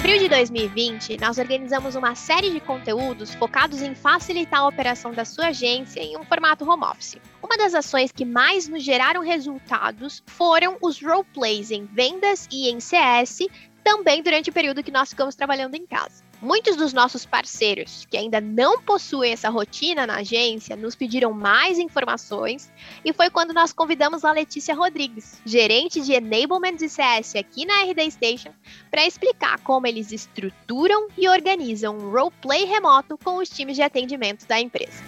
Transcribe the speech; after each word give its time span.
abril 0.00 0.18
de 0.18 0.28
2020, 0.30 1.18
nós 1.20 1.36
organizamos 1.36 1.94
uma 1.94 2.14
série 2.14 2.48
de 2.48 2.58
conteúdos 2.58 3.34
focados 3.34 3.82
em 3.82 3.94
facilitar 3.94 4.60
a 4.60 4.66
operação 4.66 5.12
da 5.12 5.26
sua 5.26 5.48
agência 5.48 6.00
em 6.00 6.16
um 6.16 6.24
formato 6.24 6.64
home 6.64 6.84
office. 6.84 7.18
Uma 7.42 7.58
das 7.58 7.74
ações 7.74 8.10
que 8.10 8.24
mais 8.24 8.66
nos 8.66 8.82
geraram 8.82 9.20
resultados 9.20 10.22
foram 10.26 10.78
os 10.80 11.02
roleplays 11.02 11.70
em 11.70 11.84
vendas 11.84 12.48
e 12.50 12.70
em 12.70 12.80
CS, 12.80 13.40
também 13.84 14.22
durante 14.22 14.48
o 14.48 14.52
período 14.54 14.82
que 14.82 14.90
nós 14.90 15.10
ficamos 15.10 15.34
trabalhando 15.34 15.74
em 15.74 15.86
casa. 15.86 16.29
Muitos 16.42 16.74
dos 16.74 16.94
nossos 16.94 17.26
parceiros 17.26 18.06
que 18.10 18.16
ainda 18.16 18.40
não 18.40 18.80
possuem 18.80 19.32
essa 19.32 19.50
rotina 19.50 20.06
na 20.06 20.16
agência 20.16 20.74
nos 20.74 20.96
pediram 20.96 21.34
mais 21.34 21.78
informações 21.78 22.72
e 23.04 23.12
foi 23.12 23.28
quando 23.28 23.52
nós 23.52 23.74
convidamos 23.74 24.24
a 24.24 24.32
Letícia 24.32 24.74
Rodrigues, 24.74 25.38
gerente 25.44 26.00
de 26.00 26.12
Enablement 26.14 26.76
de 26.76 26.88
CS 26.88 27.36
aqui 27.36 27.66
na 27.66 27.82
RD 27.82 28.10
Station, 28.10 28.54
para 28.90 29.06
explicar 29.06 29.60
como 29.60 29.86
eles 29.86 30.12
estruturam 30.12 31.08
e 31.16 31.28
organizam 31.28 31.98
um 31.98 32.10
roleplay 32.10 32.64
remoto 32.64 33.18
com 33.18 33.36
os 33.36 33.50
times 33.50 33.76
de 33.76 33.82
atendimento 33.82 34.46
da 34.46 34.58
empresa. 34.58 35.04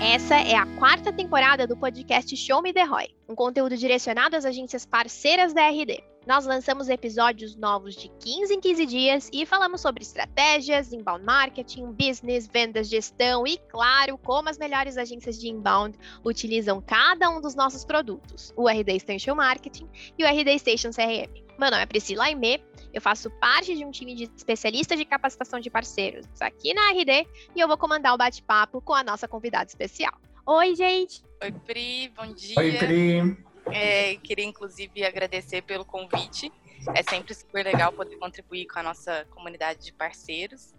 Essa 0.00 0.36
é 0.36 0.54
a 0.54 0.66
quarta 0.78 1.12
temporada 1.12 1.66
do 1.66 1.76
podcast 1.76 2.36
Show 2.36 2.62
Me 2.62 2.72
The 2.72 2.84
Roy, 2.84 3.08
um 3.28 3.34
conteúdo 3.34 3.76
direcionado 3.76 4.36
às 4.36 4.44
agências 4.44 4.86
parceiras 4.86 5.52
da 5.52 5.68
RD. 5.68 6.02
Nós 6.26 6.44
lançamos 6.44 6.88
episódios 6.88 7.54
novos 7.54 7.94
de 7.94 8.08
15 8.08 8.52
em 8.52 8.60
15 8.60 8.86
dias 8.86 9.30
e 9.32 9.46
falamos 9.46 9.80
sobre 9.80 10.02
estratégias, 10.02 10.92
inbound 10.92 11.24
marketing, 11.24 11.92
business, 11.92 12.48
vendas, 12.48 12.88
gestão 12.88 13.46
e, 13.46 13.56
claro, 13.68 14.18
como 14.18 14.48
as 14.48 14.58
melhores 14.58 14.96
agências 14.96 15.40
de 15.40 15.48
inbound 15.48 15.96
utilizam 16.24 16.80
cada 16.80 17.30
um 17.30 17.40
dos 17.40 17.54
nossos 17.54 17.84
produtos, 17.84 18.52
o 18.56 18.68
RD 18.68 18.98
Station 18.98 19.36
Marketing 19.36 19.88
e 20.18 20.24
o 20.24 20.26
RD 20.26 20.58
Station 20.58 20.90
CRM. 20.90 21.46
Meu 21.60 21.70
nome 21.70 21.84
é 21.84 21.86
Priscila 21.86 22.24
Aimee, 22.24 22.60
eu 22.92 23.00
faço 23.00 23.30
parte 23.38 23.76
de 23.76 23.84
um 23.84 23.92
time 23.92 24.14
de 24.14 24.24
especialistas 24.36 24.98
de 24.98 25.04
capacitação 25.04 25.60
de 25.60 25.70
parceiros 25.70 26.26
aqui 26.40 26.74
na 26.74 26.90
RD 26.90 27.26
e 27.54 27.60
eu 27.60 27.68
vou 27.68 27.78
comandar 27.78 28.12
o 28.14 28.18
bate-papo 28.18 28.80
com 28.80 28.94
a 28.94 29.04
nossa 29.04 29.28
convidada 29.28 29.66
especial. 29.66 30.12
Oi, 30.48 30.76
gente! 30.76 31.24
Oi, 31.42 31.50
Pri, 31.50 32.12
bom 32.16 32.32
dia. 32.32 32.54
Oi, 32.56 32.78
Pri. 32.78 33.36
É, 33.66 34.14
queria, 34.14 34.44
inclusive, 34.44 35.04
agradecer 35.04 35.60
pelo 35.62 35.84
convite. 35.84 36.52
É 36.94 37.02
sempre 37.02 37.34
super 37.34 37.64
legal 37.64 37.90
poder 37.92 38.16
contribuir 38.16 38.66
com 38.66 38.78
a 38.78 38.82
nossa 38.84 39.26
comunidade 39.30 39.86
de 39.86 39.92
parceiros. 39.92 40.72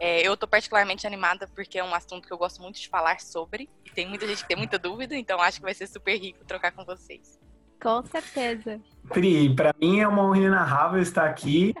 É, 0.00 0.26
eu 0.26 0.34
estou 0.34 0.48
particularmente 0.48 1.06
animada 1.06 1.48
porque 1.54 1.78
é 1.78 1.84
um 1.84 1.94
assunto 1.94 2.26
que 2.26 2.34
eu 2.34 2.36
gosto 2.36 2.60
muito 2.60 2.80
de 2.80 2.88
falar 2.88 3.20
sobre. 3.20 3.70
E 3.84 3.90
tem 3.90 4.04
muita 4.08 4.26
gente 4.26 4.42
que 4.42 4.48
tem 4.48 4.56
muita 4.56 4.80
dúvida, 4.80 5.14
então 5.14 5.40
acho 5.40 5.58
que 5.58 5.64
vai 5.64 5.74
ser 5.74 5.86
super 5.86 6.20
rico 6.20 6.44
trocar 6.44 6.72
com 6.72 6.84
vocês. 6.84 7.38
Com 7.80 8.04
certeza. 8.06 8.80
Pri, 9.10 9.54
para 9.54 9.72
mim 9.80 10.00
é 10.00 10.08
uma 10.08 10.24
honra 10.24 10.38
inenarrável 10.38 11.00
estar 11.00 11.26
aqui. 11.26 11.72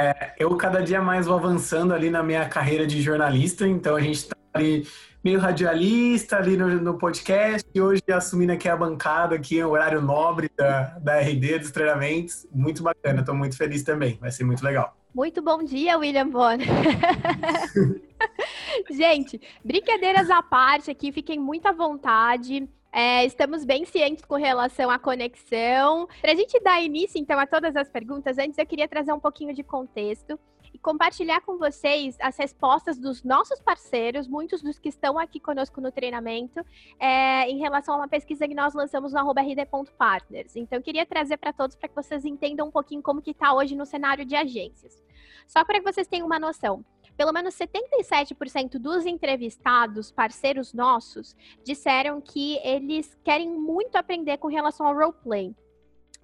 É, 0.00 0.34
eu 0.36 0.56
cada 0.56 0.82
dia 0.82 1.00
mais 1.00 1.26
vou 1.26 1.36
avançando 1.36 1.94
ali 1.94 2.10
na 2.10 2.24
minha 2.24 2.48
carreira 2.48 2.84
de 2.88 3.00
jornalista, 3.00 3.68
então 3.68 3.94
a 3.94 4.00
gente 4.00 4.16
está 4.16 4.36
ali 4.52 4.84
meio 5.22 5.38
radialista 5.38 6.36
ali 6.36 6.56
no, 6.56 6.68
no, 6.80 6.98
podcast 6.98 7.68
e 7.72 7.80
hoje 7.80 8.02
assumindo 8.12 8.52
aqui 8.52 8.68
a 8.68 8.76
bancada, 8.76 9.36
aqui 9.36 9.62
o 9.62 9.70
horário 9.70 10.00
nobre 10.00 10.50
da, 10.56 10.98
da 10.98 11.20
RD 11.20 11.60
dos 11.60 11.70
treinamentos. 11.70 12.46
Muito 12.52 12.82
bacana, 12.82 13.20
estou 13.20 13.34
muito 13.34 13.56
feliz 13.56 13.82
também, 13.82 14.18
vai 14.20 14.32
ser 14.32 14.44
muito 14.44 14.64
legal. 14.64 14.96
Muito 15.14 15.42
bom 15.42 15.62
dia, 15.62 15.98
William 15.98 16.28
Bonner. 16.28 16.66
Gente, 18.90 19.40
brincadeiras 19.64 20.30
à 20.30 20.42
parte 20.42 20.90
aqui, 20.90 21.12
fiquem 21.12 21.38
muito 21.38 21.66
à 21.66 21.72
vontade. 21.72 22.68
É, 22.90 23.24
estamos 23.24 23.64
bem 23.64 23.84
cientes 23.84 24.24
com 24.24 24.34
relação 24.34 24.90
à 24.90 24.98
conexão. 24.98 26.08
Para 26.20 26.32
a 26.32 26.34
gente 26.34 26.58
dar 26.60 26.82
início, 26.82 27.18
então, 27.18 27.38
a 27.38 27.46
todas 27.46 27.76
as 27.76 27.88
perguntas, 27.88 28.38
antes 28.38 28.58
eu 28.58 28.66
queria 28.66 28.88
trazer 28.88 29.12
um 29.12 29.20
pouquinho 29.20 29.54
de 29.54 29.62
contexto 29.62 30.38
e 30.72 30.78
compartilhar 30.78 31.40
com 31.42 31.58
vocês 31.58 32.16
as 32.20 32.36
respostas 32.36 32.98
dos 32.98 33.22
nossos 33.22 33.60
parceiros, 33.60 34.26
muitos 34.26 34.62
dos 34.62 34.78
que 34.78 34.88
estão 34.88 35.18
aqui 35.18 35.38
conosco 35.38 35.80
no 35.80 35.92
treinamento, 35.92 36.64
é, 36.98 37.48
em 37.48 37.58
relação 37.58 37.94
a 37.94 37.98
uma 37.98 38.08
pesquisa 38.08 38.48
que 38.48 38.54
nós 38.54 38.74
lançamos 38.74 39.12
no 39.12 39.20
rd.partners. 39.30 40.56
Então, 40.56 40.78
eu 40.78 40.82
queria 40.82 41.04
trazer 41.04 41.36
para 41.36 41.52
todos 41.52 41.76
para 41.76 41.88
que 41.88 41.94
vocês 41.94 42.24
entendam 42.24 42.68
um 42.68 42.70
pouquinho 42.70 43.02
como 43.02 43.22
que 43.22 43.32
está 43.32 43.52
hoje 43.54 43.76
no 43.76 43.84
cenário 43.84 44.24
de 44.24 44.34
agências. 44.34 45.02
Só 45.46 45.64
para 45.64 45.78
que 45.80 45.92
vocês 45.92 46.06
tenham 46.06 46.26
uma 46.26 46.38
noção, 46.38 46.84
pelo 47.16 47.32
menos 47.32 47.54
77% 47.54 48.78
dos 48.78 49.04
entrevistados, 49.04 50.10
parceiros 50.10 50.72
nossos, 50.72 51.36
disseram 51.64 52.20
que 52.20 52.58
eles 52.64 53.16
querem 53.22 53.50
muito 53.50 53.96
aprender 53.96 54.38
com 54.38 54.48
relação 54.48 54.86
ao 54.86 54.94
roleplay. 54.94 55.54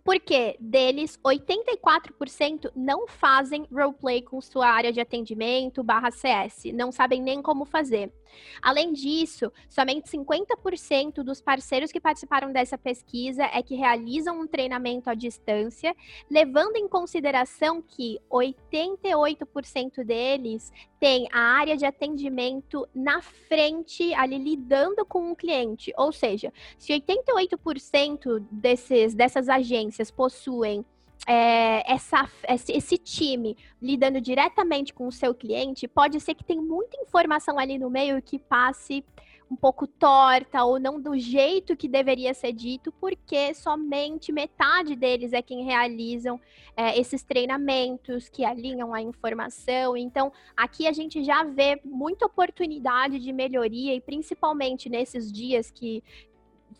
Porque 0.04 0.56
deles, 0.60 1.18
84% 1.24 2.70
não 2.74 3.06
fazem 3.06 3.66
roleplay 3.70 4.22
com 4.22 4.40
sua 4.40 4.68
área 4.68 4.92
de 4.92 5.00
atendimento 5.00 5.82
barra 5.82 6.10
CS, 6.10 6.64
não 6.72 6.90
sabem 6.90 7.20
nem 7.20 7.42
como 7.42 7.64
fazer. 7.64 8.12
Além 8.60 8.92
disso, 8.92 9.50
somente 9.68 10.10
50% 10.10 11.22
dos 11.22 11.40
parceiros 11.40 11.90
que 11.90 12.00
participaram 12.00 12.52
dessa 12.52 12.76
pesquisa 12.76 13.44
é 13.44 13.62
que 13.62 13.74
realizam 13.74 14.40
um 14.40 14.46
treinamento 14.46 15.08
à 15.08 15.14
distância, 15.14 15.96
levando 16.30 16.76
em 16.76 16.88
consideração 16.88 17.82
que 17.82 18.18
88% 18.30 20.04
deles 20.04 20.72
têm 21.00 21.28
a 21.32 21.40
área 21.40 21.76
de 21.76 21.86
atendimento 21.86 22.86
na 22.94 23.22
frente, 23.22 24.12
ali 24.14 24.36
lidando 24.36 25.06
com 25.06 25.30
um 25.30 25.34
cliente. 25.34 25.92
Ou 25.96 26.12
seja, 26.12 26.52
se 26.76 26.92
88% 26.92 28.44
desses, 28.50 29.14
dessas 29.14 29.48
agências 29.48 29.87
possuem 30.10 30.84
é, 31.26 31.92
essa, 31.92 32.28
esse 32.48 32.96
time 32.96 33.56
lidando 33.82 34.20
diretamente 34.20 34.94
com 34.94 35.06
o 35.06 35.12
seu 35.12 35.34
cliente, 35.34 35.86
pode 35.86 36.20
ser 36.20 36.34
que 36.34 36.44
tem 36.44 36.60
muita 36.60 36.96
informação 37.02 37.58
ali 37.58 37.78
no 37.78 37.90
meio 37.90 38.22
que 38.22 38.38
passe 38.38 39.04
um 39.50 39.56
pouco 39.56 39.86
torta 39.86 40.62
ou 40.64 40.78
não 40.78 41.00
do 41.00 41.18
jeito 41.18 41.76
que 41.76 41.88
deveria 41.88 42.34
ser 42.34 42.52
dito, 42.52 42.92
porque 43.00 43.54
somente 43.54 44.30
metade 44.30 44.94
deles 44.94 45.32
é 45.32 45.40
quem 45.40 45.64
realizam 45.64 46.40
é, 46.76 46.98
esses 46.98 47.22
treinamentos, 47.22 48.28
que 48.28 48.44
alinham 48.44 48.92
a 48.92 49.00
informação. 49.00 49.96
Então, 49.96 50.30
aqui 50.56 50.86
a 50.86 50.92
gente 50.92 51.24
já 51.24 51.44
vê 51.44 51.80
muita 51.84 52.26
oportunidade 52.26 53.18
de 53.18 53.32
melhoria 53.32 53.94
e 53.94 54.00
principalmente 54.00 54.88
nesses 54.88 55.32
dias 55.32 55.70
que 55.70 56.02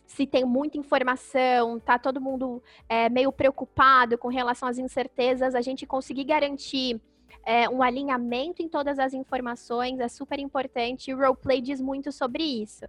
se 0.09 0.25
tem 0.25 0.43
muita 0.43 0.75
informação, 0.75 1.79
tá 1.79 1.99
todo 1.99 2.19
mundo 2.19 2.63
é, 2.89 3.07
meio 3.09 3.31
preocupado 3.31 4.17
com 4.17 4.27
relação 4.27 4.67
às 4.67 4.79
incertezas, 4.79 5.53
a 5.53 5.61
gente 5.61 5.85
conseguir 5.85 6.23
garantir 6.23 6.99
é, 7.45 7.69
um 7.69 7.83
alinhamento 7.83 8.63
em 8.63 8.67
todas 8.67 8.97
as 8.97 9.13
informações 9.13 9.99
é 9.99 10.07
super 10.07 10.39
importante. 10.39 11.13
O 11.13 11.17
roleplay 11.17 11.61
diz 11.61 11.79
muito 11.79 12.11
sobre 12.11 12.43
isso. 12.43 12.85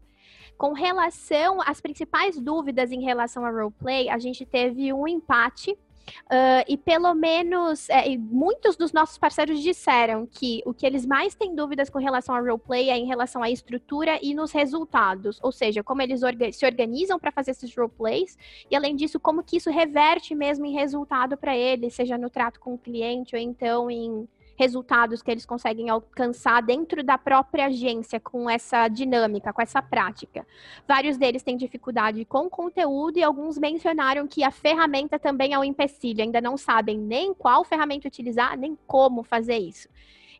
Com 0.56 0.72
relação 0.72 1.60
às 1.60 1.78
principais 1.78 2.40
dúvidas 2.40 2.90
em 2.90 3.02
relação 3.02 3.44
ao 3.44 3.52
roleplay, 3.52 4.08
a 4.08 4.18
gente 4.18 4.46
teve 4.46 4.90
um 4.90 5.06
empate 5.06 5.78
Uh, 6.26 6.64
e 6.68 6.76
pelo 6.76 7.14
menos 7.14 7.88
é, 7.88 8.16
muitos 8.16 8.76
dos 8.76 8.92
nossos 8.92 9.18
parceiros 9.18 9.60
disseram 9.60 10.26
que 10.26 10.62
o 10.64 10.72
que 10.72 10.86
eles 10.86 11.04
mais 11.04 11.34
têm 11.34 11.54
dúvidas 11.54 11.90
com 11.90 11.98
relação 11.98 12.34
ao 12.34 12.42
roleplay 12.42 12.90
é 12.90 12.96
em 12.96 13.06
relação 13.06 13.42
à 13.42 13.50
estrutura 13.50 14.18
e 14.22 14.34
nos 14.34 14.52
resultados, 14.52 15.38
ou 15.42 15.52
seja, 15.52 15.82
como 15.82 16.02
eles 16.02 16.22
orga 16.22 16.50
se 16.52 16.64
organizam 16.64 17.18
para 17.18 17.32
fazer 17.32 17.52
esses 17.52 17.74
roleplays 17.74 18.36
e 18.70 18.76
além 18.76 18.94
disso 18.96 19.18
como 19.18 19.42
que 19.42 19.56
isso 19.56 19.70
reverte 19.70 20.34
mesmo 20.34 20.64
em 20.64 20.72
resultado 20.72 21.36
para 21.36 21.56
eles, 21.56 21.94
seja 21.94 22.16
no 22.16 22.30
trato 22.30 22.60
com 22.60 22.74
o 22.74 22.78
cliente 22.78 23.34
ou 23.34 23.40
então 23.40 23.90
em 23.90 24.28
resultados 24.60 25.22
que 25.22 25.30
eles 25.30 25.46
conseguem 25.46 25.88
alcançar 25.88 26.60
dentro 26.60 27.02
da 27.02 27.16
própria 27.16 27.64
agência 27.64 28.20
com 28.20 28.48
essa 28.48 28.88
dinâmica, 28.88 29.54
com 29.54 29.62
essa 29.62 29.80
prática. 29.80 30.46
Vários 30.86 31.16
deles 31.16 31.42
têm 31.42 31.56
dificuldade 31.56 32.26
com 32.26 32.50
conteúdo 32.50 33.18
e 33.18 33.22
alguns 33.22 33.56
mencionaram 33.56 34.28
que 34.28 34.44
a 34.44 34.50
ferramenta 34.50 35.18
também 35.18 35.54
é 35.54 35.58
um 35.58 35.64
empecilho, 35.64 36.22
ainda 36.22 36.42
não 36.42 36.58
sabem 36.58 36.98
nem 36.98 37.32
qual 37.32 37.64
ferramenta 37.64 38.06
utilizar, 38.06 38.54
nem 38.58 38.76
como 38.86 39.22
fazer 39.22 39.56
isso. 39.56 39.88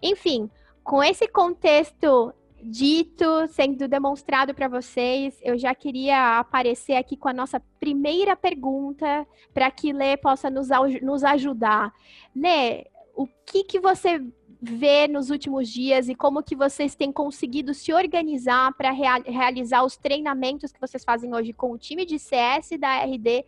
Enfim, 0.02 0.50
com 0.84 1.02
esse 1.02 1.26
contexto 1.26 2.34
dito, 2.62 3.24
sendo 3.48 3.88
demonstrado 3.88 4.52
para 4.52 4.68
vocês, 4.68 5.40
eu 5.42 5.56
já 5.56 5.74
queria 5.74 6.40
aparecer 6.40 6.96
aqui 6.96 7.16
com 7.16 7.30
a 7.30 7.32
nossa 7.32 7.58
primeira 7.78 8.36
pergunta 8.36 9.26
para 9.54 9.70
que 9.70 9.94
Lê 9.94 10.18
possa 10.18 10.50
nos, 10.50 10.68
nos 11.00 11.24
ajudar. 11.24 11.90
Lê, 12.36 12.84
o 13.14 13.26
que, 13.46 13.64
que 13.64 13.80
você 13.80 14.20
vê 14.62 15.08
nos 15.08 15.30
últimos 15.30 15.68
dias 15.68 16.08
e 16.08 16.14
como 16.14 16.42
que 16.42 16.54
vocês 16.54 16.94
têm 16.94 17.10
conseguido 17.10 17.72
se 17.72 17.92
organizar 17.92 18.74
para 18.74 18.90
rea 18.90 19.16
realizar 19.24 19.82
os 19.82 19.96
treinamentos 19.96 20.70
que 20.70 20.80
vocês 20.80 21.02
fazem 21.02 21.34
hoje 21.34 21.52
com 21.52 21.72
o 21.72 21.78
time 21.78 22.04
de 22.04 22.18
CS 22.18 22.70
da 22.78 23.02
RD 23.04 23.44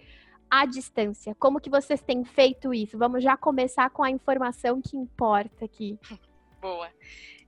à 0.50 0.64
distância. 0.64 1.34
Como 1.34 1.60
que 1.60 1.68
vocês 1.68 2.00
têm 2.00 2.24
feito 2.24 2.72
isso? 2.72 2.96
Vamos 2.96 3.22
já 3.22 3.36
começar 3.36 3.90
com 3.90 4.02
a 4.02 4.10
informação 4.10 4.80
que 4.80 4.96
importa 4.96 5.64
aqui. 5.64 5.98
Boa. 6.60 6.90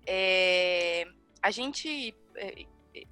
É, 0.07 1.07
a 1.41 1.51
gente, 1.51 2.15
é, 2.37 2.67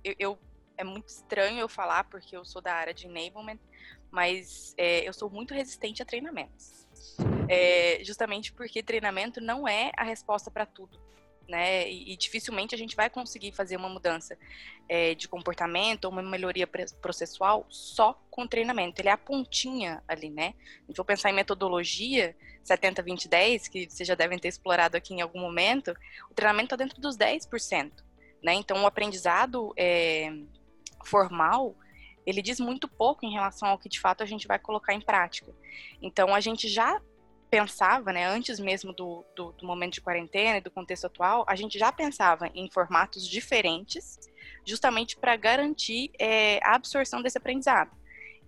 eu, 0.05 0.15
eu, 0.19 0.39
é 0.77 0.85
muito 0.85 1.09
estranho 1.09 1.61
eu 1.61 1.69
falar 1.69 2.05
porque 2.05 2.37
eu 2.37 2.45
sou 2.45 2.61
da 2.61 2.75
área 2.75 2.93
de 2.93 3.07
enablement, 3.07 3.59
mas 4.11 4.75
é, 4.77 5.09
eu 5.09 5.13
sou 5.15 5.31
muito 5.31 5.55
resistente 5.55 6.03
a 6.03 6.05
treinamentos 6.05 6.83
é, 7.49 8.01
justamente 8.05 8.53
porque 8.53 8.83
treinamento 8.83 9.41
não 9.41 9.67
é 9.67 9.91
a 9.97 10.05
resposta 10.05 10.51
para 10.51 10.67
tudo 10.67 10.99
né? 11.49 11.89
E, 11.91 12.13
e, 12.13 12.17
dificilmente 12.17 12.75
a 12.75 12.79
gente 12.79 12.97
vai 12.97 13.11
conseguir 13.11 13.53
fazer 13.53 13.77
uma 13.77 13.89
mudança 13.89 14.37
é, 14.89 15.15
de 15.15 15.29
comportamento 15.29 16.05
ou 16.07 16.11
uma 16.11 16.23
melhoria 16.23 16.67
processual 16.67 17.67
só 17.69 18.19
com 18.31 18.47
treinamento. 18.47 19.01
Ele 19.01 19.09
é 19.09 19.13
a 19.13 19.19
pontinha 19.19 20.03
ali, 20.07 20.31
né? 20.31 20.55
A 20.85 20.87
gente 20.87 20.97
for 20.97 21.05
pensar 21.05 21.31
em 21.31 21.35
metodologia 21.35 22.35
70-20-10, 22.65 23.69
que 23.69 23.91
vocês 23.91 24.07
já 24.07 24.15
devem 24.15 24.39
ter 24.39 24.49
explorado 24.49 24.97
aqui 24.97 25.15
em 25.15 25.21
algum 25.21 25.41
momento, 25.41 25.95
o 26.31 26.35
treinamento 26.35 26.75
está 26.75 26.77
dentro 26.77 27.01
dos 27.01 27.17
10%, 27.17 27.93
né? 28.43 28.55
Então, 28.55 28.83
o 28.83 28.87
aprendizado 28.87 29.73
é, 29.77 30.33
formal 31.05 31.77
ele 32.27 32.43
diz 32.43 32.61
muito 32.61 32.89
pouco 32.89 33.25
em 33.27 33.33
relação 33.33 33.69
ao 33.69 33.79
que 33.79 33.89
de 33.89 34.01
fato 34.01 34.23
a 34.23 34.27
gente 34.27 34.47
vai 34.47 34.59
colocar 34.59 34.95
em 34.95 35.01
prática. 35.01 35.53
Então, 36.01 36.35
a 36.35 36.41
gente 36.41 36.69
já 36.69 37.01
pensava, 37.51 38.13
né, 38.15 38.27
antes 38.27 38.59
mesmo 38.59 38.95
do, 38.95 39.25
do, 39.37 39.53
do, 39.53 39.67
momento 39.67 39.93
de 39.93 40.01
quarentena 40.01 40.57
e 40.57 40.61
do 40.63 40.71
contexto 40.71 41.07
atual, 41.07 41.45
a 41.47 41.55
gente 41.55 41.79
já 41.79 41.93
pensava 41.93 42.51
em 42.55 42.71
formatos 42.71 43.29
diferentes, 43.29 44.19
justamente 44.65 45.19
para 45.19 45.37
garantir 45.37 46.11
é, 46.19 46.59
a 46.65 46.75
absorção 46.75 47.21
desse 47.21 47.37
aprendizado. 47.37 47.91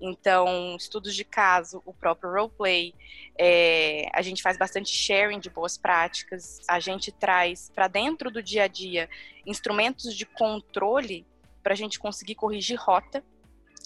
Então, 0.01 0.75
estudos 0.77 1.15
de 1.15 1.23
caso, 1.23 1.83
o 1.85 1.93
próprio 1.93 2.31
roleplay, 2.31 2.95
é, 3.39 4.09
a 4.13 4.23
gente 4.23 4.43
faz 4.43 4.57
bastante 4.57 4.89
sharing 4.89 5.39
de 5.39 5.51
boas 5.51 5.77
práticas, 5.77 6.61
a 6.67 6.81
gente 6.81 7.13
traz 7.13 7.71
para 7.75 7.89
dentro 7.89 8.31
do 8.31 8.43
dia 8.43 8.65
a 8.65 8.69
dia 8.69 9.09
instrumentos 9.47 10.17
de 10.17 10.25
controle 10.25 11.27
para 11.63 11.75
a 11.75 11.77
gente 11.77 11.99
conseguir 11.99 12.37
corrigir 12.37 12.79
rota 12.79 13.23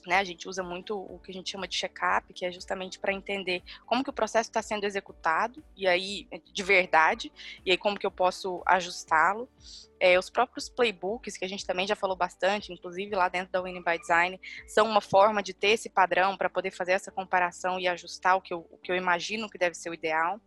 né? 0.06 0.18
A 0.18 0.24
gente 0.24 0.48
usa 0.48 0.62
muito 0.62 0.98
o 0.98 1.18
que 1.18 1.30
a 1.30 1.34
gente 1.34 1.50
chama 1.50 1.66
de 1.66 1.76
check-up, 1.76 2.32
que 2.32 2.44
é 2.44 2.52
justamente 2.52 2.98
para 2.98 3.12
entender 3.12 3.62
como 3.86 4.02
que 4.02 4.10
o 4.10 4.12
processo 4.12 4.50
está 4.50 4.62
sendo 4.62 4.84
executado, 4.84 5.62
e 5.76 5.86
aí, 5.86 6.28
de 6.52 6.62
verdade, 6.62 7.32
e 7.64 7.70
aí 7.70 7.76
como 7.76 7.98
que 7.98 8.06
eu 8.06 8.10
posso 8.10 8.62
ajustá-lo. 8.66 9.48
É, 10.00 10.16
os 10.16 10.30
próprios 10.30 10.68
playbooks, 10.68 11.36
que 11.36 11.44
a 11.44 11.48
gente 11.48 11.66
também 11.66 11.86
já 11.86 11.96
falou 11.96 12.16
bastante, 12.16 12.72
inclusive 12.72 13.14
lá 13.16 13.28
dentro 13.28 13.50
da 13.50 13.60
Winning 13.60 13.82
by 13.82 13.98
Design, 13.98 14.40
são 14.66 14.86
uma 14.86 15.00
forma 15.00 15.42
de 15.42 15.52
ter 15.52 15.70
esse 15.70 15.88
padrão 15.88 16.36
para 16.36 16.48
poder 16.48 16.70
fazer 16.70 16.92
essa 16.92 17.10
comparação 17.10 17.80
e 17.80 17.88
ajustar 17.88 18.36
o 18.36 18.40
que 18.40 18.54
eu, 18.54 18.66
o 18.70 18.78
que 18.78 18.92
eu 18.92 18.96
imagino 18.96 19.50
que 19.50 19.58
deve 19.58 19.74
ser 19.74 19.90
o 19.90 19.94
ideal. 19.94 20.40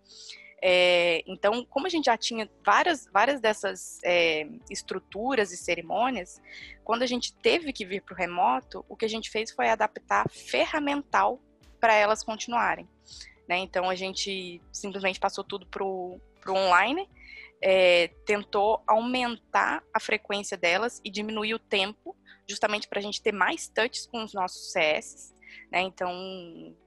É, 0.64 1.24
então, 1.26 1.66
como 1.66 1.88
a 1.88 1.90
gente 1.90 2.06
já 2.06 2.16
tinha 2.16 2.48
várias, 2.64 3.08
várias 3.12 3.42
dessas 3.42 4.00
é, 4.04 4.48
estruturas 4.70 5.52
e 5.52 5.58
cerimônias, 5.58 6.40
quando 6.84 7.02
a 7.02 7.08
gente 7.08 7.34
teve 7.34 7.74
que 7.74 7.84
vir 7.86 8.04
para 8.04 8.14
o 8.14 8.18
remoto, 8.18 8.86
o 8.88 8.96
que 8.96 9.06
a 9.06 9.10
gente 9.10 9.32
fez 9.32 9.52
foi 9.52 9.70
adaptar 9.70 10.30
ferramental 10.30 11.42
para 11.80 11.96
elas 11.96 12.24
continuarem. 12.24 12.88
Né? 13.50 13.58
Então, 13.58 13.90
a 13.90 13.96
gente 13.96 14.62
simplesmente 14.72 15.20
passou 15.20 15.44
tudo 15.44 15.66
para 15.66 15.84
o 15.84 16.22
online, 16.48 17.10
é, 17.60 18.10
tentou 18.26 18.84
aumentar 18.86 19.84
a 19.92 20.00
frequência 20.00 20.56
delas 20.56 21.02
e 21.04 21.10
diminuir 21.10 21.56
o 21.56 21.60
tempo, 21.60 22.16
justamente 22.48 22.88
para 22.88 23.00
a 23.00 23.02
gente 23.02 23.22
ter 23.22 23.32
mais 23.32 23.68
touches 23.68 24.06
com 24.06 24.24
os 24.24 24.34
nossos 24.34 24.72
CS. 24.72 25.34
Né? 25.72 25.82
Então, 25.82 26.12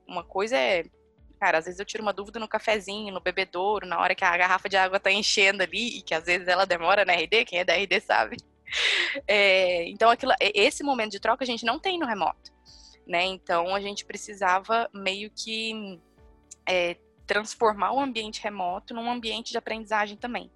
uma 0.06 0.23
coisa 0.23 0.56
é 0.56 0.85
Cara, 1.38 1.58
às 1.58 1.64
vezes 1.64 1.81
eu 1.81 1.86
tiro 1.86 2.02
uma 2.02 2.12
dúvida 2.12 2.38
no 2.38 2.48
cafezinho, 2.48 3.12
no 3.12 3.20
bebedouro, 3.20 3.86
na 3.86 4.00
hora 4.00 4.14
que 4.14 4.25
a 4.25 4.36
garrafa 4.36 4.69
de 4.69 4.76
água 4.76 5.00
tá 5.00 5.10
enchendo 5.10 5.62
ali, 5.62 5.98
e 5.98 6.02
que 6.02 6.14
às 6.14 6.25
vezes 6.25 6.48
ela 6.48 6.64
demora 6.64 7.04
na 7.04 7.12
RD, 7.12 7.44
quem 7.44 7.58
é 7.58 7.64
da 7.64 7.75
RD 7.75 8.00
sabe. 8.00 8.36
É, 9.28 9.86
então, 9.88 10.10
aquilo, 10.10 10.32
esse 10.40 10.82
momento 10.82 11.12
de 11.12 11.20
troca 11.20 11.44
a 11.44 11.46
gente 11.46 11.64
não 11.64 11.78
tem 11.78 11.96
no 11.96 12.06
remoto. 12.06 12.52
Né? 13.06 13.22
Então, 13.26 13.72
a 13.72 13.81
gente 13.81 14.04
precisava 14.04 14.90
meio 14.92 15.31
que 15.31 16.00
é, 16.66 16.96
transformar 17.26 17.92
o 17.92 18.00
ambiente 18.00 18.42
remoto 18.42 18.94
num 18.94 19.08
ambiente 19.08 19.52
de 19.52 19.58
aprendizagem 19.58 20.16
também. 20.16 20.50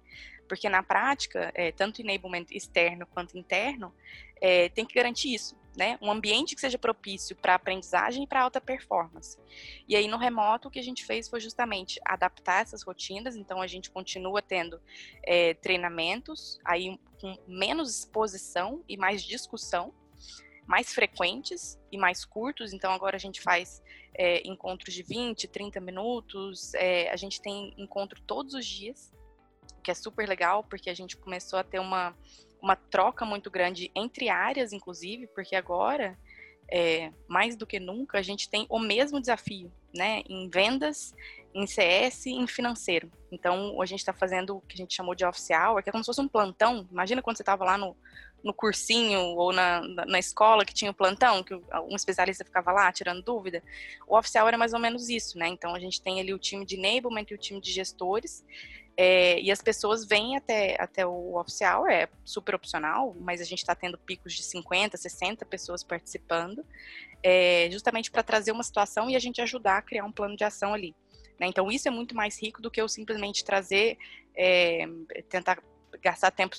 Porque 0.49 0.67
na 0.67 0.83
prática, 0.83 1.51
é, 1.53 1.71
tanto 1.71 2.01
enablement 2.01 2.45
externo 2.51 3.05
quanto 3.05 3.37
interno, 3.37 3.93
é, 4.41 4.67
tem 4.69 4.85
que 4.85 4.95
garantir 4.95 5.33
isso 5.33 5.55
né? 5.75 5.97
Um 6.01 6.11
ambiente 6.11 6.55
que 6.55 6.61
seja 6.61 6.77
propício 6.77 7.35
para 7.35 7.55
aprendizagem 7.55 8.23
e 8.23 8.27
para 8.27 8.41
alta 8.41 8.59
performance. 8.59 9.37
E 9.87 9.95
aí 9.95 10.07
no 10.07 10.17
remoto 10.17 10.67
o 10.67 10.71
que 10.71 10.79
a 10.79 10.83
gente 10.83 11.05
fez 11.05 11.27
foi 11.27 11.39
justamente 11.39 11.99
adaptar 12.05 12.61
essas 12.61 12.83
rotinas. 12.83 13.35
Então 13.35 13.61
a 13.61 13.67
gente 13.67 13.89
continua 13.89 14.41
tendo 14.41 14.81
é, 15.23 15.53
treinamentos 15.53 16.59
aí 16.65 16.99
com 17.19 17.37
menos 17.47 17.99
exposição 17.99 18.83
e 18.87 18.97
mais 18.97 19.23
discussão, 19.23 19.93
mais 20.65 20.93
frequentes 20.93 21.79
e 21.91 21.97
mais 21.97 22.25
curtos. 22.25 22.73
Então 22.73 22.91
agora 22.91 23.15
a 23.15 23.19
gente 23.19 23.41
faz 23.41 23.81
é, 24.13 24.45
encontros 24.47 24.93
de 24.93 25.03
20, 25.03 25.47
30 25.47 25.79
minutos. 25.79 26.73
É, 26.73 27.09
a 27.09 27.15
gente 27.15 27.41
tem 27.41 27.73
encontro 27.77 28.21
todos 28.21 28.53
os 28.53 28.65
dias, 28.65 29.13
que 29.83 29.91
é 29.91 29.93
super 29.93 30.27
legal 30.27 30.63
porque 30.63 30.89
a 30.89 30.93
gente 30.93 31.15
começou 31.15 31.57
a 31.57 31.63
ter 31.63 31.79
uma 31.79 32.15
uma 32.61 32.75
troca 32.75 33.25
muito 33.25 33.49
grande 33.49 33.91
entre 33.95 34.29
áreas, 34.29 34.73
inclusive, 34.73 35.27
porque 35.27 35.55
agora, 35.55 36.17
é, 36.71 37.11
mais 37.27 37.55
do 37.55 37.65
que 37.65 37.79
nunca, 37.79 38.19
a 38.19 38.21
gente 38.21 38.49
tem 38.49 38.65
o 38.69 38.79
mesmo 38.79 39.19
desafio, 39.19 39.71
né? 39.95 40.23
Em 40.27 40.49
vendas, 40.49 41.13
em 41.53 41.65
CS 41.65 42.27
e 42.27 42.31
em 42.31 42.47
financeiro. 42.47 43.11
Então, 43.31 43.81
a 43.81 43.85
gente 43.85 43.99
está 43.99 44.13
fazendo 44.13 44.57
o 44.57 44.61
que 44.61 44.75
a 44.75 44.77
gente 44.77 44.95
chamou 44.95 45.15
de 45.15 45.25
office 45.25 45.49
hour, 45.49 45.81
que 45.81 45.89
é 45.89 45.91
como 45.91 46.03
se 46.03 46.07
fosse 46.07 46.21
um 46.21 46.27
plantão. 46.27 46.87
Imagina 46.91 47.21
quando 47.21 47.37
você 47.37 47.43
estava 47.43 47.63
lá 47.63 47.77
no, 47.77 47.95
no 48.43 48.53
cursinho 48.53 49.19
ou 49.19 49.51
na, 49.51 49.81
na 49.81 50.19
escola 50.19 50.65
que 50.65 50.73
tinha 50.73 50.91
o 50.91 50.93
plantão, 50.93 51.43
que 51.43 51.53
um 51.53 51.95
especialista 51.95 52.45
ficava 52.45 52.71
lá 52.71 52.91
tirando 52.91 53.21
dúvida. 53.21 53.63
O 54.07 54.15
hour 54.15 54.53
é 54.53 54.57
mais 54.57 54.73
ou 54.73 54.79
menos 54.79 55.09
isso, 55.09 55.37
né? 55.37 55.47
Então, 55.47 55.75
a 55.75 55.79
gente 55.79 56.01
tem 56.01 56.19
ali 56.19 56.33
o 56.33 56.39
time 56.39 56.65
de 56.65 56.75
enablement 56.75 57.25
e 57.29 57.33
o 57.33 57.37
time 57.37 57.59
de 57.59 57.71
gestores, 57.71 58.43
é, 59.01 59.39
e 59.39 59.49
as 59.49 59.61
pessoas 59.61 60.03
vêm 60.03 60.35
até, 60.35 60.75
até 60.77 61.05
o 61.05 61.35
hour, 61.37 61.89
é 61.89 62.09
super 62.25 62.53
opcional, 62.53 63.15
mas 63.17 63.39
a 63.39 63.45
gente 63.45 63.59
está 63.59 63.73
tendo 63.73 63.97
picos 63.97 64.33
de 64.33 64.43
50, 64.43 64.97
60 64.97 65.45
pessoas 65.45 65.81
participando, 65.81 66.65
é, 67.23 67.69
justamente 67.71 68.11
para 68.11 68.23
trazer 68.23 68.51
uma 68.51 68.61
situação 68.61 69.09
e 69.09 69.15
a 69.15 69.19
gente 69.19 69.39
ajudar 69.39 69.77
a 69.77 69.81
criar 69.81 70.03
um 70.03 70.11
plano 70.11 70.35
de 70.35 70.43
ação 70.43 70.73
ali. 70.73 70.93
Né? 71.39 71.47
Então, 71.47 71.71
isso 71.71 71.87
é 71.87 71.91
muito 71.91 72.13
mais 72.13 72.37
rico 72.43 72.61
do 72.61 72.69
que 72.69 72.81
eu 72.81 72.89
simplesmente 72.89 73.41
trazer, 73.41 73.97
é, 74.35 74.85
tentar 75.29 75.63
gastar 76.01 76.31
tempo 76.31 76.57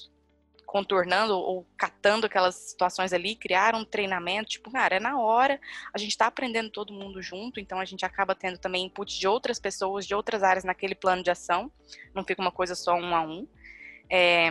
contornando 0.71 1.37
ou 1.37 1.67
catando 1.77 2.27
aquelas 2.27 2.55
situações 2.55 3.13
ali, 3.13 3.35
criar 3.35 3.75
um 3.75 3.85
treinamento, 3.85 4.51
tipo, 4.51 4.71
cara, 4.71 4.95
é 4.95 5.01
na 5.01 5.19
hora, 5.19 5.61
a 5.93 5.99
gente 5.99 6.13
está 6.13 6.29
aprendendo 6.29 6.71
todo 6.71 6.93
mundo 6.93 7.21
junto, 7.21 7.59
então 7.59 7.81
a 7.81 7.85
gente 7.85 8.05
acaba 8.05 8.37
tendo 8.37 8.57
também 8.57 8.85
input 8.85 9.19
de 9.19 9.27
outras 9.27 9.59
pessoas, 9.59 10.07
de 10.07 10.15
outras 10.15 10.45
áreas 10.45 10.63
naquele 10.63 10.95
plano 10.95 11.25
de 11.25 11.31
ação, 11.31 11.73
não 12.15 12.23
fica 12.23 12.41
uma 12.41 12.53
coisa 12.53 12.77
só 12.77 12.95
um 12.95 13.17
a 13.17 13.21
um. 13.21 13.49
É, 14.09 14.49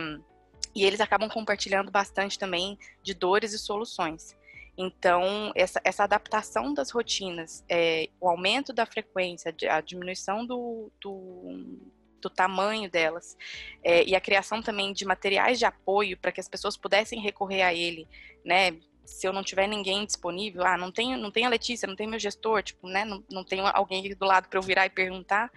e 0.74 0.84
eles 0.84 1.00
acabam 1.00 1.26
compartilhando 1.26 1.90
bastante 1.90 2.38
também 2.38 2.78
de 3.02 3.14
dores 3.14 3.54
e 3.54 3.58
soluções. 3.58 4.36
Então, 4.76 5.52
essa, 5.54 5.80
essa 5.82 6.04
adaptação 6.04 6.74
das 6.74 6.90
rotinas, 6.90 7.64
é, 7.66 8.10
o 8.20 8.28
aumento 8.28 8.74
da 8.74 8.84
frequência, 8.84 9.54
a 9.70 9.80
diminuição 9.80 10.44
do, 10.44 10.92
do 11.00 11.78
do 12.20 12.30
tamanho 12.30 12.90
delas, 12.90 13.36
é, 13.82 14.04
e 14.04 14.14
a 14.14 14.20
criação 14.20 14.62
também 14.62 14.92
de 14.92 15.04
materiais 15.04 15.58
de 15.58 15.64
apoio 15.64 16.16
para 16.16 16.32
que 16.32 16.40
as 16.40 16.48
pessoas 16.48 16.76
pudessem 16.76 17.20
recorrer 17.20 17.62
a 17.62 17.74
ele, 17.74 18.06
né? 18.44 18.76
Se 19.04 19.26
eu 19.26 19.32
não 19.32 19.42
tiver 19.42 19.66
ninguém 19.66 20.06
disponível, 20.06 20.64
ah, 20.64 20.78
não 20.78 20.92
tem, 20.92 21.16
não 21.16 21.32
tem 21.32 21.44
a 21.44 21.48
Letícia, 21.48 21.88
não 21.88 21.96
tem 21.96 22.06
meu 22.06 22.18
gestor, 22.18 22.62
tipo, 22.62 22.86
né? 22.86 23.04
Não, 23.04 23.24
não 23.28 23.44
alguém 23.74 24.00
aqui 24.00 24.14
do 24.14 24.24
lado 24.24 24.48
para 24.48 24.56
eu 24.56 24.62
virar 24.62 24.86
e 24.86 24.90
perguntar. 24.90 25.50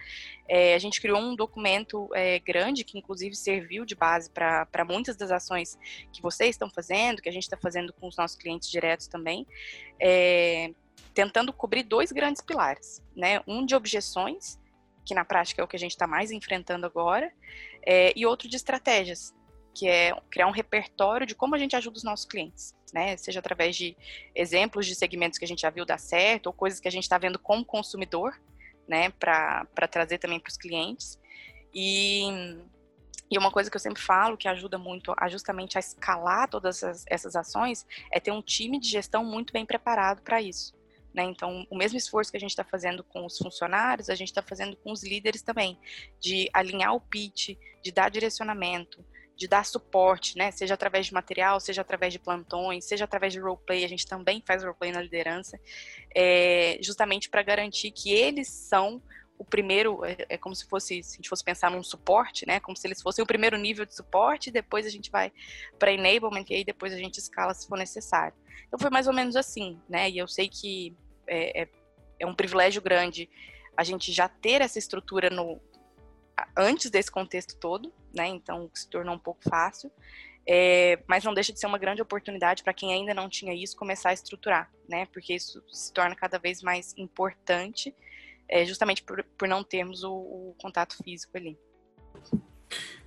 É, 0.48 0.74
a 0.74 0.78
gente 0.78 1.00
criou 1.00 1.20
um 1.20 1.36
documento 1.36 2.08
é, 2.14 2.40
grande 2.40 2.82
que, 2.82 2.98
inclusive, 2.98 3.36
serviu 3.36 3.84
de 3.84 3.94
base 3.94 4.28
para 4.28 4.84
muitas 4.84 5.14
das 5.14 5.30
ações 5.30 5.78
que 6.12 6.20
vocês 6.20 6.50
estão 6.50 6.68
fazendo, 6.68 7.22
que 7.22 7.28
a 7.28 7.32
gente 7.32 7.44
está 7.44 7.56
fazendo 7.56 7.92
com 7.92 8.08
os 8.08 8.16
nossos 8.16 8.36
clientes 8.36 8.68
diretos 8.68 9.06
também, 9.06 9.46
é, 10.00 10.72
tentando 11.14 11.52
cobrir 11.52 11.84
dois 11.84 12.10
grandes 12.10 12.42
pilares, 12.42 13.00
né? 13.14 13.40
Um 13.46 13.64
de 13.64 13.76
objeções 13.76 14.58
que 15.04 15.14
na 15.14 15.24
prática 15.24 15.60
é 15.60 15.64
o 15.64 15.68
que 15.68 15.76
a 15.76 15.78
gente 15.78 15.92
está 15.92 16.06
mais 16.06 16.30
enfrentando 16.30 16.86
agora, 16.86 17.32
é, 17.86 18.12
e 18.16 18.24
outro 18.24 18.48
de 18.48 18.56
estratégias, 18.56 19.34
que 19.74 19.88
é 19.88 20.14
criar 20.30 20.46
um 20.46 20.52
repertório 20.52 21.26
de 21.26 21.34
como 21.34 21.54
a 21.54 21.58
gente 21.58 21.74
ajuda 21.74 21.96
os 21.96 22.04
nossos 22.04 22.24
clientes, 22.24 22.74
né? 22.92 23.16
Seja 23.16 23.40
através 23.40 23.76
de 23.76 23.96
exemplos 24.34 24.86
de 24.86 24.94
segmentos 24.94 25.38
que 25.38 25.44
a 25.44 25.48
gente 25.48 25.62
já 25.62 25.70
viu 25.70 25.84
dar 25.84 25.98
certo, 25.98 26.46
ou 26.46 26.52
coisas 26.52 26.78
que 26.78 26.88
a 26.88 26.90
gente 26.90 27.02
está 27.02 27.18
vendo 27.18 27.38
como 27.38 27.64
consumidor, 27.64 28.40
né? 28.86 29.10
Para 29.10 29.66
trazer 29.90 30.18
também 30.18 30.38
para 30.38 30.50
os 30.50 30.56
clientes. 30.56 31.18
E, 31.74 32.56
e 33.28 33.36
uma 33.36 33.50
coisa 33.50 33.68
que 33.68 33.76
eu 33.76 33.80
sempre 33.80 34.00
falo 34.00 34.36
que 34.36 34.46
ajuda 34.46 34.78
muito 34.78 35.12
a 35.18 35.28
justamente 35.28 35.76
a 35.76 35.80
escalar 35.80 36.48
todas 36.48 36.82
essas, 36.82 37.04
essas 37.08 37.34
ações 37.34 37.84
é 38.12 38.20
ter 38.20 38.30
um 38.30 38.40
time 38.40 38.78
de 38.78 38.88
gestão 38.88 39.24
muito 39.24 39.52
bem 39.52 39.66
preparado 39.66 40.22
para 40.22 40.40
isso. 40.40 40.72
Né? 41.14 41.22
Então, 41.22 41.64
o 41.70 41.76
mesmo 41.76 41.96
esforço 41.96 42.30
que 42.30 42.36
a 42.36 42.40
gente 42.40 42.50
está 42.50 42.64
fazendo 42.64 43.04
com 43.04 43.24
os 43.24 43.38
funcionários, 43.38 44.10
a 44.10 44.16
gente 44.16 44.28
está 44.28 44.42
fazendo 44.42 44.76
com 44.76 44.90
os 44.90 45.04
líderes 45.04 45.42
também, 45.42 45.78
de 46.20 46.50
alinhar 46.52 46.92
o 46.92 47.00
pitch, 47.00 47.56
de 47.80 47.92
dar 47.92 48.10
direcionamento, 48.10 49.04
de 49.36 49.46
dar 49.46 49.64
suporte, 49.64 50.36
né? 50.36 50.50
Seja 50.50 50.74
através 50.74 51.06
de 51.06 51.14
material, 51.14 51.60
seja 51.60 51.82
através 51.82 52.12
de 52.12 52.18
plantões, 52.18 52.84
seja 52.84 53.04
através 53.04 53.32
de 53.32 53.38
roleplay, 53.38 53.84
a 53.84 53.88
gente 53.88 54.06
também 54.06 54.42
faz 54.44 54.62
roleplay 54.62 54.90
na 54.90 55.00
liderança, 55.00 55.58
é, 56.14 56.78
justamente 56.82 57.28
para 57.28 57.42
garantir 57.42 57.92
que 57.92 58.12
eles 58.12 58.48
são 58.48 59.00
o 59.38 59.44
primeiro, 59.44 60.04
é, 60.04 60.16
é, 60.28 60.38
como 60.38 60.54
se 60.54 60.66
fosse, 60.66 61.02
se 61.02 61.14
a 61.14 61.16
gente 61.16 61.28
fosse 61.28 61.42
pensar 61.42 61.70
num 61.70 61.82
suporte, 61.82 62.46
né? 62.46 62.60
Como 62.60 62.76
se 62.76 62.86
eles 62.86 63.02
fossem 63.02 63.22
o 63.22 63.26
primeiro 63.26 63.56
nível 63.56 63.84
de 63.84 63.94
suporte, 63.94 64.50
depois 64.50 64.86
a 64.86 64.90
gente 64.90 65.10
vai 65.10 65.32
para 65.78 65.92
enablement 65.92 66.44
e 66.50 66.54
aí 66.54 66.64
depois 66.64 66.92
a 66.92 66.98
gente 66.98 67.18
escala 67.18 67.52
se 67.54 67.66
for 67.66 67.76
necessário. 67.76 68.36
Então 68.66 68.78
foi 68.78 68.90
mais 68.90 69.06
ou 69.06 69.12
menos 69.12 69.36
assim, 69.36 69.80
né? 69.88 70.08
E 70.08 70.18
eu 70.18 70.28
sei 70.28 70.48
que 70.48 70.96
é, 71.26 71.62
é, 71.62 71.68
é 72.20 72.26
um 72.26 72.34
privilégio 72.34 72.80
grande 72.80 73.28
a 73.76 73.82
gente 73.82 74.12
já 74.12 74.28
ter 74.28 74.60
essa 74.60 74.78
estrutura 74.78 75.28
no 75.30 75.60
antes 76.56 76.90
desse 76.90 77.10
contexto 77.10 77.56
todo, 77.58 77.92
né? 78.14 78.28
Então 78.28 78.70
se 78.74 78.88
tornou 78.88 79.14
um 79.14 79.18
pouco 79.18 79.42
fácil. 79.48 79.90
É, 80.46 81.02
mas 81.06 81.24
não 81.24 81.32
deixa 81.32 81.52
de 81.52 81.58
ser 81.58 81.66
uma 81.66 81.78
grande 81.78 82.02
oportunidade 82.02 82.62
para 82.62 82.74
quem 82.74 82.92
ainda 82.92 83.14
não 83.14 83.30
tinha 83.30 83.54
isso 83.54 83.74
começar 83.76 84.10
a 84.10 84.12
estruturar, 84.12 84.70
né? 84.88 85.06
Porque 85.06 85.34
isso 85.34 85.62
se 85.72 85.92
torna 85.92 86.14
cada 86.14 86.38
vez 86.38 86.62
mais 86.62 86.94
importante, 86.98 87.94
é, 88.48 88.64
justamente 88.64 89.02
por, 89.02 89.24
por 89.38 89.48
não 89.48 89.62
termos 89.62 90.02
o, 90.02 90.12
o, 90.12 90.54
contato 90.58 90.96
físico 91.02 91.36
ali. 91.36 91.58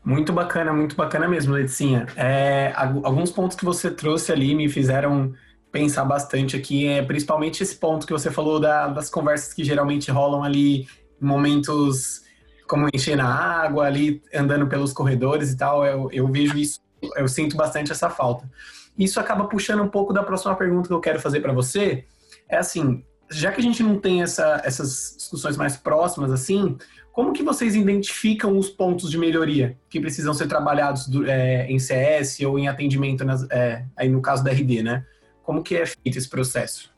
Muito 0.03 0.31
bacana, 0.31 0.73
muito 0.73 0.95
bacana 0.95 1.27
mesmo, 1.27 1.53
Leticinha. 1.53 2.07
É, 2.15 2.71
alguns 2.75 3.31
pontos 3.31 3.57
que 3.57 3.65
você 3.65 3.91
trouxe 3.91 4.31
ali 4.31 4.55
me 4.55 4.69
fizeram 4.69 5.33
pensar 5.71 6.05
bastante 6.05 6.55
aqui, 6.55 6.87
é 6.87 7.01
principalmente 7.01 7.61
esse 7.61 7.75
ponto 7.75 8.07
que 8.07 8.13
você 8.13 8.31
falou 8.31 8.59
da, 8.59 8.87
das 8.87 9.09
conversas 9.09 9.53
que 9.53 9.63
geralmente 9.63 10.09
rolam 10.09 10.43
ali 10.43 10.87
em 11.21 11.25
momentos 11.25 12.23
como 12.67 12.87
encher 12.93 13.17
na 13.17 13.27
água, 13.27 13.85
ali 13.85 14.21
andando 14.33 14.67
pelos 14.67 14.93
corredores 14.93 15.51
e 15.51 15.57
tal. 15.57 15.85
Eu, 15.85 16.09
eu 16.11 16.27
vejo 16.27 16.57
isso 16.57 16.79
eu 17.15 17.27
sinto 17.27 17.55
bastante 17.55 17.91
essa 17.91 18.09
falta. 18.09 18.49
Isso 18.97 19.19
acaba 19.19 19.45
puxando 19.45 19.83
um 19.83 19.87
pouco 19.87 20.13
da 20.13 20.23
próxima 20.23 20.55
pergunta 20.55 20.87
que 20.87 20.93
eu 20.93 20.99
quero 20.99 21.19
fazer 21.19 21.39
para 21.41 21.53
você. 21.53 22.05
É 22.49 22.57
assim, 22.57 23.03
já 23.29 23.51
que 23.51 23.59
a 23.59 23.63
gente 23.63 23.83
não 23.83 23.99
tem 23.99 24.21
essa, 24.21 24.61
essas 24.63 25.15
discussões 25.17 25.57
mais 25.57 25.75
próximas 25.77 26.31
assim, 26.31 26.77
como 27.11 27.33
que 27.33 27.43
vocês 27.43 27.75
identificam 27.75 28.57
os 28.57 28.69
pontos 28.69 29.09
de 29.09 29.17
melhoria 29.17 29.77
que 29.89 29.99
precisam 29.99 30.33
ser 30.33 30.47
trabalhados 30.47 31.07
do, 31.07 31.25
é, 31.27 31.65
em 31.67 31.79
CS 31.79 32.39
ou 32.41 32.59
em 32.59 32.67
atendimento, 32.67 33.25
nas, 33.25 33.49
é, 33.49 33.85
aí 33.95 34.07
no 34.07 34.21
caso 34.21 34.43
da 34.43 34.51
RD, 34.51 34.83
né? 34.83 35.05
Como 35.41 35.63
que 35.63 35.75
é 35.75 35.85
feito 35.85 36.17
esse 36.17 36.29
processo? 36.29 36.93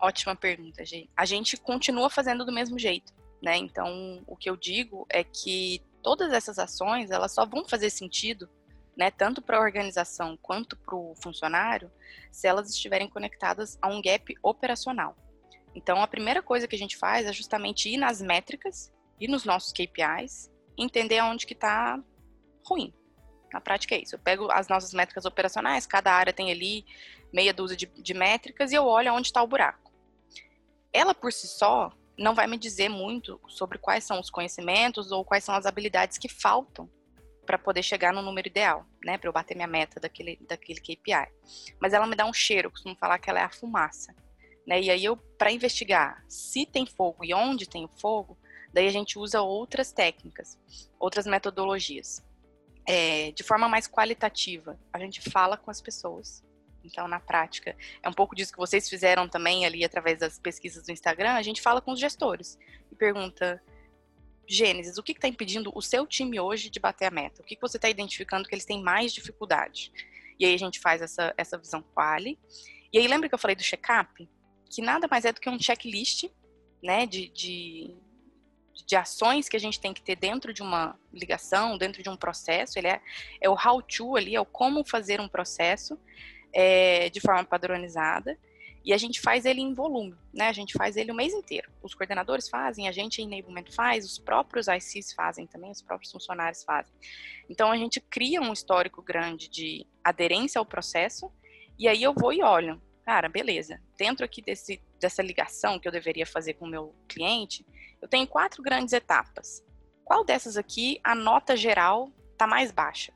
Ótima 0.00 0.34
pergunta, 0.34 0.84
gente. 0.84 1.08
A 1.16 1.24
gente 1.24 1.56
continua 1.56 2.10
fazendo 2.10 2.44
do 2.44 2.52
mesmo 2.52 2.78
jeito, 2.78 3.12
né? 3.42 3.56
Então, 3.56 4.22
o 4.26 4.36
que 4.36 4.50
eu 4.50 4.56
digo 4.56 5.06
é 5.08 5.22
que 5.22 5.82
todas 6.02 6.32
essas 6.32 6.58
ações, 6.58 7.10
elas 7.10 7.32
só 7.32 7.46
vão 7.46 7.64
fazer 7.64 7.90
sentido 7.90 8.48
né, 8.98 9.12
tanto 9.12 9.40
para 9.40 9.58
a 9.58 9.60
organização 9.60 10.36
quanto 10.42 10.76
para 10.76 10.96
o 10.96 11.14
funcionário, 11.14 11.88
se 12.32 12.48
elas 12.48 12.68
estiverem 12.68 13.08
conectadas 13.08 13.78
a 13.80 13.86
um 13.86 14.02
gap 14.02 14.34
operacional. 14.42 15.16
Então, 15.74 16.02
a 16.02 16.06
primeira 16.06 16.42
coisa 16.42 16.66
que 16.66 16.74
a 16.74 16.78
gente 16.78 16.96
faz 16.96 17.26
é 17.26 17.32
justamente 17.32 17.88
ir 17.88 17.96
nas 17.96 18.20
métricas 18.20 18.92
e 19.20 19.28
nos 19.28 19.44
nossos 19.44 19.72
KPIs, 19.72 20.50
entender 20.76 21.18
aonde 21.18 21.46
que 21.46 21.54
está 21.54 22.02
ruim. 22.64 22.92
Na 23.52 23.60
prática 23.60 23.94
é 23.94 24.02
isso. 24.02 24.14
Eu 24.14 24.18
pego 24.18 24.50
as 24.50 24.68
nossas 24.68 24.92
métricas 24.92 25.24
operacionais, 25.24 25.86
cada 25.86 26.12
área 26.12 26.32
tem 26.32 26.50
ali 26.50 26.84
meia 27.32 27.52
dúzia 27.52 27.76
de, 27.76 27.86
de 27.86 28.14
métricas 28.14 28.72
e 28.72 28.74
eu 28.74 28.84
olho 28.84 29.10
aonde 29.10 29.28
está 29.28 29.42
o 29.42 29.46
buraco. 29.46 29.92
Ela 30.92 31.14
por 31.14 31.32
si 31.32 31.46
só 31.46 31.92
não 32.16 32.34
vai 32.34 32.46
me 32.46 32.58
dizer 32.58 32.88
muito 32.88 33.40
sobre 33.48 33.78
quais 33.78 34.04
são 34.04 34.18
os 34.18 34.28
conhecimentos 34.28 35.12
ou 35.12 35.24
quais 35.24 35.44
são 35.44 35.54
as 35.54 35.66
habilidades 35.66 36.18
que 36.18 36.28
faltam 36.28 36.90
para 37.46 37.56
poder 37.58 37.82
chegar 37.82 38.12
no 38.12 38.20
número 38.20 38.48
ideal, 38.48 38.84
né? 39.02 39.16
Para 39.16 39.28
eu 39.28 39.32
bater 39.32 39.54
minha 39.54 39.66
meta 39.66 39.98
daquele, 39.98 40.36
daquele 40.46 40.80
KPI. 40.80 41.32
Mas 41.80 41.94
ela 41.94 42.06
me 42.06 42.14
dá 42.14 42.26
um 42.26 42.32
cheiro, 42.32 42.66
eu 42.66 42.70
costumo 42.70 42.94
falar 42.96 43.18
que 43.18 43.30
ela 43.30 43.40
é 43.40 43.44
a 43.44 43.50
fumaça. 43.50 44.14
Né? 44.68 44.82
E 44.82 44.90
aí 44.90 45.02
eu, 45.02 45.16
para 45.16 45.50
investigar 45.50 46.22
se 46.28 46.66
tem 46.66 46.84
fogo 46.84 47.24
e 47.24 47.32
onde 47.32 47.66
tem 47.66 47.86
o 47.86 47.88
fogo, 47.88 48.36
daí 48.70 48.86
a 48.86 48.92
gente 48.92 49.18
usa 49.18 49.40
outras 49.40 49.90
técnicas, 49.90 50.58
outras 51.00 51.26
metodologias. 51.26 52.22
É, 52.86 53.32
de 53.32 53.42
forma 53.42 53.66
mais 53.66 53.88
qualitativa, 53.88 54.78
a 54.92 54.98
gente 54.98 55.22
fala 55.22 55.56
com 55.56 55.70
as 55.70 55.80
pessoas. 55.80 56.44
Então, 56.84 57.08
na 57.08 57.18
prática, 57.18 57.74
é 58.02 58.08
um 58.08 58.12
pouco 58.12 58.36
disso 58.36 58.52
que 58.52 58.58
vocês 58.58 58.88
fizeram 58.88 59.26
também 59.26 59.64
ali 59.64 59.84
através 59.84 60.18
das 60.18 60.38
pesquisas 60.38 60.84
do 60.84 60.92
Instagram. 60.92 61.32
A 61.32 61.42
gente 61.42 61.62
fala 61.62 61.80
com 61.80 61.92
os 61.92 62.00
gestores 62.00 62.58
e 62.92 62.94
pergunta 62.94 63.62
Gênesis, 64.46 64.98
o 64.98 65.02
que 65.02 65.12
está 65.12 65.28
impedindo 65.28 65.70
o 65.74 65.80
seu 65.80 66.06
time 66.06 66.38
hoje 66.38 66.68
de 66.68 66.78
bater 66.78 67.06
a 67.06 67.10
meta? 67.10 67.40
O 67.40 67.44
que, 67.44 67.56
que 67.56 67.60
você 67.60 67.78
está 67.78 67.88
identificando 67.88 68.46
que 68.46 68.54
eles 68.54 68.64
têm 68.66 68.82
mais 68.82 69.14
dificuldade? 69.14 69.92
E 70.38 70.44
aí 70.44 70.54
a 70.54 70.58
gente 70.58 70.78
faz 70.78 71.00
essa, 71.00 71.34
essa 71.38 71.56
visão 71.56 71.82
quali. 71.94 72.38
E 72.92 72.98
aí 72.98 73.06
lembra 73.06 73.28
que 73.28 73.34
eu 73.34 73.38
falei 73.38 73.56
do 73.56 73.62
check-up? 73.62 74.28
Que 74.68 74.82
nada 74.82 75.08
mais 75.10 75.24
é 75.24 75.32
do 75.32 75.40
que 75.40 75.48
um 75.48 75.58
checklist 75.58 76.24
né, 76.82 77.06
de, 77.06 77.28
de, 77.28 77.94
de 78.86 78.96
ações 78.96 79.48
que 79.48 79.56
a 79.56 79.60
gente 79.60 79.80
tem 79.80 79.92
que 79.92 80.02
ter 80.02 80.16
dentro 80.16 80.52
de 80.52 80.62
uma 80.62 80.98
ligação, 81.12 81.76
dentro 81.76 82.02
de 82.02 82.08
um 82.08 82.16
processo. 82.16 82.78
Ele 82.78 82.88
é, 82.88 83.00
é 83.40 83.48
o 83.48 83.54
how-to 83.54 84.16
ali, 84.16 84.34
é 84.34 84.40
o 84.40 84.46
como 84.46 84.84
fazer 84.84 85.20
um 85.20 85.28
processo 85.28 85.98
é, 86.52 87.10
de 87.10 87.20
forma 87.20 87.44
padronizada. 87.44 88.38
E 88.84 88.92
a 88.92 88.96
gente 88.96 89.20
faz 89.20 89.44
ele 89.44 89.60
em 89.60 89.74
volume, 89.74 90.16
né? 90.32 90.48
A 90.48 90.52
gente 90.52 90.72
faz 90.72 90.96
ele 90.96 91.10
o 91.10 91.14
mês 91.14 91.34
inteiro. 91.34 91.70
Os 91.82 91.94
coordenadores 91.94 92.48
fazem, 92.48 92.88
a 92.88 92.92
gente 92.92 93.20
em 93.20 93.26
enablement 93.26 93.70
faz, 93.70 94.06
os 94.06 94.18
próprios 94.18 94.66
ICs 94.66 95.12
fazem 95.12 95.46
também, 95.46 95.70
os 95.70 95.82
próprios 95.82 96.10
funcionários 96.10 96.62
fazem. 96.62 96.94
Então 97.50 97.70
a 97.70 97.76
gente 97.76 98.00
cria 98.00 98.40
um 98.40 98.52
histórico 98.52 99.02
grande 99.02 99.48
de 99.50 99.86
aderência 100.02 100.58
ao 100.58 100.64
processo, 100.64 101.30
e 101.78 101.86
aí 101.86 102.02
eu 102.02 102.14
vou 102.14 102.32
e 102.32 102.42
olho. 102.42 102.80
Cara, 103.08 103.26
beleza. 103.26 103.80
Dentro 103.96 104.22
aqui 104.22 104.42
desse, 104.42 104.82
dessa 105.00 105.22
ligação 105.22 105.78
que 105.78 105.88
eu 105.88 105.92
deveria 105.92 106.26
fazer 106.26 106.52
com 106.52 106.66
o 106.66 106.68
meu 106.68 106.94
cliente, 107.08 107.64
eu 108.02 108.06
tenho 108.06 108.26
quatro 108.26 108.62
grandes 108.62 108.92
etapas. 108.92 109.64
Qual 110.04 110.22
dessas 110.22 110.58
aqui 110.58 111.00
a 111.02 111.14
nota 111.14 111.56
geral 111.56 112.12
está 112.32 112.46
mais 112.46 112.70
baixa? 112.70 113.14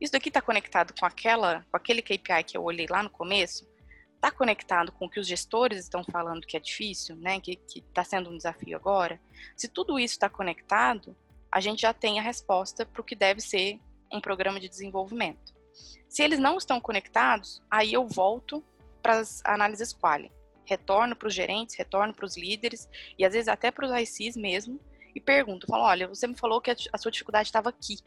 Isso 0.00 0.14
daqui 0.14 0.30
está 0.30 0.40
conectado 0.40 0.94
com 0.98 1.04
aquela, 1.04 1.66
com 1.70 1.76
aquele 1.76 2.00
KPI 2.00 2.44
que 2.46 2.56
eu 2.56 2.64
olhei 2.64 2.86
lá 2.88 3.02
no 3.02 3.10
começo? 3.10 3.68
está 4.14 4.30
conectado 4.30 4.90
com 4.92 5.04
o 5.04 5.10
que 5.10 5.20
os 5.20 5.26
gestores 5.26 5.80
estão 5.80 6.02
falando 6.02 6.46
que 6.46 6.56
é 6.56 6.60
difícil, 6.60 7.16
né, 7.16 7.40
que 7.40 7.60
está 7.74 8.04
sendo 8.04 8.30
um 8.30 8.36
desafio 8.36 8.76
agora, 8.76 9.18
se 9.56 9.66
tudo 9.66 9.98
isso 9.98 10.12
está 10.12 10.28
conectado, 10.28 11.16
a 11.50 11.58
gente 11.58 11.82
já 11.82 11.94
tem 11.94 12.18
a 12.18 12.22
resposta 12.22 12.84
para 12.84 13.00
o 13.00 13.04
que 13.04 13.16
deve 13.16 13.40
ser 13.40 13.80
um 14.12 14.20
programa 14.20 14.60
de 14.60 14.68
desenvolvimento. 14.68 15.54
Se 16.06 16.22
eles 16.22 16.38
não 16.38 16.58
estão 16.58 16.80
conectados, 16.82 17.62
aí 17.70 17.94
eu 17.94 18.06
volto 18.06 18.62
para 19.00 19.18
as 19.18 19.42
análises 19.44 19.92
quali. 19.92 20.30
Retorno 20.64 21.16
para 21.16 21.28
os 21.28 21.34
gerentes, 21.34 21.74
retorno 21.76 22.14
para 22.14 22.24
os 22.24 22.36
líderes 22.36 22.88
e 23.18 23.24
às 23.24 23.32
vezes 23.32 23.48
até 23.48 23.70
para 23.70 23.86
os 23.86 23.92
ICs 23.92 24.36
mesmo 24.36 24.80
e 25.14 25.20
pergunto, 25.20 25.66
falo, 25.66 25.82
olha, 25.82 26.06
você 26.06 26.26
me 26.26 26.36
falou 26.36 26.60
que 26.60 26.70
a 26.70 26.98
sua 26.98 27.10
dificuldade 27.10 27.48
estava 27.48 27.68
aqui 27.68 27.98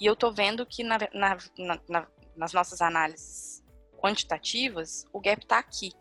e 0.00 0.06
eu 0.06 0.14
estou 0.14 0.32
vendo 0.32 0.64
que 0.64 0.82
na, 0.82 0.98
na, 1.12 1.38
na, 1.88 2.06
nas 2.36 2.52
nossas 2.52 2.80
análises 2.80 3.62
quantitativas, 3.98 5.04
o 5.12 5.20
gap 5.20 5.42
está 5.42 5.58
aqui. 5.58 5.92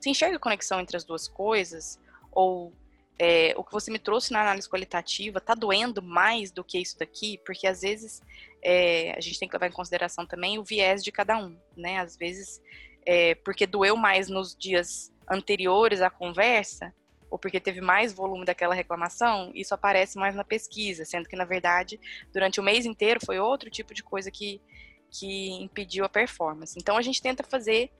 Você 0.00 0.10
enxerga 0.10 0.36
a 0.36 0.40
conexão 0.40 0.80
entre 0.80 0.96
as 0.96 1.04
duas 1.04 1.28
coisas? 1.28 2.00
Ou 2.32 2.72
é, 3.18 3.52
o 3.56 3.62
que 3.62 3.72
você 3.72 3.90
me 3.90 3.98
trouxe 3.98 4.32
na 4.32 4.40
análise 4.40 4.68
qualitativa 4.68 5.38
está 5.38 5.54
doendo 5.54 6.02
mais 6.02 6.50
do 6.50 6.64
que 6.64 6.78
isso 6.78 6.98
daqui? 6.98 7.38
Porque 7.44 7.66
às 7.66 7.82
vezes 7.82 8.22
é, 8.64 9.12
a 9.16 9.20
gente 9.20 9.38
tem 9.38 9.48
que 9.48 9.54
levar 9.54 9.68
em 9.68 9.72
consideração 9.72 10.26
também 10.26 10.58
o 10.58 10.64
viés 10.64 11.04
de 11.04 11.12
cada 11.12 11.36
um, 11.36 11.56
né? 11.76 11.98
Às 11.98 12.16
vezes, 12.16 12.60
é, 13.06 13.34
porque 13.36 13.66
doeu 13.66 13.96
mais 13.96 14.28
nos 14.28 14.56
dias 14.56 15.12
anteriores 15.30 16.00
à 16.00 16.10
conversa, 16.10 16.94
ou 17.30 17.38
porque 17.38 17.58
teve 17.58 17.80
mais 17.80 18.12
volume 18.12 18.44
daquela 18.44 18.74
reclamação, 18.74 19.50
isso 19.54 19.74
aparece 19.74 20.18
mais 20.18 20.34
na 20.34 20.44
pesquisa, 20.44 21.04
sendo 21.04 21.26
que, 21.26 21.34
na 21.34 21.46
verdade, 21.46 21.98
durante 22.32 22.60
o 22.60 22.62
mês 22.62 22.84
inteiro 22.84 23.20
foi 23.24 23.38
outro 23.38 23.70
tipo 23.70 23.94
de 23.94 24.02
coisa 24.02 24.30
que, 24.30 24.60
que 25.10 25.50
impediu 25.62 26.04
a 26.04 26.10
performance. 26.10 26.78
Então 26.78 26.96
a 26.96 27.02
gente 27.02 27.22
tenta 27.22 27.42
fazer 27.42 27.90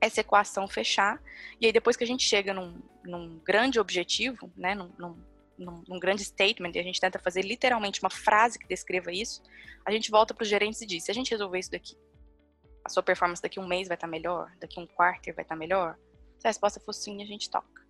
essa 0.00 0.20
equação 0.20 0.66
fechar, 0.66 1.22
e 1.60 1.66
aí 1.66 1.72
depois 1.72 1.96
que 1.96 2.02
a 2.02 2.06
gente 2.06 2.24
chega 2.24 2.52
num, 2.52 2.82
num 3.04 3.38
grande 3.44 3.78
objetivo, 3.78 4.52
né, 4.56 4.74
num, 4.74 4.90
num, 4.98 5.84
num, 5.86 6.00
grande 6.00 6.24
statement, 6.24 6.72
e 6.74 6.80
a 6.80 6.82
gente 6.82 7.00
tenta 7.00 7.18
fazer 7.20 7.42
literalmente 7.42 8.02
uma 8.02 8.10
frase 8.10 8.58
que 8.58 8.66
descreva 8.66 9.12
isso, 9.12 9.40
a 9.86 9.92
gente 9.92 10.10
volta 10.10 10.34
para 10.34 10.42
os 10.42 10.48
gerentes 10.48 10.80
e 10.80 10.86
diz, 10.86 11.04
se 11.04 11.12
a 11.12 11.14
gente 11.14 11.30
resolver 11.30 11.60
isso 11.60 11.70
daqui, 11.70 11.96
a 12.84 12.88
sua 12.88 13.02
performance 13.02 13.42
daqui 13.42 13.58
um 13.58 13.66
mês 13.66 13.88
vai 13.88 13.96
estar 13.96 14.06
tá 14.06 14.10
melhor, 14.10 14.52
daqui 14.60 14.78
um 14.78 14.86
quarto 14.86 15.24
vai 15.26 15.42
estar 15.42 15.54
tá 15.54 15.56
melhor? 15.56 15.96
Se 16.38 16.46
a 16.46 16.50
resposta 16.50 16.78
for 16.78 16.92
sim, 16.92 17.22
a 17.22 17.26
gente 17.26 17.48
toca. 17.48 17.82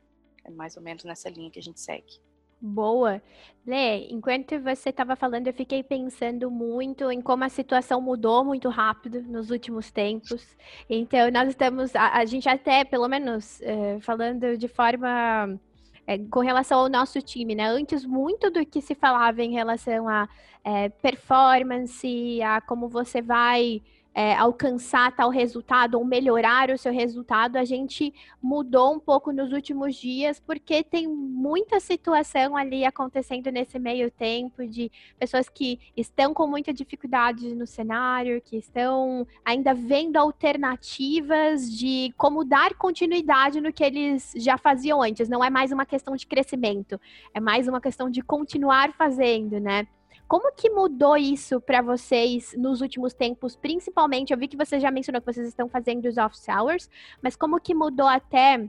É 0.44 0.50
mais 0.50 0.76
ou 0.76 0.82
menos 0.82 1.04
nessa 1.04 1.28
linha 1.28 1.50
que 1.50 1.58
a 1.58 1.62
gente 1.62 1.80
segue. 1.80 2.20
Boa. 2.60 3.20
Lê, 3.66 4.06
enquanto 4.08 4.58
você 4.60 4.90
estava 4.90 5.16
falando, 5.16 5.46
eu 5.48 5.52
fiquei 5.52 5.82
pensando 5.82 6.50
muito 6.50 7.10
em 7.10 7.20
como 7.20 7.44
a 7.44 7.48
situação 7.48 8.00
mudou 8.00 8.44
muito 8.44 8.68
rápido 8.68 9.20
nos 9.22 9.50
últimos 9.50 9.90
tempos. 9.90 10.56
Então, 10.88 11.30
nós 11.30 11.48
estamos, 11.48 11.94
a, 11.94 12.18
a 12.18 12.24
gente 12.24 12.48
até, 12.48 12.84
pelo 12.84 13.08
menos, 13.08 13.60
é, 13.60 13.98
falando 14.00 14.56
de 14.56 14.68
forma 14.68 15.58
é, 16.06 16.18
com 16.18 16.40
relação 16.40 16.78
ao 16.78 16.88
nosso 16.88 17.20
time, 17.20 17.54
né? 17.54 17.66
Antes, 17.68 18.04
muito 18.04 18.50
do 18.50 18.64
que 18.64 18.80
se 18.80 18.94
falava 18.94 19.42
em 19.42 19.52
relação 19.52 20.08
a 20.08 20.28
é, 20.62 20.88
performance, 20.88 22.40
a 22.42 22.60
como 22.60 22.88
você 22.88 23.20
vai 23.20 23.82
é, 24.14 24.35
alcançar 24.37 25.14
tal 25.14 25.28
resultado 25.28 25.99
ou 25.99 26.04
melhorar 26.04 26.71
o 26.71 26.78
seu 26.78 26.92
resultado, 26.92 27.56
a 27.56 27.64
gente 27.64 28.14
mudou 28.40 28.94
um 28.94 29.00
pouco 29.00 29.33
nos 29.33 29.52
últimos 29.52 29.97
dias, 29.97 30.38
porque 30.38 30.85
tem 30.85 31.09
muita 31.09 31.80
situação 31.80 32.56
ali 32.56 32.85
acontecendo 32.85 33.50
nesse 33.50 33.78
meio 33.78 34.11
tempo 34.11 34.64
de 34.66 34.90
pessoas 35.18 35.49
que 35.49 35.80
estão 35.97 36.33
com 36.33 36.47
muita 36.47 36.73
dificuldade 36.73 37.54
no 37.54 37.66
cenário, 37.66 38.40
que 38.40 38.56
estão 38.56 39.26
ainda 39.44 39.75
vendo 39.75 40.16
alternativas 40.16 41.71
de 41.71 42.14
como 42.16 42.44
dar 42.44 42.75
continuidade 42.75 43.61
no 43.61 43.73
que 43.73 43.83
eles 43.83 44.33
já 44.37 44.56
faziam 44.56 45.02
antes. 45.02 45.28
Não 45.28 45.42
é 45.42 45.50
mais 45.50 45.73
uma 45.73 45.85
questão 45.85 46.14
de 46.14 46.26
crescimento, 46.26 47.00
é 47.35 47.40
mais 47.40 47.66
uma 47.66 47.80
questão 47.80 48.09
de 48.09 48.23
continuar 48.23 48.92
fazendo, 48.92 49.59
né? 49.59 49.88
Como 50.26 50.52
que 50.52 50.70
mudou 50.70 51.16
isso 51.16 51.60
para 51.60 51.82
vocês 51.82 52.54
nos 52.56 52.80
últimos 52.80 53.12
tempos? 53.12 53.54
Principalmente, 53.54 54.32
eu 54.32 54.38
vi 54.38 54.48
que 54.48 54.56
você 54.56 54.80
já 54.80 54.90
mencionou 54.90 55.20
que 55.20 55.32
vocês 55.32 55.46
estão 55.46 55.68
fazendo 55.68 56.06
os 56.06 56.16
office 56.16 56.48
hours, 56.48 56.90
mas 57.22 57.36
como 57.36 57.60
que 57.60 57.74
mudou 57.74 58.06
até 58.06 58.68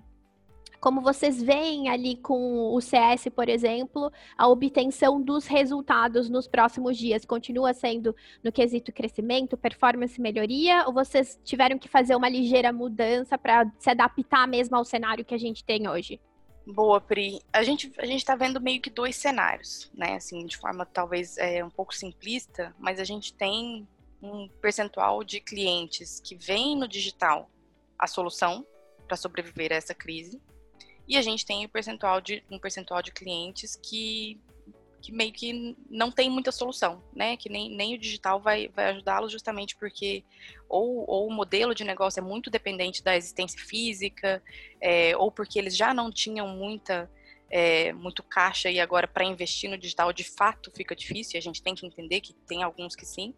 como 0.85 1.01
vocês 1.01 1.41
veem 1.41 1.89
ali 1.89 2.15
com 2.17 2.71
o 2.71 2.79
CS, 2.79 3.29
por 3.35 3.49
exemplo, 3.49 4.11
a 4.37 4.47
obtenção 4.47 5.19
dos 5.19 5.47
resultados 5.47 6.29
nos 6.29 6.47
próximos 6.47 6.95
dias? 6.95 7.25
Continua 7.25 7.73
sendo 7.73 8.15
no 8.43 8.51
quesito 8.51 8.93
crescimento, 8.93 9.57
performance, 9.57 10.21
melhoria? 10.21 10.85
Ou 10.85 10.93
vocês 10.93 11.39
tiveram 11.43 11.79
que 11.79 11.87
fazer 11.87 12.15
uma 12.15 12.29
ligeira 12.29 12.71
mudança 12.71 13.35
para 13.35 13.65
se 13.79 13.89
adaptar 13.89 14.47
mesmo 14.47 14.75
ao 14.75 14.85
cenário 14.85 15.25
que 15.25 15.33
a 15.33 15.39
gente 15.39 15.63
tem 15.63 15.89
hoje? 15.89 16.19
Boa, 16.67 16.99
Pri. 16.99 17.41
A 17.53 17.63
gente 17.63 17.93
a 17.97 18.05
gente 18.05 18.19
está 18.19 18.35
vendo 18.35 18.59
meio 18.59 18.81
que 18.81 18.89
dois 18.89 19.15
cenários, 19.15 19.89
né? 19.93 20.15
Assim, 20.15 20.45
de 20.45 20.57
forma 20.57 20.85
talvez 20.85 21.37
é, 21.37 21.63
um 21.63 21.69
pouco 21.69 21.93
simplista, 21.93 22.75
mas 22.79 22.99
a 22.99 23.03
gente 23.03 23.33
tem 23.33 23.87
um 24.21 24.47
percentual 24.61 25.23
de 25.23 25.39
clientes 25.39 26.19
que 26.19 26.35
vêm 26.35 26.75
no 26.75 26.87
digital 26.87 27.49
a 27.99 28.07
solução 28.07 28.65
para 29.07 29.15
sobreviver 29.15 29.71
a 29.71 29.75
essa 29.75 29.93
crise, 29.93 30.41
e 31.07 31.15
a 31.15 31.21
gente 31.21 31.45
tem 31.45 31.65
um 31.65 31.69
percentual 31.69 32.19
de 32.19 32.43
um 32.49 32.57
percentual 32.57 33.01
de 33.01 33.11
clientes 33.11 33.75
que 33.75 34.39
que 35.05 35.11
meio 35.11 35.31
que 35.31 35.77
não 35.87 36.11
tem 36.11 36.31
muita 36.31 36.51
solução, 36.51 37.03
né? 37.15 37.37
Que 37.37 37.47
nem, 37.47 37.69
nem 37.69 37.93
o 37.93 37.97
digital 37.97 38.41
vai, 38.41 38.69
vai 38.69 38.89
ajudá-los 38.89 39.31
justamente 39.31 39.75
porque 39.75 40.23
ou, 40.67 41.05
ou 41.07 41.27
o 41.27 41.31
modelo 41.31 41.75
de 41.75 41.83
negócio 41.83 42.19
é 42.19 42.23
muito 42.23 42.49
dependente 42.49 43.03
da 43.03 43.15
existência 43.15 43.59
física, 43.63 44.41
é, 44.81 45.15
ou 45.15 45.31
porque 45.31 45.59
eles 45.59 45.77
já 45.77 45.93
não 45.93 46.11
tinham 46.11 46.47
muita 46.47 47.09
é, 47.51 47.93
muito 47.93 48.23
caixa 48.23 48.67
e 48.71 48.79
agora 48.79 49.07
para 49.07 49.23
investir 49.23 49.69
no 49.69 49.77
digital 49.77 50.11
de 50.11 50.23
fato 50.23 50.71
fica 50.75 50.95
difícil. 50.95 51.37
A 51.37 51.41
gente 51.41 51.61
tem 51.61 51.75
que 51.75 51.85
entender 51.85 52.19
que 52.19 52.33
tem 52.33 52.63
alguns 52.63 52.95
que 52.95 53.05
sim. 53.05 53.31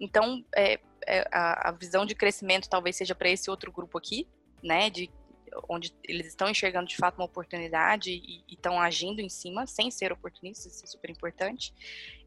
Então 0.00 0.44
é, 0.52 0.80
é 1.06 1.28
a, 1.30 1.68
a 1.68 1.70
visão 1.70 2.04
de 2.04 2.16
crescimento 2.16 2.68
talvez 2.68 2.96
seja 2.96 3.14
para 3.14 3.30
esse 3.30 3.48
outro 3.48 3.70
grupo 3.70 3.96
aqui, 3.96 4.26
né? 4.60 4.90
De 4.90 5.08
onde 5.68 5.94
eles 6.02 6.26
estão 6.26 6.48
enxergando 6.48 6.88
de 6.88 6.96
fato 6.96 7.16
uma 7.16 7.24
oportunidade 7.24 8.10
e 8.10 8.44
estão 8.48 8.80
agindo 8.80 9.20
em 9.20 9.28
cima, 9.28 9.66
sem 9.66 9.90
ser 9.90 10.12
oportunistas, 10.12 10.74
isso 10.74 10.84
é 10.84 10.86
super 10.86 11.10
importante. 11.10 11.72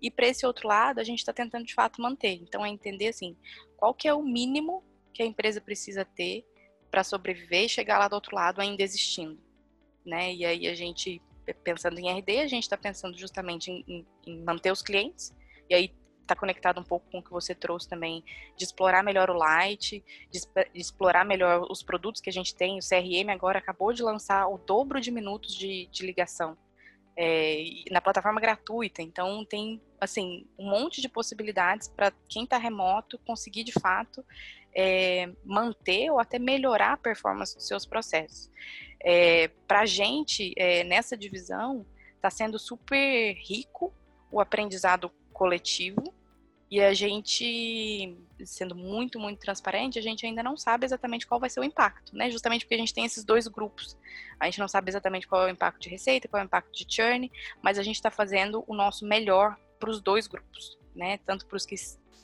E 0.01 0.09
para 0.09 0.27
esse 0.27 0.45
outro 0.45 0.67
lado, 0.67 0.99
a 0.99 1.03
gente 1.03 1.19
está 1.19 1.33
tentando 1.33 1.65
de 1.65 1.73
fato 1.73 2.01
manter. 2.01 2.33
Então, 2.33 2.65
é 2.65 2.69
entender 2.69 3.09
assim, 3.09 3.35
qual 3.75 3.93
que 3.93 4.07
é 4.07 4.13
o 4.13 4.23
mínimo 4.23 4.83
que 5.13 5.23
a 5.23 5.25
empresa 5.25 5.59
precisa 5.59 6.05
ter 6.05 6.45
para 6.91 7.03
sobreviver 7.03 7.65
e 7.65 7.69
chegar 7.69 7.99
lá 7.99 8.07
do 8.07 8.13
outro 8.13 8.35
lado 8.35 8.61
ainda 8.61 8.83
existindo, 8.83 9.37
né? 10.05 10.33
E 10.33 10.45
aí 10.45 10.67
a 10.67 10.75
gente, 10.75 11.21
pensando 11.63 11.99
em 11.99 12.09
RD, 12.09 12.39
a 12.39 12.47
gente 12.47 12.63
está 12.63 12.77
pensando 12.77 13.17
justamente 13.17 13.71
em, 13.71 13.83
em, 13.87 14.05
em 14.25 14.43
manter 14.43 14.71
os 14.71 14.81
clientes, 14.81 15.33
e 15.69 15.75
aí 15.75 15.93
está 16.27 16.35
conectado 16.35 16.79
um 16.79 16.83
pouco 16.83 17.09
com 17.09 17.19
o 17.19 17.23
que 17.23 17.31
você 17.31 17.55
trouxe 17.55 17.87
também, 17.87 18.23
de 18.55 18.63
explorar 18.63 19.03
melhor 19.03 19.29
o 19.29 19.33
Light, 19.33 20.03
de, 20.29 20.39
de, 20.39 20.79
explorar 20.79 21.25
melhor 21.25 21.65
os 21.69 21.81
produtos 21.81 22.21
que 22.21 22.29
a 22.29 22.33
gente 22.33 22.53
tem. 22.53 22.77
O 22.77 22.81
CRM 22.81 23.31
agora 23.31 23.59
acabou 23.59 23.93
de 23.93 24.03
lançar 24.03 24.47
o 24.47 24.57
dobro 24.57 24.99
de 24.99 25.09
minutos 25.09 25.55
de, 25.55 25.87
de 25.87 26.05
ligação 26.05 26.57
é, 27.15 27.63
na 27.89 28.01
plataforma 28.01 28.41
gratuita. 28.41 29.01
Então, 29.01 29.43
tem, 29.45 29.81
assim, 29.99 30.45
um 30.59 30.69
monte 30.69 31.01
de 31.01 31.09
possibilidades 31.09 31.87
para 31.87 32.11
quem 32.27 32.43
está 32.43 32.57
remoto 32.57 33.17
conseguir, 33.19 33.63
de 33.63 33.73
fato, 33.79 34.23
é, 34.75 35.31
manter 35.43 36.11
ou 36.11 36.19
até 36.19 36.37
melhorar 36.37 36.93
a 36.93 36.97
performance 36.97 37.55
dos 37.55 37.65
seus 37.65 37.85
processos. 37.85 38.51
É, 39.03 39.47
para 39.67 39.81
a 39.81 39.85
gente, 39.85 40.53
nessa 40.85 41.15
divisão, 41.15 41.85
está 42.15 42.29
sendo 42.29 42.59
super 42.59 43.33
rico 43.35 43.93
o 44.31 44.41
aprendizado 44.41 45.09
coletivo 45.31 46.16
e 46.69 46.81
a 46.81 46.93
gente, 46.93 48.17
sendo 48.43 48.75
muito, 48.75 49.17
muito 49.17 49.39
transparente, 49.39 49.97
a 49.97 50.01
gente 50.01 50.25
ainda 50.25 50.43
não 50.43 50.57
sabe 50.57 50.85
exatamente 50.85 51.25
qual 51.25 51.39
vai 51.39 51.49
ser 51.49 51.61
o 51.61 51.63
impacto, 51.63 52.13
né? 52.13 52.29
Justamente 52.29 52.65
porque 52.65 52.75
a 52.75 52.77
gente 52.77 52.93
tem 52.93 53.05
esses 53.05 53.23
dois 53.23 53.47
grupos. 53.47 53.97
A 54.37 54.45
gente 54.45 54.59
não 54.59 54.67
sabe 54.67 54.91
exatamente 54.91 55.27
qual 55.27 55.43
é 55.43 55.45
o 55.45 55.49
impacto 55.49 55.79
de 55.79 55.89
receita, 55.89 56.27
qual 56.27 56.41
é 56.41 56.43
o 56.43 56.45
impacto 56.45 56.71
de 56.73 56.85
churn, 56.93 57.31
mas 57.61 57.79
a 57.79 57.83
gente 57.83 57.95
está 57.95 58.11
fazendo 58.11 58.65
o 58.67 58.75
nosso 58.75 59.05
melhor 59.05 59.55
para 59.79 59.89
os 59.89 60.01
dois 60.01 60.27
grupos, 60.27 60.77
né? 60.93 61.19
Tanto 61.19 61.45
para 61.45 61.55
os 61.55 61.65
que 61.65 61.75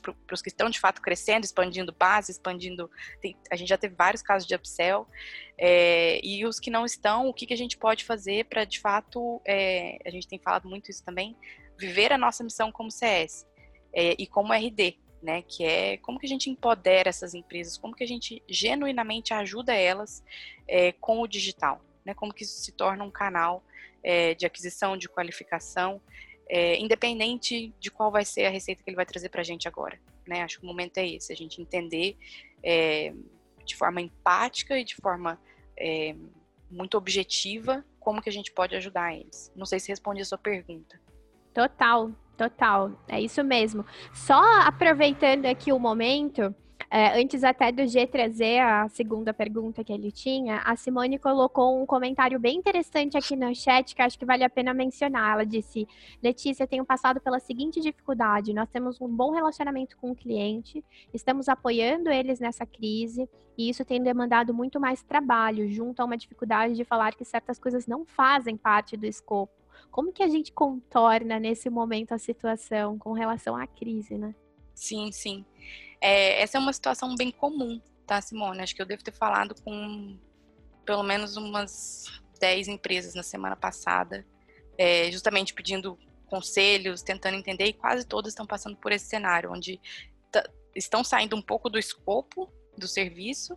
para 0.02 0.34
os 0.34 0.42
que 0.42 0.50
estão 0.50 0.68
de 0.68 0.78
fato 0.78 1.00
crescendo, 1.00 1.44
expandindo 1.44 1.90
base, 1.90 2.30
expandindo. 2.30 2.90
Tem, 3.22 3.34
a 3.50 3.56
gente 3.56 3.68
já 3.68 3.78
teve 3.78 3.94
vários 3.94 4.20
casos 4.20 4.46
de 4.46 4.54
upsell. 4.54 5.08
É, 5.56 6.20
e 6.22 6.44
os 6.44 6.60
que 6.60 6.68
não 6.68 6.84
estão, 6.84 7.26
o 7.26 7.32
que, 7.32 7.46
que 7.46 7.54
a 7.54 7.56
gente 7.56 7.78
pode 7.78 8.04
fazer 8.04 8.44
para 8.44 8.66
de 8.66 8.78
fato, 8.80 9.40
é, 9.46 9.96
a 10.04 10.10
gente 10.10 10.28
tem 10.28 10.38
falado 10.38 10.68
muito 10.68 10.90
isso 10.90 11.02
também, 11.02 11.34
viver 11.78 12.12
a 12.12 12.18
nossa 12.18 12.44
missão 12.44 12.70
como 12.70 12.90
CS 12.90 13.46
é, 13.94 14.14
e 14.18 14.26
como 14.26 14.52
RD, 14.52 14.98
né? 15.22 15.42
Que 15.42 15.64
é 15.64 15.96
como 15.98 16.18
que 16.18 16.26
a 16.26 16.28
gente 16.28 16.50
empodera 16.50 17.08
essas 17.08 17.34
empresas, 17.34 17.78
como 17.78 17.94
que 17.94 18.04
a 18.04 18.06
gente 18.06 18.42
genuinamente 18.48 19.32
ajuda 19.32 19.74
elas 19.74 20.22
é, 20.68 20.92
com 20.92 21.20
o 21.20 21.26
digital, 21.26 21.80
né? 22.04 22.12
Como 22.14 22.32
que 22.32 22.44
isso 22.44 22.60
se 22.60 22.72
torna 22.72 23.04
um 23.04 23.10
canal 23.10 23.64
é, 24.02 24.34
de 24.34 24.44
aquisição, 24.44 24.96
de 24.96 25.08
qualificação, 25.08 26.00
é, 26.48 26.78
independente 26.78 27.72
de 27.80 27.90
qual 27.90 28.10
vai 28.10 28.24
ser 28.24 28.44
a 28.44 28.50
receita 28.50 28.82
que 28.82 28.90
ele 28.90 28.96
vai 28.96 29.06
trazer 29.06 29.30
para 29.30 29.40
a 29.40 29.44
gente 29.44 29.66
agora, 29.66 29.98
né? 30.26 30.42
Acho 30.42 30.58
que 30.58 30.64
o 30.64 30.68
momento 30.68 30.98
é 30.98 31.08
esse, 31.08 31.32
a 31.32 31.36
gente 31.36 31.62
entender 31.62 32.16
é, 32.62 33.14
de 33.64 33.74
forma 33.74 34.00
empática 34.00 34.78
e 34.78 34.84
de 34.84 34.94
forma 34.96 35.40
é, 35.76 36.14
muito 36.70 36.98
objetiva 36.98 37.84
como 37.98 38.20
que 38.20 38.28
a 38.28 38.32
gente 38.32 38.52
pode 38.52 38.76
ajudar 38.76 39.14
eles. 39.14 39.50
Não 39.56 39.64
sei 39.64 39.80
se 39.80 39.88
respondi 39.88 40.20
a 40.20 40.24
sua 40.24 40.36
pergunta. 40.36 41.00
Total, 41.54 42.10
total. 42.36 42.92
É 43.08 43.20
isso 43.20 43.42
mesmo. 43.42 43.84
Só 44.12 44.40
aproveitando 44.62 45.46
aqui 45.46 45.72
o 45.72 45.78
momento, 45.78 46.54
é, 46.90 47.20
antes 47.20 47.42
até 47.42 47.72
do 47.72 47.86
G 47.86 48.06
trazer 48.06 48.60
a 48.60 48.88
segunda 48.88 49.34
pergunta 49.34 49.82
que 49.82 49.92
ele 49.92 50.12
tinha, 50.12 50.58
a 50.64 50.76
Simone 50.76 51.18
colocou 51.18 51.82
um 51.82 51.84
comentário 51.84 52.38
bem 52.38 52.56
interessante 52.56 53.16
aqui 53.16 53.34
no 53.34 53.52
chat 53.54 53.94
que 53.94 54.02
acho 54.02 54.18
que 54.18 54.24
vale 54.24 54.44
a 54.44 54.50
pena 54.50 54.72
mencionar. 54.72 55.32
Ela 55.32 55.44
disse: 55.44 55.88
Letícia, 56.22 56.66
tenho 56.66 56.84
passado 56.84 57.20
pela 57.20 57.40
seguinte 57.40 57.80
dificuldade. 57.80 58.54
Nós 58.54 58.68
temos 58.68 59.00
um 59.00 59.08
bom 59.08 59.32
relacionamento 59.32 59.96
com 59.96 60.12
o 60.12 60.14
cliente, 60.14 60.84
estamos 61.12 61.48
apoiando 61.48 62.10
eles 62.10 62.38
nessa 62.38 62.64
crise 62.64 63.28
e 63.56 63.68
isso 63.68 63.84
tem 63.84 64.02
demandado 64.02 64.52
muito 64.52 64.80
mais 64.80 65.02
trabalho, 65.02 65.68
junto 65.68 66.00
a 66.00 66.04
uma 66.04 66.16
dificuldade 66.16 66.74
de 66.74 66.84
falar 66.84 67.14
que 67.14 67.24
certas 67.24 67.58
coisas 67.58 67.86
não 67.86 68.04
fazem 68.04 68.56
parte 68.56 68.96
do 68.96 69.06
escopo. 69.06 69.63
Como 69.94 70.12
que 70.12 70.24
a 70.24 70.28
gente 70.28 70.50
contorna 70.50 71.38
nesse 71.38 71.70
momento 71.70 72.10
a 72.10 72.18
situação 72.18 72.98
com 72.98 73.12
relação 73.12 73.54
à 73.54 73.64
crise, 73.64 74.18
né? 74.18 74.34
Sim, 74.74 75.12
sim. 75.12 75.46
É, 76.00 76.42
essa 76.42 76.58
é 76.58 76.60
uma 76.60 76.72
situação 76.72 77.14
bem 77.14 77.30
comum, 77.30 77.80
tá, 78.04 78.20
Simone? 78.20 78.60
Acho 78.60 78.74
que 78.74 78.82
eu 78.82 78.86
devo 78.86 79.04
ter 79.04 79.12
falado 79.12 79.54
com 79.62 80.18
pelo 80.84 81.04
menos 81.04 81.36
umas 81.36 82.06
10 82.40 82.66
empresas 82.66 83.14
na 83.14 83.22
semana 83.22 83.54
passada, 83.54 84.26
é, 84.76 85.12
justamente 85.12 85.54
pedindo 85.54 85.96
conselhos, 86.26 87.00
tentando 87.00 87.36
entender, 87.36 87.66
e 87.66 87.72
quase 87.72 88.04
todas 88.04 88.32
estão 88.32 88.48
passando 88.48 88.76
por 88.76 88.90
esse 88.90 89.06
cenário, 89.06 89.52
onde 89.52 89.80
estão 90.74 91.04
saindo 91.04 91.36
um 91.36 91.42
pouco 91.42 91.70
do 91.70 91.78
escopo 91.78 92.52
do 92.76 92.88
serviço 92.88 93.56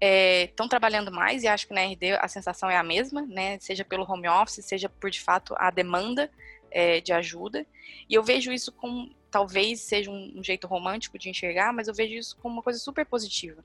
estão 0.00 0.66
é, 0.66 0.68
trabalhando 0.68 1.10
mais 1.10 1.42
e 1.42 1.48
acho 1.48 1.66
que 1.66 1.74
na 1.74 1.82
RD 1.82 2.12
a 2.20 2.28
sensação 2.28 2.70
é 2.70 2.76
a 2.76 2.82
mesma, 2.82 3.22
né? 3.22 3.58
Seja 3.60 3.84
pelo 3.84 4.10
home 4.10 4.28
office, 4.28 4.64
seja 4.64 4.88
por 4.88 5.10
de 5.10 5.20
fato 5.20 5.54
a 5.58 5.70
demanda 5.70 6.30
é, 6.70 7.00
de 7.00 7.12
ajuda. 7.12 7.66
E 8.08 8.14
eu 8.14 8.22
vejo 8.22 8.52
isso 8.52 8.72
como 8.72 9.14
talvez 9.30 9.80
seja 9.80 10.10
um, 10.10 10.34
um, 10.36 10.44
jeito 10.44 10.66
romântico 10.66 11.18
de 11.18 11.28
enxergar, 11.28 11.72
mas 11.72 11.88
eu 11.88 11.94
vejo 11.94 12.14
isso 12.14 12.36
como 12.36 12.54
uma 12.54 12.62
coisa 12.62 12.78
super 12.78 13.04
positiva, 13.04 13.64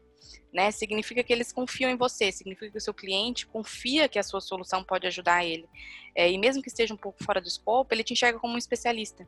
né? 0.54 0.72
Significa 0.72 1.24
que 1.24 1.32
eles 1.34 1.52
confiam 1.52 1.92
em 1.92 1.96
você, 1.96 2.32
significa 2.32 2.72
que 2.72 2.78
o 2.78 2.82
seu 2.82 2.94
cliente 2.94 3.46
confia 3.46 4.10
que 4.10 4.18
a 4.18 4.24
sua 4.24 4.42
solução 4.42 4.84
pode 4.84 5.06
ajudar 5.08 5.46
ele. 5.46 5.68
É, 6.16 6.32
e 6.32 6.38
mesmo 6.38 6.62
que 6.62 6.70
esteja 6.70 6.94
um 6.94 6.98
pouco 6.98 7.24
fora 7.24 7.40
do 7.42 7.48
escopo, 7.48 7.94
ele 7.94 8.04
te 8.04 8.14
enxerga 8.14 8.40
como 8.40 8.56
um 8.56 8.58
especialista. 8.58 9.28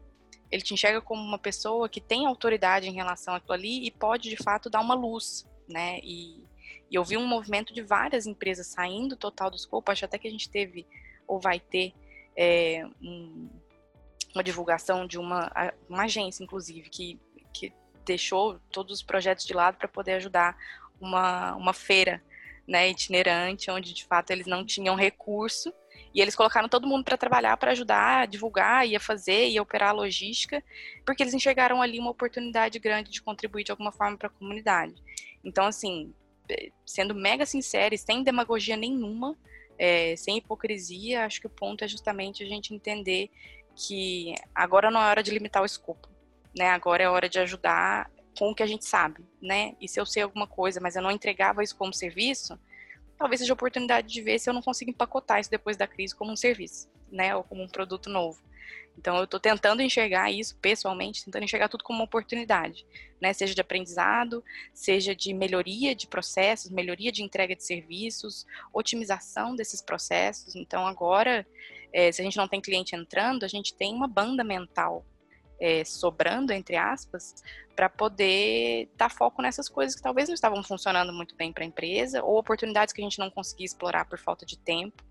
Ele 0.50 0.62
te 0.62 0.74
enxerga 0.74 1.00
como 1.00 1.22
uma 1.22 1.38
pessoa 1.38 1.88
que 1.88 2.02
tem 2.02 2.26
autoridade 2.26 2.88
em 2.88 2.94
relação 2.94 3.36
àquilo 3.36 3.54
ali 3.54 3.86
e 3.86 3.92
pode 3.92 4.30
de 4.30 4.38
fato 4.38 4.70
dar 4.70 4.82
uma 4.82 4.96
luz, 4.96 5.46
né? 5.70 6.00
E, 6.04 6.44
e 6.92 6.96
eu 6.96 7.06
vi 7.06 7.16
um 7.16 7.26
movimento 7.26 7.74
de 7.74 7.82
várias 7.82 8.28
empresas 8.28 8.68
saindo 8.68 9.16
total 9.16 9.50
do 9.50 9.56
escopo. 9.56 9.90
Acho 9.90 10.04
até 10.04 10.18
que 10.18 10.28
a 10.28 10.32
gente 10.32 10.50
teve, 10.50 10.86
ou 11.26 11.40
vai 11.40 11.58
ter, 11.58 11.94
é, 12.36 12.86
um, 13.02 13.50
uma 14.36 14.44
divulgação 14.44 15.08
de 15.08 15.18
uma, 15.18 15.50
uma 15.88 16.04
agência, 16.04 16.44
inclusive, 16.44 16.90
que, 16.90 17.18
que 17.54 17.74
deixou 18.04 18.60
todos 18.74 18.98
os 18.98 19.04
projetos 19.04 19.46
de 19.46 19.54
lado 19.54 19.78
para 19.78 19.88
poder 19.88 20.16
ajudar 20.16 20.58
uma, 21.00 21.56
uma 21.56 21.72
feira 21.72 22.22
né, 22.68 22.90
itinerante, 22.90 23.72
onde 23.72 23.94
de 23.94 24.04
fato 24.04 24.32
eles 24.32 24.46
não 24.46 24.66
tinham 24.66 24.94
recurso 24.96 25.74
e 26.14 26.22
eles 26.22 26.36
colocaram 26.36 26.68
todo 26.68 26.88
mundo 26.88 27.06
para 27.06 27.16
trabalhar, 27.16 27.56
para 27.56 27.72
ajudar, 27.72 28.24
a 28.24 28.26
divulgar, 28.26 28.86
ia 28.86 29.00
fazer, 29.00 29.48
ia 29.48 29.62
operar 29.62 29.90
a 29.90 29.94
logística, 29.94 30.62
porque 31.06 31.24
eles 31.24 31.34
enxergaram 31.34 31.82
ali 31.82 32.00
uma 32.00 32.12
oportunidade 32.12 32.80
grande 32.80 33.10
de 33.10 33.22
contribuir 33.22 33.64
de 33.64 33.72
alguma 33.72 33.94
forma 33.94 34.18
para 34.18 34.28
a 34.28 34.32
comunidade. 34.32 35.02
Então, 35.44 35.66
assim, 35.66 36.14
sendo 36.86 37.14
mega 37.16 37.46
sincero, 37.46 37.98
sem 37.98 38.24
demagogia 38.24 38.76
nenhuma, 38.76 39.38
é, 39.78 40.16
sem 40.16 40.38
hipocrisia, 40.38 41.26
acho 41.26 41.42
que 41.42 41.48
o 41.48 41.50
ponto 41.50 41.84
é 41.84 41.88
justamente 41.88 42.44
a 42.44 42.48
gente 42.48 42.74
entender 42.74 43.30
que 43.76 44.36
agora 44.54 44.92
não 44.92 45.02
é 45.02 45.10
hora 45.10 45.24
de 45.24 45.32
limitar 45.32 45.64
o 45.64 45.66
escopo, 45.66 46.08
né? 46.56 46.70
Agora 46.70 47.04
é 47.04 47.10
hora 47.10 47.28
de 47.28 47.40
ajudar 47.40 48.12
com 48.38 48.52
o 48.52 48.56
que 48.56 48.64
a 48.64 48.68
gente 48.68 48.86
sabe, 48.86 49.26
né? 49.42 49.76
E 49.80 49.88
se 49.88 50.00
eu 50.00 50.06
sei 50.06 50.24
alguma 50.24 50.48
coisa, 50.48 50.80
mas 50.80 50.96
eu 50.96 51.02
não 51.02 51.12
entregava 51.12 51.64
isso 51.64 51.76
como 51.76 51.94
serviço, 51.94 52.60
talvez 53.18 53.40
seja 53.40 53.54
a 53.54 53.56
oportunidade 53.56 54.08
de 54.08 54.22
ver 54.22 54.40
se 54.40 54.50
eu 54.50 54.54
não 54.54 54.62
consigo 54.62 54.92
empacotar 54.92 55.40
isso 55.40 55.50
depois 55.50 55.78
da 55.78 55.88
crise 55.88 56.16
como 56.16 56.32
um 56.32 56.36
serviço, 56.36 56.90
né, 57.12 57.36
ou 57.36 57.44
como 57.44 57.64
um 57.64 57.68
produto 57.68 58.10
novo. 58.10 58.42
Então 58.98 59.18
eu 59.18 59.24
estou 59.24 59.40
tentando 59.40 59.82
enxergar 59.82 60.32
isso 60.32 60.56
pessoalmente, 60.58 61.24
tentando 61.26 61.44
enxergar 61.44 61.70
tudo 61.70 61.84
como 61.84 62.00
uma 62.00 62.06
oportunidade, 62.06 62.86
né, 63.22 63.34
seja 63.34 63.56
de 63.56 63.62
aprendizado, 63.62 64.44
seja 64.74 65.16
de 65.16 65.34
melhoria 65.34 65.96
de 65.96 66.08
processos, 66.08 66.70
melhoria 66.70 67.12
de 67.12 67.24
entrega 67.24 67.56
de 67.56 67.64
serviços, 67.64 68.46
otimização 68.74 69.56
desses 69.56 69.82
processos. 69.82 70.56
Então 70.56 70.86
agora, 70.86 71.48
é, 71.94 72.12
se 72.12 72.22
a 72.22 72.24
gente 72.24 72.38
não 72.38 72.48
tem 72.48 72.62
cliente 72.62 72.96
entrando, 72.96 73.44
a 73.44 73.48
gente 73.48 73.74
tem 73.74 73.94
uma 73.94 74.08
banda 74.08 74.44
mental 74.44 75.06
é, 75.60 75.86
sobrando, 75.86 76.52
entre 76.52 76.76
aspas, 76.76 77.36
para 77.76 77.88
poder 77.88 78.90
dar 78.98 79.10
foco 79.10 79.42
nessas 79.42 79.70
coisas 79.70 79.96
que 79.96 80.02
talvez 80.02 80.28
não 80.28 80.34
estavam 80.34 80.64
funcionando 80.64 81.14
muito 81.14 81.36
bem 81.36 81.54
para 81.54 81.64
a 81.64 81.68
empresa, 81.68 82.24
ou 82.24 82.38
oportunidades 82.38 82.94
que 82.94 83.02
a 83.02 83.04
gente 83.04 83.20
não 83.20 83.30
conseguia 83.30 83.66
explorar 83.66 84.06
por 84.06 84.18
falta 84.18 84.46
de 84.46 84.58
tempo, 84.58 85.04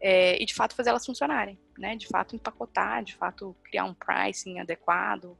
é, 0.00 0.40
e 0.40 0.44
de 0.44 0.54
fato 0.54 0.74
fazer 0.74 0.90
elas 0.90 1.04
funcionarem, 1.04 1.58
né? 1.78 1.96
De 1.96 2.06
fato 2.06 2.34
empacotar, 2.34 3.02
de 3.02 3.14
fato 3.14 3.56
criar 3.64 3.84
um 3.84 3.94
pricing 3.94 4.58
adequado, 4.58 5.36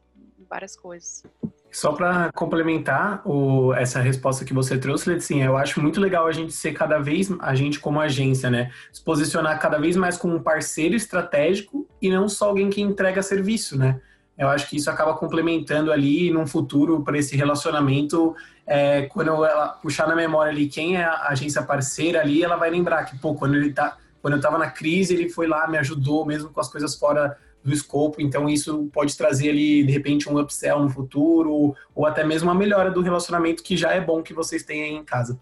várias 0.48 0.76
coisas. 0.76 1.24
Só 1.70 1.92
para 1.92 2.30
complementar 2.32 3.20
o, 3.26 3.74
essa 3.74 4.00
resposta 4.00 4.44
que 4.44 4.54
você 4.54 4.78
trouxe, 4.78 5.10
Letícia, 5.10 5.44
eu 5.44 5.56
acho 5.56 5.80
muito 5.80 6.00
legal 6.00 6.26
a 6.26 6.32
gente 6.32 6.52
ser 6.52 6.72
cada 6.72 6.98
vez, 6.98 7.30
a 7.40 7.54
gente 7.54 7.78
como 7.80 8.00
agência, 8.00 8.48
né? 8.48 8.72
Se 8.92 9.02
posicionar 9.02 9.60
cada 9.60 9.78
vez 9.78 9.96
mais 9.96 10.16
como 10.16 10.36
um 10.36 10.42
parceiro 10.42 10.94
estratégico 10.94 11.86
e 12.00 12.08
não 12.08 12.28
só 12.28 12.48
alguém 12.48 12.70
que 12.70 12.80
entrega 12.80 13.22
serviço, 13.22 13.76
né? 13.76 14.00
Eu 14.38 14.48
acho 14.48 14.68
que 14.68 14.76
isso 14.76 14.90
acaba 14.90 15.14
complementando 15.14 15.90
ali 15.90 16.30
num 16.30 16.46
futuro 16.46 17.02
para 17.02 17.18
esse 17.18 17.36
relacionamento. 17.36 18.34
É, 18.66 19.02
quando 19.02 19.28
ela 19.44 19.68
puxar 19.68 20.06
na 20.06 20.14
memória 20.14 20.52
ali 20.52 20.68
quem 20.68 20.96
é 20.96 21.04
a 21.04 21.28
agência 21.28 21.62
parceira 21.62 22.20
ali, 22.20 22.42
ela 22.42 22.56
vai 22.56 22.68
lembrar 22.68 23.04
que, 23.04 23.18
pô, 23.18 23.34
quando 23.34 23.54
ele 23.54 23.72
tá, 23.72 23.96
quando 24.26 24.32
eu 24.32 24.38
estava 24.38 24.58
na 24.58 24.68
crise, 24.68 25.14
ele 25.14 25.28
foi 25.28 25.46
lá, 25.46 25.68
me 25.68 25.78
ajudou, 25.78 26.26
mesmo 26.26 26.50
com 26.50 26.58
as 26.58 26.68
coisas 26.68 26.96
fora 26.96 27.38
do 27.62 27.72
escopo. 27.72 28.20
Então, 28.20 28.48
isso 28.48 28.90
pode 28.92 29.16
trazer 29.16 29.50
ali, 29.50 29.84
de 29.84 29.92
repente, 29.92 30.28
um 30.28 30.36
upsell 30.36 30.80
no 30.80 30.90
futuro, 30.90 31.76
ou 31.94 32.06
até 32.06 32.24
mesmo 32.24 32.48
uma 32.48 32.54
melhora 32.58 32.90
do 32.90 33.00
relacionamento 33.02 33.62
que 33.62 33.76
já 33.76 33.92
é 33.92 34.00
bom 34.00 34.24
que 34.24 34.34
vocês 34.34 34.64
tenham 34.64 34.84
aí 34.84 34.94
em 34.94 35.04
casa. 35.04 35.38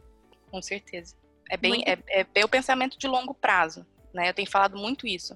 Com 0.50 0.60
certeza. 0.60 1.16
É 1.48 1.56
bem, 1.56 1.82
é, 1.86 1.96
é 2.08 2.24
bem 2.24 2.44
o 2.44 2.48
pensamento 2.48 2.98
de 2.98 3.08
longo 3.08 3.32
prazo, 3.32 3.86
né? 4.12 4.28
Eu 4.28 4.34
tenho 4.34 4.50
falado 4.50 4.76
muito 4.76 5.06
isso 5.06 5.34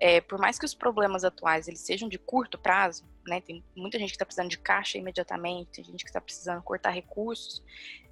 é, 0.00 0.20
por 0.20 0.38
mais 0.38 0.58
que 0.58 0.64
os 0.64 0.74
problemas 0.74 1.24
atuais 1.24 1.68
eles 1.68 1.80
sejam 1.80 2.08
de 2.08 2.18
curto 2.18 2.58
prazo, 2.58 3.04
né, 3.26 3.40
tem 3.42 3.62
muita 3.76 3.98
gente 3.98 4.08
que 4.08 4.14
está 4.14 4.24
precisando 4.24 4.48
de 4.48 4.58
caixa 4.58 4.96
imediatamente, 4.96 5.72
tem 5.72 5.84
gente 5.84 6.02
que 6.02 6.08
está 6.08 6.20
precisando 6.20 6.62
cortar 6.62 6.90
recursos, 6.90 7.62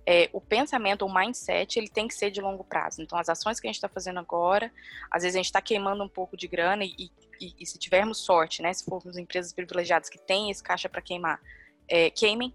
é, 0.07 0.29
o 0.33 0.41
pensamento, 0.41 1.05
o 1.05 1.13
mindset, 1.13 1.79
ele 1.79 1.89
tem 1.89 2.07
que 2.07 2.15
ser 2.15 2.31
de 2.31 2.41
longo 2.41 2.65
prazo. 2.65 3.03
Então, 3.03 3.19
as 3.19 3.29
ações 3.29 3.61
que 3.61 3.67
a 3.67 3.69
gente 3.69 3.77
está 3.77 3.89
fazendo 3.89 4.19
agora, 4.19 4.73
às 5.11 5.23
vezes 5.23 5.37
a 5.37 5.39
gente 5.39 5.47
está 5.47 5.61
queimando 5.61 6.03
um 6.03 6.09
pouco 6.09 6.37
de 6.37 6.47
grana 6.47 6.85
e, 6.85 7.11
e, 7.41 7.55
e, 7.59 7.67
se 7.67 7.79
tivermos 7.79 8.19
sorte, 8.19 8.63
né, 8.63 8.73
se 8.73 8.85
formos 8.85 9.17
empresas 9.17 9.53
privilegiadas 9.53 10.09
que 10.09 10.19
têm 10.19 10.51
esse 10.51 10.63
caixa 10.63 10.89
para 10.89 11.03
queimar, 11.03 11.41
é, 11.87 12.11
queimem 12.11 12.55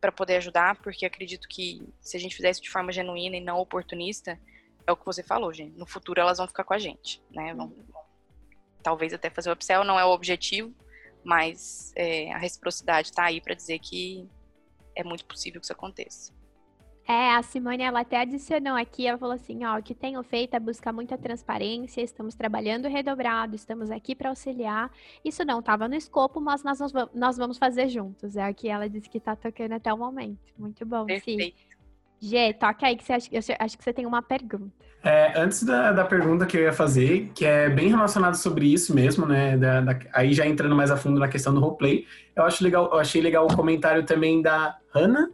para 0.00 0.12
poder 0.12 0.36
ajudar, 0.36 0.76
porque 0.76 1.04
acredito 1.06 1.48
que 1.48 1.82
se 2.00 2.16
a 2.16 2.20
gente 2.20 2.36
fizer 2.36 2.50
isso 2.50 2.62
de 2.62 2.70
forma 2.70 2.92
genuína 2.92 3.36
e 3.36 3.40
não 3.40 3.58
oportunista, 3.58 4.38
é 4.86 4.92
o 4.92 4.96
que 4.96 5.04
você 5.04 5.22
falou, 5.22 5.52
gente. 5.52 5.76
No 5.76 5.86
futuro 5.86 6.20
elas 6.20 6.38
vão 6.38 6.46
ficar 6.46 6.64
com 6.64 6.74
a 6.74 6.78
gente, 6.78 7.22
né? 7.30 7.52
Vão, 7.54 7.72
talvez 8.86 9.12
até 9.12 9.28
fazer 9.28 9.50
o 9.50 9.52
upsell, 9.52 9.82
não 9.82 9.98
é 9.98 10.04
o 10.04 10.10
objetivo, 10.10 10.72
mas 11.24 11.92
é, 11.96 12.32
a 12.32 12.38
reciprocidade 12.38 13.08
está 13.08 13.24
aí 13.24 13.40
para 13.40 13.52
dizer 13.52 13.80
que 13.80 14.30
é 14.94 15.02
muito 15.02 15.24
possível 15.24 15.60
que 15.60 15.64
isso 15.64 15.72
aconteça. 15.72 16.32
É, 17.04 17.34
a 17.34 17.42
Simone, 17.42 17.82
ela 17.82 18.00
até 18.02 18.20
adicionou 18.20 18.76
aqui, 18.76 19.08
ela 19.08 19.18
falou 19.18 19.34
assim, 19.34 19.64
ó, 19.64 19.76
o 19.76 19.82
que 19.82 19.92
tenho 19.92 20.22
feito 20.22 20.54
é 20.54 20.60
buscar 20.60 20.92
muita 20.92 21.18
transparência, 21.18 22.00
estamos 22.00 22.36
trabalhando 22.36 22.86
redobrado, 22.86 23.56
estamos 23.56 23.90
aqui 23.90 24.14
para 24.14 24.28
auxiliar. 24.28 24.88
Isso 25.24 25.44
não 25.44 25.58
estava 25.58 25.88
no 25.88 25.96
escopo, 25.96 26.40
mas 26.40 26.62
nós, 26.62 26.78
nós 27.12 27.36
vamos 27.36 27.58
fazer 27.58 27.88
juntos. 27.88 28.36
É 28.36 28.48
o 28.48 28.54
que 28.54 28.68
ela 28.68 28.88
disse 28.88 29.10
que 29.10 29.18
está 29.18 29.34
tocando 29.34 29.72
até 29.72 29.92
o 29.92 29.98
momento. 29.98 30.38
Muito 30.56 30.86
bom, 30.86 31.06
Perfeito. 31.06 31.42
Sim. 31.42 31.52
Gê, 32.20 32.52
toca 32.52 32.86
aí 32.86 32.96
que 32.96 33.04
você 33.04 33.12
acha, 33.14 33.28
eu 33.32 33.56
acho 33.58 33.76
que 33.76 33.82
você 33.82 33.92
tem 33.92 34.06
uma 34.06 34.22
pergunta. 34.22 34.85
É, 35.06 35.40
antes 35.40 35.62
da, 35.62 35.92
da 35.92 36.04
pergunta 36.04 36.44
que 36.46 36.56
eu 36.56 36.62
ia 36.62 36.72
fazer, 36.72 37.30
que 37.32 37.44
é 37.44 37.70
bem 37.70 37.88
relacionado 37.88 38.34
sobre 38.34 38.66
isso 38.66 38.92
mesmo, 38.92 39.24
né? 39.24 39.56
Da, 39.56 39.80
da, 39.80 39.98
aí 40.12 40.32
já 40.34 40.44
entrando 40.44 40.74
mais 40.74 40.90
a 40.90 40.96
fundo 40.96 41.20
na 41.20 41.28
questão 41.28 41.54
do 41.54 41.60
roleplay, 41.60 42.04
eu 42.34 42.42
acho 42.42 42.64
legal, 42.64 42.90
eu 42.92 42.98
achei 42.98 43.22
legal 43.22 43.46
o 43.46 43.54
comentário 43.54 44.04
também 44.04 44.42
da 44.42 44.76
Ana, 44.92 45.30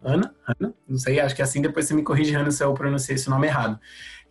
Ana, 0.00 0.32
Ana, 0.46 0.72
não 0.88 0.96
sei, 0.96 1.18
acho 1.18 1.34
que 1.34 1.42
é 1.42 1.44
assim 1.44 1.60
depois 1.60 1.86
você 1.86 1.94
me 1.94 2.04
corrige, 2.04 2.36
Ana, 2.36 2.52
se 2.52 2.62
eu 2.62 2.72
pronunciei 2.72 3.16
esse 3.16 3.28
nome 3.28 3.48
errado. 3.48 3.80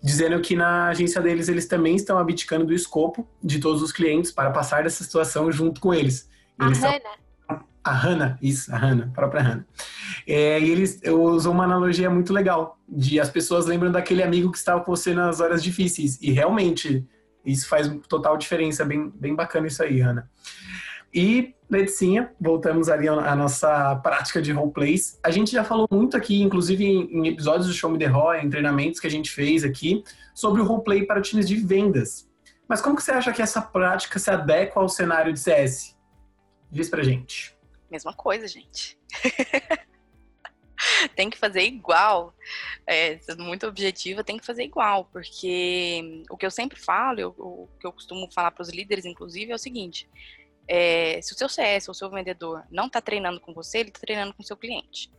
Dizendo 0.02 0.40
que 0.40 0.56
na 0.56 0.88
agência 0.88 1.22
deles 1.22 1.50
eles 1.50 1.68
também 1.68 1.98
estão 1.98 2.18
abdicando 2.18 2.66
do 2.66 2.74
escopo 2.74 3.28
de 3.44 3.60
todos 3.60 3.82
os 3.82 3.92
clientes 3.92 4.32
para 4.32 4.50
passar 4.50 4.84
dessa 4.84 5.04
situação 5.04 5.52
junto 5.52 5.82
com 5.82 5.94
eles. 5.94 6.30
Eles 6.58 6.82
a 6.82 6.92
Hannah. 6.92 7.25
A 7.86 7.92
Hannah, 7.92 8.36
isso, 8.42 8.74
a 8.74 8.78
Hannah, 8.78 9.06
a 9.06 9.10
própria 9.10 9.44
Hannah. 9.44 9.66
É, 10.28 10.60
e 10.60 10.72
eles 10.72 11.00
usam 11.08 11.52
uma 11.52 11.66
analogia 11.66 12.10
muito 12.10 12.34
legal, 12.34 12.80
de 12.90 13.20
as 13.20 13.30
pessoas 13.30 13.68
lembram 13.68 13.92
daquele 13.92 14.24
amigo 14.24 14.52
que 14.52 14.58
estava 14.58 14.82
com 14.82 14.96
você 14.96 15.14
nas 15.14 15.40
horas 15.40 15.62
difíceis. 15.62 16.20
E 16.20 16.32
realmente, 16.32 17.06
isso 17.46 17.68
faz 17.70 17.88
total 18.10 18.38
diferença, 18.38 18.84
bem, 18.84 19.14
bem 19.16 19.36
bacana 19.36 19.68
isso 19.68 19.84
aí, 19.84 20.00
Hannah. 20.00 20.28
E, 21.14 21.54
Leticinha, 21.70 22.32
voltamos 22.42 22.90
ali 22.90 23.08
à 23.08 23.36
nossa 23.36 23.96
prática 23.98 24.42
de 24.42 24.52
roleplays. 24.52 25.20
A 25.24 25.30
gente 25.30 25.52
já 25.52 25.64
falou 25.64 25.88
muito 25.90 26.18
aqui, 26.18 26.42
inclusive 26.42 26.84
em, 26.84 27.28
episódios 27.28 27.68
do 27.68 27.74
Show 27.74 27.92
Me 27.92 28.00
The 28.00 28.08
Roy, 28.08 28.40
em 28.40 28.50
treinamentos 28.50 29.00
que 29.00 29.08
a 29.08 29.12
gente 29.12 29.32
fez 29.32 29.64
aqui, 29.64 30.04
sobre 30.34 30.60
o 30.60 30.66
roleplay 30.66 31.06
para 31.06 31.22
times 31.22 31.48
de 31.48 31.56
vendas. 31.56 32.28
Mas 32.68 32.82
como 32.82 32.96
que 32.96 33.04
você 33.04 33.12
acha 33.12 33.32
que 33.32 33.42
essa 33.42 33.62
prática 33.62 34.18
se 34.18 34.30
adequa 34.30 34.82
ao 34.82 34.90
cenário 34.90 35.32
de 35.32 35.40
CS? 35.40 35.96
Diz 36.72 36.90
pra 36.90 37.04
gente. 37.04 37.55
Mesma 37.90 38.14
coisa, 38.14 38.48
gente. 38.48 38.98
tem 41.16 41.30
que 41.30 41.38
fazer 41.38 41.62
igual. 41.62 42.34
É, 42.86 43.18
sendo 43.20 43.44
muito 43.44 43.66
objetiva, 43.68 44.24
tem 44.24 44.38
que 44.38 44.46
fazer 44.46 44.64
igual, 44.64 45.06
porque 45.06 46.24
o 46.30 46.38
que 46.38 46.46
eu 46.46 46.52
sempre 46.52 46.80
falo, 46.80 47.20
eu, 47.20 47.36
o 47.38 47.70
que 47.80 47.88
eu 47.88 47.94
costumo 47.94 48.32
falar 48.32 48.52
para 48.52 48.62
os 48.62 48.70
líderes, 48.70 49.06
inclusive, 49.06 49.52
é 49.52 49.56
o 49.56 49.60
seguinte: 49.60 50.10
é, 50.68 51.22
se 51.22 51.34
o 51.34 51.38
seu 51.38 51.50
CS 51.50 51.88
ou 51.88 51.92
o 51.92 51.96
seu 51.96 52.10
vendedor 52.10 52.64
não 52.70 52.88
está 52.88 53.02
treinando 53.02 53.40
com 53.40 53.54
você, 53.54 53.80
ele 53.80 53.90
está 53.90 54.00
treinando 54.00 54.34
com 54.34 54.42
o 54.42 54.46
seu 54.46 54.58
cliente. 54.58 55.12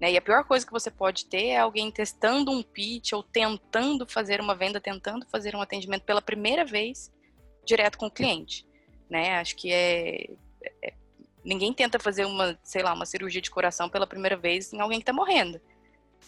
Né? 0.00 0.12
E 0.12 0.16
a 0.16 0.22
pior 0.22 0.44
coisa 0.44 0.64
que 0.64 0.72
você 0.72 0.90
pode 0.90 1.26
ter 1.26 1.48
é 1.48 1.58
alguém 1.58 1.90
testando 1.90 2.50
um 2.50 2.62
pitch 2.62 3.12
ou 3.12 3.22
tentando 3.22 4.06
fazer 4.06 4.40
uma 4.40 4.54
venda, 4.54 4.80
tentando 4.80 5.26
fazer 5.26 5.54
um 5.54 5.60
atendimento 5.60 6.04
pela 6.04 6.22
primeira 6.22 6.64
vez 6.64 7.12
direto 7.64 7.98
com 7.98 8.06
o 8.06 8.10
cliente. 8.10 8.66
Né? 9.10 9.38
Acho 9.38 9.54
que 9.56 9.70
é, 9.70 10.30
é 10.82 10.94
ninguém 11.44 11.72
tenta 11.72 11.98
fazer 11.98 12.24
uma, 12.24 12.58
sei 12.62 12.82
lá, 12.82 12.92
uma 12.92 13.06
cirurgia 13.06 13.40
de 13.40 13.50
coração 13.50 13.88
pela 13.88 14.06
primeira 14.06 14.36
vez 14.36 14.72
em 14.72 14.80
alguém 14.80 14.98
que 14.98 15.02
está 15.02 15.12
morrendo. 15.12 15.60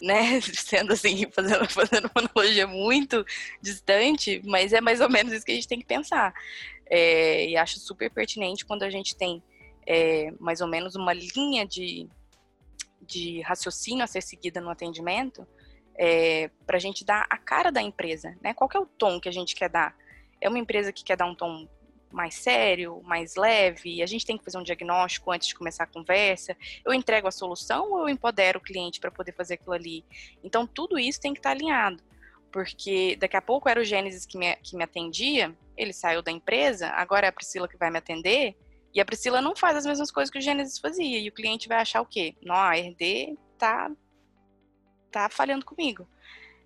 Né? 0.01 0.41
Sendo 0.41 0.93
assim, 0.93 1.25
fazendo, 1.31 1.69
fazendo 1.69 2.11
uma 2.13 2.25
analogia 2.25 2.67
muito 2.67 3.25
distante, 3.61 4.41
mas 4.45 4.73
é 4.73 4.81
mais 4.81 5.01
ou 5.01 5.09
menos 5.09 5.33
isso 5.33 5.45
que 5.45 5.51
a 5.51 5.55
gente 5.55 5.67
tem 5.67 5.79
que 5.79 5.85
pensar. 5.85 6.33
É, 6.85 7.47
e 7.47 7.57
acho 7.57 7.79
super 7.79 8.09
pertinente 8.11 8.65
quando 8.65 8.83
a 8.83 8.89
gente 8.89 9.15
tem 9.15 9.41
é, 9.85 10.31
mais 10.39 10.61
ou 10.61 10.67
menos 10.67 10.95
uma 10.95 11.13
linha 11.13 11.65
de, 11.65 12.07
de 13.01 13.41
raciocínio 13.41 14.03
a 14.03 14.07
ser 14.07 14.21
seguida 14.21 14.59
no 14.59 14.69
atendimento, 14.69 15.47
é, 15.95 16.49
para 16.65 16.77
a 16.77 16.79
gente 16.79 17.05
dar 17.05 17.25
a 17.29 17.37
cara 17.37 17.71
da 17.71 17.81
empresa, 17.81 18.35
né? 18.41 18.53
Qual 18.53 18.69
é 18.73 18.79
o 18.79 18.85
tom 18.85 19.19
que 19.19 19.29
a 19.29 19.31
gente 19.31 19.55
quer 19.55 19.69
dar? 19.69 19.95
É 20.41 20.49
uma 20.49 20.59
empresa 20.59 20.91
que 20.91 21.03
quer 21.03 21.15
dar 21.15 21.25
um 21.25 21.35
tom 21.35 21.67
mais 22.13 22.35
sério, 22.35 23.01
mais 23.03 23.35
leve, 23.35 24.01
a 24.01 24.05
gente 24.05 24.25
tem 24.25 24.37
que 24.37 24.43
fazer 24.43 24.57
um 24.57 24.63
diagnóstico 24.63 25.31
antes 25.31 25.47
de 25.47 25.55
começar 25.55 25.83
a 25.83 25.87
conversa. 25.87 26.55
Eu 26.85 26.93
entrego 26.93 27.27
a 27.27 27.31
solução 27.31 27.91
ou 27.91 28.01
eu 28.01 28.09
empodero 28.09 28.59
o 28.59 28.61
cliente 28.61 28.99
para 28.99 29.11
poder 29.11 29.33
fazer 29.33 29.55
aquilo 29.55 29.73
ali? 29.73 30.05
Então, 30.43 30.65
tudo 30.67 30.99
isso 30.99 31.19
tem 31.19 31.33
que 31.33 31.39
estar 31.39 31.49
tá 31.49 31.55
alinhado, 31.55 32.01
porque 32.51 33.15
daqui 33.15 33.35
a 33.35 33.41
pouco 33.41 33.67
era 33.67 33.81
o 33.81 33.83
Gênesis 33.83 34.25
que 34.25 34.37
me, 34.37 34.55
que 34.57 34.77
me 34.77 34.83
atendia, 34.83 35.53
ele 35.75 35.91
saiu 35.91 36.21
da 36.21 36.31
empresa, 36.31 36.89
agora 36.89 37.25
é 37.25 37.29
a 37.29 37.33
Priscila 37.33 37.67
que 37.67 37.77
vai 37.77 37.89
me 37.89 37.97
atender, 37.97 38.55
E 38.93 39.01
a 39.01 39.05
Priscila 39.05 39.41
não 39.41 39.55
faz 39.55 39.75
as 39.75 39.85
mesmas 39.87 40.11
coisas 40.11 40.29
que 40.29 40.37
o 40.37 40.41
Gênesis 40.41 40.77
fazia. 40.77 41.17
E 41.17 41.27
o 41.27 41.31
cliente 41.31 41.67
vai 41.67 41.79
achar 41.79 41.99
o 42.01 42.05
quê? 42.05 42.35
Não, 42.43 42.53
a 42.53 42.75
RD 42.75 43.35
tá, 43.57 43.91
tá 45.11 45.29
falhando 45.29 45.65
comigo. 45.65 46.07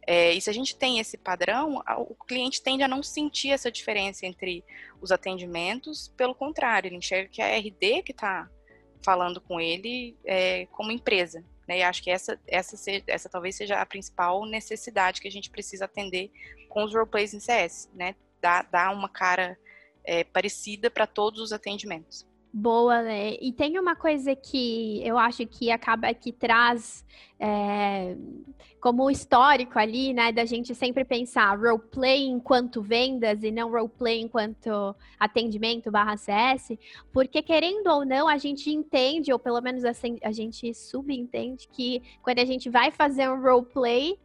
É, 0.10 0.32
e 0.32 0.40
se 0.40 0.50
a 0.50 0.54
gente 0.54 0.74
tem 0.74 1.00
esse 1.00 1.18
padrão, 1.18 1.84
o 1.98 2.16
cliente 2.16 2.62
tende 2.64 2.82
a 2.82 2.88
não 2.88 3.04
sentir 3.04 3.52
essa 3.52 3.70
diferença 3.70 4.26
entre 4.26 4.64
os 5.02 5.12
atendimentos, 5.12 6.08
pelo 6.16 6.34
contrário, 6.34 6.88
ele 6.88 6.96
enxerga 6.96 7.28
que 7.28 7.42
é 7.42 7.56
a 7.56 7.60
RD 7.60 8.04
que 8.04 8.14
está 8.14 8.50
falando 9.04 9.42
com 9.42 9.60
ele 9.60 10.18
é, 10.24 10.66
como 10.68 10.94
empresa. 10.94 11.44
Né? 11.68 11.80
E 11.80 11.84
acho 11.84 12.02
que 12.02 12.10
essa, 12.10 12.40
essa, 12.48 12.78
essa 13.06 13.30
talvez 13.30 13.56
seja 13.58 13.82
a 13.82 13.86
principal 13.86 14.46
necessidade 14.46 15.20
que 15.20 15.28
a 15.28 15.32
gente 15.32 15.50
precisa 15.50 15.84
atender 15.84 16.32
com 16.70 16.86
os 16.86 16.94
roleplays 16.94 17.34
em 17.34 17.40
CS, 17.42 17.90
né? 17.94 18.16
Dar, 18.40 18.94
uma 18.94 19.10
cara 19.10 19.58
é, 20.06 20.24
parecida 20.24 20.90
para 20.90 21.06
todos 21.06 21.42
os 21.42 21.52
atendimentos. 21.52 22.26
Boa, 22.52 23.04
né? 23.04 23.36
E 23.42 23.52
tem 23.52 23.78
uma 23.78 23.96
coisa 23.96 24.36
que 24.36 25.02
eu 25.06 25.18
acho 25.18 25.46
que 25.46 25.70
acaba 25.70 26.14
que 26.14 26.32
traz 26.32 27.06
é, 27.40 28.16
como 28.80 29.12
histórico 29.12 29.78
ali, 29.78 30.14
né, 30.14 30.32
da 30.32 30.46
gente 30.46 30.74
sempre 30.74 31.04
pensar 31.04 31.58
roleplay 31.58 32.26
enquanto 32.26 32.82
vendas 32.82 33.44
e 33.44 33.52
não 33.52 33.70
roleplay 33.70 34.22
enquanto 34.22 34.96
atendimento 35.20 35.92
barra 35.92 36.16
CS, 36.16 36.78
porque 37.12 37.42
querendo 37.42 37.88
ou 37.88 38.06
não, 38.06 38.28
a 38.28 38.38
gente 38.38 38.70
entende, 38.72 39.32
ou 39.34 39.38
pelo 39.38 39.62
menos 39.62 39.84
assim, 39.84 40.18
a 40.24 40.32
gente 40.32 40.74
subentende 40.74 41.68
que 41.68 42.02
quando 42.22 42.40
a 42.40 42.46
gente 42.46 42.70
vai 42.70 42.92
fazer 42.92 43.30
um 43.30 43.42
roleplay, 43.42 44.18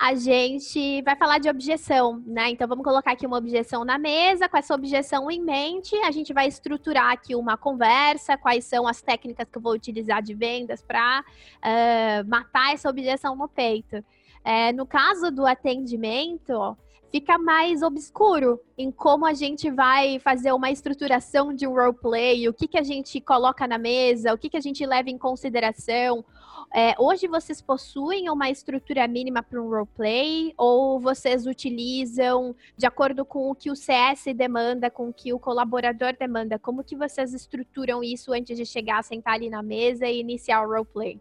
a 0.00 0.14
gente 0.14 1.02
vai 1.02 1.14
falar 1.14 1.36
de 1.36 1.50
objeção, 1.50 2.22
né? 2.26 2.48
Então 2.48 2.66
vamos 2.66 2.82
colocar 2.82 3.12
aqui 3.12 3.26
uma 3.26 3.36
objeção 3.36 3.84
na 3.84 3.98
mesa, 3.98 4.48
com 4.48 4.56
essa 4.56 4.74
objeção 4.74 5.30
em 5.30 5.42
mente, 5.42 5.94
a 5.96 6.10
gente 6.10 6.32
vai 6.32 6.48
estruturar 6.48 7.12
aqui 7.12 7.34
uma 7.34 7.58
conversa, 7.58 8.38
quais 8.38 8.64
são 8.64 8.88
as 8.88 9.02
técnicas 9.02 9.46
que 9.50 9.58
eu 9.58 9.60
vou 9.60 9.74
utilizar 9.74 10.22
de 10.22 10.32
vendas 10.32 10.80
para 10.80 11.20
uh, 11.22 12.26
matar 12.26 12.72
essa 12.72 12.88
objeção 12.88 13.36
no 13.36 13.46
peito. 13.46 14.02
É, 14.42 14.72
no 14.72 14.86
caso 14.86 15.30
do 15.30 15.44
atendimento, 15.44 16.74
fica 17.10 17.38
mais 17.38 17.82
obscuro 17.82 18.60
em 18.78 18.90
como 18.90 19.26
a 19.26 19.34
gente 19.34 19.70
vai 19.70 20.18
fazer 20.18 20.52
uma 20.52 20.70
estruturação 20.70 21.52
de 21.52 21.66
um 21.66 21.74
roleplay, 21.74 22.48
o 22.48 22.54
que, 22.54 22.68
que 22.68 22.78
a 22.78 22.82
gente 22.82 23.20
coloca 23.20 23.66
na 23.66 23.78
mesa, 23.78 24.32
o 24.32 24.38
que, 24.38 24.48
que 24.48 24.56
a 24.56 24.60
gente 24.60 24.84
leva 24.86 25.10
em 25.10 25.18
consideração, 25.18 26.24
é, 26.72 26.94
hoje 26.98 27.26
vocês 27.26 27.60
possuem 27.60 28.30
uma 28.30 28.48
estrutura 28.48 29.06
mínima 29.08 29.42
para 29.42 29.60
um 29.60 29.68
roleplay 29.68 30.54
ou 30.56 31.00
vocês 31.00 31.44
utilizam 31.44 32.54
de 32.76 32.86
acordo 32.86 33.24
com 33.24 33.50
o 33.50 33.54
que 33.56 33.72
o 33.72 33.76
CS 33.76 34.26
demanda, 34.36 34.88
com 34.88 35.08
o 35.08 35.12
que 35.12 35.32
o 35.32 35.38
colaborador 35.38 36.16
demanda? 36.16 36.60
Como 36.60 36.84
que 36.84 36.94
vocês 36.94 37.34
estruturam 37.34 38.04
isso 38.04 38.32
antes 38.32 38.56
de 38.56 38.64
chegar, 38.64 39.02
sentar 39.02 39.34
ali 39.34 39.50
na 39.50 39.64
mesa 39.64 40.06
e 40.06 40.20
iniciar 40.20 40.62
o 40.62 40.68
roleplay? 40.68 41.20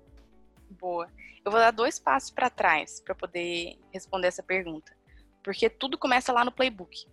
Boa. 0.69 1.08
Eu 1.43 1.52
vou 1.52 1.60
dar 1.60 1.71
dois 1.71 1.97
passos 1.97 2.30
para 2.30 2.49
trás 2.49 3.02
para 3.02 3.15
poder 3.15 3.80
responder 3.91 4.28
essa 4.28 4.43
pergunta. 4.43 4.98
Porque 5.43 5.69
tudo 5.69 5.97
começa 5.97 6.32
lá 6.32 6.43
no 6.43 6.52
playbook. 6.52 7.06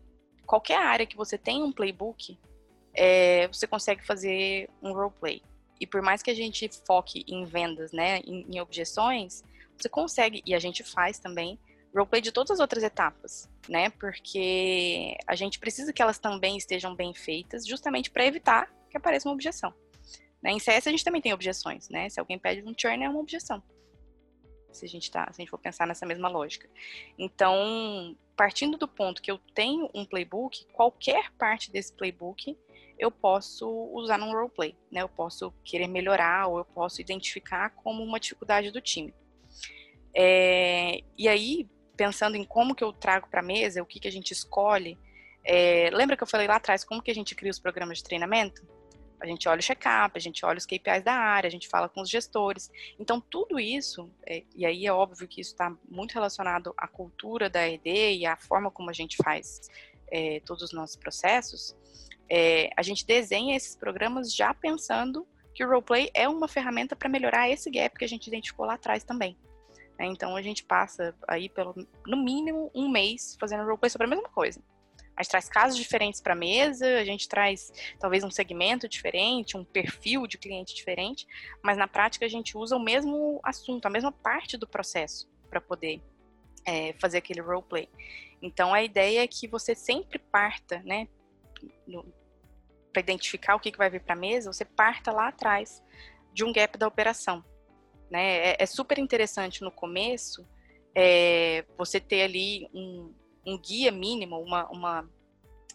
Qualquer 0.45 0.79
área 0.79 1.07
que 1.07 1.17
você 1.17 1.37
tenha 1.37 1.65
um 1.65 1.73
playbook, 1.73 2.39
é, 2.95 3.49
você 3.49 3.67
consegue 3.67 4.05
fazer 4.05 4.69
um 4.83 4.93
roleplay. 4.93 5.43
E 5.81 5.87
por 5.87 6.01
mais 6.01 6.23
que 6.23 6.31
a 6.31 6.35
gente 6.35 6.69
foque 6.87 7.25
em 7.29 7.45
vendas, 7.45 7.93
né, 7.93 8.21
em, 8.21 8.47
em 8.49 8.61
objeções, 8.61 9.45
você 9.77 9.89
consegue, 9.89 10.43
e 10.47 10.55
a 10.55 10.59
gente 10.59 10.83
faz 10.83 11.19
também, 11.19 11.59
roleplay 11.95 12.21
de 12.21 12.33
todas 12.33 12.51
as 12.51 12.61
outras 12.61 12.83
etapas, 12.83 13.49
né? 13.69 13.91
Porque 13.91 15.17
a 15.27 15.35
gente 15.35 15.59
precisa 15.59 15.93
que 15.93 16.03
elas 16.03 16.19
também 16.19 16.57
estejam 16.57 16.95
bem 16.95 17.15
feitas, 17.15 17.67
justamente 17.67 18.11
para 18.11 18.27
evitar 18.27 18.71
que 18.91 18.97
apareça 18.97 19.29
uma 19.29 19.35
objeção. 19.35 19.73
Né? 20.43 20.53
Em 20.53 20.59
CS 20.59 20.87
a 20.87 20.91
gente 20.91 21.05
também 21.05 21.23
tem 21.23 21.33
objeções, 21.33 21.89
né? 21.89 22.09
Se 22.09 22.21
alguém 22.21 22.39
pede 22.39 22.63
um 22.63 22.75
churn 22.77 23.03
é 23.03 23.09
uma 23.09 23.21
objeção. 23.21 23.63
Se 24.77 24.85
a 24.85 24.89
gente 24.89 25.11
tá, 25.11 25.25
se 25.33 25.41
a 25.41 25.43
gente 25.43 25.51
for 25.51 25.59
pensar 25.59 25.87
nessa 25.87 26.07
mesma 26.07 26.29
lógica. 26.29 26.69
Então, 27.19 28.17
partindo 28.37 28.77
do 28.77 28.87
ponto 28.87 29.23
que 29.23 29.31
eu 29.31 29.39
tenho 29.55 29.91
um 29.95 30.05
playbook, 30.05 30.67
qualquer 30.73 31.33
parte 31.33 31.71
desse 31.71 31.93
playbook 31.93 32.57
eu 32.99 33.11
posso 33.11 33.69
usar 33.93 34.19
num 34.19 34.33
roleplay, 34.33 34.75
né? 34.91 35.03
Eu 35.03 35.09
posso 35.09 35.53
querer 35.65 35.87
melhorar 35.87 36.47
ou 36.47 36.59
eu 36.59 36.65
posso 36.65 37.01
identificar 37.01 37.71
como 37.71 38.03
uma 38.03 38.19
dificuldade 38.19 38.71
do 38.71 38.81
time. 38.81 39.15
É, 40.15 41.03
e 41.17 41.29
aí, 41.29 41.69
pensando 41.95 42.37
em 42.37 42.45
como 42.45 42.75
que 42.75 42.83
eu 42.83 42.93
trago 42.93 43.29
para 43.29 43.41
a 43.41 43.45
mesa, 43.45 43.83
o 43.83 43.87
que, 43.87 44.01
que 44.01 44.09
a 44.09 44.13
gente 44.13 44.31
escolhe, 44.31 44.99
é, 45.45 45.91
lembra 45.93 46.17
que 46.17 46.23
eu 46.23 46.27
falei 46.27 46.47
lá 46.47 46.57
atrás 46.57 46.85
como 46.85 47.03
que 47.03 47.11
a 47.11 47.15
gente 47.15 47.35
cria 47.35 47.51
os 47.51 47.59
programas 47.59 47.99
de 47.99 48.05
treinamento? 48.05 48.67
A 49.21 49.27
gente 49.27 49.49
olha 49.49 49.59
o 49.59 49.63
check-up, 49.63 50.17
a 50.17 50.21
gente 50.21 50.45
olha 50.45 50.59
os 50.59 50.67
KPIs 50.67 51.03
da 51.03 51.15
área, 51.15 51.49
a 51.49 51.51
gente 51.51 51.69
fala 51.69 51.89
com 51.89 52.01
os 52.01 52.11
gestores. 52.11 52.71
Então, 52.99 53.21
tudo 53.21 53.59
isso, 53.59 54.11
é, 54.27 54.43
e 54.55 54.67
aí 54.67 54.87
é 54.87 54.93
óbvio 54.93 55.27
que 55.27 55.41
isso 55.41 55.53
está 55.53 55.75
muito 55.89 56.13
relacionado 56.13 56.75
à 56.77 56.87
cultura 56.87 57.49
da 57.49 57.69
ED 57.69 58.19
e 58.19 58.27
à 58.27 58.37
forma 58.37 58.71
como 58.71 58.91
a 58.91 58.93
gente 58.93 59.17
faz 59.17 59.71
é, 60.11 60.41
todos 60.41 60.63
os 60.63 60.73
nossos 60.73 60.97
processos, 60.97 61.77
é, 62.29 62.71
a 62.77 62.83
gente 62.83 63.07
desenha 63.07 63.57
esses 63.57 63.77
programas 63.77 64.35
já 64.35 64.53
pensando 64.53 65.27
que 65.55 65.65
o 65.65 65.69
roleplay 65.69 66.11
é 66.13 66.29
uma 66.29 66.49
ferramenta 66.49 66.95
para 66.95 67.09
melhorar 67.09 67.49
esse 67.49 67.71
gap 67.71 67.97
que 67.97 68.05
a 68.05 68.09
gente 68.09 68.27
identificou 68.27 68.67
lá 68.67 68.75
atrás 68.75 69.05
também. 69.05 69.37
Né? 69.99 70.07
Então 70.07 70.37
a 70.37 70.43
gente 70.43 70.65
passa 70.65 71.15
aí 71.27 71.49
pelo 71.49 71.75
no 72.07 72.17
mínimo 72.17 72.71
um 72.75 72.89
mês 72.89 73.37
fazendo 73.41 73.65
roleplay 73.65 73.89
sobre 73.89 74.07
a 74.07 74.11
mesma 74.11 74.29
coisa. 74.29 74.61
A 75.17 75.23
gente 75.23 75.31
traz 75.31 75.49
casos 75.49 75.79
diferentes 75.79 76.21
para 76.21 76.35
a 76.35 76.37
mesa, 76.37 76.87
a 76.99 77.05
gente 77.05 77.27
traz 77.27 77.73
talvez 77.99 78.23
um 78.23 78.31
segmento 78.31 78.87
diferente, 78.87 79.57
um 79.57 79.65
perfil 79.65 80.27
de 80.27 80.37
cliente 80.37 80.75
diferente, 80.75 81.27
mas 81.63 81.79
na 81.79 81.89
prática 81.89 82.27
a 82.27 82.29
gente 82.29 82.57
usa 82.57 82.77
o 82.77 82.81
mesmo 82.81 83.41
assunto, 83.43 83.87
a 83.87 83.91
mesma 83.91 84.13
parte 84.13 84.59
do 84.59 84.69
processo 84.69 85.29
para 85.49 85.61
poder 85.61 86.03
é, 86.67 86.93
fazer 87.01 87.19
aquele 87.19 87.41
roleplay. 87.41 87.89
Então 88.43 88.75
a 88.75 88.83
ideia 88.83 89.23
é 89.23 89.27
que 89.27 89.49
você 89.49 89.75
sempre 89.75 90.19
parta, 90.19 90.83
né, 90.85 91.09
para 92.93 93.01
identificar 93.01 93.55
o 93.55 93.61
que, 93.61 93.73
que 93.73 93.79
vai 93.79 93.89
vir 93.89 94.03
para 94.03 94.15
a 94.15 94.19
mesa, 94.19 94.53
você 94.53 94.65
parta 94.65 95.11
lá 95.13 95.29
atrás 95.29 95.83
de 96.33 96.45
um 96.45 96.53
gap 96.53 96.77
da 96.77 96.87
operação. 96.87 97.43
Né? 98.11 98.51
É, 98.51 98.57
é 98.61 98.67
super 98.67 98.99
interessante 98.99 99.63
no 99.63 99.71
começo 99.71 100.47
é, 100.95 101.65
você 101.77 102.01
ter 102.01 102.23
ali 102.23 102.69
um, 102.75 103.15
um 103.47 103.57
guia 103.57 103.93
mínimo, 103.93 104.41
uma, 104.41 104.69
uma, 104.69 105.11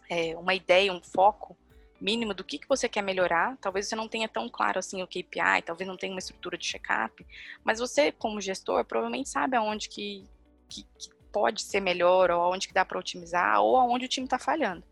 é, 0.08 0.36
uma 0.36 0.54
ideia, 0.54 0.92
um 0.92 1.02
foco 1.02 1.56
mínimo 2.00 2.34
do 2.34 2.44
que, 2.44 2.58
que 2.58 2.68
você 2.68 2.88
quer 2.88 3.02
melhorar. 3.02 3.56
Talvez 3.58 3.88
você 3.88 3.96
não 3.96 4.08
tenha 4.08 4.28
tão 4.28 4.48
claro 4.48 4.78
assim 4.78 5.02
o 5.02 5.06
KPI, 5.06 5.62
talvez 5.64 5.88
não 5.88 5.96
tenha 5.96 6.12
uma 6.12 6.18
estrutura 6.18 6.58
de 6.58 6.66
check-up, 6.66 7.24
mas 7.64 7.78
você, 7.78 8.12
como 8.12 8.40
gestor, 8.40 8.84
provavelmente 8.84 9.28
sabe 9.28 9.56
aonde 9.56 9.88
que, 9.88 10.24
que, 10.68 10.82
que 10.98 11.10
pode 11.32 11.62
ser 11.62 11.80
melhor, 11.80 12.30
ou 12.30 12.42
aonde 12.42 12.68
que 12.68 12.74
dá 12.74 12.84
para 12.84 12.98
otimizar, 12.98 13.60
ou 13.62 13.76
aonde 13.76 14.04
o 14.04 14.08
time 14.08 14.26
está 14.26 14.38
falhando. 14.38 14.84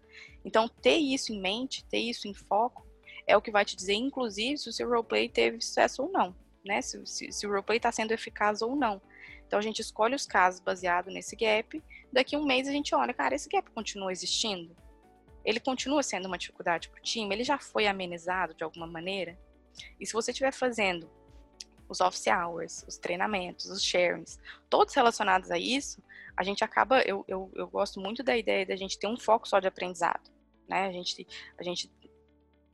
Então, 0.44 0.68
ter 0.68 0.96
isso 0.96 1.32
em 1.32 1.40
mente, 1.40 1.84
ter 1.84 1.98
isso 1.98 2.26
em 2.26 2.32
foco, 2.32 2.86
é 3.26 3.36
o 3.36 3.42
que 3.42 3.50
vai 3.50 3.64
te 3.64 3.76
dizer, 3.76 3.94
inclusive, 3.94 4.56
se 4.56 4.68
o 4.68 4.72
seu 4.72 4.88
roleplay 4.88 5.28
teve 5.28 5.60
sucesso 5.60 6.02
ou 6.02 6.10
não, 6.10 6.34
né? 6.64 6.80
Se, 6.80 7.04
se, 7.06 7.30
se 7.30 7.46
o 7.46 7.50
roleplay 7.50 7.76
está 7.76 7.92
sendo 7.92 8.12
eficaz 8.12 8.62
ou 8.62 8.74
não. 8.74 9.00
Então, 9.50 9.58
a 9.58 9.62
gente 9.62 9.80
escolhe 9.82 10.14
os 10.14 10.26
casos 10.26 10.60
baseado 10.60 11.10
nesse 11.10 11.34
gap. 11.34 11.82
Daqui 12.12 12.36
um 12.36 12.46
mês, 12.46 12.68
a 12.68 12.70
gente 12.70 12.94
olha, 12.94 13.12
cara, 13.12 13.34
esse 13.34 13.48
gap 13.48 13.68
continua 13.72 14.12
existindo? 14.12 14.76
Ele 15.44 15.58
continua 15.58 16.04
sendo 16.04 16.26
uma 16.26 16.38
dificuldade 16.38 16.88
para 16.88 17.00
o 17.00 17.02
time? 17.02 17.34
Ele 17.34 17.42
já 17.42 17.58
foi 17.58 17.88
amenizado 17.88 18.54
de 18.54 18.62
alguma 18.62 18.86
maneira? 18.86 19.36
E 19.98 20.06
se 20.06 20.12
você 20.12 20.30
estiver 20.30 20.52
fazendo 20.52 21.10
os 21.88 22.00
office 22.00 22.28
hours, 22.28 22.84
os 22.86 22.96
treinamentos, 22.96 23.66
os 23.66 23.82
sharings, 23.82 24.38
todos 24.68 24.94
relacionados 24.94 25.50
a 25.50 25.58
isso, 25.58 26.00
a 26.36 26.44
gente 26.44 26.62
acaba, 26.62 27.02
eu, 27.02 27.24
eu, 27.26 27.50
eu 27.56 27.66
gosto 27.66 27.98
muito 27.98 28.22
da 28.22 28.36
ideia 28.36 28.64
da 28.64 28.76
gente 28.76 29.00
ter 29.00 29.08
um 29.08 29.18
foco 29.18 29.48
só 29.48 29.58
de 29.58 29.66
aprendizado, 29.66 30.30
né? 30.68 30.86
A 30.86 30.92
gente, 30.92 31.26
a 31.58 31.64
gente 31.64 31.90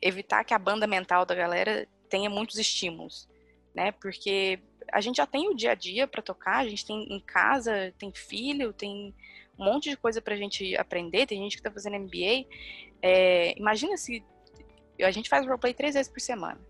evitar 0.03 0.45
que 0.45 0.53
a 0.53 0.59
banda 0.59 0.87
mental 0.87 1.25
da 1.25 1.35
galera 1.35 1.89
tenha 2.11 2.29
muitos 2.29 2.59
estímulos, 2.59 3.27
né? 3.75 3.93
Porque 3.93 4.63
a 4.93 5.01
gente 5.01 5.17
já 5.17 5.27
tem 5.27 5.49
o 5.49 5.55
dia 5.55 5.73
a 5.73 5.75
dia 5.75 6.07
para 6.07 6.23
tocar, 6.23 6.59
a 6.59 6.69
gente 6.69 6.87
tem 6.87 7.13
em 7.13 7.21
casa, 7.21 7.93
tem 7.99 8.13
filho, 8.13 8.73
tem 8.73 9.15
um 9.59 9.65
monte 9.65 9.91
de 9.91 9.97
coisa 9.97 10.21
para 10.21 10.35
a 10.35 10.37
gente 10.37 10.77
aprender, 10.77 11.27
tem 11.27 11.43
gente 11.43 11.57
que 11.57 11.61
está 11.61 11.71
fazendo 11.71 11.99
MBA. 11.99 12.47
É, 13.03 13.59
imagina 13.59 13.97
se 13.97 14.25
a 15.01 15.11
gente 15.11 15.29
faz 15.29 15.45
roleplay 15.45 15.75
três 15.75 15.95
vezes 15.95 16.11
por 16.11 16.21
semana. 16.21 16.61